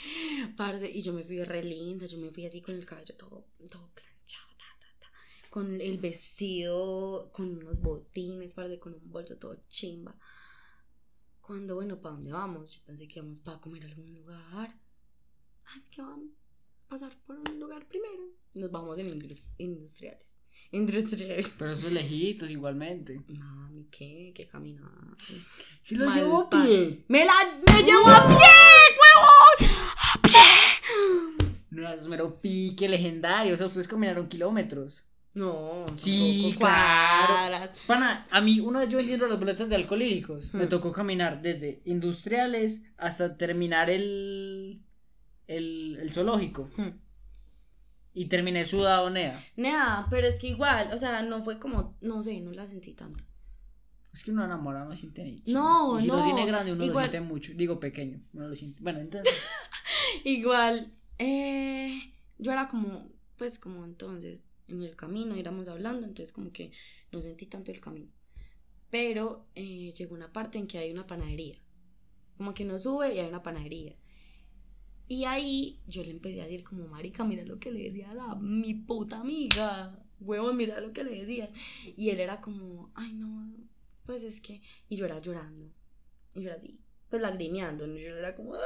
Parce, 0.57 0.89
y 0.89 1.01
yo 1.01 1.13
me 1.13 1.23
fui 1.23 1.43
re 1.43 1.63
linda, 1.63 2.05
yo 2.05 2.17
me 2.17 2.29
fui 2.31 2.45
así 2.45 2.61
con 2.61 2.75
el 2.75 2.85
cabello 2.85 3.15
todo, 3.15 3.45
todo 3.69 3.89
planchado, 3.93 4.49
ta, 4.57 4.65
ta, 4.79 4.87
ta, 4.99 5.07
con 5.51 5.79
el 5.81 5.97
vestido, 5.99 7.29
con 7.31 7.57
unos 7.57 7.79
botines, 7.79 8.53
parce, 8.53 8.79
con 8.79 8.93
un 8.93 9.11
bolso 9.11 9.35
todo 9.37 9.55
chimba. 9.67 10.15
Cuando, 11.45 11.75
bueno, 11.75 11.99
¿para 12.01 12.15
dónde 12.15 12.31
vamos? 12.31 12.75
Yo 12.75 12.81
pensé 12.85 13.07
que 13.07 13.19
íbamos 13.19 13.39
para 13.39 13.59
comer 13.59 13.83
a 13.83 13.87
algún 13.87 14.11
lugar. 14.13 14.73
Ah, 15.65 15.73
es 15.77 15.85
que 15.89 16.01
vamos 16.01 16.29
a 16.85 16.89
pasar 16.89 17.15
por 17.25 17.37
un 17.37 17.59
lugar 17.59 17.85
primero. 17.87 18.23
Nos 18.55 18.71
vamos 18.71 18.97
en 18.97 19.09
indus- 19.19 19.51
industriales. 19.57 20.35
Industriales. 20.71 21.47
Pero 21.57 21.71
eso 21.73 21.87
es 21.87 21.93
lejitos 21.93 22.49
igualmente. 22.49 23.21
Mami, 23.27 23.85
¿qué? 23.91 24.31
¿Qué 24.35 24.47
caminar? 24.47 24.89
Si 25.83 25.95
lo 25.95 26.05
Mal 26.07 26.19
llevo 26.19 26.41
a 26.41 26.49
pie. 26.49 27.05
¡Me 27.07 27.25
la 27.25 27.33
me 27.71 27.83
llevo 27.83 28.07
a 28.07 28.27
pie, 28.27 28.37
huevón! 28.97 29.71
¡A 30.13 30.21
pie! 30.21 31.51
No 31.69 31.87
es 31.93 32.07
mero 32.07 32.41
pique 32.41 32.89
legendario. 32.89 33.53
O 33.53 33.57
sea, 33.57 33.67
ustedes 33.67 33.87
caminaron 33.87 34.27
kilómetros. 34.27 35.03
No, 35.35 35.85
Sí, 35.97 36.55
claro. 36.57 37.69
Pana, 37.87 38.25
a 38.31 38.41
mí, 38.41 38.59
una 38.61 38.79
vez 38.79 38.89
yo 38.89 38.97
vendiendo 38.97 39.27
las 39.27 39.37
boletas 39.37 39.67
de 39.69 39.75
alcohólicos, 39.75 40.53
me 40.53 40.65
Hmm. 40.65 40.69
tocó 40.69 40.91
caminar 40.93 41.41
desde 41.41 41.81
industriales 41.85 42.83
hasta 42.97 43.37
terminar 43.37 43.89
el, 43.89 44.81
el, 45.47 45.97
el 46.01 46.11
zoológico. 46.13 46.69
Hmm. 46.77 46.97
Y 48.13 48.27
terminé 48.27 48.65
sudado, 48.65 49.09
nea. 49.09 49.43
Nada, 49.57 50.07
pero 50.09 50.25
es 50.25 50.39
que 50.39 50.47
igual, 50.47 50.91
o 50.93 50.97
sea, 50.97 51.21
no 51.21 51.43
fue 51.43 51.59
como, 51.59 51.97
no 51.99 52.23
sé, 52.23 52.39
no 52.39 52.51
la 52.53 52.65
sentí 52.65 52.93
tanto. 52.93 53.21
Es 54.13 54.23
que 54.23 54.31
uno 54.31 54.45
enamorado 54.45 54.85
no 54.87 54.95
siente 54.95 55.21
ni 55.25 55.43
No, 55.51 55.97
Y 55.97 56.03
si 56.03 56.07
lo 56.07 56.15
no, 56.15 56.23
tiene 56.23 56.45
grande, 56.45 56.71
uno 56.71 56.85
igual- 56.85 57.07
lo 57.07 57.11
siente 57.11 57.27
mucho. 57.27 57.51
Digo 57.55 57.77
pequeño, 57.81 58.21
uno 58.33 58.47
lo 58.47 58.55
siente. 58.55 58.81
Bueno, 58.81 58.99
entonces. 58.99 59.33
Igual, 60.23 60.93
eh, 61.19 62.13
yo 62.37 62.53
era 62.53 62.69
como, 62.69 63.09
pues 63.37 63.59
como 63.59 63.83
entonces, 63.83 64.41
en 64.67 64.83
el 64.83 64.95
camino 64.95 65.35
íbamos 65.37 65.67
hablando, 65.67 66.05
entonces 66.07 66.31
como 66.33 66.51
que 66.51 66.71
no 67.11 67.21
sentí 67.21 67.45
tanto 67.45 67.71
el 67.71 67.79
camino. 67.79 68.11
Pero 68.89 69.47
eh, 69.55 69.93
llegó 69.93 70.15
una 70.15 70.31
parte 70.31 70.57
en 70.57 70.67
que 70.67 70.77
hay 70.77 70.91
una 70.91 71.07
panadería. 71.07 71.57
Como 72.37 72.53
que 72.53 72.63
uno 72.63 72.77
sube 72.79 73.13
y 73.15 73.19
hay 73.19 73.27
una 73.27 73.43
panadería. 73.43 73.95
Y 75.07 75.25
ahí 75.25 75.81
yo 75.87 76.03
le 76.03 76.11
empecé 76.11 76.41
a 76.41 76.45
decir 76.45 76.63
como, 76.63 76.87
marica, 76.87 77.23
mira 77.23 77.43
lo 77.43 77.59
que 77.59 77.71
le 77.71 77.83
decías 77.83 78.15
a 78.17 78.35
mi 78.35 78.73
puta 78.73 79.19
amiga. 79.19 80.03
Huevón, 80.19 80.57
mira 80.57 80.79
lo 80.81 80.93
que 80.93 81.03
le 81.03 81.11
decías. 81.19 81.49
Y 81.95 82.09
él 82.09 82.19
era 82.19 82.41
como, 82.41 82.91
ay 82.95 83.13
no, 83.13 83.53
pues 84.05 84.23
es 84.23 84.41
que... 84.41 84.61
Y 84.89 84.95
yo 84.95 85.05
era 85.05 85.19
llorando. 85.19 85.71
Y 86.33 86.41
yo 86.41 86.49
era 86.49 86.57
así, 86.57 86.79
pues 87.09 87.21
lagrimeando. 87.21 87.85
Yo 87.85 88.15
era 88.17 88.35
como, 88.35 88.55
"Ah". 88.55 88.59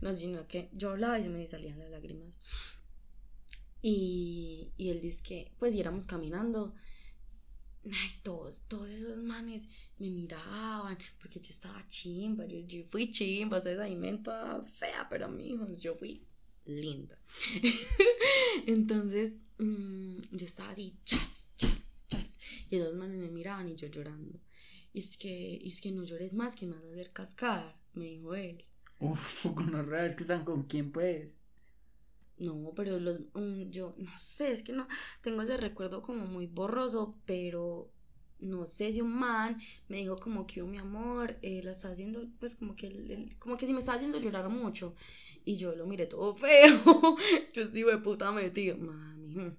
no, 0.00 0.14
sino 0.14 0.46
que 0.46 0.68
yo 0.72 0.90
hablaba 0.90 1.18
y 1.18 1.22
se 1.22 1.30
me 1.30 1.46
salían 1.46 1.78
las 1.78 1.90
lágrimas. 1.90 2.38
Y, 3.82 4.72
y 4.78 4.90
él 4.90 5.00
dice 5.00 5.22
que, 5.22 5.52
pues, 5.58 5.74
y 5.74 5.80
éramos 5.80 6.06
caminando. 6.06 6.74
Ay, 7.84 8.10
todos, 8.22 8.62
todos 8.68 8.88
esos 8.88 9.18
manes 9.18 9.66
me 9.98 10.08
miraban 10.08 10.96
porque 11.20 11.40
yo 11.40 11.50
estaba 11.50 11.84
chimba, 11.88 12.46
yo, 12.46 12.60
yo 12.60 12.84
fui 12.88 13.10
chimba, 13.10 13.58
ustedes 13.58 13.80
ahí 13.80 13.96
me 13.96 14.18
toda 14.18 14.64
fea, 14.78 15.08
pero 15.10 15.26
amigos, 15.26 15.80
yo 15.80 15.96
fui 15.96 16.24
linda. 16.64 17.18
Entonces, 18.66 19.32
mm, 19.58 20.18
yo 20.30 20.46
estaba 20.46 20.70
así, 20.70 20.94
chas, 21.04 21.48
chas, 21.56 22.04
chas, 22.08 22.38
y 22.70 22.76
esos 22.76 22.94
manes 22.94 23.18
me 23.18 23.28
miraban 23.28 23.68
y 23.68 23.74
yo 23.74 23.88
llorando. 23.88 24.38
Es 24.94 25.16
que, 25.16 25.56
es 25.66 25.80
que 25.80 25.90
no 25.90 26.04
llores 26.04 26.34
más 26.34 26.54
que 26.54 26.66
me 26.66 26.76
vas 26.76 26.84
a 26.84 26.92
hacer 26.92 27.12
cascar, 27.12 27.76
me 27.94 28.04
dijo 28.04 28.34
él. 28.36 28.64
Uf, 29.00 29.46
con 29.54 29.72
los 29.72 29.88
es 29.88 30.14
que 30.14 30.22
están 30.22 30.44
con 30.44 30.64
quién, 30.64 30.92
pues. 30.92 31.41
No, 32.38 32.72
pero 32.74 32.98
los, 32.98 33.20
mm, 33.34 33.70
yo 33.70 33.94
no 33.98 34.18
sé, 34.18 34.52
es 34.52 34.62
que 34.62 34.72
no, 34.72 34.88
tengo 35.22 35.42
ese 35.42 35.56
recuerdo 35.56 36.02
como 36.02 36.24
muy 36.26 36.46
borroso, 36.46 37.16
pero 37.24 37.90
no 38.40 38.66
sé 38.66 38.90
si 38.90 39.00
un 39.00 39.14
man 39.16 39.58
me 39.88 39.98
dijo 39.98 40.16
como 40.16 40.46
que 40.46 40.56
yo, 40.56 40.66
mi 40.66 40.78
amor, 40.78 41.36
eh, 41.42 41.60
la 41.62 41.72
está 41.72 41.90
haciendo, 41.90 42.26
pues 42.40 42.56
como 42.56 42.74
que, 42.74 42.88
él- 42.88 43.36
como 43.38 43.56
que 43.56 43.66
si 43.66 43.72
me 43.72 43.78
está 43.80 43.92
haciendo 43.94 44.18
llorar 44.18 44.48
mucho, 44.48 44.94
y 45.44 45.56
yo 45.56 45.74
lo 45.76 45.86
miré 45.86 46.06
todo 46.06 46.34
feo, 46.36 47.16
yo 47.54 47.68
digo 47.68 47.90
de 47.90 47.98
puta 47.98 48.32
metido, 48.32 48.76
mami, 48.78 49.36
mm. 49.36 49.56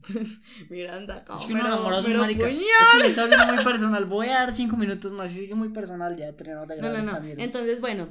mira, 0.70 0.96
anda, 0.96 1.24
Es 1.36 1.44
que 1.44 1.52
uno 1.52 1.66
enamora 1.66 1.98
a 1.98 2.02
su 2.02 2.08
marica. 2.08 2.48
Es 2.48 2.54
puñal. 2.54 3.06
está 3.06 3.22
hablando 3.22 3.54
muy 3.54 3.64
personal. 3.64 4.04
Voy 4.06 4.28
a 4.28 4.32
dar 4.34 4.52
cinco 4.52 4.76
minutos 4.76 5.12
más 5.12 5.30
y 5.32 5.40
sigue 5.40 5.54
muy 5.54 5.68
personal. 5.68 6.16
Ya 6.16 6.32
de 6.32 6.54
No, 6.80 6.90
no, 6.90 7.02
no. 7.02 7.20
mierda. 7.20 7.42
Entonces, 7.42 7.80
bueno, 7.80 8.08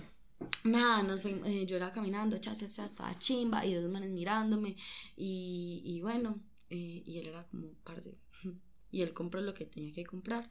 nada, 0.64 1.04
nos 1.04 1.22
fuimos, 1.22 1.48
eh, 1.48 1.66
yo 1.66 1.78
era 1.78 1.92
caminando, 1.92 2.38
chas, 2.38 2.60
chas, 2.60 2.74
chas, 2.74 2.92
estaba 2.92 3.18
chimba, 3.20 3.66
y 3.66 3.74
dos 3.74 3.90
manes 3.90 4.12
mirándome, 4.12 4.76
y, 5.16 5.82
y 5.86 6.02
bueno, 6.02 6.42
eh, 6.70 7.04
y 7.06 7.18
él 7.18 7.28
era 7.28 7.44
como, 7.44 7.74
parce, 7.84 8.18
y 8.92 9.02
él 9.02 9.14
compró 9.14 9.42
lo 9.42 9.54
que 9.54 9.66
tenía 9.66 9.94
que 9.94 10.06
comprar, 10.06 10.50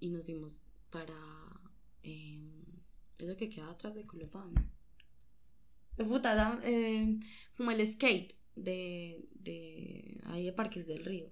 y 0.00 0.10
nos 0.10 0.24
fuimos 0.24 0.60
para 0.90 1.14
eh, 2.02 2.38
eso 3.18 3.36
que 3.36 3.48
queda 3.48 3.70
atrás 3.70 3.94
de 3.94 4.06
Colofán. 4.06 4.52
Puta, 5.96 6.60
eh, 6.64 7.18
como 7.56 7.70
el 7.70 7.92
skate 7.92 8.34
de, 8.56 9.28
de 9.34 10.20
ahí 10.24 10.44
de 10.44 10.52
Parques 10.52 10.86
del 10.86 11.04
Río. 11.04 11.30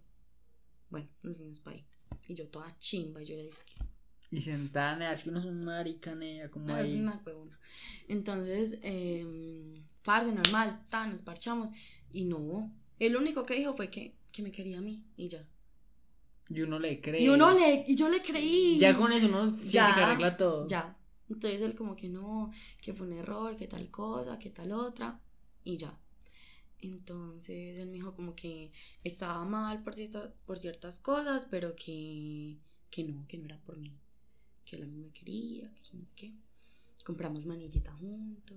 Bueno, 0.89 1.09
nos 1.23 1.37
fuimos 1.37 1.61
para 1.61 1.77
ahí. 1.77 1.87
Y 2.29 2.35
yo 2.35 2.49
toda 2.49 2.79
chimba, 2.79 3.23
y 3.23 3.27
yo 3.27 3.35
era 3.35 3.43
disque, 3.43 3.75
Y 4.33 4.39
es 4.39 5.23
que 5.23 5.31
uno 5.31 5.39
es 5.41 5.45
un 5.45 5.65
marica, 5.65 6.15
nea, 6.15 6.51
como 6.51 6.67
no, 6.67 6.77
es 6.79 6.85
ahí. 6.87 7.01
una 7.01 7.21
huevona. 7.25 7.59
Entonces, 8.09 8.79
eh, 8.83 9.27
parce, 10.03 10.33
normal, 10.33 10.81
ta, 10.89 11.07
nos 11.07 11.21
parchamos. 11.23 11.71
Y 12.13 12.25
no, 12.25 12.73
el 12.99 13.15
único 13.17 13.45
que 13.45 13.55
dijo 13.55 13.75
fue 13.75 13.91
que, 13.91 14.15
que 14.33 14.43
me 14.43 14.51
quería 14.51 14.79
a 14.79 14.81
mí 14.81 15.05
y 15.17 15.29
ya. 15.29 15.47
Y 16.49 16.61
uno 16.63 16.79
le 16.79 17.01
cree. 17.01 17.23
Y 17.23 17.29
uno 17.29 17.53
le, 17.53 17.85
y 17.87 17.95
yo 17.95 18.09
le 18.09 18.23
creí. 18.23 18.79
Ya 18.79 18.97
con 18.97 19.13
eso 19.13 19.27
uno 19.27 19.47
siente 19.47 19.73
Ya, 19.73 19.95
que 19.95 20.01
arregla 20.01 20.37
todo. 20.37 20.67
Ya. 20.69 20.97
Entonces 21.29 21.61
él 21.61 21.75
como 21.75 21.95
que 21.95 22.09
no, 22.09 22.51
que 22.81 22.93
fue 22.95 23.07
un 23.07 23.13
error, 23.13 23.57
que 23.57 23.67
tal 23.69 23.91
cosa, 23.91 24.39
que 24.39 24.51
tal 24.51 24.73
otra. 24.73 25.21
Y 25.65 25.77
ya. 25.77 25.95
Entonces 26.81 27.79
él 27.79 27.87
me 27.89 27.95
dijo 27.95 28.15
como 28.15 28.35
que 28.35 28.73
estaba 29.05 29.45
mal 29.45 29.83
por, 29.83 29.95
cierta- 29.95 30.33
por 30.47 30.59
ciertas 30.59 30.99
cosas, 30.99 31.47
pero 31.51 31.75
que, 31.77 32.59
que 32.91 33.05
no, 33.05 33.27
que 33.29 33.39
no 33.39 33.45
era 33.47 33.59
por 33.59 33.77
mí. 33.79 33.93
Que 34.73 34.77
él 34.79 34.85
a 34.85 34.87
mí 34.87 34.97
me 34.97 35.11
quería, 35.13 35.71
que 35.75 35.83
yo 35.85 35.99
no 35.99 36.05
sé 36.07 36.13
qué. 36.17 36.33
Compramos 37.05 37.45
manillita 37.45 37.93
juntos. 37.93 38.57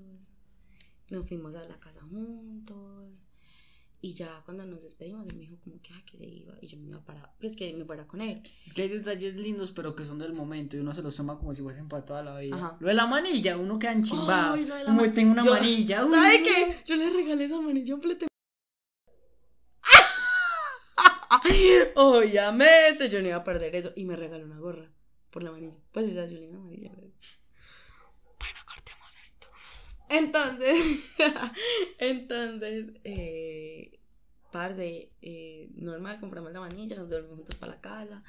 Nos 1.09 1.27
fuimos 1.27 1.53
a 1.55 1.65
la 1.65 1.77
casa 1.77 1.99
juntos. 2.09 3.09
Y 3.99 4.13
ya 4.13 4.41
cuando 4.45 4.65
nos 4.65 4.81
despedimos, 4.81 5.27
él 5.27 5.35
me 5.35 5.41
dijo 5.41 5.57
como 5.61 5.81
que, 5.81 5.89
ah, 5.93 6.01
que 6.09 6.17
se 6.17 6.25
iba. 6.25 6.53
Y 6.61 6.67
yo 6.67 6.77
me 6.77 6.87
iba 6.87 7.01
para, 7.01 7.33
pues 7.41 7.53
que 7.57 7.73
me 7.73 7.83
fuera 7.83 8.07
con 8.07 8.21
él. 8.21 8.41
Es 8.65 8.71
que 8.73 8.83
hay 8.83 8.87
detalles 8.87 9.35
lindos, 9.35 9.73
pero 9.75 9.93
que 9.93 10.05
son 10.05 10.17
del 10.17 10.31
momento 10.31 10.77
y 10.77 10.79
uno 10.79 10.95
se 10.95 11.01
los 11.01 11.13
toma 11.17 11.37
como 11.37 11.53
si 11.53 11.61
fuesen 11.61 11.89
para 11.89 12.05
toda 12.05 12.23
la 12.23 12.39
vida. 12.39 12.55
Ajá. 12.55 12.77
Lo 12.79 12.87
de 12.87 12.93
la 12.93 13.07
manilla, 13.07 13.57
uno 13.57 13.77
queda 13.77 13.91
enchimbado. 13.91 14.55
Como 14.85 15.11
tengo 15.11 15.33
una 15.33 15.43
Yo- 15.43 15.51
manilla. 15.51 16.07
¿Sabe 16.09 16.43
qué? 16.43 16.77
Yo 16.85 16.95
le 16.95 17.09
regalé 17.09 17.43
esa 17.43 17.59
manilla 17.59 17.93
un 17.93 18.01
flete. 18.01 18.27
Obviamente, 21.95 23.09
yo 23.09 23.21
no 23.21 23.27
iba 23.27 23.35
a 23.35 23.43
perder 23.43 23.75
eso. 23.75 23.91
Y 23.97 24.05
me 24.05 24.15
regaló 24.15 24.45
una 24.45 24.59
gorra 24.59 24.94
por 25.35 25.43
la 25.43 25.51
manilla. 25.51 25.75
Pues, 25.91 26.05
di 26.07 26.13
una 26.47 26.59
manilla. 26.59 26.91
pero- 26.95 27.11
Bueno, 28.39 28.59
cortemos 28.65 29.09
esto. 29.21 29.47
Entonces, 30.07 31.13
entonces, 31.99 32.93
eh, 33.03 33.99
parce, 34.53 35.11
eh, 35.21 35.67
normal, 35.75 36.21
compramos 36.21 36.53
la 36.53 36.61
manilla, 36.61 36.95
nos 36.95 37.09
dormimos 37.09 37.35
juntos 37.35 37.57
para 37.57 37.73
la 37.73 37.81
casa. 37.81 38.23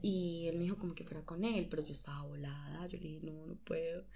Y 0.00 0.46
él 0.48 0.56
me 0.56 0.62
dijo 0.64 0.78
como 0.78 0.94
que 0.94 1.04
fuera 1.04 1.22
con 1.26 1.44
él, 1.44 1.66
pero 1.68 1.82
yo 1.82 1.92
estaba 1.92 2.22
volada. 2.22 2.86
Yo 2.86 2.96
le 2.96 3.08
dije, 3.08 3.26
no, 3.26 3.44
no 3.44 3.56
puedo. 3.56 4.06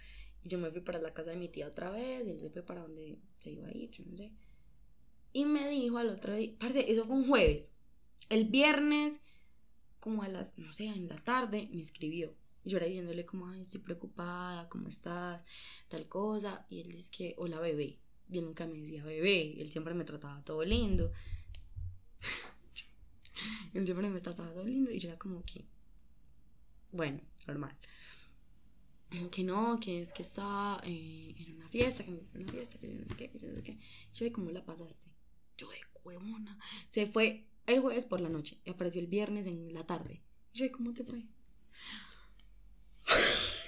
Y 0.42 0.48
yo 0.48 0.56
me 0.56 0.70
fui 0.70 0.80
para 0.80 1.00
la 1.00 1.12
casa 1.12 1.32
de 1.32 1.36
mi 1.36 1.48
tía 1.50 1.66
otra 1.66 1.90
vez. 1.90 2.26
Y 2.26 2.30
él 2.30 2.40
se 2.40 2.48
fue 2.48 2.62
para 2.62 2.80
donde 2.80 3.18
se 3.40 3.50
iba 3.50 3.68
a 3.68 3.76
ir, 3.76 3.90
yo 3.90 4.04
no 4.06 4.16
sé. 4.16 4.32
Y 5.34 5.44
me 5.44 5.68
dijo 5.68 5.98
al 5.98 6.09
otro 6.09 6.34
día, 6.34 6.52
parce, 6.59 6.90
eso 6.90 7.04
fue 7.04 7.14
un 7.14 7.28
jueves. 7.28 7.66
El 8.30 8.46
viernes, 8.46 9.20
como 10.02 10.24
a 10.24 10.28
las, 10.28 10.58
no 10.58 10.72
sé, 10.72 10.86
en 10.86 11.08
la 11.08 11.14
tarde, 11.14 11.68
me 11.72 11.80
escribió. 11.80 12.34
Y 12.64 12.70
yo 12.70 12.78
era 12.78 12.86
diciéndole 12.86 13.24
como, 13.24 13.46
ay, 13.46 13.62
estoy 13.62 13.80
preocupada, 13.80 14.68
¿cómo 14.68 14.88
estás? 14.88 15.40
Tal 15.88 16.08
cosa. 16.08 16.66
Y 16.68 16.80
él 16.80 16.90
dice 16.90 17.08
que, 17.16 17.34
hola 17.38 17.60
bebé. 17.60 18.00
Y 18.28 18.38
él 18.38 18.44
nunca 18.44 18.66
me 18.66 18.78
decía 18.78 19.04
bebé. 19.04 19.60
Él 19.62 19.70
siempre 19.70 19.94
me 19.94 20.04
trataba 20.04 20.42
todo 20.42 20.64
lindo. 20.64 21.12
él 23.74 23.84
siempre 23.84 24.10
me 24.10 24.20
trataba 24.20 24.52
todo 24.52 24.64
lindo. 24.64 24.90
Y 24.90 24.98
yo 24.98 25.08
era 25.08 25.18
como 25.20 25.44
que, 25.44 25.66
bueno, 26.90 27.20
normal. 27.46 27.76
Que 29.30 29.44
no, 29.44 29.78
que 29.78 30.02
es 30.02 30.12
que 30.12 30.22
estaba 30.22 30.80
eh, 30.84 31.34
en 31.38 31.54
una 31.54 31.68
fiesta, 31.68 32.02
que 32.04 32.10
a 32.10 32.38
una 32.38 32.52
fiesta, 32.52 32.76
que 32.80 32.88
yo 32.88 32.94
no 32.94 33.06
sé 33.06 33.14
qué, 33.14 33.30
yo 33.38 33.48
no 33.48 33.54
sé 33.54 33.62
qué. 33.62 33.78
Yo, 34.14 34.26
¿y 34.26 34.32
cómo 34.32 34.50
la 34.50 34.64
pasaste? 34.64 35.06
Yo, 35.56 35.70
de 35.70 35.78
huevona. 36.02 36.58
Se 36.88 37.06
fue 37.06 37.46
el 37.66 37.80
jueves 37.80 38.06
por 38.06 38.20
la 38.20 38.28
noche 38.28 38.60
y 38.64 38.70
apareció 38.70 39.01
el 39.01 39.06
viernes 39.09 39.47
en 39.47 39.72
la 39.74 39.84
tarde. 39.86 40.22
Y 40.52 40.59
yo, 40.59 40.64
¿y 40.66 40.70
cómo 40.70 40.93
te 40.94 41.05
fue? 41.05 41.24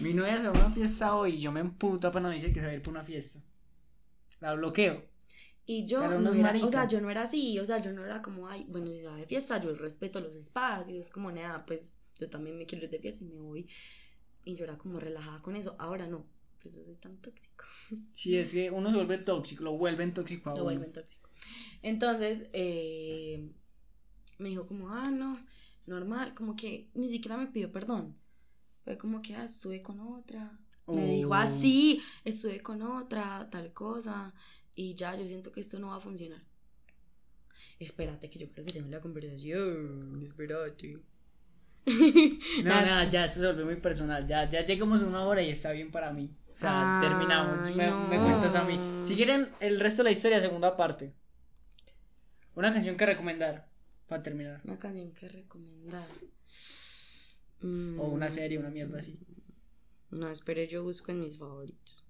Mi 0.01 0.13
novia 0.15 0.39
se 0.39 0.49
va 0.49 0.51
a 0.51 0.53
una 0.67 0.71
fiesta 0.71 1.15
hoy 1.17 1.35
y 1.35 1.41
yo 1.41 1.53
me 1.53 1.61
emputo 1.61 2.09
apenas 2.09 2.31
me 2.31 2.37
dice 2.37 2.53
que 2.53 2.61
se 2.61 2.67
va 2.67 2.73
a 2.73 2.75
ir 2.75 2.83
por 2.83 2.93
una 2.93 3.05
fiesta. 3.05 3.41
La 4.41 4.55
bloqueo. 4.55 5.05
Y 5.67 5.87
yo 5.87 6.01
Pero 6.01 6.21
no 6.21 6.21
no 6.21 6.33
es 6.33 6.39
era, 6.39 6.43
marica. 6.43 6.67
o 6.67 6.71
sea, 6.71 6.87
yo 6.89 7.01
no 7.01 7.11
era 7.11 7.23
así, 7.23 7.59
o 7.59 7.65
sea, 7.65 7.79
yo 7.81 7.93
no 7.93 8.05
era 8.05 8.21
como, 8.21 8.49
ay, 8.49 8.67
bueno, 8.69 8.87
si 8.87 8.99
se 9.01 9.07
va 9.07 9.17
de 9.17 9.27
fiesta, 9.27 9.61
yo 9.61 9.75
respeto 9.75 10.21
los 10.21 10.35
espacios, 10.37 10.99
es 11.07 11.11
como, 11.11 11.33
nada, 11.33 11.65
pues 11.65 11.95
yo 12.19 12.29
también 12.29 12.59
me 12.59 12.67
quiero 12.67 12.85
ir 12.85 12.91
de 12.91 12.99
fiesta 12.99 13.25
y 13.25 13.29
me 13.29 13.39
voy. 13.41 13.67
Y 14.45 14.55
yo 14.57 14.65
era 14.65 14.77
como 14.79 15.01
relajada 15.01 15.41
con 15.43 15.57
eso, 15.57 15.75
ahora 15.79 16.07
no, 16.07 16.27
por 16.59 16.69
eso 16.69 16.83
soy 16.85 16.97
tan 16.97 17.17
tóxico. 17.19 17.65
Si 18.13 18.37
es 18.39 18.53
que 18.53 18.71
uno 18.71 18.91
se 18.91 18.97
vuelve 18.97 19.19
tóxico, 19.19 19.65
lo 19.65 19.73
vuelven 19.77 20.15
tóxico 20.15 20.51
a 20.51 20.55
Lo 20.55 20.65
uno. 20.65 20.65
vuelven 20.65 20.93
tóxico. 20.93 21.31
Entonces, 21.83 22.49
eh, 22.53 23.51
me 24.45 24.51
dijo 24.51 24.67
como, 24.67 24.91
ah, 24.91 25.11
no, 25.11 25.41
normal, 25.87 26.35
como 26.35 26.55
que 26.55 26.91
ni 26.95 27.09
siquiera 27.09 27.39
me 27.39 27.47
pidió 27.47 27.73
perdón. 27.73 28.15
Fue 28.85 28.99
como 28.99 29.23
que, 29.23 29.35
ah, 29.35 29.45
estuve 29.45 29.81
con 29.83 29.99
otra. 30.01 30.59
Me 30.87 31.07
dijo 31.07 31.31
Oh. 31.31 31.35
así, 31.35 32.03
estuve 32.25 32.61
con 32.61 32.83
otra, 32.83 33.49
tal 33.51 33.73
cosa. 33.73 34.35
Y 34.75 34.95
ya, 34.95 35.17
yo 35.17 35.27
siento 35.27 35.51
que 35.51 35.63
esto 35.63 35.79
no 35.79 35.89
va 35.89 35.97
a 35.97 36.01
funcionar. 36.01 36.43
Espérate, 37.79 38.29
que 38.29 38.39
yo 38.39 38.51
creo 38.51 38.67
que 38.67 38.73
tengo 38.73 38.91
la 38.91 39.01
conversación. 39.01 40.23
Espérate. 40.23 40.99
No, 41.87 42.65
Nada. 42.65 43.09
ya 43.09 43.25
esto 43.25 43.41
se 43.41 43.47
volvió 43.47 43.65
muy 43.65 43.77
personal. 43.77 44.27
Ya, 44.29 44.49
ya 44.49 44.63
llegamos 44.63 45.03
a 45.03 45.07
una 45.07 45.25
hora 45.25 45.41
y 45.43 45.49
está 45.51 45.73
bien 45.73 45.91
para 45.91 46.13
mí. 46.13 46.31
O 46.55 46.59
sea, 46.59 46.99
terminamos. 47.01 47.75
Me, 47.75 47.89
cuentas 48.19 48.55
a 48.55 48.65
mí. 48.65 48.79
Si 49.07 49.17
quieren 49.17 49.49
el 49.61 49.81
resto 49.81 50.03
de 50.03 50.11
la 50.11 50.13
historia, 50.13 50.39
segunda 50.41 50.77
parte. 50.77 51.15
Una 52.55 52.73
canción 52.73 52.97
que 52.99 53.07
recomendar 53.07 53.74
para 54.09 54.23
terminar. 54.23 54.61
Una 54.65 54.79
canción 54.79 55.13
que 55.13 55.29
recomendar. 55.29 56.09
O 57.63 58.09
una 58.09 58.29
serie, 58.29 58.59
una 58.59 58.71
mierda 58.71 58.99
así. 58.99 59.13
Mm, 60.11 60.21
No, 60.21 60.29
espere, 60.29 60.69
yo 60.69 60.85
busco 60.85 61.11
en 61.13 61.21
mis 61.21 61.39
favoritos. 61.39 62.03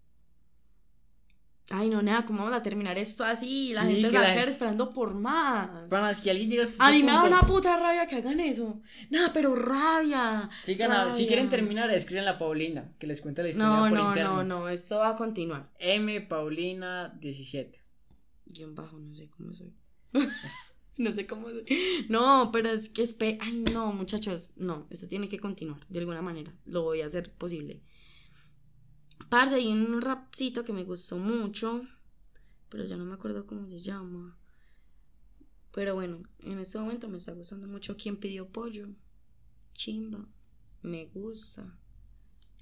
Ay, 1.70 1.88
no, 1.88 2.02
nada, 2.02 2.26
¿cómo 2.26 2.40
vamos 2.44 2.58
a 2.58 2.62
terminar 2.62 2.98
esto 2.98 3.24
así? 3.24 3.72
La 3.72 3.82
Sí, 3.86 3.92
gente 3.94 4.10
se 4.10 4.18
va 4.18 4.30
a 4.30 4.34
quedar 4.34 4.48
esperando 4.50 4.92
por 4.92 5.14
más. 5.14 5.88
Para 5.88 6.08
las 6.08 6.20
que 6.20 6.30
alguien 6.30 6.50
llega 6.50 6.62
A 6.64 6.66
este 6.66 6.90
mí 6.92 7.02
me 7.02 7.12
da 7.12 7.22
una 7.24 7.40
puta 7.40 7.78
rabia 7.78 8.06
que 8.06 8.16
hagan 8.16 8.38
eso. 8.40 8.82
Nada, 9.08 9.32
pero 9.32 9.54
rabia. 9.54 10.50
sigan 10.62 10.92
a- 10.92 11.04
si 11.06 11.10
rabia. 11.12 11.26
quieren 11.26 11.48
terminar, 11.48 11.88
escriben 11.90 12.28
a 12.28 12.38
Paulina, 12.38 12.92
que 12.98 13.06
les 13.06 13.22
cuente 13.22 13.42
la 13.42 13.48
historia 13.48 13.70
No, 13.70 13.80
por 13.88 13.92
no, 13.92 14.08
interno. 14.08 14.42
no, 14.42 14.60
no, 14.60 14.68
esto 14.68 14.98
va 14.98 15.10
a 15.10 15.16
continuar. 15.16 15.70
M 15.78 16.20
Paulina 16.22 17.08
17. 17.18 17.80
Guión 18.44 18.74
bajo, 18.74 18.98
no 18.98 19.14
sé 19.14 19.30
cómo 19.30 19.54
soy. 19.54 19.72
no 20.98 21.12
sé 21.12 21.26
cómo. 21.26 21.48
No, 22.08 22.50
pero 22.52 22.70
es 22.70 22.88
que 22.88 23.02
espe... 23.02 23.38
Ay, 23.40 23.64
no, 23.72 23.92
muchachos. 23.92 24.50
No, 24.56 24.86
esto 24.90 25.08
tiene 25.08 25.28
que 25.28 25.38
continuar 25.38 25.86
de 25.88 25.98
alguna 25.98 26.22
manera. 26.22 26.52
Lo 26.66 26.82
voy 26.82 27.00
a 27.00 27.06
hacer 27.06 27.32
posible. 27.32 27.80
Parce, 29.28 29.56
hay 29.56 29.68
un 29.68 30.00
rapcito 30.00 30.64
que 30.64 30.72
me 30.72 30.84
gustó 30.84 31.16
mucho. 31.18 31.82
Pero 32.68 32.84
ya 32.84 32.96
no 32.96 33.04
me 33.04 33.14
acuerdo 33.14 33.46
cómo 33.46 33.66
se 33.68 33.80
llama. 33.80 34.36
Pero 35.72 35.94
bueno, 35.94 36.22
en 36.40 36.58
este 36.58 36.78
momento 36.78 37.08
me 37.08 37.18
está 37.18 37.32
gustando 37.32 37.66
mucho. 37.66 37.96
¿Quién 37.96 38.16
pidió 38.16 38.48
pollo? 38.48 38.88
Chimba. 39.74 40.26
Me 40.82 41.06
gusta. 41.06 41.76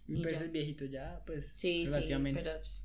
Y 0.09 0.23
pez 0.23 0.39
ya. 0.41 0.45
es 0.45 0.53
viejito 0.53 0.85
ya, 0.85 1.23
pues 1.27 1.55
Sí, 1.57 1.87
sí, 1.87 2.09
pero 2.09 2.59
pues, 2.59 2.83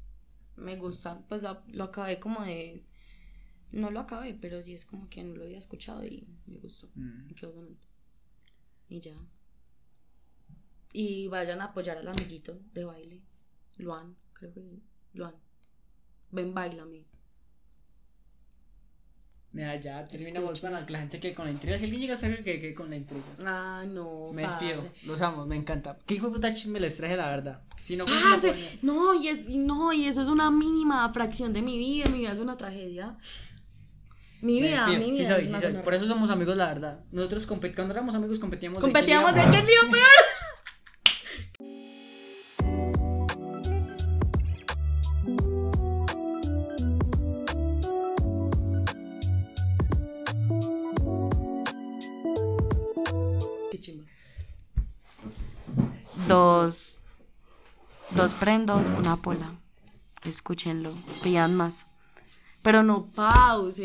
me 0.56 0.76
gusta. 0.78 1.20
Pues 1.28 1.42
lo, 1.42 1.62
lo 1.68 1.86
acabé 1.86 2.20
como 2.20 2.44
de. 2.44 2.84
No 3.72 3.92
lo 3.92 4.00
acabé, 4.00 4.34
pero 4.34 4.62
sí 4.62 4.74
es 4.74 4.86
como 4.86 5.10
que 5.10 5.24
no 5.24 5.36
lo 5.36 5.44
había 5.44 5.58
escuchado 5.58 6.06
y 6.06 6.28
me 6.46 6.58
gustó. 6.58 6.90
Mm. 6.96 7.28
Me 7.28 7.36
quedó 7.36 7.52
sonando. 7.52 7.78
Y 8.90 9.02
ya. 9.02 9.16
Y 10.94 11.28
vayan 11.28 11.62
a 11.62 11.66
apoyar 11.66 11.98
al 11.98 12.08
amiguito 12.08 12.60
de 12.74 12.86
baile. 12.86 13.22
Luan, 13.78 14.16
creo 14.34 14.54
que 14.54 14.62
sí. 14.62 14.82
Luan. 15.14 15.36
Ven, 16.32 16.54
bailame. 16.54 17.06
Mira, 19.54 19.76
ya 19.80 20.08
terminamos 20.08 20.54
Escucha. 20.54 20.72
para 20.72 20.86
que 20.86 20.94
la 20.94 21.00
gente 21.00 21.20
quede 21.20 21.34
con 21.34 21.46
la 21.46 21.52
intriga. 21.52 21.78
Si 21.78 21.86
alguien 21.86 22.02
llega 22.02 22.14
a 22.14 22.18
saber 22.18 22.44
que 22.44 22.60
quede 22.60 22.76
con 22.76 22.90
la 22.90 22.98
intriga. 22.98 23.24
Ah, 23.40 23.86
no. 23.88 24.32
Me 24.32 24.44
despido, 24.44 24.84
parce. 24.84 25.08
los 25.08 25.22
amo, 25.22 25.46
me 25.46 25.56
encanta. 25.56 25.98
¿Qué 26.06 26.16
hijo 26.16 26.28
de 26.28 26.34
puta 26.34 26.54
chisme 26.54 26.80
les 26.80 26.96
traje, 26.98 27.18
la 27.18 27.28
verdad? 27.30 27.62
Si 27.82 27.96
no, 27.96 28.06
pues, 28.06 28.22
Parce, 28.22 28.80
no 28.82 29.14
y 29.14 29.30
es, 29.30 29.50
no, 29.50 29.94
y 29.94 30.06
eso 30.06 30.22
es 30.22 30.28
una 30.28 30.52
mínima 30.52 31.12
fracción 31.12 31.54
de 31.54 31.62
mi 31.62 31.78
vida. 31.78 32.08
Mi 32.10 32.20
vida 32.20 32.34
es 32.34 32.40
una 32.40 32.58
tragedia. 32.58 33.18
Mi 34.42 34.62
vida, 34.62 34.86
despido. 34.86 35.00
mi 35.00 35.12
vida. 35.12 35.18
Sí 35.18 35.26
soy, 35.26 35.50
sí 35.50 35.60
soy. 35.60 35.74
Por 35.84 35.94
eso 35.94 36.06
somos 36.06 36.30
amigos, 36.30 36.58
la 36.58 36.68
verdad. 36.68 37.00
Nosotros 37.12 37.48
compet- 37.48 37.76
cuando 37.76 37.94
éramos 37.94 38.16
amigos 38.16 38.40
competíamos. 38.40 38.78
de 38.78 38.82
Competíamos 38.82 39.34
de 39.34 39.42
quién 39.50 39.66
iba 39.66 39.92
peor. 39.92 40.04
Dos. 56.28 57.00
Dos 58.12 58.34
prendos, 58.34 58.88
una 58.88 59.18
pola. 59.18 59.54
Escúchenlo. 60.24 60.94
Pidan 61.24 61.56
más. 61.56 61.86
Pero 62.62 62.84
no 62.84 63.06
pause. 63.08 63.80